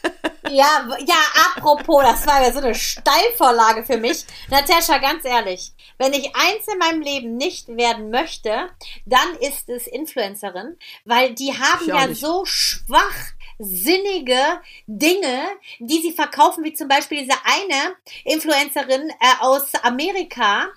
ja, 0.50 0.88
ja, 1.06 1.16
apropos, 1.56 2.02
das 2.02 2.26
war 2.26 2.42
ja 2.42 2.52
so 2.52 2.58
eine 2.58 2.74
Steilvorlage 2.74 3.84
für 3.84 3.96
mich. 3.96 4.24
Natascha, 4.50 4.98
ganz 4.98 5.24
ehrlich, 5.24 5.72
wenn 5.98 6.12
ich 6.12 6.34
eins 6.34 6.66
in 6.72 6.78
meinem 6.78 7.02
Leben 7.02 7.36
nicht 7.36 7.68
werden 7.68 8.10
möchte, 8.10 8.70
dann 9.06 9.34
ist 9.40 9.68
es 9.68 9.86
Influencerin, 9.86 10.76
weil 11.04 11.34
die 11.34 11.52
haben 11.52 11.86
ja 11.86 12.06
nicht. 12.06 12.20
so 12.20 12.44
schwach 12.44 13.32
sinnige 13.60 14.60
Dinge, 14.86 15.48
die 15.80 16.00
sie 16.00 16.12
verkaufen, 16.12 16.62
wie 16.62 16.74
zum 16.74 16.86
Beispiel 16.86 17.22
diese 17.22 17.38
eine 17.44 17.96
Influencerin 18.24 19.10
äh, 19.10 19.14
aus 19.40 19.74
Amerika, 19.82 20.68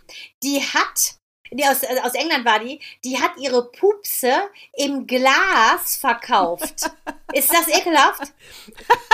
die 0.42 0.62
hat 0.62 1.21
die 1.52 1.66
aus, 1.66 1.84
äh, 1.84 2.00
aus 2.02 2.14
England 2.14 2.46
war 2.46 2.60
die, 2.60 2.80
die 3.04 3.20
hat 3.20 3.32
ihre 3.38 3.70
Pupse 3.72 4.34
im 4.74 5.06
Glas 5.06 5.98
verkauft. 6.00 6.92
ist 7.34 7.54
das 7.54 7.68
ekelhaft? 7.68 8.32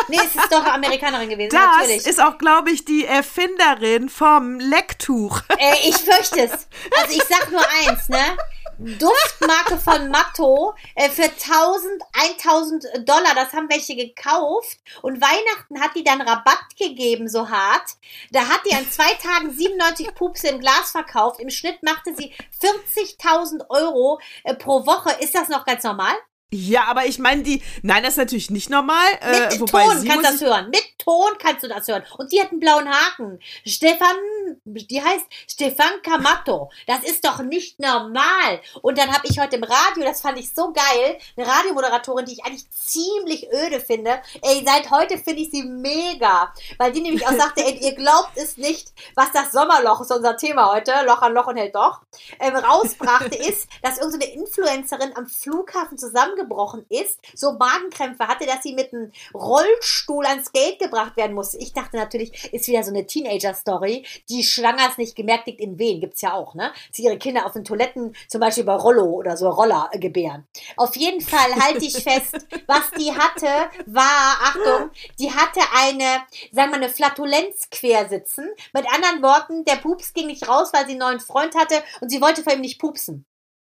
Nee, 0.07 0.17
es 0.17 0.35
ist 0.35 0.51
doch 0.51 0.65
Amerikanerin 0.65 1.29
gewesen, 1.29 1.49
das 1.51 1.77
natürlich. 1.77 2.05
ist 2.05 2.21
auch, 2.21 2.37
glaube 2.37 2.71
ich, 2.71 2.85
die 2.85 3.05
Erfinderin 3.05 4.09
vom 4.09 4.59
Lecktuch. 4.59 5.41
Äh, 5.57 5.89
ich 5.89 5.97
fürchte 5.97 6.41
es. 6.41 6.67
Also 7.01 7.17
ich 7.17 7.23
sag 7.23 7.51
nur 7.51 7.65
eins, 7.81 8.09
ne? 8.09 8.37
Duftmarke 8.79 9.77
von 9.77 10.09
Matto 10.09 10.73
äh, 10.95 11.09
für 11.09 11.23
1000, 11.23 12.03
1000 12.13 12.85
Dollar. 13.07 13.33
Das 13.35 13.53
haben 13.53 13.69
welche 13.69 13.95
gekauft. 13.95 14.77
Und 15.01 15.21
Weihnachten 15.21 15.81
hat 15.81 15.95
die 15.95 16.03
dann 16.03 16.21
Rabatt 16.21 16.75
gegeben, 16.77 17.27
so 17.27 17.49
hart. 17.49 17.91
Da 18.31 18.41
hat 18.41 18.61
die 18.69 18.75
an 18.75 18.89
zwei 18.89 19.13
Tagen 19.15 19.51
97 19.51 20.13
Pupse 20.13 20.49
im 20.49 20.59
Glas 20.59 20.91
verkauft. 20.91 21.39
Im 21.39 21.49
Schnitt 21.49 21.81
machte 21.83 22.15
sie 22.15 22.33
40.000 22.61 23.69
Euro 23.69 24.19
äh, 24.43 24.53
pro 24.53 24.85
Woche. 24.85 25.11
Ist 25.21 25.35
das 25.35 25.49
noch 25.49 25.65
ganz 25.65 25.83
normal? 25.83 26.13
Ja, 26.49 26.85
aber 26.85 27.05
ich 27.05 27.19
meine, 27.19 27.43
die. 27.43 27.61
Nein, 27.81 28.03
das 28.03 28.13
ist 28.13 28.17
natürlich 28.17 28.49
nicht 28.49 28.69
normal. 28.69 29.05
Mit 29.29 29.53
Äh, 29.53 29.59
wobei 29.59 29.83
Ton 29.83 30.05
kannst 30.05 30.09
du 30.09 30.21
das 30.21 30.41
hören. 30.41 30.69
Mit 30.69 30.96
Ton 31.07 31.37
kannst 31.39 31.63
du 31.63 31.69
das 31.69 31.87
hören. 31.87 32.03
Und 32.17 32.33
die 32.33 32.41
hat 32.41 32.51
einen 32.51 32.59
blauen 32.59 32.89
Haken. 32.89 33.39
Stefan, 33.65 34.17
die 34.65 35.01
heißt 35.01 35.25
Stefan 35.47 36.01
Camato. 36.03 36.69
Das 36.85 37.03
ist 37.03 37.23
doch 37.23 37.39
nicht 37.39 37.79
normal. 37.79 38.59
Und 38.81 38.97
dann 38.97 39.13
habe 39.13 39.25
ich 39.25 39.39
heute 39.39 39.55
im 39.55 39.63
Radio, 39.63 40.03
das 40.03 40.19
fand 40.19 40.37
ich 40.37 40.53
so 40.53 40.73
geil, 40.73 41.17
eine 41.37 41.47
Radiomoderatorin, 41.47 42.25
die 42.25 42.33
ich 42.33 42.43
eigentlich 42.43 42.69
ziemlich 42.71 43.47
öde 43.53 43.79
finde. 43.79 44.19
Ey, 44.41 44.65
seit 44.65 44.91
heute 44.91 45.17
finde 45.17 45.43
ich 45.43 45.51
sie 45.51 45.63
mega. 45.63 46.53
Weil 46.77 46.91
die 46.91 47.01
nämlich 47.01 47.25
auch 47.25 47.31
sagte, 47.37 47.63
ey, 47.63 47.77
ihr 47.77 47.95
glaubt 47.95 48.35
es 48.35 48.57
nicht, 48.57 48.89
was 49.15 49.31
das 49.31 49.53
Sommerloch 49.53 50.01
ist 50.01 50.11
unser 50.11 50.35
Thema 50.35 50.73
heute. 50.73 50.91
Loch 51.05 51.21
an 51.21 51.33
Loch 51.33 51.47
und 51.47 51.55
hält 51.55 51.75
doch. 51.75 52.01
Ähm, 52.41 52.53
rausbrachte 52.53 53.35
ist, 53.47 53.69
dass 53.81 53.97
irgendeine 53.97 54.33
Influencerin 54.33 55.15
am 55.15 55.27
Flughafen 55.27 55.97
zusammengebrochen 55.97 56.85
ist, 56.89 57.17
so 57.33 57.53
Magenkrämpfe 57.53 58.27
hatte, 58.27 58.45
dass 58.45 58.63
sie 58.63 58.73
mit 58.73 58.91
einem 58.91 59.13
Rollstuhl 59.33 60.25
ans 60.25 60.51
Gate 60.51 60.79
gebracht 60.79 60.96
werden 61.15 61.33
musste. 61.33 61.57
Ich 61.57 61.73
dachte 61.73 61.97
natürlich, 61.97 62.53
ist 62.53 62.67
wieder 62.67 62.83
so 62.83 62.91
eine 62.91 63.05
Teenager-Story, 63.05 64.05
die 64.29 64.43
schwanger 64.43 64.89
ist 64.89 64.97
nicht 64.97 65.15
gemerkt 65.15 65.47
liegt 65.47 65.61
in 65.61 65.77
wen, 65.77 66.01
gibt's 66.01 66.21
ja 66.21 66.33
auch, 66.33 66.55
ne? 66.55 66.71
Sie 66.91 67.03
ihre 67.03 67.17
Kinder 67.17 67.45
auf 67.45 67.53
den 67.53 67.63
Toiletten 67.63 68.15
zum 68.27 68.41
Beispiel 68.41 68.63
bei 68.63 68.75
Rollo 68.75 69.05
oder 69.05 69.37
so 69.37 69.49
Roller 69.49 69.89
äh, 69.91 69.99
gebären. 69.99 70.47
Auf 70.75 70.95
jeden 70.95 71.21
Fall 71.21 71.55
halte 71.55 71.85
ich 71.85 72.03
fest, 72.03 72.35
was 72.67 72.91
die 72.97 73.11
hatte, 73.11 73.69
war, 73.85 74.37
Achtung, 74.41 74.91
die 75.19 75.31
hatte 75.31 75.61
eine, 75.75 76.21
sagen 76.51 76.71
wir, 76.71 76.77
eine 76.77 76.89
Flatulenz 76.89 77.69
quersitzen. 77.69 78.49
Mit 78.73 78.85
anderen 78.93 79.21
Worten, 79.21 79.65
der 79.65 79.75
Pups 79.75 80.13
ging 80.13 80.27
nicht 80.27 80.47
raus, 80.47 80.69
weil 80.73 80.85
sie 80.85 80.91
einen 80.91 80.99
neuen 80.99 81.19
Freund 81.19 81.55
hatte 81.55 81.83
und 82.01 82.09
sie 82.09 82.21
wollte 82.21 82.43
vor 82.43 82.53
ihm 82.53 82.61
nicht 82.61 82.79
pupsen. 82.79 83.25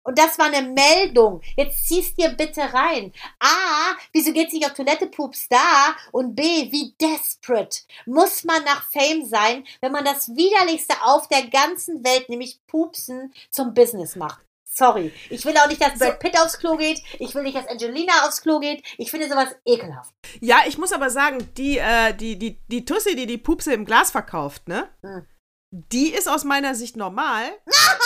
Und 0.03 0.17
das 0.17 0.39
war 0.39 0.47
eine 0.47 0.67
Meldung. 0.67 1.41
Jetzt 1.55 1.87
ziehst 1.87 2.17
dir 2.17 2.29
bitte 2.29 2.61
rein. 2.73 3.11
A, 3.39 3.95
wieso 4.13 4.33
geht's 4.33 4.53
nicht 4.53 4.65
auf 4.65 4.73
Toilette, 4.73 5.07
Pups 5.07 5.47
da? 5.49 5.95
Und 6.11 6.35
B, 6.35 6.43
wie 6.43 6.95
desperate 6.99 7.81
muss 8.05 8.43
man 8.43 8.63
nach 8.63 8.89
Fame 8.91 9.25
sein, 9.25 9.65
wenn 9.81 9.91
man 9.91 10.05
das 10.05 10.29
widerlichste 10.29 10.95
auf 11.03 11.27
der 11.27 11.47
ganzen 11.47 12.03
Welt, 12.03 12.29
nämlich 12.29 12.59
Pupsen, 12.67 13.33
zum 13.51 13.73
Business 13.73 14.15
macht? 14.15 14.41
Sorry. 14.71 15.11
Ich 15.29 15.43
will 15.45 15.57
auch 15.57 15.67
nicht, 15.67 15.81
dass 15.81 15.99
Brad 15.99 16.19
Pitt 16.19 16.39
aufs 16.39 16.57
Klo 16.57 16.77
geht. 16.77 17.01
Ich 17.19 17.35
will 17.35 17.43
nicht, 17.43 17.57
dass 17.57 17.67
Angelina 17.67 18.25
aufs 18.25 18.41
Klo 18.41 18.59
geht. 18.59 18.81
Ich 18.97 19.11
finde 19.11 19.27
sowas 19.27 19.55
ekelhaft. 19.65 20.13
Ja, 20.39 20.61
ich 20.67 20.77
muss 20.77 20.93
aber 20.93 21.09
sagen, 21.09 21.49
die, 21.57 21.77
äh, 21.79 22.13
die, 22.13 22.39
die, 22.39 22.61
die 22.67 22.85
Tussi, 22.85 23.15
die 23.15 23.25
die 23.25 23.37
Pupse 23.37 23.73
im 23.73 23.83
Glas 23.83 24.11
verkauft, 24.11 24.67
ne? 24.69 24.87
Hm. 25.01 25.25
Die 25.71 26.11
ist 26.11 26.27
aus 26.27 26.45
meiner 26.45 26.73
Sicht 26.73 26.97
normal. 26.97 27.43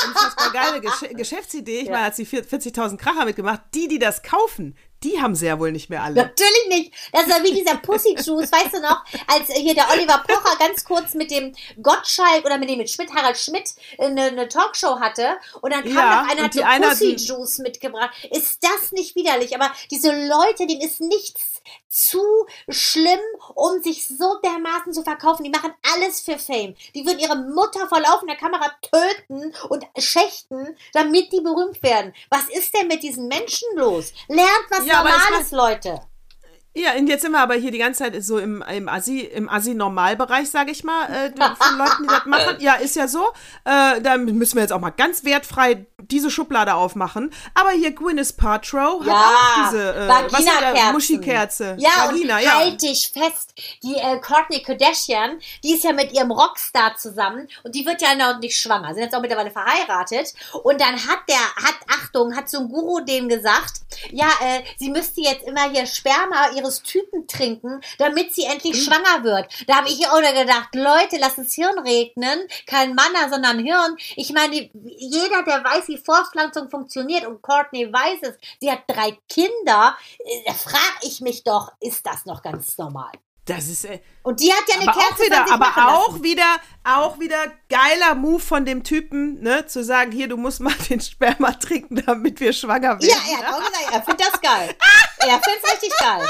Unfassbar 0.08 0.52
geile 0.52 0.82
Gesch 0.82 1.10
Geschäftsidee. 1.16 1.80
Ich 1.80 1.90
meine, 1.90 2.06
hat 2.06 2.16
sie 2.16 2.26
40.000 2.26 2.98
Kracher 2.98 3.24
mitgemacht. 3.24 3.62
Die, 3.74 3.88
die 3.88 4.00
das 4.00 4.22
kaufen, 4.22 4.76
die 5.04 5.22
haben 5.22 5.36
sie 5.36 5.46
ja 5.48 5.60
wohl 5.60 5.72
nicht 5.72 5.90
mehr 5.90 6.04
alle. 6.04 6.16
Natürlich 6.16 6.68
nicht. 6.70 6.94
Das 7.12 7.28
war 7.30 7.44
wie 7.44 7.54
dieser 7.54 7.76
Pussy 7.78 8.16
Juice, 8.16 8.52
weißt 8.52 8.74
du 8.74 8.82
noch, 8.82 9.04
als 9.28 9.50
hier 9.54 9.74
der 9.76 9.90
Oliver 9.92 10.24
Pocher 10.28 10.58
ganz 10.58 10.84
kurz 10.86 11.14
mit 11.14 11.32
dem 11.32 11.54
Gottschalk 11.82 12.46
oder 12.46 12.58
mit 12.58 12.70
dem 12.70 12.78
mit 12.78 12.90
Schmidt, 12.90 13.14
Harald 13.14 13.38
Schmidt, 13.38 13.70
äh, 13.98 14.06
eine, 14.06 14.24
eine 14.26 14.48
Talkshow 14.48 15.00
hatte 15.00 15.36
und 15.62 15.72
dann 15.74 15.84
kam 15.84 15.94
Ja, 15.96 16.24
noch 16.24 16.32
einer 16.32 16.44
hat 16.44 16.54
so 16.54 16.62
eine 16.62 16.86
hat 16.86 16.92
Pussy 16.94 17.12
ein- 17.14 17.18
Juice 17.18 17.60
mitgebracht. 17.60 18.12
Ist 18.32 18.60
das 18.64 18.92
nicht 18.92 19.16
widerlich? 19.16 19.56
Aber 19.56 19.72
diese 19.92 20.10
Leute, 20.28 20.66
denen 20.68 20.82
ist 20.82 21.02
nichts 21.02 21.62
zu 21.88 22.22
schlimm, 22.68 23.20
um 23.56 23.82
sich 23.82 24.08
so 24.08 24.36
dermaßen 24.44 24.92
zu 24.94 25.04
verkaufen. 25.04 25.44
Die 25.44 25.50
machen 25.50 25.74
alles 25.94 26.22
für 26.22 26.38
Fame. 26.38 26.76
Die 26.94 27.06
würden 27.06 27.20
ihre 27.20 27.38
Mutter 27.38 27.88
vor 27.88 28.02
laufender 28.02 28.36
Kamera 28.36 28.72
töten 28.82 29.54
und 29.70 29.86
schächten, 29.98 30.76
damit 30.94 31.32
die 31.32 31.40
berühmt 31.42 31.82
werden. 31.84 32.14
Was 32.30 32.46
ist 32.50 32.76
denn 32.76 32.88
mit 32.88 33.04
diesen 33.04 33.28
Menschen 33.28 33.68
los? 33.76 34.12
Lernt 34.28 34.66
was 34.70 34.86
Ja, 34.94 35.04
Normales, 35.04 35.52
Leute. 35.52 36.02
Ja, 36.76 36.94
und 36.98 37.08
jetzt 37.08 37.22
sind 37.22 37.32
wir 37.34 37.40
aber 37.40 37.54
hier 37.54 37.72
die 37.72 37.78
ganze 37.78 38.04
Zeit 38.04 38.24
so 38.24 38.40
im, 38.40 38.64
im 38.64 38.90
Assi, 38.90 39.20
im 39.20 39.48
Assi-Normalbereich, 39.48 40.50
sage 40.50 40.72
ich 40.72 40.84
mal, 40.84 41.06
äh, 41.06 41.32
von 41.36 41.78
Leuten, 41.78 42.04
die 42.04 42.08
das 42.08 42.26
machen. 42.26 42.58
Ja, 42.60 42.74
ist 42.76 42.96
ja 42.96 43.08
so. 43.08 43.28
Äh, 43.64 44.02
da 44.02 44.18
müssen 44.18 44.56
wir 44.56 44.62
jetzt 44.64 44.74
auch 44.74 44.80
mal 44.80 44.90
ganz 44.90 45.24
wertfrei 45.24 45.86
diese 46.14 46.30
Schublade 46.32 46.76
aufmachen. 46.76 47.34
Aber 47.54 47.72
hier 47.72 47.92
Gwyneth 47.92 48.38
Paltrow 48.38 49.00
hat 49.02 49.08
Ja, 49.08 49.14
auch 49.26 49.66
diese 49.70 49.94
äh, 49.94 50.08
das? 50.08 50.94
Muschikerze. 50.94 51.76
Ja, 51.80 51.90
Vagina, 52.08 52.38
und 52.38 52.44
ja. 52.44 52.54
halt 52.60 52.82
dich 52.82 53.12
fest, 53.12 53.54
die 53.84 53.96
äh, 53.96 54.20
Courtney 54.20 54.62
Kardashian, 54.62 55.40
die 55.64 55.74
ist 55.74 55.84
ja 55.84 55.92
mit 55.94 56.12
ihrem 56.14 56.32
Rockstar 56.32 56.96
zusammen 56.98 57.48
und 57.64 57.76
die 57.76 57.86
wird 57.86 58.02
ja 58.02 58.16
noch 58.16 58.40
nicht 58.40 58.58
schwanger, 58.58 58.94
sind 58.94 59.04
jetzt 59.04 59.16
auch 59.16 59.22
mittlerweile 59.22 59.52
verheiratet 59.52 60.34
und 60.64 60.80
dann 60.80 60.94
hat 60.96 61.20
der, 61.28 61.36
hat, 61.56 61.76
Achtung, 61.90 62.36
hat 62.36 62.50
so 62.50 62.60
ein 62.60 62.70
Guru 62.70 63.00
dem 63.02 63.28
gesagt, 63.28 63.82
ja, 64.12 64.28
äh, 64.42 64.62
sie 64.78 64.90
müsste 64.90 65.22
jetzt 65.22 65.48
immer 65.48 65.70
hier 65.72 65.86
Sperma 65.86 66.50
ihres 66.56 66.84
Typen 66.84 67.28
trinken, 67.28 67.82
damit 67.98 68.34
sie 68.34 68.44
endlich 68.46 68.74
Mhm. 68.76 68.78
schwanger 68.92 69.24
wird. 69.24 69.48
Da 69.68 69.78
habe 69.78 69.90
ich 69.90 70.08
auch 70.08 70.22
nur 70.22 70.32
gedacht, 70.32 70.70
Leute, 70.76 71.18
lass 71.20 71.38
es 71.38 71.54
Hirn 71.54 71.80
regnen, 71.80 72.40
kein 72.68 72.94
Manner, 72.96 73.30
sondern 73.32 73.60
Hirn. 73.60 73.96
Ich 74.16 74.32
meine, 74.34 74.70
jeder, 74.84 75.44
der 75.44 75.64
weiß, 75.64 75.88
wie 75.88 75.98
Fortpflanzung 76.04 76.70
funktioniert 76.70 77.26
und 77.26 77.42
Courtney 77.42 77.92
weiß 77.92 78.20
es, 78.22 78.38
sie 78.60 78.72
hat 78.72 78.84
drei 78.88 79.18
Kinder, 79.30 79.98
äh, 80.20 80.44
da 80.46 80.54
frage 80.54 81.00
ich 81.04 81.22
mich 81.22 81.44
doch, 81.44 81.72
ist 81.80 82.06
das 82.06 82.26
noch 82.26 82.42
ganz 82.42 82.78
normal? 82.78 83.12
Das 83.46 83.68
ist 83.68 83.84
äh, 83.84 84.00
Und 84.22 84.40
die 84.40 84.54
hat 84.54 84.64
ja 84.70 84.76
eine 84.76 84.88
aber 84.88 85.00
Kerze 85.00 85.24
auch 85.24 85.26
wieder, 85.26 85.54
aber 85.54 85.94
auch 85.94 86.08
lassen. 86.12 86.24
wieder, 86.24 86.56
auch 86.86 87.20
wieder 87.20 87.52
geiler 87.68 88.16
Move 88.16 88.40
von 88.40 88.66
dem 88.66 88.84
Typen, 88.84 89.42
ne, 89.42 89.66
zu 89.66 89.84
sagen, 89.84 90.14
hier, 90.14 90.30
du 90.30 90.38
musst 90.38 90.62
mal 90.62 90.74
den 90.90 91.02
Sperma 91.02 91.52
trinken, 91.52 92.02
damit 92.06 92.40
wir 92.40 92.54
schwanger 92.54 93.02
werden. 93.02 93.10
Ja, 93.10 93.18
er 93.32 93.46
hat 93.46 93.54
auch 93.54 93.60
gesagt, 93.60 93.92
er 93.92 94.02
findet 94.02 94.22
das 94.22 94.42
geil. 94.42 94.76
er 95.18 95.42
findet 95.42 95.64
es 95.64 95.74
richtig 95.74 95.92
geil. 96.00 96.26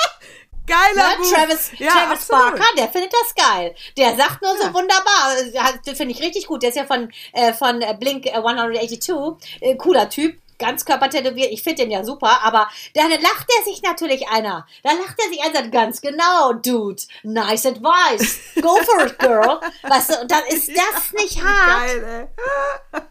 Geiler 0.66 1.18
Ne? 1.20 1.26
Travis, 1.30 1.72
ja, 1.78 1.90
Travis 1.92 2.30
absolut. 2.30 2.58
Barker, 2.58 2.76
der 2.78 2.90
findet 2.90 3.12
das 3.14 3.36
geil. 3.36 3.76
Der 3.98 4.16
sagt 4.16 4.42
nur 4.42 4.56
so 4.56 4.64
Ja. 4.64 4.74
wunderbar. 4.74 5.36
Ja, 5.54 5.74
Das 5.86 5.98
finde 5.98 6.14
ich 6.14 6.22
richtig 6.22 6.48
gut. 6.48 6.62
Der 6.64 6.70
ist 6.70 6.76
ja 6.76 6.86
von, 6.86 7.12
äh, 7.34 7.54
von 7.54 7.82
äh, 7.82 7.96
Blink 8.00 8.26
äh, 8.28 8.32
182. 8.32 9.12
Äh, 9.62 9.76
cooler 9.76 10.10
Typ. 10.10 10.40
Ganz 10.64 10.86
körpertätowiert. 10.86 11.52
Ich 11.52 11.64
finde 11.64 11.84
den 11.84 11.92
ja 11.92 12.04
super. 12.04 12.44
Aber 12.44 12.70
dann 12.94 13.10
lacht 13.10 13.48
er 13.58 13.64
sich 13.66 13.82
natürlich 13.82 14.28
einer. 14.30 14.66
Dann 14.84 14.98
lacht 14.98 15.16
er 15.20 15.30
sich 15.30 15.42
ein 15.42 15.50
und 15.50 15.56
sagt, 15.56 15.72
ganz 15.72 16.02
genau, 16.02 16.54
Dude. 16.54 17.02
Nice 17.24 17.66
advice. 17.66 18.40
Go 18.62 18.76
for 18.78 19.06
it, 19.06 19.20
girl. 19.20 19.60
Weißt 19.84 20.10
du, 20.10 20.22
und 20.22 20.32
dann 20.32 20.44
ist 20.50 20.70
das 20.70 21.14
nicht 21.14 21.44
hart. 21.44 21.88
Geil, 21.88 22.30
ey. 22.92 23.04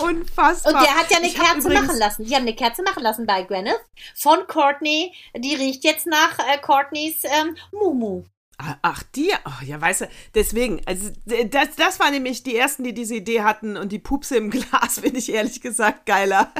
Unfassbar. 0.02 0.74
Und 0.74 0.82
der 0.82 0.96
hat 0.96 1.10
ja 1.10 1.18
eine 1.18 1.28
Ich 1.28 1.34
Kerze 1.34 1.70
machen 1.70 1.98
lassen. 1.98 2.24
Die 2.24 2.34
haben 2.34 2.42
eine 2.42 2.54
Kerze 2.54 2.82
machen 2.82 3.02
lassen 3.02 3.26
bei 3.26 3.42
Gwyneth 3.42 3.80
von 4.14 4.46
Courtney. 4.46 5.14
Die 5.36 5.54
riecht 5.54 5.84
jetzt 5.84 6.06
nach 6.06 6.38
äh, 6.38 6.58
Courtneys 6.58 7.24
ähm, 7.24 7.56
Mumu. 7.70 8.24
Ach, 8.58 9.02
die, 9.14 9.32
oh, 9.44 9.64
ja, 9.64 9.80
weißt 9.80 10.02
du, 10.02 10.08
deswegen, 10.34 10.82
also 10.86 11.10
das, 11.24 11.74
das 11.76 11.98
waren 11.98 12.12
nämlich 12.12 12.42
die 12.42 12.56
ersten, 12.56 12.84
die 12.84 12.94
diese 12.94 13.16
Idee 13.16 13.42
hatten 13.42 13.76
und 13.76 13.90
die 13.90 13.98
Pupse 13.98 14.36
im 14.36 14.50
Glas 14.50 15.00
finde 15.00 15.18
ich 15.18 15.32
ehrlich 15.32 15.60
gesagt 15.60 16.06
geiler. 16.06 16.52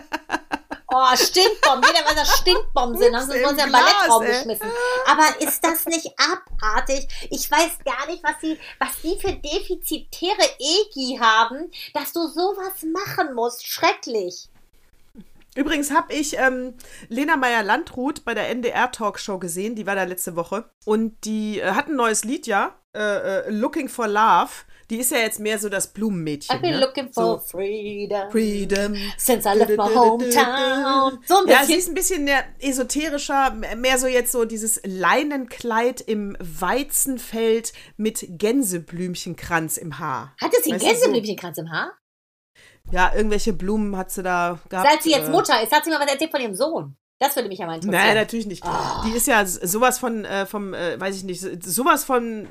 Oh, 0.95 1.17
Stinkbomben. 1.17 1.91
Jeder 1.91 2.07
weiß, 2.07 2.15
dass 2.17 2.39
Stinkbomben 2.39 2.99
sind. 2.99 3.17
Haben 3.17 3.31
sie 3.31 3.41
Ups, 3.41 3.51
uns 3.51 3.59
ja 3.59 3.65
im 3.65 3.69
im 3.69 3.73
Ballettraum 3.73 4.23
ey. 4.23 4.33
geschmissen. 4.33 4.71
Aber 5.07 5.41
ist 5.41 5.65
das 5.65 5.87
nicht 5.87 6.13
abartig? 6.19 7.09
Ich 7.31 7.51
weiß 7.51 7.79
gar 7.85 8.07
nicht, 8.09 8.23
was 8.23 8.39
die, 8.43 8.59
was 8.79 9.01
die 9.03 9.19
für 9.19 9.33
defizitäre 9.33 10.51
Egi 10.59 11.19
haben, 11.19 11.71
dass 11.95 12.13
du 12.13 12.27
sowas 12.29 12.83
machen 12.83 13.35
musst. 13.35 13.67
Schrecklich. 13.67 14.49
Übrigens 15.55 15.91
habe 15.91 16.15
ich 16.15 16.39
ähm, 16.39 16.75
Lena 17.09 17.37
Meyer-Landrut 17.37 18.25
bei 18.25 18.35
der 18.35 18.49
NDR-Talkshow 18.51 19.39
gesehen, 19.39 19.75
die 19.75 19.87
war 19.87 19.95
da 19.95 20.05
letzte 20.05 20.35
Woche. 20.35 20.71
Und 20.85 21.25
die 21.25 21.61
äh, 21.61 21.73
hat 21.73 21.89
ein 21.89 21.97
neues 21.97 22.25
Lied, 22.25 22.47
ja, 22.47 22.75
äh, 22.95 23.01
äh, 23.01 23.51
Looking 23.51 23.89
for 23.89 24.09
Love. 24.09 24.51
Die 24.91 24.99
ist 24.99 25.11
ja 25.11 25.19
jetzt 25.19 25.41
mehr 25.41 25.59
so 25.59 25.71
das 25.71 25.93
Blumenmädchen. 25.93 26.55
I've 26.55 26.61
been 26.61 26.73
ne? 26.73 26.81
looking 26.81 27.11
for 27.11 27.25
so, 27.25 27.39
freedom. 27.39 28.31
Freedom. 28.31 28.95
Since 29.17 29.49
I 29.49 29.57
left 29.57 29.77
my 29.77 29.95
hometown. 29.95 31.19
So 31.25 31.37
ein 31.39 31.49
Ja, 31.49 31.65
sie 31.65 31.77
bisschen. 31.77 31.79
ist 31.79 31.89
ein 31.89 31.95
bisschen 31.95 32.25
mehr 32.25 32.45
esoterischer, 32.61 33.55
mehr 33.77 33.99
so 33.99 34.07
jetzt 34.07 34.33
so 34.33 34.45
dieses 34.45 34.81
Leinenkleid 34.85 36.03
im 36.03 36.37
Weizenfeld 36.41 37.73
mit 37.97 38.27
Gänseblümchenkranz 38.29 39.79
im 39.79 39.99
Haar. 39.99 40.35
Hatte 40.41 40.57
sie 40.63 40.73
einen 40.73 40.81
Gänseblümchenkranz 40.81 41.59
im 41.59 41.71
Haar? 41.71 41.93
Ja, 42.91 43.13
irgendwelche 43.15 43.53
Blumen 43.53 43.97
hat 43.97 44.11
sie 44.11 44.23
da 44.23 44.59
gehabt. 44.69 44.89
Seit 44.91 45.03
sie 45.03 45.11
jetzt 45.11 45.29
äh, 45.29 45.31
Mutter 45.31 45.63
ist, 45.63 45.73
hat 45.73 45.85
sie 45.85 45.91
mal 45.91 46.01
was 46.01 46.11
erzählt 46.11 46.31
von 46.31 46.41
ihrem 46.41 46.55
Sohn. 46.55 46.97
Das 47.19 47.37
würde 47.37 47.49
mich 47.49 47.61
ja 47.61 47.67
mal 47.67 47.77
interessieren. 47.77 48.05
Nein, 48.05 48.17
natürlich 48.17 48.47
nicht. 48.47 48.65
Die 49.07 49.13
ist 49.13 49.29
ja 49.29 49.47
sowas 49.47 49.99
von, 49.99 50.25
äh, 50.25 50.45
vom, 50.45 50.75
äh, 50.75 51.01
weiß 51.01 51.17
ich 51.17 51.25
nicht, 51.25 51.41
sowas 51.65 52.05
von 52.05 52.49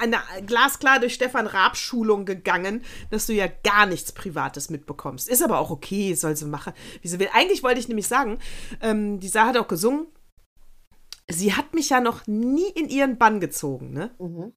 eine 0.00 0.18
glasklar 0.46 1.00
durch 1.00 1.14
Stefan 1.14 1.46
Raab 1.46 1.76
Schulung 1.76 2.24
gegangen, 2.24 2.84
dass 3.10 3.26
du 3.26 3.32
ja 3.32 3.48
gar 3.48 3.86
nichts 3.86 4.12
Privates 4.12 4.70
mitbekommst. 4.70 5.28
Ist 5.28 5.42
aber 5.42 5.58
auch 5.58 5.70
okay, 5.70 6.14
soll 6.14 6.36
sie 6.36 6.46
machen, 6.46 6.72
wie 7.02 7.08
sie 7.08 7.18
will. 7.18 7.28
Eigentlich 7.32 7.62
wollte 7.62 7.80
ich 7.80 7.88
nämlich 7.88 8.06
sagen, 8.06 8.38
ähm, 8.80 9.18
die 9.20 9.28
Sarah 9.28 9.48
hat 9.48 9.56
auch 9.58 9.68
gesungen, 9.68 10.06
sie 11.28 11.54
hat 11.54 11.74
mich 11.74 11.90
ja 11.90 12.00
noch 12.00 12.26
nie 12.26 12.68
in 12.70 12.88
ihren 12.88 13.18
Bann 13.18 13.40
gezogen, 13.40 13.92
ne? 13.92 14.10
Mhm. 14.18 14.52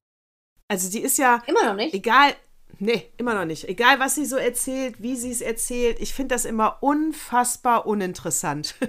Also 0.68 0.88
sie 0.88 1.00
ist 1.00 1.18
ja, 1.18 1.42
Immer 1.46 1.64
noch 1.66 1.76
nicht? 1.76 1.94
egal, 1.94 2.34
Nee, 2.78 3.10
immer 3.18 3.34
noch 3.34 3.44
nicht. 3.44 3.68
Egal, 3.68 4.00
was 4.00 4.14
sie 4.14 4.24
so 4.24 4.36
erzählt, 4.36 4.96
wie 4.98 5.16
sie 5.16 5.30
es 5.30 5.40
erzählt, 5.40 6.00
ich 6.00 6.12
finde 6.14 6.34
das 6.34 6.44
immer 6.44 6.78
unfassbar 6.80 7.86
uninteressant. 7.86 8.74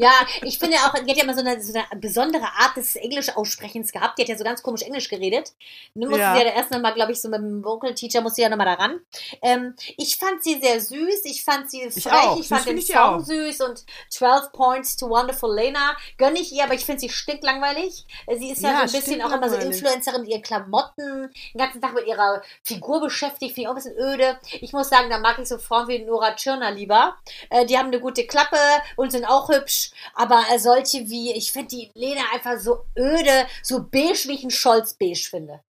Ja, 0.00 0.12
ich 0.42 0.60
finde 0.60 0.76
auch, 0.76 0.94
die 0.94 1.10
hat 1.10 1.16
ja 1.16 1.24
immer 1.24 1.34
so 1.34 1.40
eine, 1.40 1.60
so 1.60 1.72
eine 1.76 2.00
besondere 2.00 2.44
Art 2.44 2.76
des 2.76 2.94
Englisch-Aussprechens 2.94 3.90
gehabt. 3.90 4.16
Die 4.16 4.22
hat 4.22 4.28
ja 4.28 4.36
so 4.38 4.44
ganz 4.44 4.62
komisch 4.62 4.82
Englisch 4.82 5.08
geredet. 5.08 5.52
Nun 5.94 6.10
musste 6.10 6.22
Ja. 6.22 6.36
sie 6.36 6.42
ja 6.42 6.50
erst 6.52 6.70
nochmal, 6.70 6.94
glaube 6.94 7.10
ich, 7.10 7.20
so 7.20 7.28
mit 7.28 7.40
dem 7.40 7.64
Vocal 7.64 7.92
Teacher 7.96 8.20
musste 8.20 8.36
sie 8.36 8.42
ja 8.42 8.48
nochmal 8.48 8.66
daran. 8.66 9.00
Ähm, 9.42 9.74
ich 9.96 10.16
fand 10.16 10.44
sie 10.44 10.60
sehr 10.60 10.80
süß. 10.80 11.24
Ich 11.24 11.42
fand 11.42 11.68
sie 11.68 11.90
frech. 11.90 12.12
auch. 12.12 12.38
Ich 12.38 12.46
fand 12.46 12.64
den 12.66 12.78
ich 12.78 12.86
Song 12.86 12.96
auch. 12.96 13.20
süß 13.20 13.60
und 13.62 13.84
12 14.10 14.52
Points 14.52 14.96
to 14.96 15.08
Wonderful 15.10 15.52
Lena 15.52 15.96
gönne 16.16 16.38
ich 16.38 16.52
ihr, 16.52 16.62
aber 16.62 16.74
ich 16.74 16.84
finde 16.84 17.00
sie 17.00 17.08
stinklangweilig. 17.08 18.04
Sie 18.38 18.50
ist 18.52 18.62
ja, 18.62 18.70
Ja, 18.82 18.86
so 18.88 18.96
ein 18.96 19.02
bisschen 19.02 19.22
auch 19.22 19.32
immer 19.32 19.50
so. 19.50 19.56
Influencerin 19.56 20.20
mit 20.20 20.30
ihren 20.30 20.42
Klamotten, 20.42 21.30
den 21.54 21.58
ganzen 21.58 21.80
Tag 21.80 21.94
mit 21.94 22.06
ihrer 22.06 22.40
Figur 22.62 23.00
beschäftigt, 23.00 23.27
finde 23.30 23.46
ich 23.46 23.66
auch 23.66 23.72
ein 23.72 23.76
bisschen 23.76 23.96
öde. 23.96 24.38
Ich 24.60 24.72
muss 24.72 24.88
sagen, 24.88 25.10
da 25.10 25.18
mag 25.18 25.38
ich 25.38 25.48
so 25.48 25.58
Frauen 25.58 25.88
wie 25.88 25.98
Nora 26.00 26.34
Tschirner 26.34 26.70
lieber. 26.70 27.16
Äh, 27.50 27.66
die 27.66 27.78
haben 27.78 27.88
eine 27.88 28.00
gute 28.00 28.26
Klappe 28.26 28.56
und 28.96 29.12
sind 29.12 29.24
auch 29.24 29.48
hübsch, 29.48 29.90
aber 30.14 30.42
äh, 30.52 30.58
solche 30.58 31.08
wie, 31.08 31.32
ich 31.32 31.52
finde 31.52 31.68
die 31.68 31.90
Lena 31.94 32.22
einfach 32.32 32.58
so 32.58 32.84
öde, 32.96 33.46
so 33.62 33.82
beige, 33.82 34.28
wie 34.28 34.34
ich 34.34 34.42
einen 34.42 34.50
Scholz 34.50 34.94
beige 34.94 35.28
finde. 35.28 35.60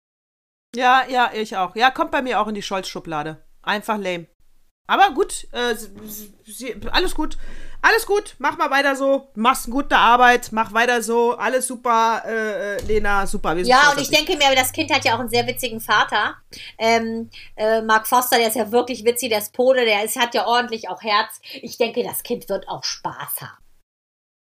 ja, 0.75 1.05
ja, 1.07 1.31
ich 1.33 1.57
auch. 1.57 1.75
Ja, 1.75 1.91
kommt 1.91 2.11
bei 2.11 2.21
mir 2.21 2.39
auch 2.39 2.47
in 2.47 2.55
die 2.55 2.61
Scholz-Schublade. 2.61 3.43
Einfach 3.61 3.97
lame. 3.97 4.27
Aber 4.89 5.13
gut, 5.13 5.47
äh, 5.51 5.75
alles 6.91 7.13
gut. 7.13 7.37
Alles 7.81 8.07
gut, 8.07 8.35
mach 8.39 8.57
mal 8.57 8.71
weiter 8.71 8.95
so. 8.95 9.29
Machst 9.35 9.67
eine 9.67 9.75
gute 9.75 9.95
Arbeit, 9.95 10.49
mach 10.51 10.73
weiter 10.73 11.03
so. 11.03 11.37
Alles 11.37 11.67
super, 11.67 12.23
äh, 12.25 12.77
äh, 12.77 12.81
Lena, 12.81 13.27
super. 13.27 13.55
Wir 13.55 13.63
sind 13.63 13.71
Ja, 13.71 13.91
und 13.91 14.01
ich 14.01 14.09
denke 14.09 14.35
mir, 14.35 14.53
das 14.55 14.73
Kind 14.73 14.91
hat 14.91 15.05
ja 15.05 15.15
auch 15.15 15.19
einen 15.19 15.29
sehr 15.29 15.45
witzigen 15.45 15.79
Vater. 15.79 16.35
Ähm, 16.79 17.29
äh, 17.55 17.81
Mark 17.83 18.07
Foster, 18.07 18.37
der 18.37 18.47
ist 18.47 18.55
ja 18.55 18.71
wirklich 18.71 19.05
witzig, 19.05 19.29
der 19.29 19.37
ist 19.37 19.53
Pole, 19.53 19.85
der 19.85 20.03
ist, 20.03 20.19
hat 20.19 20.33
ja 20.33 20.47
ordentlich 20.47 20.89
auch 20.89 21.01
Herz. 21.03 21.39
Ich 21.61 21.77
denke, 21.77 22.03
das 22.03 22.23
Kind 22.23 22.49
wird 22.49 22.67
auch 22.67 22.83
Spaß 22.83 23.41
haben. 23.41 23.68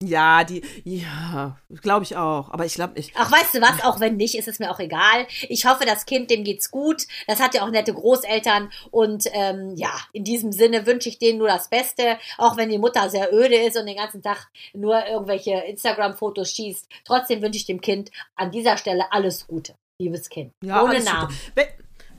Ja, 0.03 0.45
die, 0.45 0.63
ja, 0.85 1.59
glaube 1.83 2.05
ich 2.05 2.17
auch. 2.17 2.51
Aber 2.51 2.65
ich 2.65 2.75
glaube 2.75 2.95
nicht. 2.95 3.13
Ach, 3.17 3.31
weißt 3.31 3.55
du 3.55 3.61
was? 3.61 3.85
Auch 3.85 4.01
wenn 4.01 4.17
nicht, 4.17 4.35
ist 4.35 4.49
es 4.49 4.59
mir 4.59 4.71
auch 4.71 4.79
egal. 4.79 5.27
Ich 5.49 5.67
hoffe, 5.67 5.85
das 5.85 6.07
Kind, 6.07 6.31
dem 6.31 6.43
geht's 6.43 6.71
gut. 6.71 7.07
Das 7.27 7.39
hat 7.39 7.55
ja 7.55 7.63
auch 7.63 7.71
nette 7.71 7.93
Großeltern. 7.93 8.71
Und 8.91 9.27
ähm, 9.33 9.75
ja, 9.77 9.93
in 10.15 10.25
diesem 10.25 10.53
Sinne 10.53 10.87
wünsche 10.87 11.11
ich 11.11 11.19
denen 11.19 11.39
nur 11.39 11.49
das 11.49 11.69
Beste. 11.69 12.19
Auch 12.39 12.57
wenn 12.57 12.71
die 12.71 12.79
Mutter 12.79 13.11
sehr 13.11 13.31
öde 13.31 13.57
ist 13.57 13.77
und 13.77 13.85
den 13.85 13.97
ganzen 13.97 14.23
Tag 14.23 14.49
nur 14.73 15.07
irgendwelche 15.07 15.53
Instagram-Fotos 15.53 16.51
schießt. 16.51 16.89
Trotzdem 17.05 17.43
wünsche 17.43 17.59
ich 17.59 17.67
dem 17.67 17.83
Kind 17.83 18.11
an 18.37 18.51
dieser 18.51 18.79
Stelle 18.79 19.13
alles 19.13 19.47
Gute. 19.47 19.75
Liebes 19.99 20.31
Kind. 20.31 20.55
Ja, 20.63 20.83
Ohne 20.83 20.93
alles 20.93 21.05
Namen. 21.05 21.29
Gute. 21.55 21.69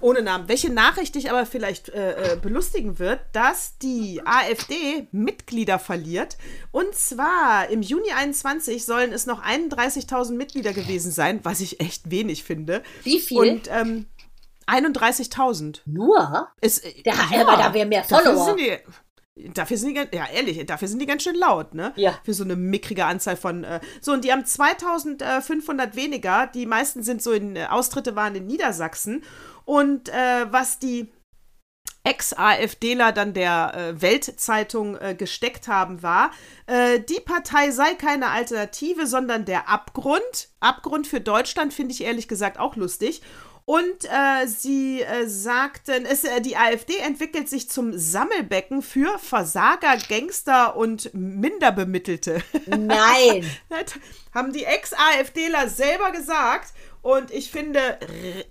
Ohne 0.02 0.22
Namen. 0.22 0.48
Welche 0.50 0.72
Nachricht 0.72 1.16
dich 1.16 1.30
aber 1.32 1.46
vielleicht 1.46 1.90
äh, 1.90 2.34
äh, 2.34 2.36
belustigen 2.36 3.00
wird, 3.00 3.20
dass 3.34 3.78
die 3.78 4.22
AfD 4.26 5.08
Mitglieder 5.12 5.80
verliert. 5.80 6.38
Und 6.72 6.94
zwar 6.96 7.70
im 7.70 7.82
Juni 7.82 8.12
21 8.12 8.86
sollen 8.86 9.14
es 9.14 9.26
noch 9.26 9.44
31.000 9.44 10.34
Mitglieder 10.34 10.74
gewesen 10.74 11.12
sein, 11.12 11.40
was 11.44 11.60
ich 11.62 11.80
echt 11.80 12.10
wenig 12.12 12.44
finde. 12.44 12.82
Wie 13.04 13.20
viel? 13.20 13.38
Und 13.38 13.70
ähm, 13.72 14.08
31.000. 14.68 15.82
nur? 15.86 16.48
Ist, 16.62 16.86
äh, 16.86 17.02
Der- 17.04 17.14
aber 17.16 17.58
da 17.58 17.74
wären 17.74 17.90
mehr 17.90 18.04
Follower. 18.04 18.56
Dafür 19.54 19.78
sind 19.78 19.90
die, 19.90 19.94
ganz- 19.94 20.10
ja 20.14 20.26
ehrlich, 20.32 20.64
dafür 20.66 20.88
sind 20.90 21.00
die 21.00 21.06
ganz 21.06 21.24
schön 21.24 21.36
laut, 21.36 21.74
ne? 21.74 21.94
Ja. 21.96 22.20
Für 22.24 22.34
so 22.34 22.44
eine 22.44 22.58
mickrige 22.58 23.06
Anzahl 23.06 23.38
von, 23.38 23.64
äh, 23.64 23.80
so 24.02 24.12
und 24.12 24.26
die 24.26 24.32
haben 24.32 24.46
2500 24.46 25.96
weniger, 25.96 26.48
die 26.48 26.66
meisten 26.66 27.02
sind 27.02 27.24
so 27.24 27.32
in, 27.32 27.56
äh, 27.56 27.66
Austritte 27.70 28.16
waren 28.16 28.36
in 28.36 28.46
Niedersachsen 28.46 29.24
und 29.66 30.10
äh, 30.10 30.52
was 30.52 30.80
die 30.80 31.12
Ex-AfDler 32.04 33.12
dann 33.12 33.34
der 33.34 33.74
äh, 33.76 34.02
Weltzeitung 34.02 34.98
äh, 34.98 35.14
gesteckt 35.16 35.68
haben, 35.68 36.02
war, 36.02 36.32
äh, 36.66 37.00
die 37.00 37.20
Partei 37.20 37.70
sei 37.72 37.94
keine 37.94 38.30
Alternative, 38.30 39.06
sondern 39.06 39.46
der 39.46 39.70
Abgrund. 39.70 40.50
Abgrund 40.60 41.06
für 41.06 41.22
Deutschland 41.22 41.74
finde 41.74 41.94
ich 41.94 42.04
ehrlich 42.04 42.28
gesagt 42.28 42.60
auch 42.60 42.76
lustig. 42.76 43.22
Und 43.66 44.06
äh, 44.06 44.48
sie 44.48 45.02
äh, 45.02 45.28
sagten, 45.28 46.06
es, 46.06 46.24
äh, 46.24 46.42
die 46.42 46.58
AfD 46.58 46.98
entwickelt 46.98 47.48
sich 47.48 47.70
zum 47.70 47.98
Sammelbecken 47.98 48.82
für 48.82 49.20
Versager, 49.20 49.98
Gangster 50.10 50.76
und 50.76 51.14
Minderbemittelte. 51.14 52.42
Nein. 52.66 53.50
Das 53.70 53.94
haben 54.34 54.52
die 54.52 54.64
Ex-AfDler 54.64 55.70
selber 55.70 56.12
gesagt. 56.12 56.74
Und 57.02 57.32
ich 57.32 57.52
finde, 57.52 58.00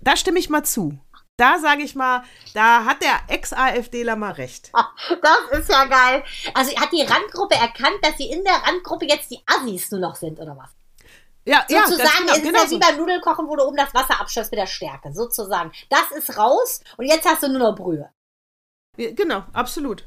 da 0.01 0.15
stimme 0.17 0.39
ich 0.39 0.49
mal 0.49 0.63
zu. 0.63 0.99
Da 1.37 1.57
sage 1.59 1.81
ich 1.81 1.95
mal, 1.95 2.23
da 2.53 2.85
hat 2.85 3.01
der 3.01 3.19
Ex-AfDler 3.27 4.15
mal 4.15 4.33
recht. 4.33 4.71
Das 5.21 5.59
ist 5.59 5.69
ja 5.69 5.85
geil. 5.85 6.23
Also 6.53 6.75
hat 6.75 6.91
die 6.91 7.01
Randgruppe 7.01 7.55
erkannt, 7.55 7.97
dass 8.03 8.17
sie 8.17 8.29
in 8.29 8.43
der 8.43 8.53
Randgruppe 8.53 9.05
jetzt 9.05 9.31
die 9.31 9.39
Assis 9.45 9.91
nur 9.91 10.01
noch 10.01 10.15
sind, 10.15 10.39
oder 10.39 10.55
was? 10.57 10.69
Ja, 11.45 11.65
ja, 11.69 11.87
Sozusagen 11.87 12.27
ganz 12.27 12.27
genau, 12.27 12.33
ist 12.33 12.37
es 12.37 12.43
genau 12.43 12.59
ja 12.61 12.67
so. 12.67 12.75
wie 12.75 12.79
beim 12.79 12.97
Nudelkochen, 12.97 13.47
wo 13.47 13.55
du 13.55 13.63
oben 13.63 13.77
das 13.77 13.93
Wasser 13.93 14.19
abschöpfst 14.19 14.51
mit 14.51 14.59
der 14.59 14.67
Stärke. 14.67 15.11
Sozusagen. 15.13 15.71
Das 15.89 16.11
ist 16.11 16.37
raus 16.37 16.81
und 16.97 17.05
jetzt 17.05 17.25
hast 17.25 17.41
du 17.43 17.47
nur 17.47 17.59
noch 17.59 17.75
Brühe. 17.75 18.09
Ja, 18.97 19.11
Genau, 19.11 19.43
absolut. 19.53 20.03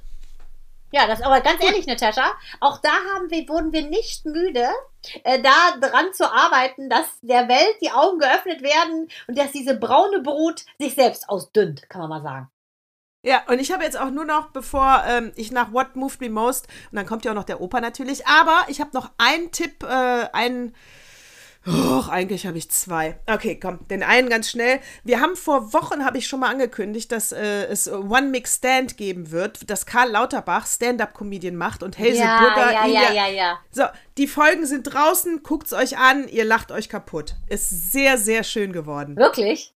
Ja, 0.94 1.08
das 1.08 1.22
aber 1.22 1.40
ganz 1.40 1.60
ehrlich, 1.60 1.88
Natascha, 1.88 2.34
auch 2.60 2.78
da 2.78 2.90
haben 2.90 3.28
wir, 3.28 3.48
wurden 3.48 3.72
wir 3.72 3.82
nicht 3.82 4.24
müde, 4.26 4.68
äh, 5.24 5.42
da 5.42 5.76
dran 5.80 6.12
zu 6.12 6.24
arbeiten, 6.32 6.88
dass 6.88 7.06
der 7.20 7.48
Welt 7.48 7.74
die 7.82 7.90
Augen 7.90 8.20
geöffnet 8.20 8.62
werden 8.62 9.08
und 9.26 9.36
dass 9.36 9.50
diese 9.50 9.76
braune 9.76 10.20
Brut 10.20 10.64
sich 10.78 10.94
selbst 10.94 11.28
ausdünnt, 11.28 11.90
kann 11.90 12.02
man 12.02 12.10
mal 12.10 12.22
sagen. 12.22 12.48
Ja, 13.24 13.42
und 13.48 13.58
ich 13.58 13.72
habe 13.72 13.82
jetzt 13.82 13.98
auch 13.98 14.10
nur 14.10 14.24
noch, 14.24 14.50
bevor 14.50 15.02
ähm, 15.08 15.32
ich 15.34 15.50
nach 15.50 15.72
What 15.72 15.96
Moved 15.96 16.20
Me 16.20 16.30
Most, 16.30 16.68
und 16.92 16.96
dann 16.96 17.06
kommt 17.06 17.24
ja 17.24 17.32
auch 17.32 17.36
noch 17.36 17.42
der 17.42 17.60
Opa 17.60 17.80
natürlich, 17.80 18.28
aber 18.28 18.66
ich 18.68 18.80
habe 18.80 18.90
noch 18.94 19.10
einen 19.18 19.50
Tipp, 19.50 19.82
äh, 19.82 20.28
einen. 20.32 20.76
Och, 21.66 22.08
eigentlich 22.08 22.46
habe 22.46 22.58
ich 22.58 22.70
zwei. 22.70 23.18
Okay, 23.26 23.58
komm, 23.58 23.86
den 23.88 24.02
einen 24.02 24.28
ganz 24.28 24.50
schnell. 24.50 24.80
Wir 25.02 25.20
haben 25.20 25.34
vor 25.34 25.72
Wochen, 25.72 26.04
habe 26.04 26.18
ich 26.18 26.26
schon 26.26 26.40
mal 26.40 26.50
angekündigt, 26.50 27.10
dass 27.10 27.32
äh, 27.32 27.64
es 27.66 27.90
One 27.90 28.28
Mix 28.28 28.56
Stand 28.56 28.96
geben 28.96 29.30
wird, 29.30 29.70
dass 29.70 29.86
Karl 29.86 30.10
Lauterbach 30.10 30.66
Stand-Up-Comedian 30.66 31.56
macht 31.56 31.82
und 31.82 31.98
Hazel 31.98 32.16
ja, 32.16 32.40
Burger 32.40 32.72
ja, 32.72 32.86
ja, 32.86 33.12
ja, 33.12 33.28
ja. 33.28 33.58
So, 33.70 33.84
die 34.18 34.26
Folgen 34.26 34.66
sind 34.66 34.82
draußen, 34.84 35.42
guckt's 35.42 35.72
euch 35.72 35.96
an, 35.96 36.28
ihr 36.28 36.44
lacht 36.44 36.70
euch 36.70 36.88
kaputt. 36.88 37.34
Ist 37.48 37.92
sehr, 37.92 38.18
sehr 38.18 38.44
schön 38.44 38.72
geworden. 38.72 39.16
Wirklich? 39.16 39.73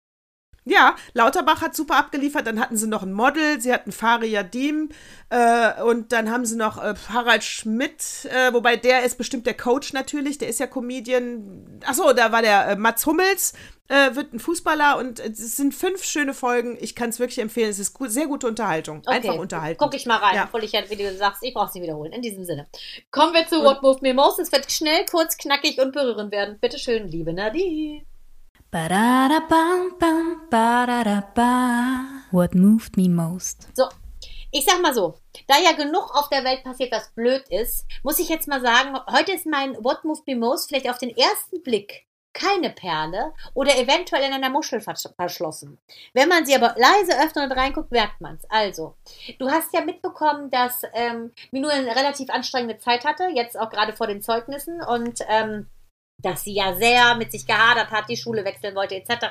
Ja, 0.68 0.96
Lauterbach 1.14 1.60
hat 1.62 1.76
super 1.76 1.96
abgeliefert. 1.96 2.44
Dann 2.44 2.58
hatten 2.58 2.76
sie 2.76 2.88
noch 2.88 3.04
ein 3.04 3.12
Model, 3.12 3.60
sie 3.60 3.72
hatten 3.72 3.92
Faria 3.92 4.42
Diem 4.42 4.88
äh, 5.30 5.80
und 5.82 6.10
dann 6.10 6.28
haben 6.28 6.44
sie 6.44 6.56
noch 6.56 6.76
äh, 6.82 6.94
Harald 7.08 7.44
Schmidt, 7.44 8.26
äh, 8.34 8.52
wobei 8.52 8.76
der 8.76 9.04
ist 9.04 9.16
bestimmt 9.16 9.46
der 9.46 9.56
Coach 9.56 9.92
natürlich, 9.92 10.38
der 10.38 10.48
ist 10.48 10.58
ja 10.58 10.66
Comedian. 10.66 11.80
Achso, 11.86 12.12
da 12.12 12.32
war 12.32 12.42
der 12.42 12.70
äh, 12.70 12.76
Mats 12.76 13.06
Hummels, 13.06 13.52
äh, 13.86 14.16
wird 14.16 14.32
ein 14.32 14.40
Fußballer 14.40 14.98
und 14.98 15.20
äh, 15.20 15.28
es 15.28 15.56
sind 15.56 15.72
fünf 15.72 16.02
schöne 16.02 16.34
Folgen. 16.34 16.76
Ich 16.80 16.96
kann 16.96 17.10
es 17.10 17.20
wirklich 17.20 17.38
empfehlen. 17.38 17.70
Es 17.70 17.78
ist 17.78 17.94
gut, 17.94 18.10
sehr 18.10 18.26
gute 18.26 18.48
Unterhaltung. 18.48 19.06
Einfach 19.06 19.36
unterhalten. 19.36 19.78
Guck 19.78 19.94
ich 19.94 20.04
mal 20.06 20.16
rein, 20.16 20.34
Ja. 20.34 20.44
obwohl 20.46 20.64
ich 20.64 20.72
ja, 20.72 20.80
wie 20.88 20.96
du 20.96 21.16
sagst, 21.16 21.44
ich 21.44 21.54
brauch's 21.54 21.74
nicht 21.74 21.84
wiederholen. 21.84 22.10
In 22.10 22.22
diesem 22.22 22.44
Sinne. 22.44 22.66
Kommen 23.12 23.34
wir 23.34 23.46
zu 23.46 23.62
What 23.62 23.82
Moved 23.84 24.02
Me 24.02 24.14
Most. 24.14 24.40
Es 24.40 24.50
wird 24.50 24.72
schnell, 24.72 25.04
kurz, 25.08 25.36
knackig 25.36 25.78
und 25.80 25.92
berührend 25.92 26.32
werden. 26.32 26.58
Bitte 26.60 26.78
schön, 26.80 27.06
liebe 27.06 27.32
Nadine. 27.32 28.02
What 32.30 32.54
moved 32.54 32.98
me 32.98 33.08
most? 33.08 33.68
So, 33.74 33.88
ich 34.52 34.66
sag 34.66 34.82
mal 34.82 34.92
so, 34.92 35.14
da 35.46 35.54
ja 35.58 35.72
genug 35.72 36.14
auf 36.14 36.28
der 36.28 36.44
Welt 36.44 36.62
passiert, 36.62 36.92
was 36.92 37.08
blöd 37.14 37.42
ist, 37.48 37.86
muss 38.02 38.18
ich 38.18 38.28
jetzt 38.28 38.48
mal 38.48 38.60
sagen, 38.60 38.98
heute 39.10 39.32
ist 39.32 39.46
mein 39.46 39.82
What 39.82 40.04
Moved 40.04 40.26
Me 40.26 40.36
Most 40.36 40.68
vielleicht 40.68 40.90
auf 40.90 40.98
den 40.98 41.16
ersten 41.16 41.62
Blick 41.62 42.04
keine 42.34 42.68
Perle 42.68 43.32
oder 43.54 43.78
eventuell 43.78 44.24
in 44.24 44.34
einer 44.34 44.50
Muschel 44.50 44.82
versch 44.82 45.08
verschlossen. 45.16 45.78
Wenn 46.12 46.28
man 46.28 46.44
sie 46.44 46.54
aber 46.54 46.74
leise 46.76 47.18
öffnet 47.18 47.50
und 47.50 47.52
reinguckt, 47.52 47.90
merkt 47.92 48.20
man 48.20 48.36
es. 48.36 48.44
Also, 48.50 48.94
du 49.38 49.50
hast 49.50 49.72
ja 49.72 49.80
mitbekommen, 49.80 50.50
dass 50.50 50.82
ähm, 50.92 51.32
Minu 51.50 51.68
eine 51.68 51.96
relativ 51.96 52.28
anstrengende 52.28 52.76
Zeit 52.76 53.06
hatte, 53.06 53.30
jetzt 53.34 53.58
auch 53.58 53.70
gerade 53.70 53.94
vor 53.96 54.06
den 54.06 54.20
Zeugnissen 54.20 54.82
und 54.82 55.20
ähm, 55.30 55.70
dass 56.18 56.44
sie 56.44 56.54
ja 56.54 56.74
sehr 56.74 57.14
mit 57.16 57.32
sich 57.32 57.46
gehadert 57.46 57.90
hat, 57.90 58.08
die 58.08 58.16
Schule 58.16 58.44
wechseln 58.44 58.74
wollte 58.74 58.94
etc. 58.94 59.26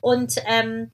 Und 0.00 0.34
ähm, 0.46 0.92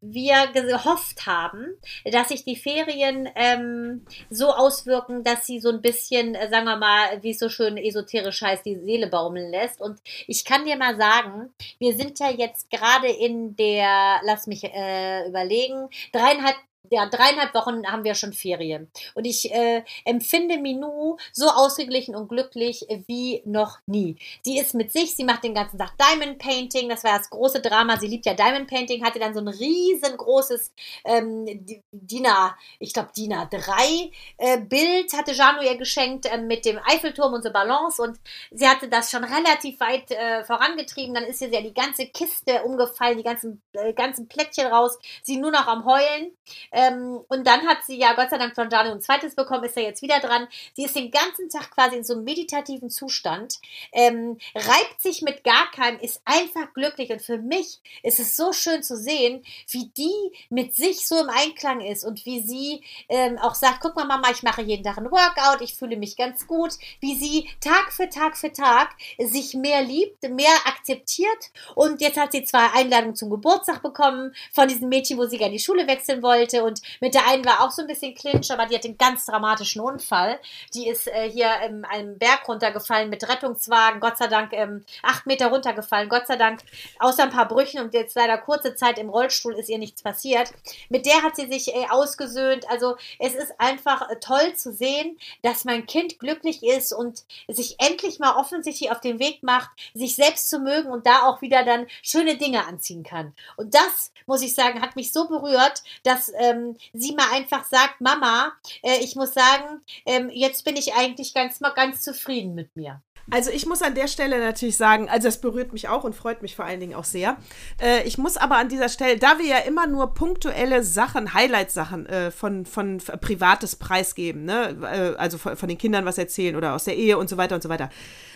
wir 0.00 0.46
gehofft 0.52 1.26
haben, 1.26 1.66
dass 2.04 2.28
sich 2.28 2.44
die 2.44 2.56
Ferien 2.56 3.28
ähm, 3.34 4.04
so 4.30 4.52
auswirken, 4.52 5.24
dass 5.24 5.46
sie 5.46 5.60
so 5.60 5.70
ein 5.70 5.82
bisschen, 5.82 6.34
äh, 6.34 6.48
sagen 6.48 6.64
wir 6.64 6.76
mal, 6.76 7.22
wie 7.22 7.30
es 7.30 7.38
so 7.38 7.48
schön 7.48 7.76
esoterisch 7.76 8.42
heißt, 8.42 8.64
die 8.64 8.78
Seele 8.78 9.08
baumeln 9.08 9.50
lässt. 9.50 9.80
Und 9.80 10.00
ich 10.26 10.44
kann 10.44 10.64
dir 10.64 10.76
mal 10.76 10.96
sagen, 10.96 11.52
wir 11.78 11.94
sind 11.94 12.18
ja 12.18 12.30
jetzt 12.30 12.70
gerade 12.70 13.08
in 13.08 13.56
der, 13.56 14.20
lass 14.24 14.46
mich 14.46 14.64
äh, 14.64 15.28
überlegen, 15.28 15.88
dreieinhalb 16.12 16.56
ja, 16.90 17.06
dreieinhalb 17.06 17.54
Wochen 17.54 17.86
haben 17.86 18.04
wir 18.04 18.14
schon 18.14 18.32
Ferien. 18.32 18.90
Und 19.14 19.24
ich 19.24 19.50
äh, 19.52 19.82
empfinde 20.04 20.58
Minou 20.58 21.16
so 21.32 21.48
ausgeglichen 21.48 22.14
und 22.14 22.28
glücklich 22.28 22.86
wie 23.06 23.42
noch 23.44 23.78
nie. 23.86 24.16
Sie 24.42 24.58
ist 24.58 24.74
mit 24.74 24.92
sich, 24.92 25.16
sie 25.16 25.24
macht 25.24 25.44
den 25.44 25.54
ganzen 25.54 25.78
Tag 25.78 25.92
Diamond 25.98 26.38
Painting, 26.38 26.88
das 26.88 27.04
war 27.04 27.18
das 27.18 27.30
große 27.30 27.60
Drama. 27.60 27.98
Sie 27.98 28.06
liebt 28.06 28.26
ja 28.26 28.34
Diamond 28.34 28.68
Painting, 28.68 29.04
hatte 29.04 29.18
dann 29.18 29.34
so 29.34 29.40
ein 29.40 29.48
riesengroßes 29.48 30.72
ähm, 31.04 31.46
DIN 31.92 32.26
A, 32.26 32.56
ich 32.78 32.92
glaube 32.92 33.10
DIN 33.16 33.32
A3 33.32 34.12
äh, 34.38 34.58
Bild, 34.58 35.12
hatte 35.14 35.32
Janu 35.32 35.62
ihr 35.62 35.76
geschenkt 35.76 36.26
äh, 36.26 36.38
mit 36.38 36.64
dem 36.64 36.78
Eiffelturm 36.84 37.32
und 37.32 37.42
so 37.42 37.50
Balance. 37.50 38.00
Und 38.02 38.18
sie 38.50 38.68
hatte 38.68 38.88
das 38.88 39.10
schon 39.10 39.24
relativ 39.24 39.80
weit 39.80 40.10
äh, 40.10 40.44
vorangetrieben. 40.44 41.14
Dann 41.14 41.24
ist 41.24 41.40
ihr 41.40 41.48
ja 41.48 41.60
die 41.60 41.74
ganze 41.74 42.06
Kiste 42.06 42.62
umgefallen, 42.62 43.16
die 43.16 43.24
ganzen, 43.24 43.62
äh, 43.72 43.92
ganzen 43.92 44.28
Plättchen 44.28 44.66
raus. 44.66 44.98
Sie 45.22 45.36
nur 45.36 45.50
noch 45.50 45.66
am 45.66 45.84
Heulen. 45.84 46.36
Ähm, 46.74 47.20
und 47.28 47.46
dann 47.46 47.66
hat 47.66 47.78
sie 47.86 47.96
ja 47.96 48.14
Gott 48.14 48.30
sei 48.30 48.38
Dank 48.38 48.54
von 48.54 48.68
Janu 48.68 48.90
ein 48.90 49.00
zweites 49.00 49.36
bekommen, 49.36 49.64
ist 49.64 49.76
ja 49.76 49.82
jetzt 49.82 50.02
wieder 50.02 50.18
dran. 50.18 50.48
Sie 50.74 50.84
ist 50.84 50.96
den 50.96 51.10
ganzen 51.10 51.48
Tag 51.48 51.70
quasi 51.70 51.96
in 51.96 52.04
so 52.04 52.14
einem 52.14 52.24
meditativen 52.24 52.90
Zustand, 52.90 53.60
ähm, 53.92 54.38
reibt 54.54 55.00
sich 55.00 55.22
mit 55.22 55.44
gar 55.44 55.70
keinem, 55.70 56.00
ist 56.00 56.20
einfach 56.24 56.74
glücklich. 56.74 57.10
Und 57.10 57.22
für 57.22 57.38
mich 57.38 57.80
ist 58.02 58.18
es 58.18 58.36
so 58.36 58.52
schön 58.52 58.82
zu 58.82 58.96
sehen, 58.96 59.44
wie 59.70 59.86
die 59.96 60.32
mit 60.50 60.74
sich 60.74 61.06
so 61.06 61.20
im 61.20 61.30
Einklang 61.30 61.80
ist 61.80 62.04
und 62.04 62.26
wie 62.26 62.42
sie 62.42 62.82
ähm, 63.08 63.38
auch 63.38 63.54
sagt, 63.54 63.80
guck 63.80 63.94
mal 63.94 64.04
Mama, 64.04 64.30
ich 64.32 64.42
mache 64.42 64.62
jeden 64.62 64.82
Tag 64.82 64.98
ein 64.98 65.10
Workout, 65.10 65.60
ich 65.60 65.74
fühle 65.74 65.96
mich 65.96 66.16
ganz 66.16 66.46
gut, 66.48 66.72
wie 67.00 67.14
sie 67.14 67.48
Tag 67.60 67.92
für 67.92 68.08
Tag 68.08 68.36
für 68.36 68.52
Tag 68.52 68.90
sich 69.18 69.54
mehr 69.54 69.82
liebt, 69.82 70.28
mehr 70.28 70.54
akzeptiert. 70.66 71.28
Und 71.76 72.00
jetzt 72.00 72.18
hat 72.18 72.32
sie 72.32 72.42
zwei 72.42 72.66
Einladungen 72.74 73.14
zum 73.14 73.30
Geburtstag 73.30 73.80
bekommen 73.82 74.34
von 74.52 74.66
diesem 74.66 74.88
Mädchen, 74.88 75.18
wo 75.18 75.26
sie 75.26 75.38
gerne 75.38 75.52
die 75.52 75.62
Schule 75.62 75.86
wechseln 75.86 76.22
wollte. 76.22 76.63
Und 76.64 76.80
mit 77.00 77.14
der 77.14 77.26
einen 77.28 77.44
war 77.44 77.60
auch 77.62 77.70
so 77.70 77.82
ein 77.82 77.88
bisschen 77.88 78.14
Clinch, 78.14 78.50
aber 78.50 78.66
die 78.66 78.74
hat 78.74 78.84
einen 78.84 78.98
ganz 78.98 79.26
dramatischen 79.26 79.80
Unfall. 79.80 80.38
Die 80.74 80.88
ist 80.88 81.06
äh, 81.08 81.30
hier 81.30 81.50
ähm, 81.62 81.84
einen 81.88 82.18
Berg 82.18 82.48
runtergefallen 82.48 83.10
mit 83.10 83.28
Rettungswagen, 83.28 84.00
Gott 84.00 84.18
sei 84.18 84.26
Dank 84.26 84.52
ähm, 84.52 84.84
acht 85.02 85.26
Meter 85.26 85.48
runtergefallen, 85.48 86.08
Gott 86.08 86.26
sei 86.26 86.36
Dank 86.36 86.60
außer 86.98 87.24
ein 87.24 87.30
paar 87.30 87.48
Brüchen 87.48 87.80
und 87.80 87.94
jetzt 87.94 88.16
leider 88.16 88.38
kurze 88.38 88.74
Zeit 88.74 88.98
im 88.98 89.08
Rollstuhl 89.08 89.54
ist 89.54 89.68
ihr 89.68 89.78
nichts 89.78 90.02
passiert. 90.02 90.52
Mit 90.88 91.06
der 91.06 91.22
hat 91.22 91.36
sie 91.36 91.46
sich 91.46 91.74
äh, 91.74 91.86
ausgesöhnt. 91.90 92.68
Also 92.70 92.96
es 93.18 93.34
ist 93.34 93.52
einfach 93.58 94.08
äh, 94.10 94.16
toll 94.20 94.54
zu 94.54 94.72
sehen, 94.72 95.18
dass 95.42 95.64
mein 95.64 95.86
Kind 95.86 96.18
glücklich 96.18 96.62
ist 96.62 96.92
und 96.92 97.24
sich 97.48 97.76
endlich 97.78 98.18
mal 98.18 98.36
offensichtlich 98.36 98.90
auf 98.90 99.00
den 99.00 99.18
Weg 99.18 99.42
macht, 99.42 99.70
sich 99.94 100.16
selbst 100.16 100.48
zu 100.48 100.58
mögen 100.58 100.90
und 100.90 101.06
da 101.06 101.22
auch 101.22 101.42
wieder 101.42 101.64
dann 101.64 101.86
schöne 102.02 102.36
Dinge 102.36 102.66
anziehen 102.66 103.02
kann. 103.02 103.34
Und 103.56 103.74
das, 103.74 104.12
muss 104.26 104.42
ich 104.42 104.54
sagen, 104.54 104.80
hat 104.80 104.96
mich 104.96 105.12
so 105.12 105.28
berührt, 105.28 105.82
dass 106.02 106.28
ähm, 106.54 106.76
sie 106.92 107.14
mal 107.14 107.30
einfach 107.32 107.64
sagt, 107.64 108.00
Mama, 108.00 108.52
äh, 108.82 108.98
ich 109.00 109.16
muss 109.16 109.34
sagen, 109.34 109.82
ähm, 110.06 110.30
jetzt 110.30 110.64
bin 110.64 110.76
ich 110.76 110.94
eigentlich 110.94 111.34
ganz 111.34 111.60
ganz 111.74 112.02
zufrieden 112.02 112.54
mit 112.54 112.74
mir. 112.76 113.02
Also 113.30 113.50
ich 113.50 113.66
muss 113.66 113.82
an 113.82 113.94
der 113.94 114.08
Stelle 114.08 114.38
natürlich 114.38 114.76
sagen, 114.76 115.08
also 115.08 115.28
das 115.28 115.40
berührt 115.40 115.72
mich 115.72 115.88
auch 115.88 116.04
und 116.04 116.14
freut 116.14 116.42
mich 116.42 116.56
vor 116.56 116.64
allen 116.64 116.80
Dingen 116.80 116.94
auch 116.94 117.04
sehr. 117.04 117.36
Äh, 117.80 118.06
ich 118.06 118.18
muss 118.18 118.36
aber 118.36 118.56
an 118.56 118.68
dieser 118.68 118.88
Stelle, 118.88 119.18
da 119.18 119.38
wir 119.38 119.46
ja 119.46 119.58
immer 119.58 119.86
nur 119.86 120.14
punktuelle 120.14 120.84
Sachen, 120.84 121.32
Highlight-Sachen 121.32 122.06
äh, 122.06 122.30
von, 122.30 122.66
von 122.66 122.98
Privates 123.20 123.76
preisgeben, 123.76 124.44
ne? 124.44 124.76
Äh, 124.82 125.18
also 125.18 125.38
von, 125.38 125.56
von, 125.56 125.68
den 125.68 125.78
Kindern 125.78 126.04
was 126.04 126.18
erzählen 126.18 126.56
oder 126.56 126.74
aus 126.74 126.84
der 126.84 126.96
Ehe 126.96 127.16
und 127.16 127.28
so 127.30 127.36
weiter 127.36 127.54
und 127.54 127.62
so 127.62 127.68
weiter, 127.68 127.88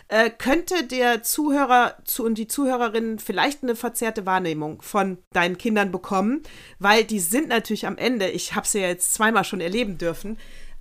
äh, 0.09 0.31
könnte 0.31 0.85
der 0.85 1.23
Zuhörer 1.23 1.97
zu, 2.05 2.25
und 2.25 2.37
die 2.39 2.47
Zuhörerinnen 2.47 3.19
vielleicht 3.19 3.63
eine 3.63 3.77
verzerrte 3.77 4.25
Wahrnehmung 4.25 4.81
von 4.81 5.19
deinen 5.33 5.59
Kindern 5.59 5.93
bekommen, 5.93 6.43
weil 6.79 7.05
die 7.05 7.21
sind 7.21 7.49
natürlich 7.49 7.87
am 7.87 7.99
Ende, 7.99 8.29
ich 8.31 8.55
habe 8.55 8.67
sie 8.67 8.81
ja 8.81 8.89
jetzt 8.89 9.13
zweimal 9.13 9.45
schon 9.45 9.61
erleben 9.61 9.99
dürfen, 9.99 10.39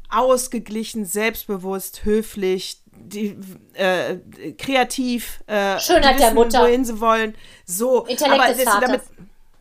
ausgeglichen, 0.10 1.06
selbstbewusst, 1.06 2.06
höflich, 2.06 2.82
die, 3.00 3.38
äh, 3.74 4.18
kreativ, 4.58 5.40
äh, 5.48 5.80
Schönheit 5.80 6.16
wissen, 6.16 6.20
der 6.20 6.34
Mutter. 6.34 6.62
wohin 6.64 6.86
sie 6.86 7.00
wollen. 7.00 7.36
So, 7.66 8.06
Intellekt 8.06 8.42
aber 8.42 8.54
des 8.54 8.66
damit, 8.66 9.02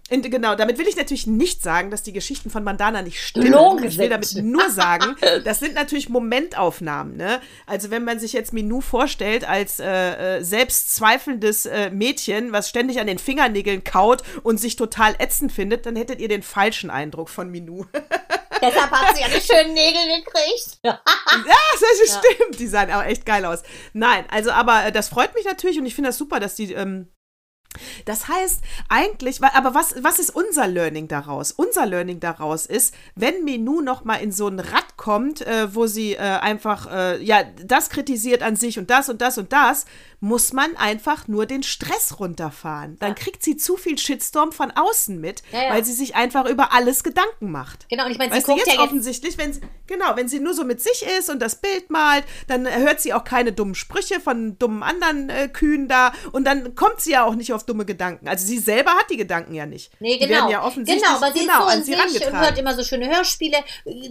in, 0.08 0.22
genau, 0.22 0.54
damit 0.54 0.78
will 0.78 0.86
ich 0.86 0.96
natürlich 0.96 1.26
nicht 1.26 1.62
sagen, 1.62 1.90
dass 1.90 2.04
die 2.04 2.12
Geschichten 2.12 2.48
von 2.48 2.64
Bandana 2.64 3.02
nicht 3.02 3.20
stimmen. 3.20 3.50
Logen 3.50 3.82
ich 3.82 3.98
will 3.98 4.08
damit 4.08 4.36
nur 4.40 4.70
sagen, 4.70 5.16
das 5.44 5.58
sind 5.58 5.74
natürlich 5.74 6.08
Momentaufnahmen. 6.08 7.16
Ne? 7.16 7.40
Also 7.66 7.90
wenn 7.90 8.04
man 8.04 8.20
sich 8.20 8.32
jetzt 8.32 8.52
Minou 8.52 8.80
vorstellt 8.80 9.48
als 9.48 9.80
äh, 9.80 10.36
äh, 10.38 10.44
selbstzweifelndes 10.44 11.66
äh, 11.66 11.90
Mädchen, 11.90 12.52
was 12.52 12.68
ständig 12.68 13.00
an 13.00 13.08
den 13.08 13.18
Fingernägeln 13.18 13.82
kaut 13.82 14.22
und 14.44 14.60
sich 14.60 14.76
total 14.76 15.16
ätzend 15.18 15.50
findet, 15.50 15.86
dann 15.86 15.96
hättet 15.96 16.20
ihr 16.20 16.28
den 16.28 16.42
falschen 16.42 16.88
Eindruck 16.88 17.28
von 17.28 17.50
Minou. 17.50 17.86
Deshalb 18.66 18.90
hat 18.90 19.16
sie 19.16 19.22
ja 19.22 19.28
die 19.28 19.40
schönen 19.40 19.74
Nägel 19.74 20.18
gekriegt. 20.18 20.78
Ja, 20.82 21.00
das 21.06 22.18
stimmt. 22.18 22.58
Die 22.58 22.66
sahen 22.66 22.90
aber 22.90 23.06
echt 23.06 23.26
geil 23.26 23.44
aus. 23.44 23.62
Nein, 23.92 24.24
also 24.30 24.50
aber 24.50 24.86
äh, 24.86 24.92
das 24.92 25.08
freut 25.08 25.34
mich 25.34 25.44
natürlich 25.44 25.78
und 25.78 25.86
ich 25.86 25.94
finde 25.94 26.10
das 26.10 26.18
super, 26.18 26.40
dass 26.40 26.54
die. 26.54 26.72
Ähm, 26.72 27.08
das 28.04 28.28
heißt 28.28 28.62
eigentlich, 28.88 29.42
aber 29.42 29.74
was, 29.74 30.02
was 30.02 30.18
ist 30.18 30.30
unser 30.30 30.66
Learning 30.66 31.08
daraus? 31.08 31.52
Unser 31.52 31.84
Learning 31.84 32.20
daraus 32.20 32.64
ist, 32.64 32.94
wenn 33.14 33.44
Menu 33.44 33.82
noch 33.82 34.04
mal 34.04 34.16
in 34.16 34.32
so 34.32 34.48
ein 34.48 34.60
Rad 34.60 34.96
kommt, 34.96 35.42
äh, 35.42 35.74
wo 35.74 35.86
sie 35.86 36.14
äh, 36.14 36.18
einfach 36.18 36.90
äh, 36.90 37.22
ja 37.22 37.42
das 37.64 37.90
kritisiert 37.90 38.42
an 38.42 38.56
sich 38.56 38.78
und 38.78 38.88
das 38.88 39.08
und 39.08 39.20
das 39.20 39.36
und 39.38 39.52
das, 39.52 39.84
muss 40.26 40.52
man 40.52 40.76
einfach 40.76 41.28
nur 41.28 41.46
den 41.46 41.62
Stress 41.62 42.18
runterfahren. 42.18 42.98
Dann 42.98 43.14
kriegt 43.14 43.44
sie 43.44 43.56
zu 43.56 43.76
viel 43.76 43.96
Shitstorm 43.96 44.50
von 44.50 44.72
außen 44.72 45.20
mit, 45.20 45.42
Ja, 45.52 45.62
ja. 45.62 45.70
weil 45.70 45.84
sie 45.84 45.92
sich 45.92 46.16
einfach 46.16 46.46
über 46.46 46.72
alles 46.72 47.04
Gedanken 47.04 47.52
macht. 47.52 47.88
Genau, 47.88 48.06
und 48.06 48.10
ich 48.10 48.18
meine, 48.18 48.32
sie 48.32 48.38
Weißt 48.38 48.48
du, 48.48 48.52
guckt 48.52 48.66
jetzt 48.66 48.74
ja 48.74 48.80
jetzt 48.82 48.90
offensichtlich, 48.90 49.38
wenn 49.38 49.52
sie, 49.52 49.60
genau, 49.86 50.16
wenn 50.16 50.26
sie 50.28 50.40
nur 50.40 50.52
so 50.54 50.64
mit 50.64 50.82
sich 50.82 51.04
ist 51.18 51.30
und 51.30 51.40
das 51.40 51.54
Bild 51.56 51.90
malt, 51.90 52.24
dann 52.48 52.66
hört 52.68 53.00
sie 53.00 53.14
auch 53.14 53.22
keine 53.22 53.52
dummen 53.52 53.76
Sprüche 53.76 54.18
von 54.18 54.58
dummen 54.58 54.82
anderen 54.82 55.30
äh, 55.30 55.46
Kühen 55.48 55.86
da 55.86 56.12
und 56.32 56.44
dann 56.44 56.74
kommt 56.74 57.00
sie 57.00 57.12
ja 57.12 57.24
auch 57.24 57.36
nicht 57.36 57.52
auf 57.52 57.64
dumme 57.64 57.84
Gedanken. 57.84 58.26
Also 58.26 58.44
sie 58.46 58.58
selber 58.58 58.90
hat 58.92 59.08
die 59.10 59.16
Gedanken 59.16 59.54
ja 59.54 59.64
nicht. 59.66 59.92
Nee, 60.00 60.14
Die 60.18 60.26
genau. 60.26 60.40
werden 60.40 60.50
ja 60.50 60.64
offensichtlich 60.64 61.04
genau, 61.04 61.16
aber 61.18 61.32
sie 61.32 61.40
genau, 61.40 61.52
ist 61.52 61.58
so 61.60 61.64
an 61.70 61.82
sie 61.84 62.18
sich 62.18 62.26
und 62.26 62.40
hört 62.40 62.58
immer 62.58 62.74
so 62.74 62.82
schöne 62.82 63.08
Hörspiele. 63.08 63.58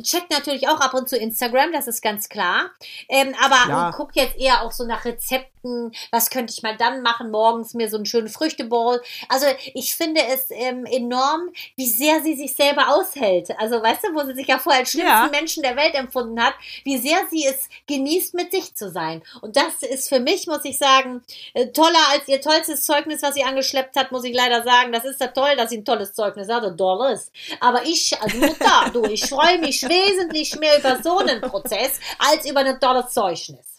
Checkt 0.01 0.31
natürlich 0.31 0.69
auch 0.69 0.79
ab 0.79 0.93
und 0.93 1.09
zu 1.09 1.17
Instagram, 1.17 1.73
das 1.73 1.87
ist 1.87 2.01
ganz 2.01 2.29
klar. 2.29 2.71
Ähm, 3.09 3.35
aber 3.43 3.69
Ja. 3.69 3.91
guckt 3.91 4.15
jetzt 4.15 4.37
eher 4.37 4.61
auch 4.61 4.71
so 4.71 4.85
nach 4.85 5.03
Rezepten. 5.03 5.91
Was 6.11 6.29
könnte 6.29 6.53
ich 6.55 6.63
mal 6.63 6.75
dann 6.77 7.01
machen? 7.01 7.31
Morgens 7.31 7.73
mir 7.73 7.89
so 7.89 7.97
einen 7.97 8.05
schönen 8.05 8.29
Früchtebowl. 8.29 9.01
Also 9.29 9.45
ich 9.73 9.95
finde 9.95 10.21
es 10.33 10.47
ähm, 10.51 10.85
enorm, 10.85 11.49
wie 11.75 11.89
sehr 11.89 12.21
sie 12.21 12.35
sich 12.35 12.53
selber 12.53 12.89
aushält. 12.89 13.49
Also 13.59 13.81
weißt 13.81 14.03
du, 14.03 14.13
wo 14.13 14.25
sie 14.25 14.35
sich 14.35 14.47
ja 14.47 14.59
vorher 14.59 14.81
als 14.81 14.91
schlimmsten 14.91 15.11
Ja. 15.11 15.29
Menschen 15.31 15.63
der 15.63 15.75
Welt 15.75 15.95
empfunden 15.95 16.41
hat, 16.41 16.53
wie 16.83 16.97
sehr 16.97 17.19
sie 17.29 17.45
es 17.45 17.69
genießt, 17.87 18.33
mit 18.33 18.51
sich 18.51 18.75
zu 18.75 18.89
sein. 18.91 19.23
Und 19.41 19.55
das 19.55 19.81
ist 19.81 20.09
für 20.09 20.19
mich, 20.19 20.47
muss 20.47 20.65
ich 20.65 20.77
sagen, 20.77 21.23
äh, 21.53 21.67
toller 21.67 22.09
als 22.11 22.27
ihr 22.27 22.41
tollstes 22.41 22.83
Zeugnis, 22.85 23.21
was 23.21 23.35
sie 23.35 23.43
angeschleppt 23.43 23.95
hat, 23.95 24.11
muss 24.11 24.23
ich 24.23 24.33
leider 24.35 24.63
sagen. 24.63 24.91
Das 24.91 25.05
ist 25.05 25.19
ja 25.21 25.27
toll, 25.27 25.55
dass 25.55 25.69
sie 25.69 25.77
ein 25.77 25.85
tolles 25.85 26.13
Zeugnis 26.13 26.49
hat, 26.49 26.63
ein 26.63 26.77
tolles. 26.77 27.31
Aber 27.59 27.83
ich 27.85 28.19
als 28.21 28.33
Mutter, 28.35 28.89
du, 28.93 29.03
ich 29.05 29.25
freue 29.25 29.59
mich 29.59 29.83
wesentlich 29.83 30.55
mehr 30.57 30.77
über 30.79 31.01
so 31.01 31.17
einen 31.17 31.41
Prozess 31.41 31.99
als 32.19 32.49
über 32.49 32.61
ein 32.61 32.79
tolles 32.79 33.11
Zeugnis. 33.11 33.74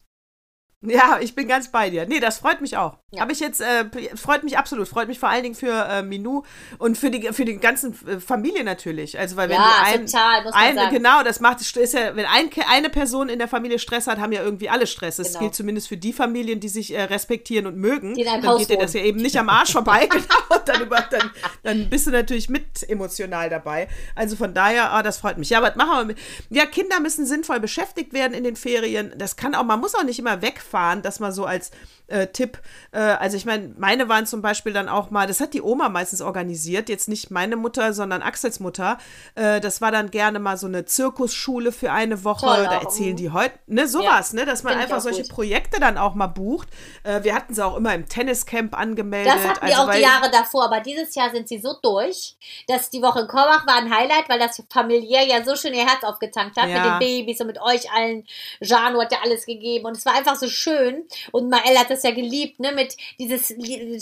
Ja, 0.82 1.18
ich 1.20 1.34
bin 1.34 1.48
ganz 1.48 1.68
bei 1.72 1.88
dir. 1.88 2.04
Nee, 2.06 2.20
das 2.20 2.38
freut 2.38 2.60
mich 2.60 2.76
auch. 2.76 2.98
Ja. 3.10 3.22
Habe 3.22 3.32
ich 3.32 3.40
jetzt, 3.40 3.62
äh, 3.62 3.86
freut 4.14 4.44
mich 4.44 4.58
absolut. 4.58 4.86
Freut 4.86 5.08
mich 5.08 5.18
vor 5.18 5.30
allen 5.30 5.42
Dingen 5.42 5.54
für 5.54 5.72
äh, 5.72 6.02
Minou 6.02 6.44
und 6.78 6.98
für 6.98 7.10
die, 7.10 7.32
für 7.32 7.46
die 7.46 7.56
ganzen 7.56 7.94
äh, 8.06 8.20
Familie 8.20 8.62
natürlich. 8.62 9.18
Also, 9.18 9.36
weil 9.36 9.48
wenn 9.48 9.56
Ja, 9.56 9.72
ein, 9.84 10.06
total, 10.06 10.44
muss 10.44 10.52
man 10.52 10.62
ein 10.62 10.74
sagen. 10.76 10.94
genau, 10.94 11.22
das 11.22 11.40
macht, 11.40 11.62
ist 11.62 11.94
ja, 11.94 12.14
wenn 12.14 12.26
ein, 12.26 12.50
eine 12.70 12.90
Person 12.90 13.30
in 13.30 13.38
der 13.38 13.48
Familie 13.48 13.78
Stress 13.78 14.06
hat, 14.06 14.18
haben 14.18 14.32
ja 14.32 14.42
irgendwie 14.42 14.68
alle 14.68 14.86
Stress. 14.86 15.16
Das 15.16 15.28
Genau. 15.28 15.40
gilt 15.40 15.54
zumindest 15.54 15.88
für 15.88 15.96
die 15.96 16.12
Familien, 16.12 16.60
die 16.60 16.68
sich 16.68 16.94
äh, 16.94 17.02
respektieren 17.04 17.66
und 17.66 17.76
mögen. 17.78 18.14
Die 18.14 18.24
dann 18.24 18.46
Haus 18.46 18.58
geht 18.58 18.68
dir 18.70 18.78
das 18.78 18.92
ja 18.92 19.00
eben 19.00 19.20
nicht 19.20 19.38
am 19.38 19.48
Arsch 19.48 19.72
vorbei. 19.72 20.06
genau. 20.10 20.24
Und 20.50 20.68
dann, 20.68 20.82
über, 20.82 21.00
dann, 21.10 21.30
dann 21.62 21.88
bist 21.88 22.06
du 22.06 22.10
natürlich 22.10 22.50
mit 22.50 22.86
emotional 22.88 23.48
dabei. 23.48 23.88
Also 24.14 24.36
von 24.36 24.52
daher, 24.52 24.92
ah, 24.92 25.02
das 25.02 25.18
freut 25.18 25.38
mich. 25.38 25.48
Ja, 25.48 25.62
was 25.62 25.74
machen 25.74 25.96
wir 26.00 26.04
mit? 26.04 26.18
Ja, 26.50 26.66
Kinder 26.66 27.00
müssen 27.00 27.24
sinnvoll 27.24 27.60
beschäftigt 27.60 28.12
werden 28.12 28.34
in 28.34 28.44
den 28.44 28.56
Ferien. 28.56 29.14
Das 29.16 29.36
kann 29.36 29.54
auch, 29.54 29.64
man 29.64 29.80
muss 29.80 29.94
auch 29.94 30.04
nicht 30.04 30.18
immer 30.18 30.42
wegfahren, 30.66 31.02
dass 31.02 31.20
man 31.20 31.32
so 31.32 31.44
als 31.44 31.70
äh, 32.08 32.28
Tipp, 32.28 32.58
äh, 32.92 32.98
also 32.98 33.36
ich 33.36 33.44
meine, 33.44 33.74
meine 33.78 34.08
waren 34.08 34.26
zum 34.26 34.42
Beispiel 34.42 34.72
dann 34.72 34.88
auch 34.88 35.10
mal, 35.10 35.26
das 35.26 35.40
hat 35.40 35.54
die 35.54 35.62
Oma 35.62 35.88
meistens 35.88 36.20
organisiert, 36.20 36.88
jetzt 36.88 37.08
nicht 37.08 37.30
meine 37.30 37.56
Mutter, 37.56 37.92
sondern 37.92 38.22
Axels 38.22 38.60
Mutter. 38.60 38.98
Äh, 39.34 39.60
das 39.60 39.80
war 39.80 39.90
dann 39.90 40.10
gerne 40.10 40.38
mal 40.38 40.56
so 40.56 40.66
eine 40.66 40.84
Zirkusschule 40.84 41.72
für 41.72 41.92
eine 41.92 42.24
Woche. 42.24 42.46
Toll 42.46 42.64
da 42.64 42.78
auch, 42.78 42.82
erzählen 42.84 43.12
mhm. 43.12 43.16
die 43.16 43.30
heute, 43.30 43.54
ne, 43.66 43.88
sowas, 43.88 44.32
ne, 44.32 44.44
dass 44.44 44.62
man 44.62 44.78
einfach 44.78 44.98
auch 44.98 45.02
solche 45.02 45.22
gut. 45.22 45.32
Projekte 45.32 45.80
dann 45.80 45.98
auch 45.98 46.14
mal 46.14 46.26
bucht. 46.28 46.68
Äh, 47.02 47.24
wir 47.24 47.34
hatten 47.34 47.54
sie 47.54 47.64
auch 47.64 47.76
immer 47.76 47.94
im 47.94 48.08
Tenniscamp 48.08 48.78
angemeldet. 48.78 49.34
Das 49.34 49.48
hatten 49.48 49.64
also, 49.64 49.76
wir 49.76 49.82
auch 49.82 49.88
weil- 49.88 49.96
die 49.96 50.02
Jahre 50.02 50.30
davor, 50.30 50.64
aber 50.64 50.80
dieses 50.80 51.14
Jahr 51.14 51.30
sind 51.30 51.48
sie 51.48 51.58
so 51.58 51.74
durch, 51.82 52.36
dass 52.68 52.90
die 52.90 53.02
Woche 53.02 53.20
in 53.20 53.26
Korbach 53.26 53.66
war 53.66 53.76
ein 53.76 53.92
Highlight, 53.94 54.28
weil 54.28 54.38
das 54.38 54.62
familiär 54.70 55.24
ja 55.26 55.44
so 55.44 55.56
schön 55.56 55.74
ihr 55.74 55.86
Herz 55.86 56.04
aufgetankt 56.04 56.56
hat 56.56 56.68
Ja. 56.68 56.82
mit 56.82 56.84
den 56.84 56.98
Babys 56.98 57.40
und 57.40 57.48
mit 57.48 57.60
euch 57.60 57.90
allen. 57.92 58.24
Janu 58.60 59.00
hat 59.00 59.12
ja 59.12 59.18
alles 59.24 59.46
gegeben 59.46 59.86
und 59.86 59.96
es 59.96 60.06
war 60.06 60.14
einfach 60.14 60.36
so 60.36 60.48
schön. 60.48 61.04
Und 61.32 61.50
Mael 61.50 61.78
hat 61.78 61.90
das 61.90 61.95
ja 62.04 62.10
geliebt, 62.10 62.60
ne? 62.60 62.72
Mit 62.72 62.96
dieses 63.18 63.48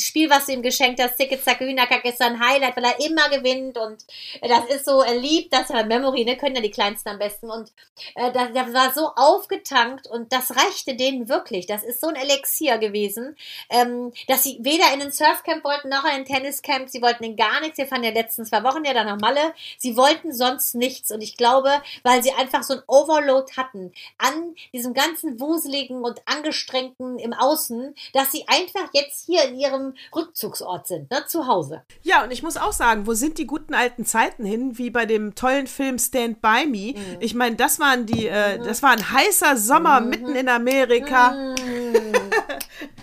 Spiel, 0.04 0.30
was 0.30 0.46
du 0.46 0.52
ihm 0.52 0.62
geschenkt 0.62 1.00
hast, 1.00 1.16
Ticket 1.16 1.40
Hühnerkack 1.44 2.04
ist 2.04 2.20
ein 2.20 2.40
Highlight, 2.40 2.76
weil 2.76 2.84
er 2.84 3.00
immer 3.00 3.28
gewinnt. 3.28 3.78
Und 3.78 4.04
das 4.40 4.64
ist 4.66 4.84
so, 4.84 5.02
er 5.02 5.16
liebt 5.16 5.52
das 5.52 5.68
ja 5.68 5.84
Memory, 5.84 6.24
ne? 6.24 6.36
Können 6.36 6.56
ja 6.56 6.62
die 6.62 6.70
Kleinsten 6.70 7.08
am 7.08 7.18
besten. 7.18 7.50
Und 7.50 7.72
äh, 8.14 8.32
das, 8.32 8.72
war 8.72 8.92
so 8.92 9.08
aufgetankt 9.16 10.06
und 10.06 10.32
das 10.32 10.56
reichte 10.56 10.94
denen 10.94 11.28
wirklich. 11.28 11.66
Das 11.66 11.84
ist 11.84 12.00
so 12.00 12.08
ein 12.08 12.16
Elixier 12.16 12.78
gewesen, 12.78 13.36
ähm, 13.70 14.12
dass 14.28 14.42
sie 14.42 14.58
weder 14.60 14.92
in 14.92 15.00
den 15.00 15.12
Surfcamp 15.12 15.64
wollten 15.64 15.88
noch 15.88 16.04
in 16.04 16.24
den 16.24 16.24
Tenniscamp. 16.24 16.88
Sie 16.88 17.02
wollten 17.02 17.24
in 17.24 17.36
gar 17.36 17.60
nichts. 17.60 17.78
Wir 17.78 17.86
fahren 17.86 18.04
ja 18.04 18.10
letzten 18.10 18.44
zwei 18.44 18.62
Wochen 18.64 18.84
ja 18.84 18.94
dann 18.94 19.06
nach 19.06 19.20
Malle. 19.20 19.54
Sie 19.78 19.96
wollten 19.96 20.32
sonst 20.32 20.74
nichts. 20.74 21.10
Und 21.10 21.22
ich 21.22 21.36
glaube, 21.36 21.70
weil 22.02 22.22
sie 22.22 22.32
einfach 22.32 22.62
so 22.62 22.74
ein 22.74 22.82
Overload 22.86 23.52
hatten 23.56 23.92
an 24.18 24.54
diesem 24.72 24.94
ganzen 24.94 25.40
Wuseligen 25.40 26.02
und 26.04 26.22
Angestrengten 26.26 27.18
im 27.18 27.32
Außen, 27.32 27.83
dass 28.12 28.32
sie 28.32 28.44
einfach 28.46 28.88
jetzt 28.92 29.26
hier 29.26 29.44
in 29.44 29.58
ihrem 29.58 29.94
Rückzugsort 30.14 30.86
sind, 30.86 31.10
ne, 31.10 31.24
zu 31.26 31.46
Hause. 31.46 31.82
Ja, 32.02 32.24
und 32.24 32.30
ich 32.30 32.42
muss 32.42 32.56
auch 32.56 32.72
sagen, 32.72 33.06
wo 33.06 33.14
sind 33.14 33.38
die 33.38 33.46
guten 33.46 33.74
alten 33.74 34.04
Zeiten 34.04 34.44
hin, 34.44 34.78
wie 34.78 34.90
bei 34.90 35.06
dem 35.06 35.34
tollen 35.34 35.66
Film 35.66 35.98
Stand 35.98 36.40
By 36.40 36.66
Me? 36.66 36.94
Mhm. 36.94 37.16
Ich 37.20 37.34
meine, 37.34 37.56
das 37.56 37.78
waren 37.78 38.06
die, 38.06 38.26
äh, 38.26 38.58
das 38.58 38.82
war 38.82 38.90
ein 38.90 39.10
heißer 39.10 39.56
Sommer 39.56 40.00
mhm. 40.00 40.08
mitten 40.08 40.36
in 40.36 40.48
Amerika. 40.48 41.32
Mhm. 41.32 41.54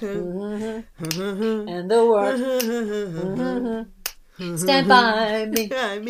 And 1.67 1.89
the 1.89 2.01
world. 2.07 3.87
Stand 4.57 4.87
by 4.87 5.45
me. 5.45 5.67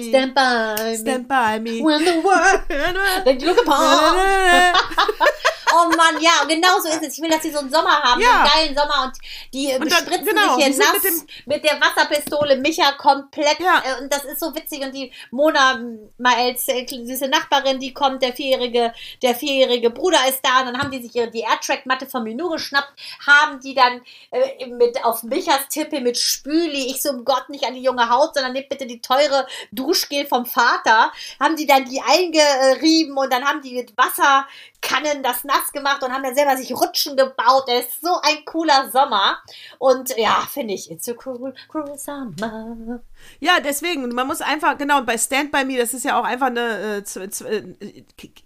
Stand 0.10 0.34
by 0.34 0.76
me. 0.80 0.96
Stand 0.96 1.28
by 1.28 1.60
me. 1.60 1.84
When 1.84 2.06
the 2.06 2.22
world 2.24 3.42
look 3.42 3.60
upon. 3.62 4.74
Oh 5.74 5.90
Mann, 5.90 6.22
ja, 6.22 6.44
genau 6.48 6.80
so 6.80 6.90
ist 6.90 7.02
es. 7.02 7.18
Ich 7.18 7.22
will, 7.22 7.30
dass 7.30 7.42
sie 7.42 7.52
so 7.52 7.60
einen 7.60 7.72
Sommer 7.72 8.02
haben, 8.02 8.22
ja. 8.22 8.44
einen 8.44 8.50
geilen 8.50 8.76
Sommer 8.78 9.06
und 9.06 9.18
die 9.54 9.74
und 9.74 9.80
dann, 9.80 10.06
bespritzen 10.06 10.26
genau, 10.26 10.56
sich 10.56 10.66
hier 10.66 10.78
nass 10.78 11.04
mit, 11.04 11.48
mit, 11.48 11.64
der 11.64 11.80
Wasserpistole. 11.80 12.58
Micha 12.58 12.92
komplett 12.94 13.60
ja. 13.60 13.82
äh, 13.84 14.02
und 14.02 14.12
das 14.12 14.26
ist 14.26 14.40
so 14.40 14.54
witzig 14.56 14.82
und 14.82 14.94
die 14.94 15.12
Mona 15.32 15.80
Maels 16.18 16.68
äh, 16.68 16.86
süße 16.88 17.28
Nachbarin, 17.28 17.80
die 17.80 17.94
kommt, 17.94 18.22
der 18.22 18.34
vierjährige, 18.34 18.94
der 19.22 19.36
vierjährige 19.36 19.90
Bruder 19.90 20.20
ist 20.28 20.42
da 20.44 20.60
und 20.60 20.68
dann 20.68 20.80
haben 20.80 20.92
die 20.92 21.02
sich 21.02 21.16
ihre 21.16 21.32
die 21.32 21.42
Airtrack-Matte 21.42 22.08
von 22.08 22.24
Minu 22.24 22.50
geschnappt, 22.50 22.94
haben 23.26 23.60
die 23.60 23.74
dann 23.74 24.02
äh, 24.32 24.66
mit 24.68 25.04
auf 25.04 25.24
Michas 25.24 25.68
Tippe 25.70 26.02
mit 26.02 26.18
Spüli. 26.18 26.92
Ich 26.92 27.02
so, 27.02 27.10
um 27.10 27.26
Gott, 27.26 27.50
nicht 27.50 27.66
an 27.66 27.74
die 27.74 27.84
junge 27.84 28.10
Haut, 28.10 28.34
sondern 28.34 28.54
nehmt 28.54 28.70
bitte 28.70 28.86
die 28.86 29.02
teure 29.02 29.48
Duschgel 29.72 30.26
vom 30.28 30.46
Vater. 30.46 31.12
Haben 31.40 31.56
die 31.56 31.66
dann 31.66 31.86
die 31.86 32.02
eingerieben 32.02 33.18
und 33.18 33.32
dann 33.32 33.46
haben 33.46 33.62
die 33.62 33.74
mit 33.74 33.94
Wasserkannen 33.98 35.24
das 35.24 35.44
nass 35.44 35.61
nass 35.62 35.72
gemacht 35.72 36.04
und 36.04 36.12
haben 36.12 36.24
dann 36.24 36.36
selber 36.36 36.58
sich 36.58 36.72
Rutschen 36.74 37.16
gebaut. 37.16 37.68
Der 37.68 37.80
ist 37.80 38.02
so 38.02 38.20
ein 38.22 38.44
cooler 38.46 38.90
Sommer. 38.92 39.42
Und 39.80 40.16
ja, 40.18 40.48
finde 40.52 40.74
ich, 40.74 40.90
it's 40.92 41.08
a 41.08 41.14
cruel, 41.14 41.54
cruel 41.70 41.98
summer. 41.98 43.02
Ja, 43.40 43.60
deswegen, 43.60 44.10
man 44.14 44.28
muss 44.28 44.42
einfach, 44.42 44.78
genau, 44.78 45.02
bei 45.02 45.18
Stand 45.18 45.52
By 45.52 45.64
Me, 45.64 45.78
das 45.78 45.94
ist 45.94 46.06
ja 46.06 46.20
auch 46.20 46.24
einfach 46.24 46.48
eine 46.48 47.04
äh, 47.06 47.24
äh, 47.24 47.76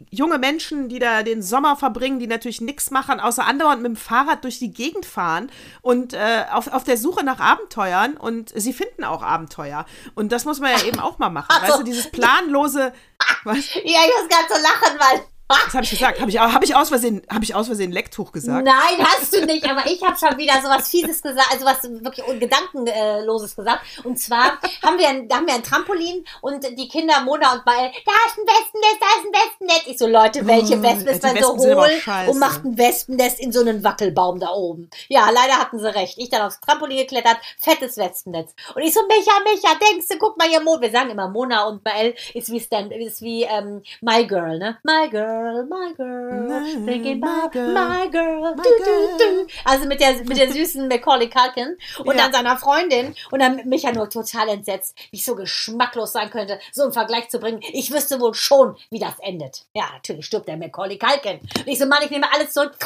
junge 0.09 0.37
Menschen, 0.37 0.89
die 0.89 0.99
da 0.99 1.23
den 1.23 1.41
Sommer 1.41 1.75
verbringen, 1.75 2.19
die 2.19 2.27
natürlich 2.27 2.61
nichts 2.61 2.91
machen, 2.91 3.19
außer 3.19 3.45
andauernd 3.45 3.81
mit 3.81 3.91
dem 3.91 3.95
Fahrrad 3.95 4.43
durch 4.43 4.59
die 4.59 4.71
Gegend 4.71 5.05
fahren 5.05 5.49
und 5.81 6.13
äh, 6.13 6.45
auf, 6.51 6.71
auf 6.71 6.83
der 6.83 6.97
Suche 6.97 7.23
nach 7.23 7.39
Abenteuern 7.39 8.17
und 8.17 8.51
sie 8.53 8.73
finden 8.73 9.03
auch 9.03 9.21
Abenteuer. 9.21 9.85
Und 10.13 10.31
das 10.31 10.45
muss 10.45 10.59
man 10.59 10.71
ja 10.71 10.83
eben 10.85 10.99
auch 10.99 11.19
mal 11.19 11.29
machen. 11.29 11.51
Also, 11.51 11.67
weißt 11.67 11.79
du, 11.79 11.83
dieses 11.83 12.11
planlose. 12.11 12.93
Was? 13.43 13.73
Ja, 13.75 14.01
ich 14.05 14.13
muss 14.19 14.29
gerade 14.29 14.47
so 14.49 14.61
lachen, 14.61 14.99
weil 14.99 15.34
das 15.47 15.73
habe 15.73 15.83
ich 15.83 15.91
gesagt. 15.91 16.19
Habe 16.19 16.31
ich, 16.31 16.39
hab 16.39 16.63
ich, 16.63 16.75
aus 16.75 16.89
Versehen, 16.89 17.21
hab 17.29 17.43
ich 17.43 17.53
aus 17.53 17.67
Versehen 17.67 17.91
Lecktuch 17.91 18.31
gesagt? 18.31 18.65
Nein, 18.65 19.05
hast 19.05 19.31
du 19.31 19.45
nicht. 19.45 19.69
Aber 19.69 19.85
ich 19.85 20.01
habe 20.03 20.17
schon 20.17 20.37
wieder 20.39 20.53
so 20.61 20.69
was 20.69 20.89
Fieses 20.89 21.21
gesagt, 21.21 21.47
also 21.51 21.65
was 21.65 21.83
wirklich 21.83 22.25
Gedankenloses 22.39 23.55
gesagt. 23.55 23.81
Und 24.03 24.17
zwar 24.17 24.59
haben 24.83 24.97
wir, 24.97 25.07
ein, 25.07 25.29
haben 25.31 25.45
wir 25.45 25.53
ein 25.53 25.61
Trampolin 25.61 26.25
und 26.41 26.65
die 26.77 26.87
Kinder 26.87 27.21
Mona 27.21 27.53
und 27.53 27.63
Bael, 27.63 27.91
da 28.05 28.11
ist 28.27 28.37
ein 28.37 28.47
Wespennest, 28.47 28.97
da 28.99 29.07
ist 29.19 29.25
ein 29.25 29.33
Wespennest. 29.33 29.87
Ich 29.87 29.97
so, 29.99 30.07
Leute, 30.07 30.47
welche 30.47 30.81
Wespen 30.81 31.07
ist 31.07 31.21
man 31.21 31.37
so 31.37 31.57
hohl 31.57 31.91
und 32.27 32.39
macht 32.39 32.65
ein 32.65 32.77
Wespennest 32.77 33.39
in 33.39 33.51
so 33.51 33.61
einen 33.61 33.83
Wackelbaum 33.83 34.39
da 34.39 34.49
oben. 34.49 34.89
Ja, 35.09 35.29
leider 35.29 35.59
hatten 35.59 35.77
sie 35.77 35.93
recht. 35.93 36.17
Ich 36.17 36.29
dann 36.29 36.41
aufs 36.41 36.59
Trampolin 36.59 36.97
geklettert, 36.97 37.37
fettes 37.59 37.97
Wespennetz. 37.97 38.55
Und 38.73 38.81
ich 38.81 38.93
so, 38.93 39.01
Micha, 39.07 39.33
Micha, 39.43 39.75
denkst 39.91 40.07
du, 40.09 40.17
guck 40.17 40.37
mal 40.37 40.47
hier, 40.47 40.61
Mona. 40.61 40.81
Wir 40.81 40.91
sagen 40.91 41.11
immer, 41.11 41.29
Mona 41.29 41.65
und 41.67 41.83
Bael 41.83 42.15
ist 42.33 42.51
wie, 42.51 42.59
Stan, 42.59 42.89
ist 42.89 43.21
wie 43.21 43.43
ähm, 43.43 43.83
My 44.01 44.25
Girl, 44.25 44.57
ne? 44.57 44.77
My 44.83 45.07
Girl 45.09 45.34
girl, 45.35 45.65
my 45.65 45.93
girl, 45.95 46.85
thinking 46.85 47.23
about 47.23 47.55
my 47.55 48.07
girl. 48.11 48.55
My 48.55 48.63
du, 48.63 48.69
du, 48.83 49.17
du. 49.17 49.47
Also 49.63 49.87
mit 49.87 49.99
der, 49.99 50.13
mit 50.23 50.37
der 50.37 50.51
süßen 50.51 50.87
Macaulay 50.87 51.29
Culkin 51.29 51.77
und 51.99 52.15
ja. 52.15 52.23
dann 52.23 52.33
seiner 52.33 52.57
Freundin 52.57 53.15
und 53.31 53.39
dann 53.41 53.67
mich 53.67 53.83
ja 53.83 53.91
nur 53.91 54.09
total 54.09 54.49
entsetzt, 54.49 54.97
wie 55.11 55.17
ich 55.17 55.25
so 55.25 55.35
geschmacklos 55.35 56.13
sein 56.13 56.29
könnte, 56.29 56.59
so 56.71 56.83
einen 56.83 56.93
Vergleich 56.93 57.29
zu 57.29 57.39
bringen. 57.39 57.59
Ich 57.73 57.91
wüsste 57.91 58.19
wohl 58.19 58.33
schon, 58.33 58.75
wie 58.89 58.99
das 58.99 59.15
endet. 59.19 59.65
Ja, 59.73 59.85
natürlich 59.93 60.25
stirbt 60.25 60.47
der 60.47 60.57
Macaulay 60.57 60.97
Culkin. 60.97 61.39
Und 61.39 61.67
ich 61.67 61.79
so, 61.79 61.85
Mann, 61.85 62.03
ich 62.03 62.11
nehme 62.11 62.31
alles 62.31 62.53
zurück. 62.53 62.77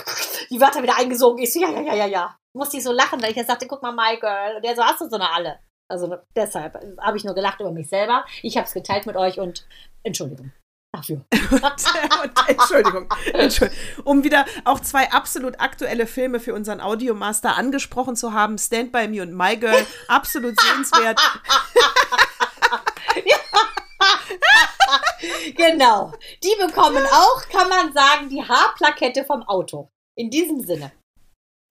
Die 0.49 0.59
Wörter 0.59 0.83
wieder 0.83 0.97
eingesogen. 0.97 1.41
Ich 1.43 1.53
so, 1.53 1.59
ja, 1.59 1.69
ja, 1.69 1.81
ja, 1.81 1.93
ja, 1.95 2.05
ja. 2.05 2.35
Musste 2.53 2.77
ich 2.77 2.83
so 2.83 2.91
lachen, 2.91 3.21
weil 3.21 3.31
ich 3.31 3.37
ja 3.37 3.45
sagte, 3.45 3.67
guck 3.67 3.81
mal, 3.81 3.91
my 3.91 4.19
girl. 4.19 4.55
Und 4.55 4.65
der 4.65 4.75
so, 4.75 4.83
hast 4.83 5.01
du 5.01 5.09
so 5.09 5.15
eine 5.15 5.31
alle. 5.31 5.59
Also 5.87 6.15
deshalb 6.35 6.79
habe 6.99 7.17
ich 7.17 7.23
nur 7.23 7.33
gelacht 7.33 7.59
über 7.59 7.71
mich 7.71 7.89
selber. 7.89 8.25
Ich 8.43 8.57
habe 8.57 8.67
es 8.67 8.73
geteilt 8.73 9.07
mit 9.07 9.15
euch 9.15 9.39
und 9.39 9.65
Entschuldigung 10.03 10.51
dafür. 10.91 11.25
Entschuldigung, 12.47 13.07
Entschuldigung. 13.33 13.79
Um 14.03 14.23
wieder 14.23 14.45
auch 14.65 14.79
zwei 14.79 15.11
absolut 15.11 15.59
aktuelle 15.59 16.07
Filme 16.07 16.39
für 16.39 16.53
unseren 16.53 16.81
Audiomaster 16.81 17.55
angesprochen 17.55 18.15
zu 18.15 18.33
haben: 18.33 18.57
Stand 18.57 18.91
By 18.91 19.07
Me 19.07 19.21
und 19.21 19.33
My 19.33 19.57
Girl. 19.57 19.85
Absolut 20.07 20.59
sehenswert. 20.59 21.19
genau. 25.55 26.11
Die 26.43 26.55
bekommen 26.59 27.05
auch, 27.05 27.47
kann 27.49 27.69
man 27.69 27.93
sagen, 27.93 28.29
die 28.29 28.43
Haarplakette 28.43 29.25
vom 29.25 29.43
Auto. 29.43 29.91
In 30.15 30.29
diesem 30.29 30.61
Sinne. 30.61 30.91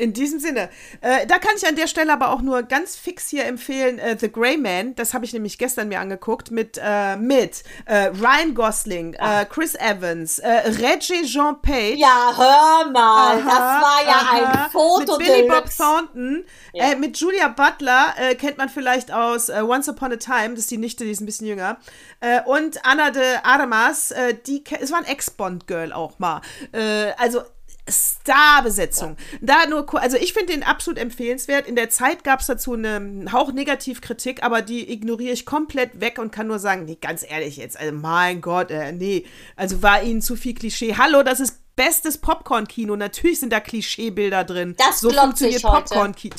In 0.00 0.12
diesem 0.12 0.38
Sinne, 0.38 0.70
äh, 1.00 1.26
da 1.26 1.38
kann 1.38 1.50
ich 1.56 1.66
an 1.66 1.74
der 1.74 1.88
Stelle 1.88 2.12
aber 2.12 2.30
auch 2.30 2.40
nur 2.40 2.62
ganz 2.62 2.94
fix 2.94 3.28
hier 3.28 3.46
empfehlen, 3.46 3.98
äh, 3.98 4.16
The 4.16 4.30
Grey 4.30 4.56
Man, 4.56 4.94
das 4.94 5.12
habe 5.12 5.24
ich 5.24 5.32
nämlich 5.32 5.58
gestern 5.58 5.88
mir 5.88 5.98
angeguckt, 5.98 6.52
mit, 6.52 6.78
äh, 6.80 7.16
mit 7.16 7.64
äh, 7.84 8.06
Ryan 8.06 8.54
Gosling, 8.54 9.14
äh, 9.14 9.44
Chris 9.46 9.74
Evans, 9.74 10.38
äh, 10.38 10.48
Reggie 10.48 11.24
Jean 11.26 11.60
Page. 11.60 11.96
Ja, 11.96 12.32
hör 12.36 12.92
mal, 12.92 13.38
aha, 13.38 13.42
das 13.44 13.58
war 13.58 14.04
ja 14.04 14.12
aha, 14.12 14.64
ein 14.66 14.70
Foto. 14.70 15.18
Mit 15.18 15.26
Billy 15.26 15.48
Bob 15.48 15.68
Thornton, 15.76 16.44
ja. 16.74 16.94
mit 16.94 17.16
Julia 17.16 17.48
Butler, 17.48 18.14
kennt 18.38 18.56
man 18.56 18.68
vielleicht 18.68 19.10
aus 19.10 19.50
Once 19.50 19.88
Upon 19.88 20.12
a 20.12 20.16
Time, 20.16 20.50
das 20.50 20.60
ist 20.60 20.70
die 20.70 20.78
Nichte, 20.78 21.02
die 21.02 21.10
ist 21.10 21.20
ein 21.20 21.26
bisschen 21.26 21.48
jünger, 21.48 21.76
und 22.44 22.86
Anna 22.86 23.10
de 23.10 23.38
Armas, 23.42 24.14
die, 24.46 24.62
es 24.80 24.92
war 24.92 24.98
ein 24.98 25.06
Ex-Bond-Girl 25.06 25.92
auch 25.92 26.20
mal. 26.20 26.40
also 27.16 27.42
Starbesetzung. 27.90 29.16
Da 29.40 29.66
nur, 29.66 30.00
also 30.00 30.16
ich 30.16 30.32
finde 30.32 30.52
den 30.52 30.62
absolut 30.62 30.98
empfehlenswert. 30.98 31.66
In 31.66 31.76
der 31.76 31.90
Zeit 31.90 32.24
gab 32.24 32.40
es 32.40 32.46
dazu 32.46 32.74
eine 32.74 33.26
Hauch 33.32 33.52
Negativkritik, 33.52 34.42
aber 34.42 34.62
die 34.62 34.90
ignoriere 34.92 35.32
ich 35.32 35.46
komplett 35.46 36.00
weg 36.00 36.18
und 36.18 36.30
kann 36.30 36.46
nur 36.46 36.58
sagen, 36.58 36.84
nee, 36.84 36.98
ganz 37.00 37.24
ehrlich 37.28 37.56
jetzt, 37.56 37.78
also 37.78 37.92
mein 37.92 38.40
Gott, 38.40 38.70
äh, 38.70 38.92
nee, 38.92 39.24
also 39.56 39.82
war 39.82 40.02
ihnen 40.02 40.22
zu 40.22 40.36
viel 40.36 40.54
Klischee. 40.54 40.96
Hallo, 40.96 41.22
das 41.22 41.40
ist 41.40 41.60
bestes 41.76 42.18
Popcorn-Kino. 42.18 42.96
Natürlich 42.96 43.40
sind 43.40 43.52
da 43.52 43.60
Klischeebilder 43.60 44.44
drin. 44.44 44.74
Das 44.78 45.00
so 45.00 45.10
funktioniert 45.10 45.62
Popcorn-Kino. 45.62 46.34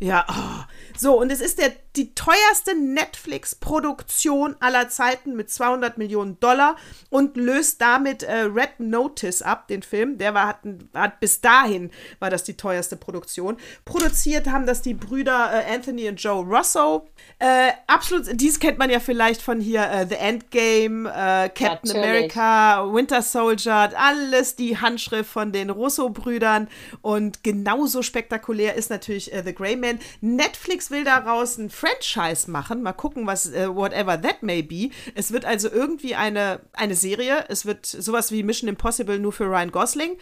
Ja, 0.00 0.26
oh. 0.28 0.64
So, 0.96 1.20
und 1.20 1.30
es 1.30 1.40
ist 1.40 1.58
der 1.58 1.72
die 1.96 2.14
teuerste 2.14 2.74
Netflix-Produktion 2.76 4.56
aller 4.58 4.88
Zeiten 4.88 5.36
mit 5.36 5.48
200 5.50 5.96
Millionen 5.96 6.40
Dollar 6.40 6.76
und 7.08 7.36
löst 7.36 7.80
damit 7.80 8.24
äh, 8.24 8.40
Red 8.40 8.80
Notice 8.80 9.42
ab, 9.42 9.68
den 9.68 9.82
Film. 9.82 10.18
Der 10.18 10.34
war, 10.34 10.48
hat, 10.48 10.58
hat, 10.92 11.20
bis 11.20 11.40
dahin 11.40 11.92
war 12.18 12.30
das 12.30 12.42
die 12.42 12.56
teuerste 12.56 12.96
Produktion. 12.96 13.56
Produziert 13.84 14.48
haben 14.48 14.66
das 14.66 14.82
die 14.82 14.94
Brüder 14.94 15.50
äh, 15.52 15.72
Anthony 15.72 16.08
und 16.08 16.16
Joe 16.16 16.44
Russo. 16.44 17.06
Äh, 17.38 17.70
absolut, 17.86 18.28
dies 18.40 18.58
kennt 18.58 18.78
man 18.78 18.90
ja 18.90 18.98
vielleicht 18.98 19.40
von 19.40 19.60
hier 19.60 19.88
äh, 19.88 20.06
The 20.08 20.16
Endgame, 20.16 21.08
äh, 21.08 21.48
Captain 21.48 21.92
Natürlich. 21.92 21.94
America, 21.94 22.92
Winter 22.92 23.22
Soldier, 23.22 23.92
alles 23.96 24.56
die 24.56 24.78
Handschrift 24.78 25.30
von 25.30 25.52
den 25.52 25.70
Russo-Brüdern. 25.70 26.68
Und 27.02 27.44
genauso 27.44 28.02
spektakulär 28.02 28.74
ist 28.74 28.90
natürlich 28.90 29.32
äh, 29.32 29.42
The 29.44 29.54
Grey 29.54 29.76
Man. 29.76 30.00
Netflix 30.20 30.83
will 30.90 31.04
daraus 31.04 31.58
ein 31.58 31.70
Franchise 31.70 32.50
machen. 32.50 32.82
Mal 32.82 32.92
gucken, 32.92 33.26
was, 33.26 33.46
uh, 33.46 33.74
whatever 33.74 34.20
that 34.20 34.42
may 34.42 34.62
be. 34.62 34.90
Es 35.14 35.32
wird 35.32 35.44
also 35.44 35.70
irgendwie 35.70 36.14
eine, 36.14 36.60
eine 36.72 36.94
Serie. 36.94 37.44
Es 37.48 37.66
wird 37.66 37.86
sowas 37.86 38.30
wie 38.32 38.42
Mission 38.42 38.68
Impossible 38.68 39.18
nur 39.18 39.32
für 39.32 39.44
Ryan 39.44 39.72
Gosling. 39.72 40.18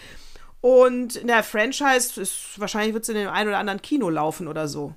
Und 0.60 1.16
in 1.16 1.26
der 1.26 1.42
Franchise, 1.42 2.20
ist, 2.20 2.58
wahrscheinlich 2.58 2.94
wird 2.94 3.02
es 3.02 3.08
in 3.08 3.16
dem 3.16 3.28
einen 3.28 3.48
oder 3.48 3.58
anderen 3.58 3.82
Kino 3.82 4.08
laufen 4.08 4.46
oder 4.46 4.68
so. 4.68 4.94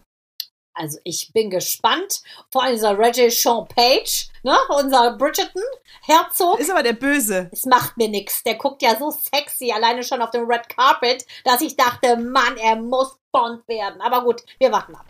Also 0.76 1.00
ich 1.06 1.32
bin 1.34 1.50
gespannt. 1.50 2.22
Vor 2.52 2.64
allem 2.64 2.76
dieser 2.76 2.98
Reggie 2.98 3.30
Sean 3.30 3.68
Page, 3.68 4.28
ne? 4.44 4.56
unser 4.78 5.18
Bridgerton, 5.18 5.64
Herzog. 6.02 6.60
Ist 6.60 6.70
aber 6.70 6.84
der 6.84 6.94
Böse. 6.94 7.50
Es 7.52 7.66
macht 7.66 7.98
mir 7.98 8.10
nichts. 8.10 8.44
Der 8.44 8.56
guckt 8.56 8.82
ja 8.82 8.98
so 8.98 9.10
sexy, 9.10 9.72
alleine 9.72 10.04
schon 10.04 10.22
auf 10.22 10.32
dem 10.32 10.46
Red 10.46 10.70
Carpet, 10.70 11.26
dass 11.46 11.62
ich 11.62 11.78
dachte, 11.78 12.18
Mann, 12.18 12.58
er 12.58 12.76
muss 12.76 13.18
Bond 13.32 13.68
werden. 13.68 14.02
Aber 14.02 14.24
gut, 14.24 14.44
wir 14.60 14.72
warten 14.72 14.96
ab. 14.96 15.06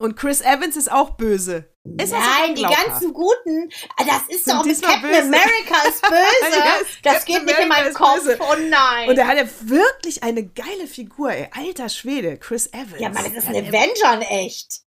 Und 0.00 0.16
Chris 0.16 0.40
Evans 0.40 0.76
ist 0.76 0.92
auch 0.92 1.10
böse. 1.10 1.68
Ist 2.00 2.12
Nein, 2.12 2.54
die 2.54 2.62
ganzen 2.62 3.12
Guten, 3.12 3.68
das 3.96 4.22
ist 4.28 4.46
doch 4.48 4.64
mit 4.64 4.80
Captain 4.80 5.02
böse. 5.10 5.22
America 5.22 5.88
ist 5.88 6.02
böse. 6.08 6.52
Yes, 6.52 6.86
das 7.02 7.14
Captain 7.24 7.34
geht 7.36 7.46
nicht 7.46 7.58
in 7.58 7.68
meinen 7.68 7.94
Kopf. 7.94 8.22
böse. 8.22 8.38
Oh 8.40 8.54
nein. 8.68 9.08
Und 9.08 9.18
er 9.18 9.26
hat 9.26 9.36
ja 9.38 9.48
wirklich 9.62 10.22
eine 10.22 10.44
geile 10.46 10.86
Figur, 10.86 11.32
ey. 11.32 11.48
Alter 11.52 11.88
Schwede, 11.88 12.36
Chris 12.36 12.68
Evans. 12.68 13.00
ja, 13.00 13.08
Mann, 13.08 13.24
das 13.24 13.42
ist 13.42 13.48
ein 13.48 13.54
der- 13.54 13.68
Avenger 13.68 14.14
in 14.14 14.22
echt. 14.22 14.82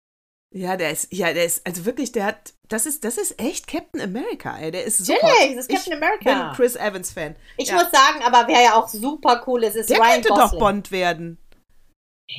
Ja, 0.53 0.75
der 0.77 0.91
ist, 0.91 1.13
ja, 1.13 1.31
der 1.33 1.45
ist, 1.45 1.65
also 1.67 1.85
wirklich, 1.85 2.11
der 2.13 2.25
hat, 2.25 2.53
das 2.67 2.85
ist, 2.85 3.03
das 3.03 3.17
ist 3.17 3.39
echt 3.39 3.67
Captain 3.67 4.01
America, 4.01 4.57
ey. 4.57 4.71
Der 4.71 4.85
ist 4.85 4.97
so. 5.05 5.13
Natürlich, 5.13 5.33
hot. 5.51 5.57
das 5.57 5.67
ist 5.67 5.69
Captain 5.69 5.93
ich 5.93 5.97
America. 6.03 6.47
bin 6.49 6.55
Chris 6.55 6.75
Evans 6.75 7.11
Fan. 7.11 7.35
Ich 7.57 7.67
ja. 7.69 7.75
muss 7.75 7.91
sagen, 7.91 8.23
aber 8.25 8.47
wer 8.47 8.61
ja 8.61 8.73
auch 8.75 8.87
super 8.89 9.43
cool 9.47 9.63
ist, 9.63 9.75
ist 9.75 9.89
Der 9.89 9.99
Ryan 9.99 10.11
könnte 10.13 10.29
Gosling. 10.29 10.49
doch 10.51 10.59
Bond 10.59 10.91
werden. 10.91 11.37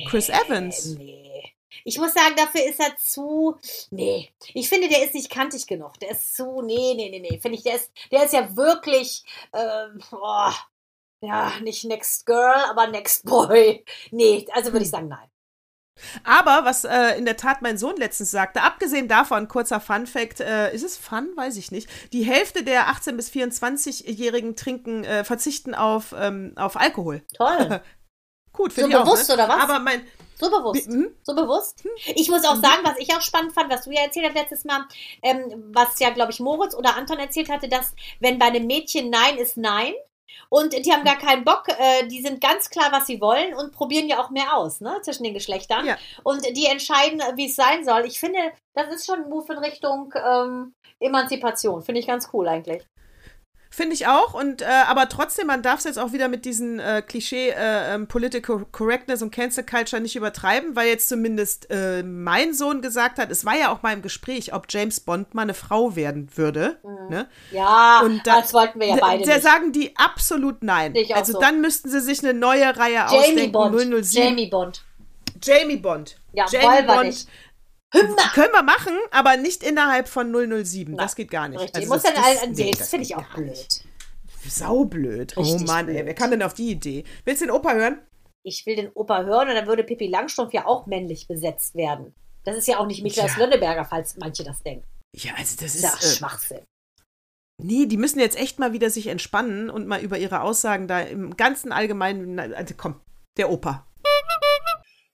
Chris 0.09 0.29
Evans. 0.29 0.85
Nee. 0.97 1.53
Ich 1.83 1.97
muss 1.97 2.13
sagen, 2.13 2.35
dafür 2.35 2.65
ist 2.65 2.79
er 2.79 2.95
zu. 2.97 3.57
Nee. 3.91 4.31
Ich 4.53 4.69
finde, 4.69 4.87
der 4.89 5.03
ist 5.05 5.13
nicht 5.13 5.29
kantig 5.29 5.67
genug. 5.67 5.99
Der 5.99 6.11
ist 6.11 6.35
zu. 6.35 6.61
Nee, 6.61 6.93
nee, 6.95 7.09
nee, 7.09 7.19
nee. 7.19 7.39
Finde 7.39 7.57
ich, 7.57 7.63
der 7.63 7.75
ist, 7.75 7.91
der 8.11 8.25
ist 8.25 8.33
ja 8.33 8.55
wirklich. 8.55 9.23
Ähm, 9.53 10.01
boah, 10.09 10.53
ja, 11.21 11.53
nicht 11.61 11.83
Next 11.85 12.25
Girl, 12.25 12.63
aber 12.69 12.87
Next 12.87 13.25
Boy. 13.25 13.83
Nee, 14.11 14.47
also 14.53 14.71
würde 14.71 14.85
ich 14.85 14.91
sagen, 14.91 15.07
nein. 15.07 15.29
Aber 16.23 16.63
was 16.63 16.85
äh, 16.85 17.17
in 17.17 17.25
der 17.25 17.35
Tat 17.35 17.61
mein 17.61 17.77
Sohn 17.77 17.97
letztens 17.97 18.31
sagte, 18.31 18.61
abgesehen 18.61 19.09
davon, 19.09 19.49
kurzer 19.49 19.81
Fun 19.81 20.07
Fact, 20.07 20.39
äh, 20.39 20.73
ist 20.73 20.83
es 20.83 20.95
Fun? 20.95 21.29
Weiß 21.35 21.57
ich 21.57 21.71
nicht. 21.71 21.89
Die 22.13 22.23
Hälfte 22.23 22.63
der 22.63 22.87
18- 22.87 23.17
bis 23.17 23.29
24-Jährigen 23.29 24.55
trinken, 24.55 25.03
äh, 25.03 25.25
verzichten 25.25 25.75
auf, 25.75 26.15
ähm, 26.17 26.53
auf 26.55 26.77
Alkohol. 26.77 27.21
Toll. 27.35 27.81
Gut, 28.53 28.73
So 28.73 28.81
finde 28.81 28.97
ich 28.97 29.03
bewusst, 29.03 29.31
auch, 29.31 29.37
ne? 29.37 29.43
oder 29.43 29.53
was? 29.53 29.63
Aber 29.63 29.79
mein, 29.79 30.05
So 30.39 30.49
bewusst. 30.49 30.87
Hm? 30.87 31.13
So 31.23 31.35
bewusst. 31.35 31.83
Ich 32.15 32.29
muss 32.29 32.45
auch 32.45 32.55
sagen, 32.55 32.83
was 32.83 32.97
ich 32.97 33.13
auch 33.13 33.21
spannend 33.21 33.53
fand, 33.53 33.71
was 33.71 33.83
du 33.83 33.91
ja 33.91 34.01
erzählt 34.01 34.27
hast 34.27 34.35
letztes 34.35 34.63
Mal, 34.63 34.85
ähm, 35.21 35.71
was 35.73 35.99
ja, 35.99 36.11
glaube 36.11 36.31
ich, 36.31 36.39
Moritz 36.39 36.73
oder 36.73 36.95
Anton 36.95 37.19
erzählt 37.19 37.49
hatte, 37.49 37.67
dass 37.67 37.93
wenn 38.19 38.39
bei 38.39 38.45
einem 38.45 38.65
Mädchen 38.65 39.09
Nein 39.09 39.37
ist 39.37 39.57
Nein 39.57 39.93
und 40.47 40.73
die 40.73 40.93
haben 40.93 41.03
gar 41.03 41.17
keinen 41.17 41.43
Bock, 41.43 41.67
äh, 41.67 42.07
die 42.07 42.21
sind 42.21 42.39
ganz 42.39 42.69
klar, 42.69 42.91
was 42.91 43.07
sie 43.07 43.19
wollen 43.19 43.53
und 43.53 43.73
probieren 43.73 44.07
ja 44.07 44.23
auch 44.23 44.29
mehr 44.29 44.55
aus, 44.55 44.79
ne, 44.79 44.99
zwischen 45.01 45.23
den 45.23 45.33
Geschlechtern. 45.33 45.85
Ja. 45.85 45.97
Und 46.23 46.45
die 46.55 46.65
entscheiden, 46.65 47.21
wie 47.35 47.47
es 47.47 47.55
sein 47.55 47.83
soll. 47.83 48.05
Ich 48.05 48.19
finde, 48.19 48.39
das 48.73 48.87
ist 48.93 49.05
schon 49.05 49.23
ein 49.23 49.29
Move 49.29 49.51
in 49.53 49.59
Richtung 49.59 50.13
ähm, 50.15 50.73
Emanzipation. 50.99 51.81
Finde 51.81 51.99
ich 51.99 52.07
ganz 52.07 52.29
cool 52.33 52.47
eigentlich. 52.47 52.83
Finde 53.71 53.93
ich 53.93 54.07
auch, 54.07 54.33
und 54.33 54.63
äh, 54.63 54.65
aber 54.87 55.07
trotzdem, 55.09 55.45
man 55.45 55.61
darf 55.61 55.77
es 55.79 55.85
jetzt 55.85 55.99
auch 55.99 56.11
wieder 56.11 56.27
mit 56.27 56.43
diesen 56.43 56.79
äh, 56.79 57.03
Klischee 57.05 57.49
äh, 57.49 57.93
ähm, 57.93 58.07
Political 58.07 58.65
Correctness 58.71 59.21
und 59.21 59.29
Cancel 59.31 59.63
Culture 59.63 60.01
nicht 60.01 60.15
übertreiben, 60.15 60.75
weil 60.75 60.87
jetzt 60.87 61.07
zumindest 61.07 61.67
äh, 61.69 62.01
mein 62.01 62.55
Sohn 62.55 62.81
gesagt 62.81 63.19
hat, 63.19 63.29
es 63.29 63.45
war 63.45 63.55
ja 63.55 63.71
auch 63.71 63.83
mal 63.83 63.93
im 63.93 64.01
Gespräch, 64.01 64.53
ob 64.55 64.65
James 64.69 64.99
Bond 64.99 65.35
mal 65.35 65.43
eine 65.43 65.53
Frau 65.53 65.95
werden 65.95 66.29
würde. 66.35 66.77
Ne? 67.09 67.27
Ja, 67.51 68.01
Und 68.03 68.25
da- 68.25 68.41
das 68.41 68.53
wollten 68.55 68.79
wir 68.79 68.87
ja 68.87 68.95
beide 68.99 69.23
Da 69.23 69.33
nicht. 69.35 69.43
sagen 69.43 69.71
die 69.71 69.95
absolut 69.97 70.63
nein. 70.63 70.95
Ich 70.95 71.13
auch 71.13 71.19
Also 71.19 71.33
so. 71.33 71.39
dann 71.39 71.61
müssten 71.61 71.89
sie 71.89 72.01
sich 72.01 72.23
eine 72.23 72.33
neue 72.33 72.75
Reihe 72.75 72.93
Jamie 72.95 73.17
ausdenken. 73.19 73.51
Bond. 73.51 73.75
007. 74.03 74.23
Jamie 74.25 74.47
Bond. 74.47 74.83
Jamie 75.43 75.77
Bond. 75.77 76.17
Ja, 76.33 76.45
Jamie 76.51 76.87
Bond. 76.87 77.03
nicht. 77.05 77.27
Hymne. 77.93 78.15
Können 78.33 78.53
wir 78.53 78.63
machen, 78.63 78.93
aber 79.11 79.35
nicht 79.37 79.63
innerhalb 79.63 80.07
von 80.07 80.31
007. 80.31 80.93
Nein, 80.93 80.97
das 80.97 81.15
geht 81.15 81.31
gar 81.31 81.47
nicht. 81.47 81.59
Richtig. 81.59 81.75
Also 81.83 81.93
muss 81.93 82.03
das, 82.03 82.13
dann 82.13 82.23
das, 82.23 82.43
ein, 82.43 82.51
nee, 82.51 82.71
das 82.71 82.89
finde 82.89 83.05
ich 83.05 83.15
auch 83.15 83.25
blöd. 83.33 83.67
Saublöd. 84.47 85.33
Oh 85.37 85.41
Richtig 85.41 85.67
Mann, 85.67 85.87
ey, 85.87 85.93
blöd. 85.95 86.05
wer 86.05 86.13
kam 86.13 86.31
denn 86.31 86.43
auf 86.43 86.53
die 86.53 86.71
Idee? 86.71 87.03
Willst 87.25 87.41
du 87.41 87.45
den 87.45 87.51
Opa 87.55 87.73
hören? 87.73 87.99
ich 88.41 88.65
will 88.65 88.77
den 88.77 88.89
Opa 88.95 89.23
hören 89.23 89.49
und 89.49 89.55
dann 89.55 89.67
würde 89.67 89.83
Pippi 89.83 90.07
Langstrumpf 90.07 90.53
ja 90.53 90.65
auch 90.65 90.85
männlich 90.87 91.27
besetzt 91.27 91.75
werden. 91.75 92.15
Das 92.45 92.55
ist 92.55 92.67
ja 92.67 92.79
auch 92.79 92.87
nicht 92.87 93.03
Miklaus 93.03 93.33
Ja. 93.35 93.43
Lönneberger, 93.43 93.83
falls 93.85 94.15
manche 94.17 94.43
das 94.45 94.63
denken. 94.63 94.87
Ja, 95.15 95.33
also 95.37 95.55
das 95.59 95.73
Das 95.73 95.75
ist. 95.75 95.83
ja 95.83 95.93
äh, 95.93 96.15
Schwachsinn. 96.15 96.61
nee, 97.61 97.85
die 97.85 97.97
müssen 97.97 98.19
jetzt 98.19 98.37
echt 98.39 98.57
mal 98.57 98.71
wieder 98.71 98.89
sich 98.89 99.07
entspannen 99.07 99.69
und 99.69 99.87
mal 99.87 100.01
über 100.01 100.17
ihre 100.17 100.41
Aussagen 100.41 100.87
da 100.87 101.01
im 101.01 101.35
ganzen 101.35 101.71
Allgemeinen. 101.73 102.35
na, 102.35 102.43
Also 102.55 102.73
komm, 102.77 103.01
der 103.37 103.51
Opa. 103.51 103.85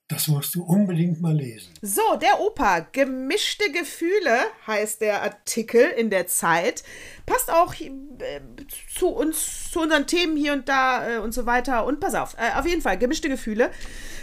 Das 0.08 0.28
musst 0.28 0.54
du 0.54 0.62
unbedingt 0.62 1.20
mal 1.20 1.34
lesen. 1.34 1.72
So, 1.82 2.16
der 2.20 2.40
Opa. 2.40 2.86
Gemischte 2.92 3.72
Gefühle 3.72 4.38
heißt 4.66 5.00
der 5.00 5.22
Artikel 5.22 5.82
in 5.82 6.10
der 6.10 6.28
Zeit. 6.28 6.84
Passt 7.26 7.50
auch 7.50 7.74
äh, 7.80 7.90
zu 8.96 9.08
uns, 9.08 9.70
zu 9.72 9.80
unseren 9.80 10.06
Themen 10.06 10.36
hier 10.36 10.52
und 10.52 10.68
da 10.68 11.16
äh, 11.16 11.18
und 11.18 11.34
so 11.34 11.44
weiter. 11.44 11.84
Und 11.84 11.98
pass 11.98 12.14
auf, 12.14 12.34
äh, 12.34 12.56
auf 12.56 12.66
jeden 12.66 12.82
Fall, 12.82 12.98
gemischte 12.98 13.28
Gefühle 13.28 13.70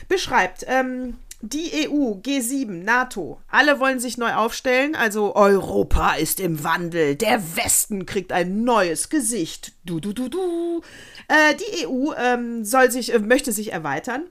beschreibt. 0.07 0.63
Ähm, 0.67 1.17
die 1.41 1.89
EU, 1.89 2.13
G7, 2.13 2.85
NATO, 2.85 3.41
alle 3.49 3.81
wollen 3.81 3.99
sich 3.99 4.17
neu 4.17 4.33
aufstellen. 4.33 4.95
Also 4.95 5.35
Europa 5.35 6.13
ist 6.13 6.39
im 6.39 6.63
Wandel. 6.63 7.17
Der 7.17 7.41
Westen 7.57 8.05
kriegt 8.05 8.31
ein 8.31 8.63
neues 8.63 9.09
Gesicht. 9.09 9.73
Du, 9.83 9.99
du, 9.99 10.13
du, 10.13 10.29
du. 10.29 10.81
Äh, 11.27 11.55
die 11.55 11.85
EU 11.85 12.13
ähm, 12.13 12.63
soll 12.63 12.89
sich, 12.89 13.13
äh, 13.13 13.19
möchte 13.19 13.51
sich 13.51 13.73
erweitern. 13.73 14.29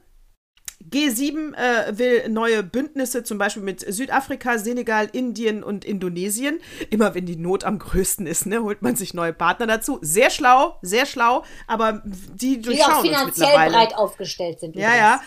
G7 0.91 1.55
äh, 1.55 1.99
will 1.99 2.29
neue 2.29 2.63
Bündnisse, 2.63 3.23
zum 3.23 3.39
Beispiel 3.39 3.63
mit 3.63 3.81
Südafrika, 3.81 4.59
Senegal, 4.59 5.09
Indien 5.13 5.63
und 5.63 5.85
Indonesien. 5.85 6.61
Immer 6.91 7.15
wenn 7.15 7.27
die 7.27 7.37
Not 7.37 7.65
am 7.65 7.79
größten 7.79 8.27
ist, 8.27 8.47
ne, 8.47 8.63
holt 8.63 8.83
man 8.83 8.97
sich 8.97 9.15
neue 9.15 9.33
Partner 9.33 9.67
dazu. 9.67 9.99
Sehr 10.03 10.31
schlau, 10.31 10.79
sehr 10.83 11.07
schlau, 11.07 11.45
aber 11.67 12.03
die 12.05 12.59
Die 12.59 12.61
auch 12.61 12.65
durchschauen 12.65 12.95
uns 12.95 13.03
finanziell 13.03 13.49
mittlerweile. 13.49 13.73
breit 13.73 13.95
aufgestellt 13.97 14.61
sind. 14.61 14.77
Ja, 14.77 14.97
ja. 14.97 15.21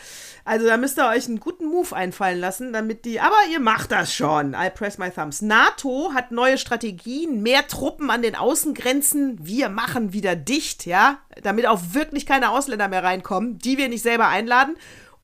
Also 0.47 0.67
da 0.67 0.77
müsst 0.77 0.99
ihr 0.99 1.07
euch 1.07 1.27
einen 1.27 1.39
guten 1.39 1.65
Move 1.65 1.95
einfallen 1.95 2.39
lassen, 2.39 2.71
damit 2.71 3.03
die. 3.05 3.19
Aber 3.19 3.35
ihr 3.51 3.59
macht 3.59 3.91
das 3.91 4.13
schon. 4.13 4.53
I 4.53 4.69
press 4.69 4.99
my 4.99 5.09
thumbs. 5.09 5.41
NATO 5.41 6.11
hat 6.13 6.31
neue 6.31 6.59
Strategien, 6.59 7.41
mehr 7.41 7.67
Truppen 7.67 8.11
an 8.11 8.21
den 8.21 8.35
Außengrenzen. 8.35 9.39
Wir 9.41 9.69
machen 9.69 10.13
wieder 10.13 10.35
dicht, 10.35 10.85
ja, 10.85 11.17
damit 11.41 11.65
auch 11.65 11.79
wirklich 11.93 12.27
keine 12.27 12.51
Ausländer 12.51 12.87
mehr 12.87 13.03
reinkommen, 13.03 13.57
die 13.57 13.79
wir 13.79 13.89
nicht 13.89 14.03
selber 14.03 14.27
einladen 14.27 14.75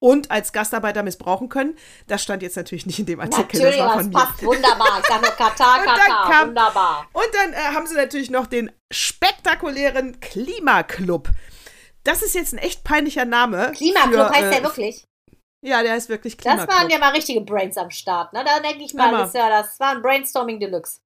und 0.01 0.31
als 0.31 0.51
Gastarbeiter 0.51 1.03
missbrauchen 1.03 1.47
können. 1.47 1.77
Das 2.07 2.23
stand 2.23 2.41
jetzt 2.41 2.55
natürlich 2.57 2.85
nicht 2.85 2.99
in 2.99 3.05
dem 3.05 3.19
Artikel. 3.19 3.57
Natürlich, 3.59 3.77
das 3.77 3.85
war 3.87 3.93
von 3.97 4.07
mir. 4.07 4.13
passt 4.13 4.43
wunderbar. 4.43 4.99
Ich 4.99 5.05
sage 5.05 5.21
nur 5.21 5.31
Katar, 5.31 5.79
Und 5.79 5.85
dann 5.85 5.95
Katar. 5.97 6.29
kam- 6.31 6.47
Wunderbar. 6.49 7.07
Und 7.13 7.27
dann 7.33 7.53
äh, 7.53 7.57
haben 7.75 7.85
sie 7.87 7.95
natürlich 7.95 8.29
noch 8.31 8.47
den 8.47 8.71
spektakulären 8.91 10.19
Klimaclub. 10.19 11.29
Das 12.03 12.23
ist 12.23 12.33
jetzt 12.33 12.53
ein 12.53 12.57
echt 12.57 12.83
peinlicher 12.83 13.25
Name. 13.25 13.71
Klimaclub 13.75 14.13
für, 14.27 14.29
heißt 14.31 14.43
äh, 14.47 14.49
der 14.51 14.63
wirklich. 14.63 15.05
Ja, 15.63 15.83
der 15.83 15.91
heißt 15.93 16.09
wirklich 16.09 16.35
Das 16.37 16.43
Klimaclub. 16.55 16.75
waren 16.79 16.89
ja 16.89 16.97
mal 16.97 17.11
richtige 17.11 17.41
Brains 17.41 17.77
am 17.77 17.91
Start. 17.91 18.33
Ne? 18.33 18.43
Da 18.43 18.59
denke 18.59 18.83
ich 18.83 18.95
mal, 18.95 19.11
das, 19.11 19.33
ja, 19.33 19.47
das 19.49 19.79
war 19.79 19.91
ein 19.91 20.01
Brainstorming 20.01 20.59
Deluxe. 20.59 20.99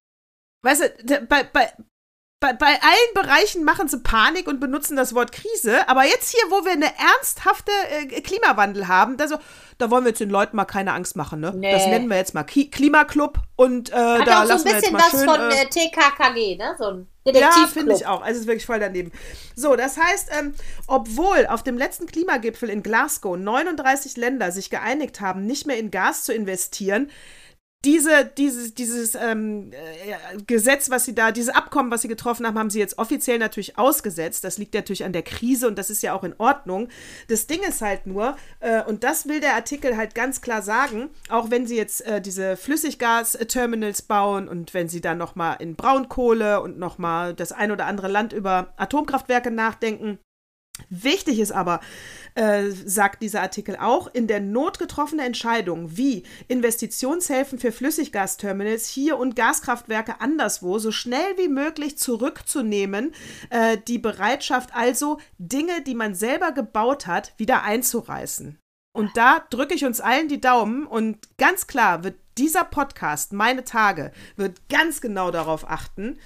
Weißt 0.64 0.82
du, 1.04 1.20
bei, 1.26 1.44
bei, 1.44 1.70
bei, 2.46 2.52
bei 2.52 2.66
allen 2.66 3.14
Bereichen 3.14 3.64
machen 3.64 3.88
sie 3.88 3.98
Panik 3.98 4.46
und 4.46 4.60
benutzen 4.60 4.96
das 4.96 5.14
Wort 5.14 5.32
Krise, 5.32 5.88
aber 5.88 6.04
jetzt 6.04 6.30
hier, 6.30 6.42
wo 6.50 6.64
wir 6.64 6.72
eine 6.72 6.86
ernsthafte 6.86 7.72
äh, 7.90 8.20
Klimawandel 8.20 8.88
haben, 8.88 9.16
da, 9.16 9.26
so, 9.26 9.36
da 9.78 9.90
wollen 9.90 10.04
wir 10.04 10.10
jetzt 10.10 10.20
den 10.20 10.30
Leuten 10.30 10.56
mal 10.56 10.64
keine 10.64 10.92
Angst 10.92 11.16
machen, 11.16 11.40
ne? 11.40 11.52
Nee. 11.56 11.72
Das 11.72 11.86
nennen 11.86 12.08
wir 12.08 12.16
jetzt 12.16 12.34
mal 12.34 12.44
Ki 12.44 12.70
Klimaclub 12.70 13.38
und 13.56 13.90
äh, 13.90 13.94
Hat 13.94 14.26
da 14.26 14.42
auch 14.42 14.46
so 14.46 14.68
ein 14.68 14.74
bisschen 14.74 14.94
was 14.94 15.10
schön, 15.10 15.28
von 15.28 15.40
äh, 15.40 15.62
äh, 15.62 15.68
TKKG, 15.68 16.56
ne? 16.56 16.76
So 16.78 16.84
ein 16.84 17.08
ja, 17.24 17.50
finde 17.72 17.94
ich 17.94 18.06
auch. 18.06 18.20
Also 18.22 18.34
es 18.34 18.40
ist 18.42 18.46
wirklich 18.46 18.66
voll 18.66 18.78
daneben. 18.78 19.10
So, 19.56 19.74
das 19.74 19.98
heißt, 19.98 20.28
ähm, 20.38 20.54
obwohl 20.86 21.46
auf 21.48 21.64
dem 21.64 21.76
letzten 21.76 22.06
Klimagipfel 22.06 22.70
in 22.70 22.84
Glasgow 22.84 23.36
39 23.36 24.16
Länder 24.16 24.52
sich 24.52 24.70
geeinigt 24.70 25.20
haben, 25.20 25.44
nicht 25.44 25.66
mehr 25.66 25.76
in 25.76 25.90
Gas 25.90 26.22
zu 26.22 26.32
investieren, 26.32 27.10
diese, 27.86 28.24
dieses, 28.24 28.74
dieses 28.74 29.14
ähm, 29.14 29.70
äh, 29.70 30.42
Gesetz, 30.46 30.90
was 30.90 31.04
sie 31.04 31.14
da, 31.14 31.30
dieses 31.30 31.54
Abkommen, 31.54 31.92
was 31.92 32.02
sie 32.02 32.08
getroffen 32.08 32.44
haben, 32.44 32.58
haben 32.58 32.68
sie 32.68 32.80
jetzt 32.80 32.98
offiziell 32.98 33.38
natürlich 33.38 33.78
ausgesetzt. 33.78 34.42
Das 34.42 34.58
liegt 34.58 34.74
natürlich 34.74 35.04
an 35.04 35.12
der 35.12 35.22
Krise 35.22 35.68
und 35.68 35.78
das 35.78 35.88
ist 35.88 36.02
ja 36.02 36.12
auch 36.12 36.24
in 36.24 36.34
Ordnung. 36.38 36.88
Das 37.28 37.46
Ding 37.46 37.62
ist 37.62 37.82
halt 37.82 38.08
nur, 38.08 38.36
äh, 38.58 38.82
und 38.82 39.04
das 39.04 39.28
will 39.28 39.38
der 39.38 39.54
Artikel 39.54 39.96
halt 39.96 40.16
ganz 40.16 40.40
klar 40.40 40.62
sagen, 40.62 41.10
auch 41.28 41.52
wenn 41.52 41.68
sie 41.68 41.76
jetzt 41.76 42.04
äh, 42.04 42.20
diese 42.20 42.56
Flüssiggas-Terminals 42.56 44.02
bauen 44.02 44.48
und 44.48 44.74
wenn 44.74 44.88
sie 44.88 45.00
dann 45.00 45.18
nochmal 45.18 45.56
in 45.60 45.76
Braunkohle 45.76 46.60
und 46.60 46.80
nochmal 46.80 47.34
das 47.34 47.52
ein 47.52 47.70
oder 47.70 47.86
andere 47.86 48.08
Land 48.08 48.32
über 48.32 48.74
Atomkraftwerke 48.76 49.52
nachdenken, 49.52 50.18
Wichtig 50.90 51.40
ist 51.40 51.52
aber, 51.52 51.80
äh, 52.34 52.70
sagt 52.70 53.22
dieser 53.22 53.40
Artikel 53.40 53.76
auch, 53.76 54.12
in 54.12 54.26
der 54.26 54.40
Not 54.40 54.78
getroffene 54.78 55.24
Entscheidung 55.24 55.96
wie 55.96 56.22
Investitionshilfen 56.48 57.58
für 57.58 57.72
Flüssiggasterminals 57.72 58.88
hier 58.88 59.18
und 59.18 59.36
Gaskraftwerke 59.36 60.20
anderswo 60.20 60.78
so 60.78 60.92
schnell 60.92 61.36
wie 61.38 61.48
möglich 61.48 61.98
zurückzunehmen, 61.98 63.14
äh, 63.50 63.78
die 63.88 63.98
Bereitschaft 63.98 64.70
also, 64.74 65.18
Dinge, 65.38 65.82
die 65.82 65.94
man 65.94 66.14
selber 66.14 66.52
gebaut 66.52 67.06
hat, 67.06 67.32
wieder 67.38 67.62
einzureißen. 67.62 68.58
Und 68.92 69.16
da 69.16 69.44
drücke 69.50 69.74
ich 69.74 69.84
uns 69.84 70.00
allen 70.00 70.28
die 70.28 70.40
Daumen 70.40 70.86
und 70.86 71.36
ganz 71.36 71.66
klar 71.66 72.02
wird 72.04 72.16
dieser 72.38 72.64
Podcast, 72.64 73.32
meine 73.32 73.64
Tage, 73.64 74.12
wird 74.36 74.68
ganz 74.68 75.00
genau 75.00 75.30
darauf 75.30 75.68
achten, 75.68 76.18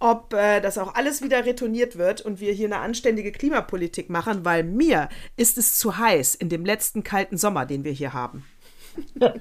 ob 0.00 0.32
äh, 0.32 0.60
das 0.60 0.78
auch 0.78 0.94
alles 0.94 1.22
wieder 1.22 1.44
retourniert 1.44 1.98
wird 1.98 2.20
und 2.20 2.40
wir 2.40 2.52
hier 2.52 2.66
eine 2.66 2.78
anständige 2.78 3.32
Klimapolitik 3.32 4.10
machen, 4.10 4.44
weil 4.44 4.62
mir 4.62 5.08
ist 5.36 5.58
es 5.58 5.78
zu 5.78 5.98
heiß 5.98 6.34
in 6.34 6.48
dem 6.48 6.64
letzten 6.64 7.02
kalten 7.02 7.36
Sommer, 7.36 7.66
den 7.66 7.84
wir 7.84 7.92
hier 7.92 8.12
haben. 8.12 8.44
Hör 9.18 9.32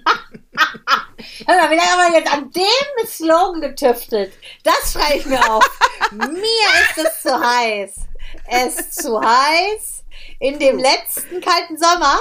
mal, 1.48 1.72
wie 1.72 1.76
lange 1.76 1.82
haben 1.82 2.14
wir 2.14 2.20
jetzt 2.20 2.32
an 2.32 2.52
dem 2.52 3.08
Slogan 3.08 3.62
getüftelt? 3.62 4.34
Das 4.64 4.94
schreibe 4.94 5.18
ich 5.18 5.26
mir 5.26 5.52
auf. 5.52 5.64
mir 6.12 6.36
ist 6.36 7.06
es 7.06 7.22
zu 7.22 7.40
heiß. 7.40 7.96
Es 8.48 8.80
ist 8.80 9.02
zu 9.02 9.20
heiß 9.20 10.04
in 10.40 10.60
dem 10.60 10.78
letzten 10.78 11.42
kalten 11.42 11.78
Sommer. 11.78 12.20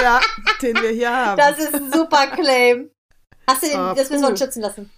Ja, 0.00 0.20
den 0.62 0.80
wir 0.80 0.90
hier 0.90 1.10
haben. 1.14 1.38
Das 1.38 1.58
ist 1.58 1.74
ein 1.74 1.92
super 1.92 2.26
Claim. 2.28 2.90
Hast 3.48 3.62
du 3.62 3.68
den, 3.68 3.78
Ah, 3.78 3.94
das 3.94 4.10
müssen 4.10 4.22
wir 4.22 4.28
uns 4.30 4.38
schützen 4.40 4.62
lassen. 4.62 4.90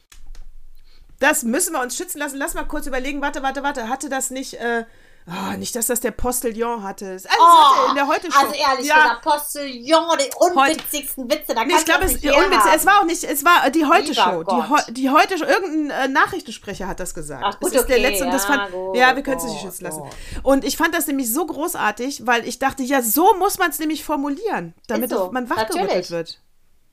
Das 1.19 1.43
müssen 1.45 1.73
wir 1.73 1.81
uns 1.83 1.97
schützen 1.97 2.19
lassen. 2.19 2.37
Lass 2.37 2.55
mal 2.55 2.65
kurz 2.65 2.87
überlegen. 2.87 3.23
Warte, 3.23 3.43
warte, 3.43 3.63
warte. 3.63 3.89
Hatte 3.89 4.09
das 4.09 4.31
nicht. 4.31 4.55
Äh, 4.55 4.85
oh, 5.27 5.57
nicht, 5.57 5.75
dass 5.75 5.87
das 5.87 6.01
der 6.01 6.11
Postillon 6.11 6.83
hatte. 6.83 7.13
Also, 7.13 7.27
das 7.29 7.33
hatte 7.33 7.89
in 7.91 7.95
der 7.97 8.07
heute 8.07 8.29
also 8.37 8.53
ehrlich 8.53 8.87
ja, 8.87 8.95
gesagt, 9.03 9.23
Postillon, 9.23 10.05
die 10.19 10.31
unwitzigsten 10.39 11.31
Witze, 11.31 11.55
da 11.55 11.65
Nee, 11.65 11.75
ich 11.79 11.85
glaube, 11.85 12.05
es, 12.05 12.21
die 12.21 12.27
nicht 12.29 12.37
herhaben. 12.37 12.71
es 12.75 12.87
war 12.87 13.01
auch 13.01 13.05
nicht, 13.07 13.25
es 13.25 13.45
war 13.45 13.71
die 13.71 13.85
Heute 13.87 14.11
Lieber 14.11 14.15
Show. 14.23 14.39
Die, 14.43 14.45
Gott. 14.45 14.69
Heu- 14.69 14.93
die 14.93 15.11
Heute 15.11 15.39
Show, 15.39 15.45
irgendein 15.47 15.91
äh, 15.91 16.09
Nachrichtensprecher 16.09 16.87
hat 16.87 17.01
das 17.01 17.15
gesagt. 17.15 17.43
Ach, 17.45 17.59
gut, 17.61 17.75
das 17.75 17.81
ist 17.83 17.89
der 17.89 17.97
okay, 17.97 18.09
letzte 18.09 18.25
und 18.27 18.33
das 18.33 18.47
ja, 18.47 18.55
fand, 18.55 18.73
gut, 18.73 18.97
ja, 18.97 19.17
wir 19.17 19.23
können 19.23 19.39
es 19.39 19.45
nicht 19.45 19.55
gut, 19.55 19.63
schützen 19.63 19.85
lassen. 19.85 20.01
gut. 20.03 20.11
Und 20.43 20.65
ich 20.65 20.77
fand 20.77 20.95
das 20.95 21.07
nämlich 21.07 21.33
so 21.33 21.47
großartig, 21.47 22.27
weil 22.27 22.47
ich 22.47 22.59
dachte, 22.59 22.83
ja, 22.83 23.01
so 23.03 23.35
muss 23.39 23.59
man 23.59 23.71
es 23.71 23.79
nämlich 23.79 24.05
formulieren, 24.05 24.75
damit 24.87 25.11
so, 25.11 25.31
man 25.33 25.49
wachgerüttelt 25.49 26.11
wird. 26.11 26.41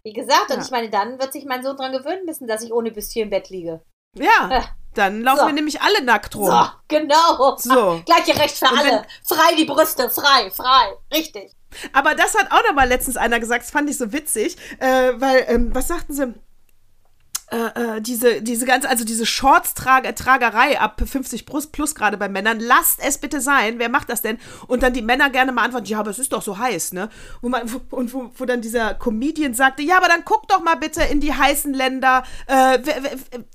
Wie 0.03 0.13
gesagt, 0.13 0.49
und 0.49 0.57
Ja. 0.57 0.63
ich 0.63 0.71
meine, 0.71 0.89
dann 0.89 1.19
wird 1.19 1.31
sich 1.33 1.45
mein 1.45 1.63
Sohn 1.63 1.77
dran 1.77 1.91
gewöhnen 1.91 2.25
müssen, 2.25 2.47
dass 2.47 2.61
ich 2.63 2.73
ohne 2.73 2.91
Büstchen 2.91 3.23
im 3.23 3.29
Bett 3.29 3.49
liege. 3.49 3.81
Ja, 4.15 4.49
Äh, 4.49 4.61
dann 4.93 5.21
laufen 5.21 5.39
so. 5.41 5.45
wir 5.47 5.53
nämlich 5.53 5.81
alle 5.81 6.03
nackt 6.03 6.35
rum. 6.35 6.45
So, 6.47 6.65
genau. 6.87 7.57
So. 7.57 8.01
Gleiche 8.05 8.39
Recht 8.39 8.57
für 8.57 8.67
alle. 8.69 9.03
Frei 9.23 9.55
die 9.57 9.65
Brüste, 9.65 10.09
frei, 10.09 10.51
frei. 10.51 10.93
Richtig. 11.11 11.51
Aber 11.93 12.13
das 12.13 12.35
hat 12.35 12.51
auch 12.51 12.63
noch 12.67 12.73
mal 12.75 12.87
letztens 12.87 13.17
einer 13.17 13.39
gesagt, 13.39 13.63
das 13.63 13.71
fand 13.71 13.89
ich 13.89 13.97
so 13.97 14.13
witzig, 14.13 14.55
äh, 14.79 15.13
weil, 15.15 15.45
ähm, 15.47 15.73
was 15.73 15.87
sagten 15.87 16.13
sie? 16.13 16.33
Äh, 17.53 17.97
äh, 17.97 18.01
diese, 18.01 18.41
diese 18.41 18.65
ganze, 18.65 18.89
also 18.89 19.05
diese 19.05 19.27
Shorts-Tragerei 19.27 20.79
ab 20.79 20.99
50 21.05 21.45
plus, 21.45 21.67
plus 21.67 21.93
gerade 21.93 22.17
bei 22.17 22.27
Männern, 22.27 22.59
lasst 22.59 22.99
es 22.99 23.19
bitte 23.19 23.41
sein. 23.41 23.77
Wer 23.77 23.89
macht 23.89 24.09
das 24.09 24.23
denn? 24.23 24.39
Und 24.65 24.81
dann 24.81 24.93
die 24.93 25.03
Männer 25.03 25.29
gerne 25.29 25.51
mal 25.51 25.63
antworten, 25.63 25.85
ja, 25.85 25.99
aber 25.99 26.09
es 26.09 26.17
ist 26.17 26.33
doch 26.33 26.41
so 26.41 26.57
heiß, 26.57 26.93
ne? 26.93 27.09
Wo 27.41 27.49
man, 27.49 27.71
wo, 27.71 27.79
und 27.95 28.11
wo, 28.11 28.31
wo 28.35 28.45
dann 28.45 28.61
dieser 28.61 28.95
Comedian 28.95 29.53
sagte, 29.53 29.83
ja, 29.83 29.97
aber 29.97 30.07
dann 30.07 30.25
guck 30.25 30.47
doch 30.47 30.63
mal 30.63 30.75
bitte 30.75 31.03
in 31.03 31.19
die 31.19 31.31
heißen 31.31 31.73
Länder. 31.75 32.23
Äh, 32.47 32.79
wer, 32.81 33.03
wer, 33.03 33.11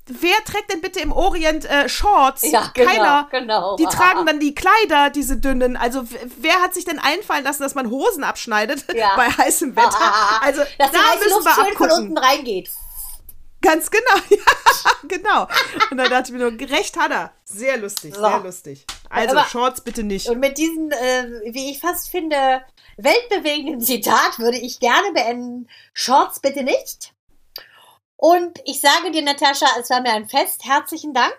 wer 0.07 0.43
trägt 0.45 0.71
denn 0.71 0.79
bitte 0.79 1.01
im 1.01 1.11
Orient 1.11 1.65
äh, 1.65 1.89
Shorts? 1.89 2.49
Ja, 2.49 2.71
genau, 2.73 2.89
Keiner. 2.89 3.27
genau. 3.31 3.75
Die 3.75 3.85
tragen 3.91 4.25
dann 4.25 4.39
die 4.39 4.55
Kleider, 4.55 5.09
diese 5.09 5.35
dünnen. 5.35 5.75
Also 5.75 6.03
wer 6.37 6.55
hat 6.61 6.73
sich 6.73 6.85
denn 6.85 6.99
einfallen 6.99 7.43
lassen, 7.43 7.63
dass 7.63 7.75
man 7.75 7.89
Hosen 7.89 8.23
abschneidet 8.23 8.85
Ja. 8.95 9.11
bei 9.17 9.29
heißem 9.29 9.75
Wetter? 9.75 9.89
Also 10.41 10.61
Dass 10.77 10.91
die 10.91 10.97
da 10.97 11.03
heiße 11.03 11.23
müssen 11.25 11.33
Luft 11.33 11.45
wir 11.45 11.65
schön 11.65 11.73
von 11.75 11.85
abgucken. 11.87 12.07
unten 12.07 12.17
reingeht. 12.17 12.69
Ganz 13.61 13.91
genau, 13.91 14.15
ja, 14.29 14.91
genau. 15.07 15.47
Und 15.91 15.97
dann 15.97 16.09
dachte 16.09 16.31
ich 16.31 16.37
mir 16.37 16.49
nur, 16.49 16.69
recht 16.69 16.97
hat 16.97 17.11
er. 17.11 17.33
Sehr 17.43 17.77
lustig, 17.77 18.15
So. 18.15 18.21
sehr 18.21 18.39
lustig. 18.39 18.85
Also 19.09 19.35
Aber- 19.37 19.47
Shorts 19.49 19.81
bitte 19.81 20.03
nicht. 20.03 20.29
Und 20.29 20.39
mit 20.39 20.57
diesem, 20.57 20.91
äh, 20.91 21.53
wie 21.53 21.71
ich 21.71 21.79
fast 21.79 22.09
finde, 22.09 22.61
weltbewegenden 22.97 23.81
Zitat 23.81 24.39
würde 24.39 24.57
ich 24.57 24.79
gerne 24.79 25.11
beenden. 25.13 25.67
Shorts 25.93 26.39
bitte 26.39 26.63
nicht. 26.63 27.13
Und 28.15 28.59
ich 28.65 28.81
sage 28.81 29.11
dir, 29.11 29.21
Natascha, 29.21 29.65
es 29.79 29.89
war 29.89 30.01
mir 30.01 30.11
ein 30.11 30.27
Fest. 30.27 30.65
Herzlichen 30.65 31.13
Dank. 31.13 31.37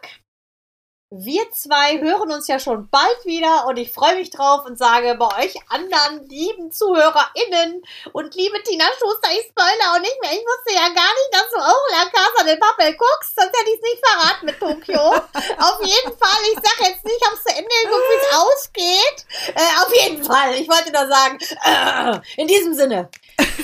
Wir 1.12 1.42
zwei 1.50 1.98
hören 1.98 2.30
uns 2.30 2.46
ja 2.46 2.60
schon 2.60 2.88
bald 2.88 3.24
wieder 3.24 3.66
und 3.66 3.76
ich 3.78 3.90
freue 3.90 4.14
mich 4.14 4.30
drauf 4.30 4.64
und 4.64 4.78
sage 4.78 5.16
bei 5.16 5.26
euch 5.42 5.56
anderen 5.68 6.24
lieben 6.28 6.70
ZuhörerInnen 6.70 7.82
und 8.12 8.36
liebe 8.36 8.62
Tina 8.62 8.84
Schuster, 8.96 9.28
ich 9.32 9.44
spoiler 9.50 9.92
auch 9.92 9.98
nicht 9.98 10.16
mehr. 10.22 10.30
Ich 10.30 10.46
wusste 10.46 10.72
ja 10.72 10.86
gar 10.86 10.94
nicht, 10.94 11.30
dass 11.32 11.50
du 11.50 11.58
auch 11.58 11.84
La 11.90 12.08
Casa 12.10 12.44
del 12.44 12.58
Papel 12.58 12.94
guckst, 12.96 13.34
sonst 13.34 13.58
hätte 13.58 13.70
ich 13.70 13.80
es 13.82 13.90
nicht 13.90 14.06
verraten 14.06 14.46
mit 14.46 14.60
Tokio. 14.60 15.00
auf 15.58 15.80
jeden 15.82 16.16
Fall, 16.16 16.42
ich 16.52 16.60
sag 16.62 16.78
jetzt 16.86 17.04
nicht, 17.04 17.16
ich 17.20 17.26
habe 17.26 17.42
zu 17.42 17.56
Ende 17.56 17.74
geguckt, 17.82 18.08
wie 18.08 18.20
es 18.22 18.30
ausgeht. 18.38 19.26
Äh, 19.56 19.82
auf 19.84 19.92
jeden 19.92 20.22
Fall, 20.22 20.54
ich 20.54 20.68
wollte 20.68 20.92
nur 20.92 21.08
sagen, 21.08 21.40
äh, 21.64 22.20
in 22.40 22.46
diesem 22.46 22.72
Sinne, 22.72 23.08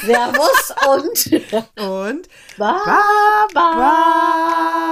Servus 0.04 0.74
und 0.88 1.30
Und 1.78 2.28
Bye. 2.58 2.74
Baba. 3.54 4.85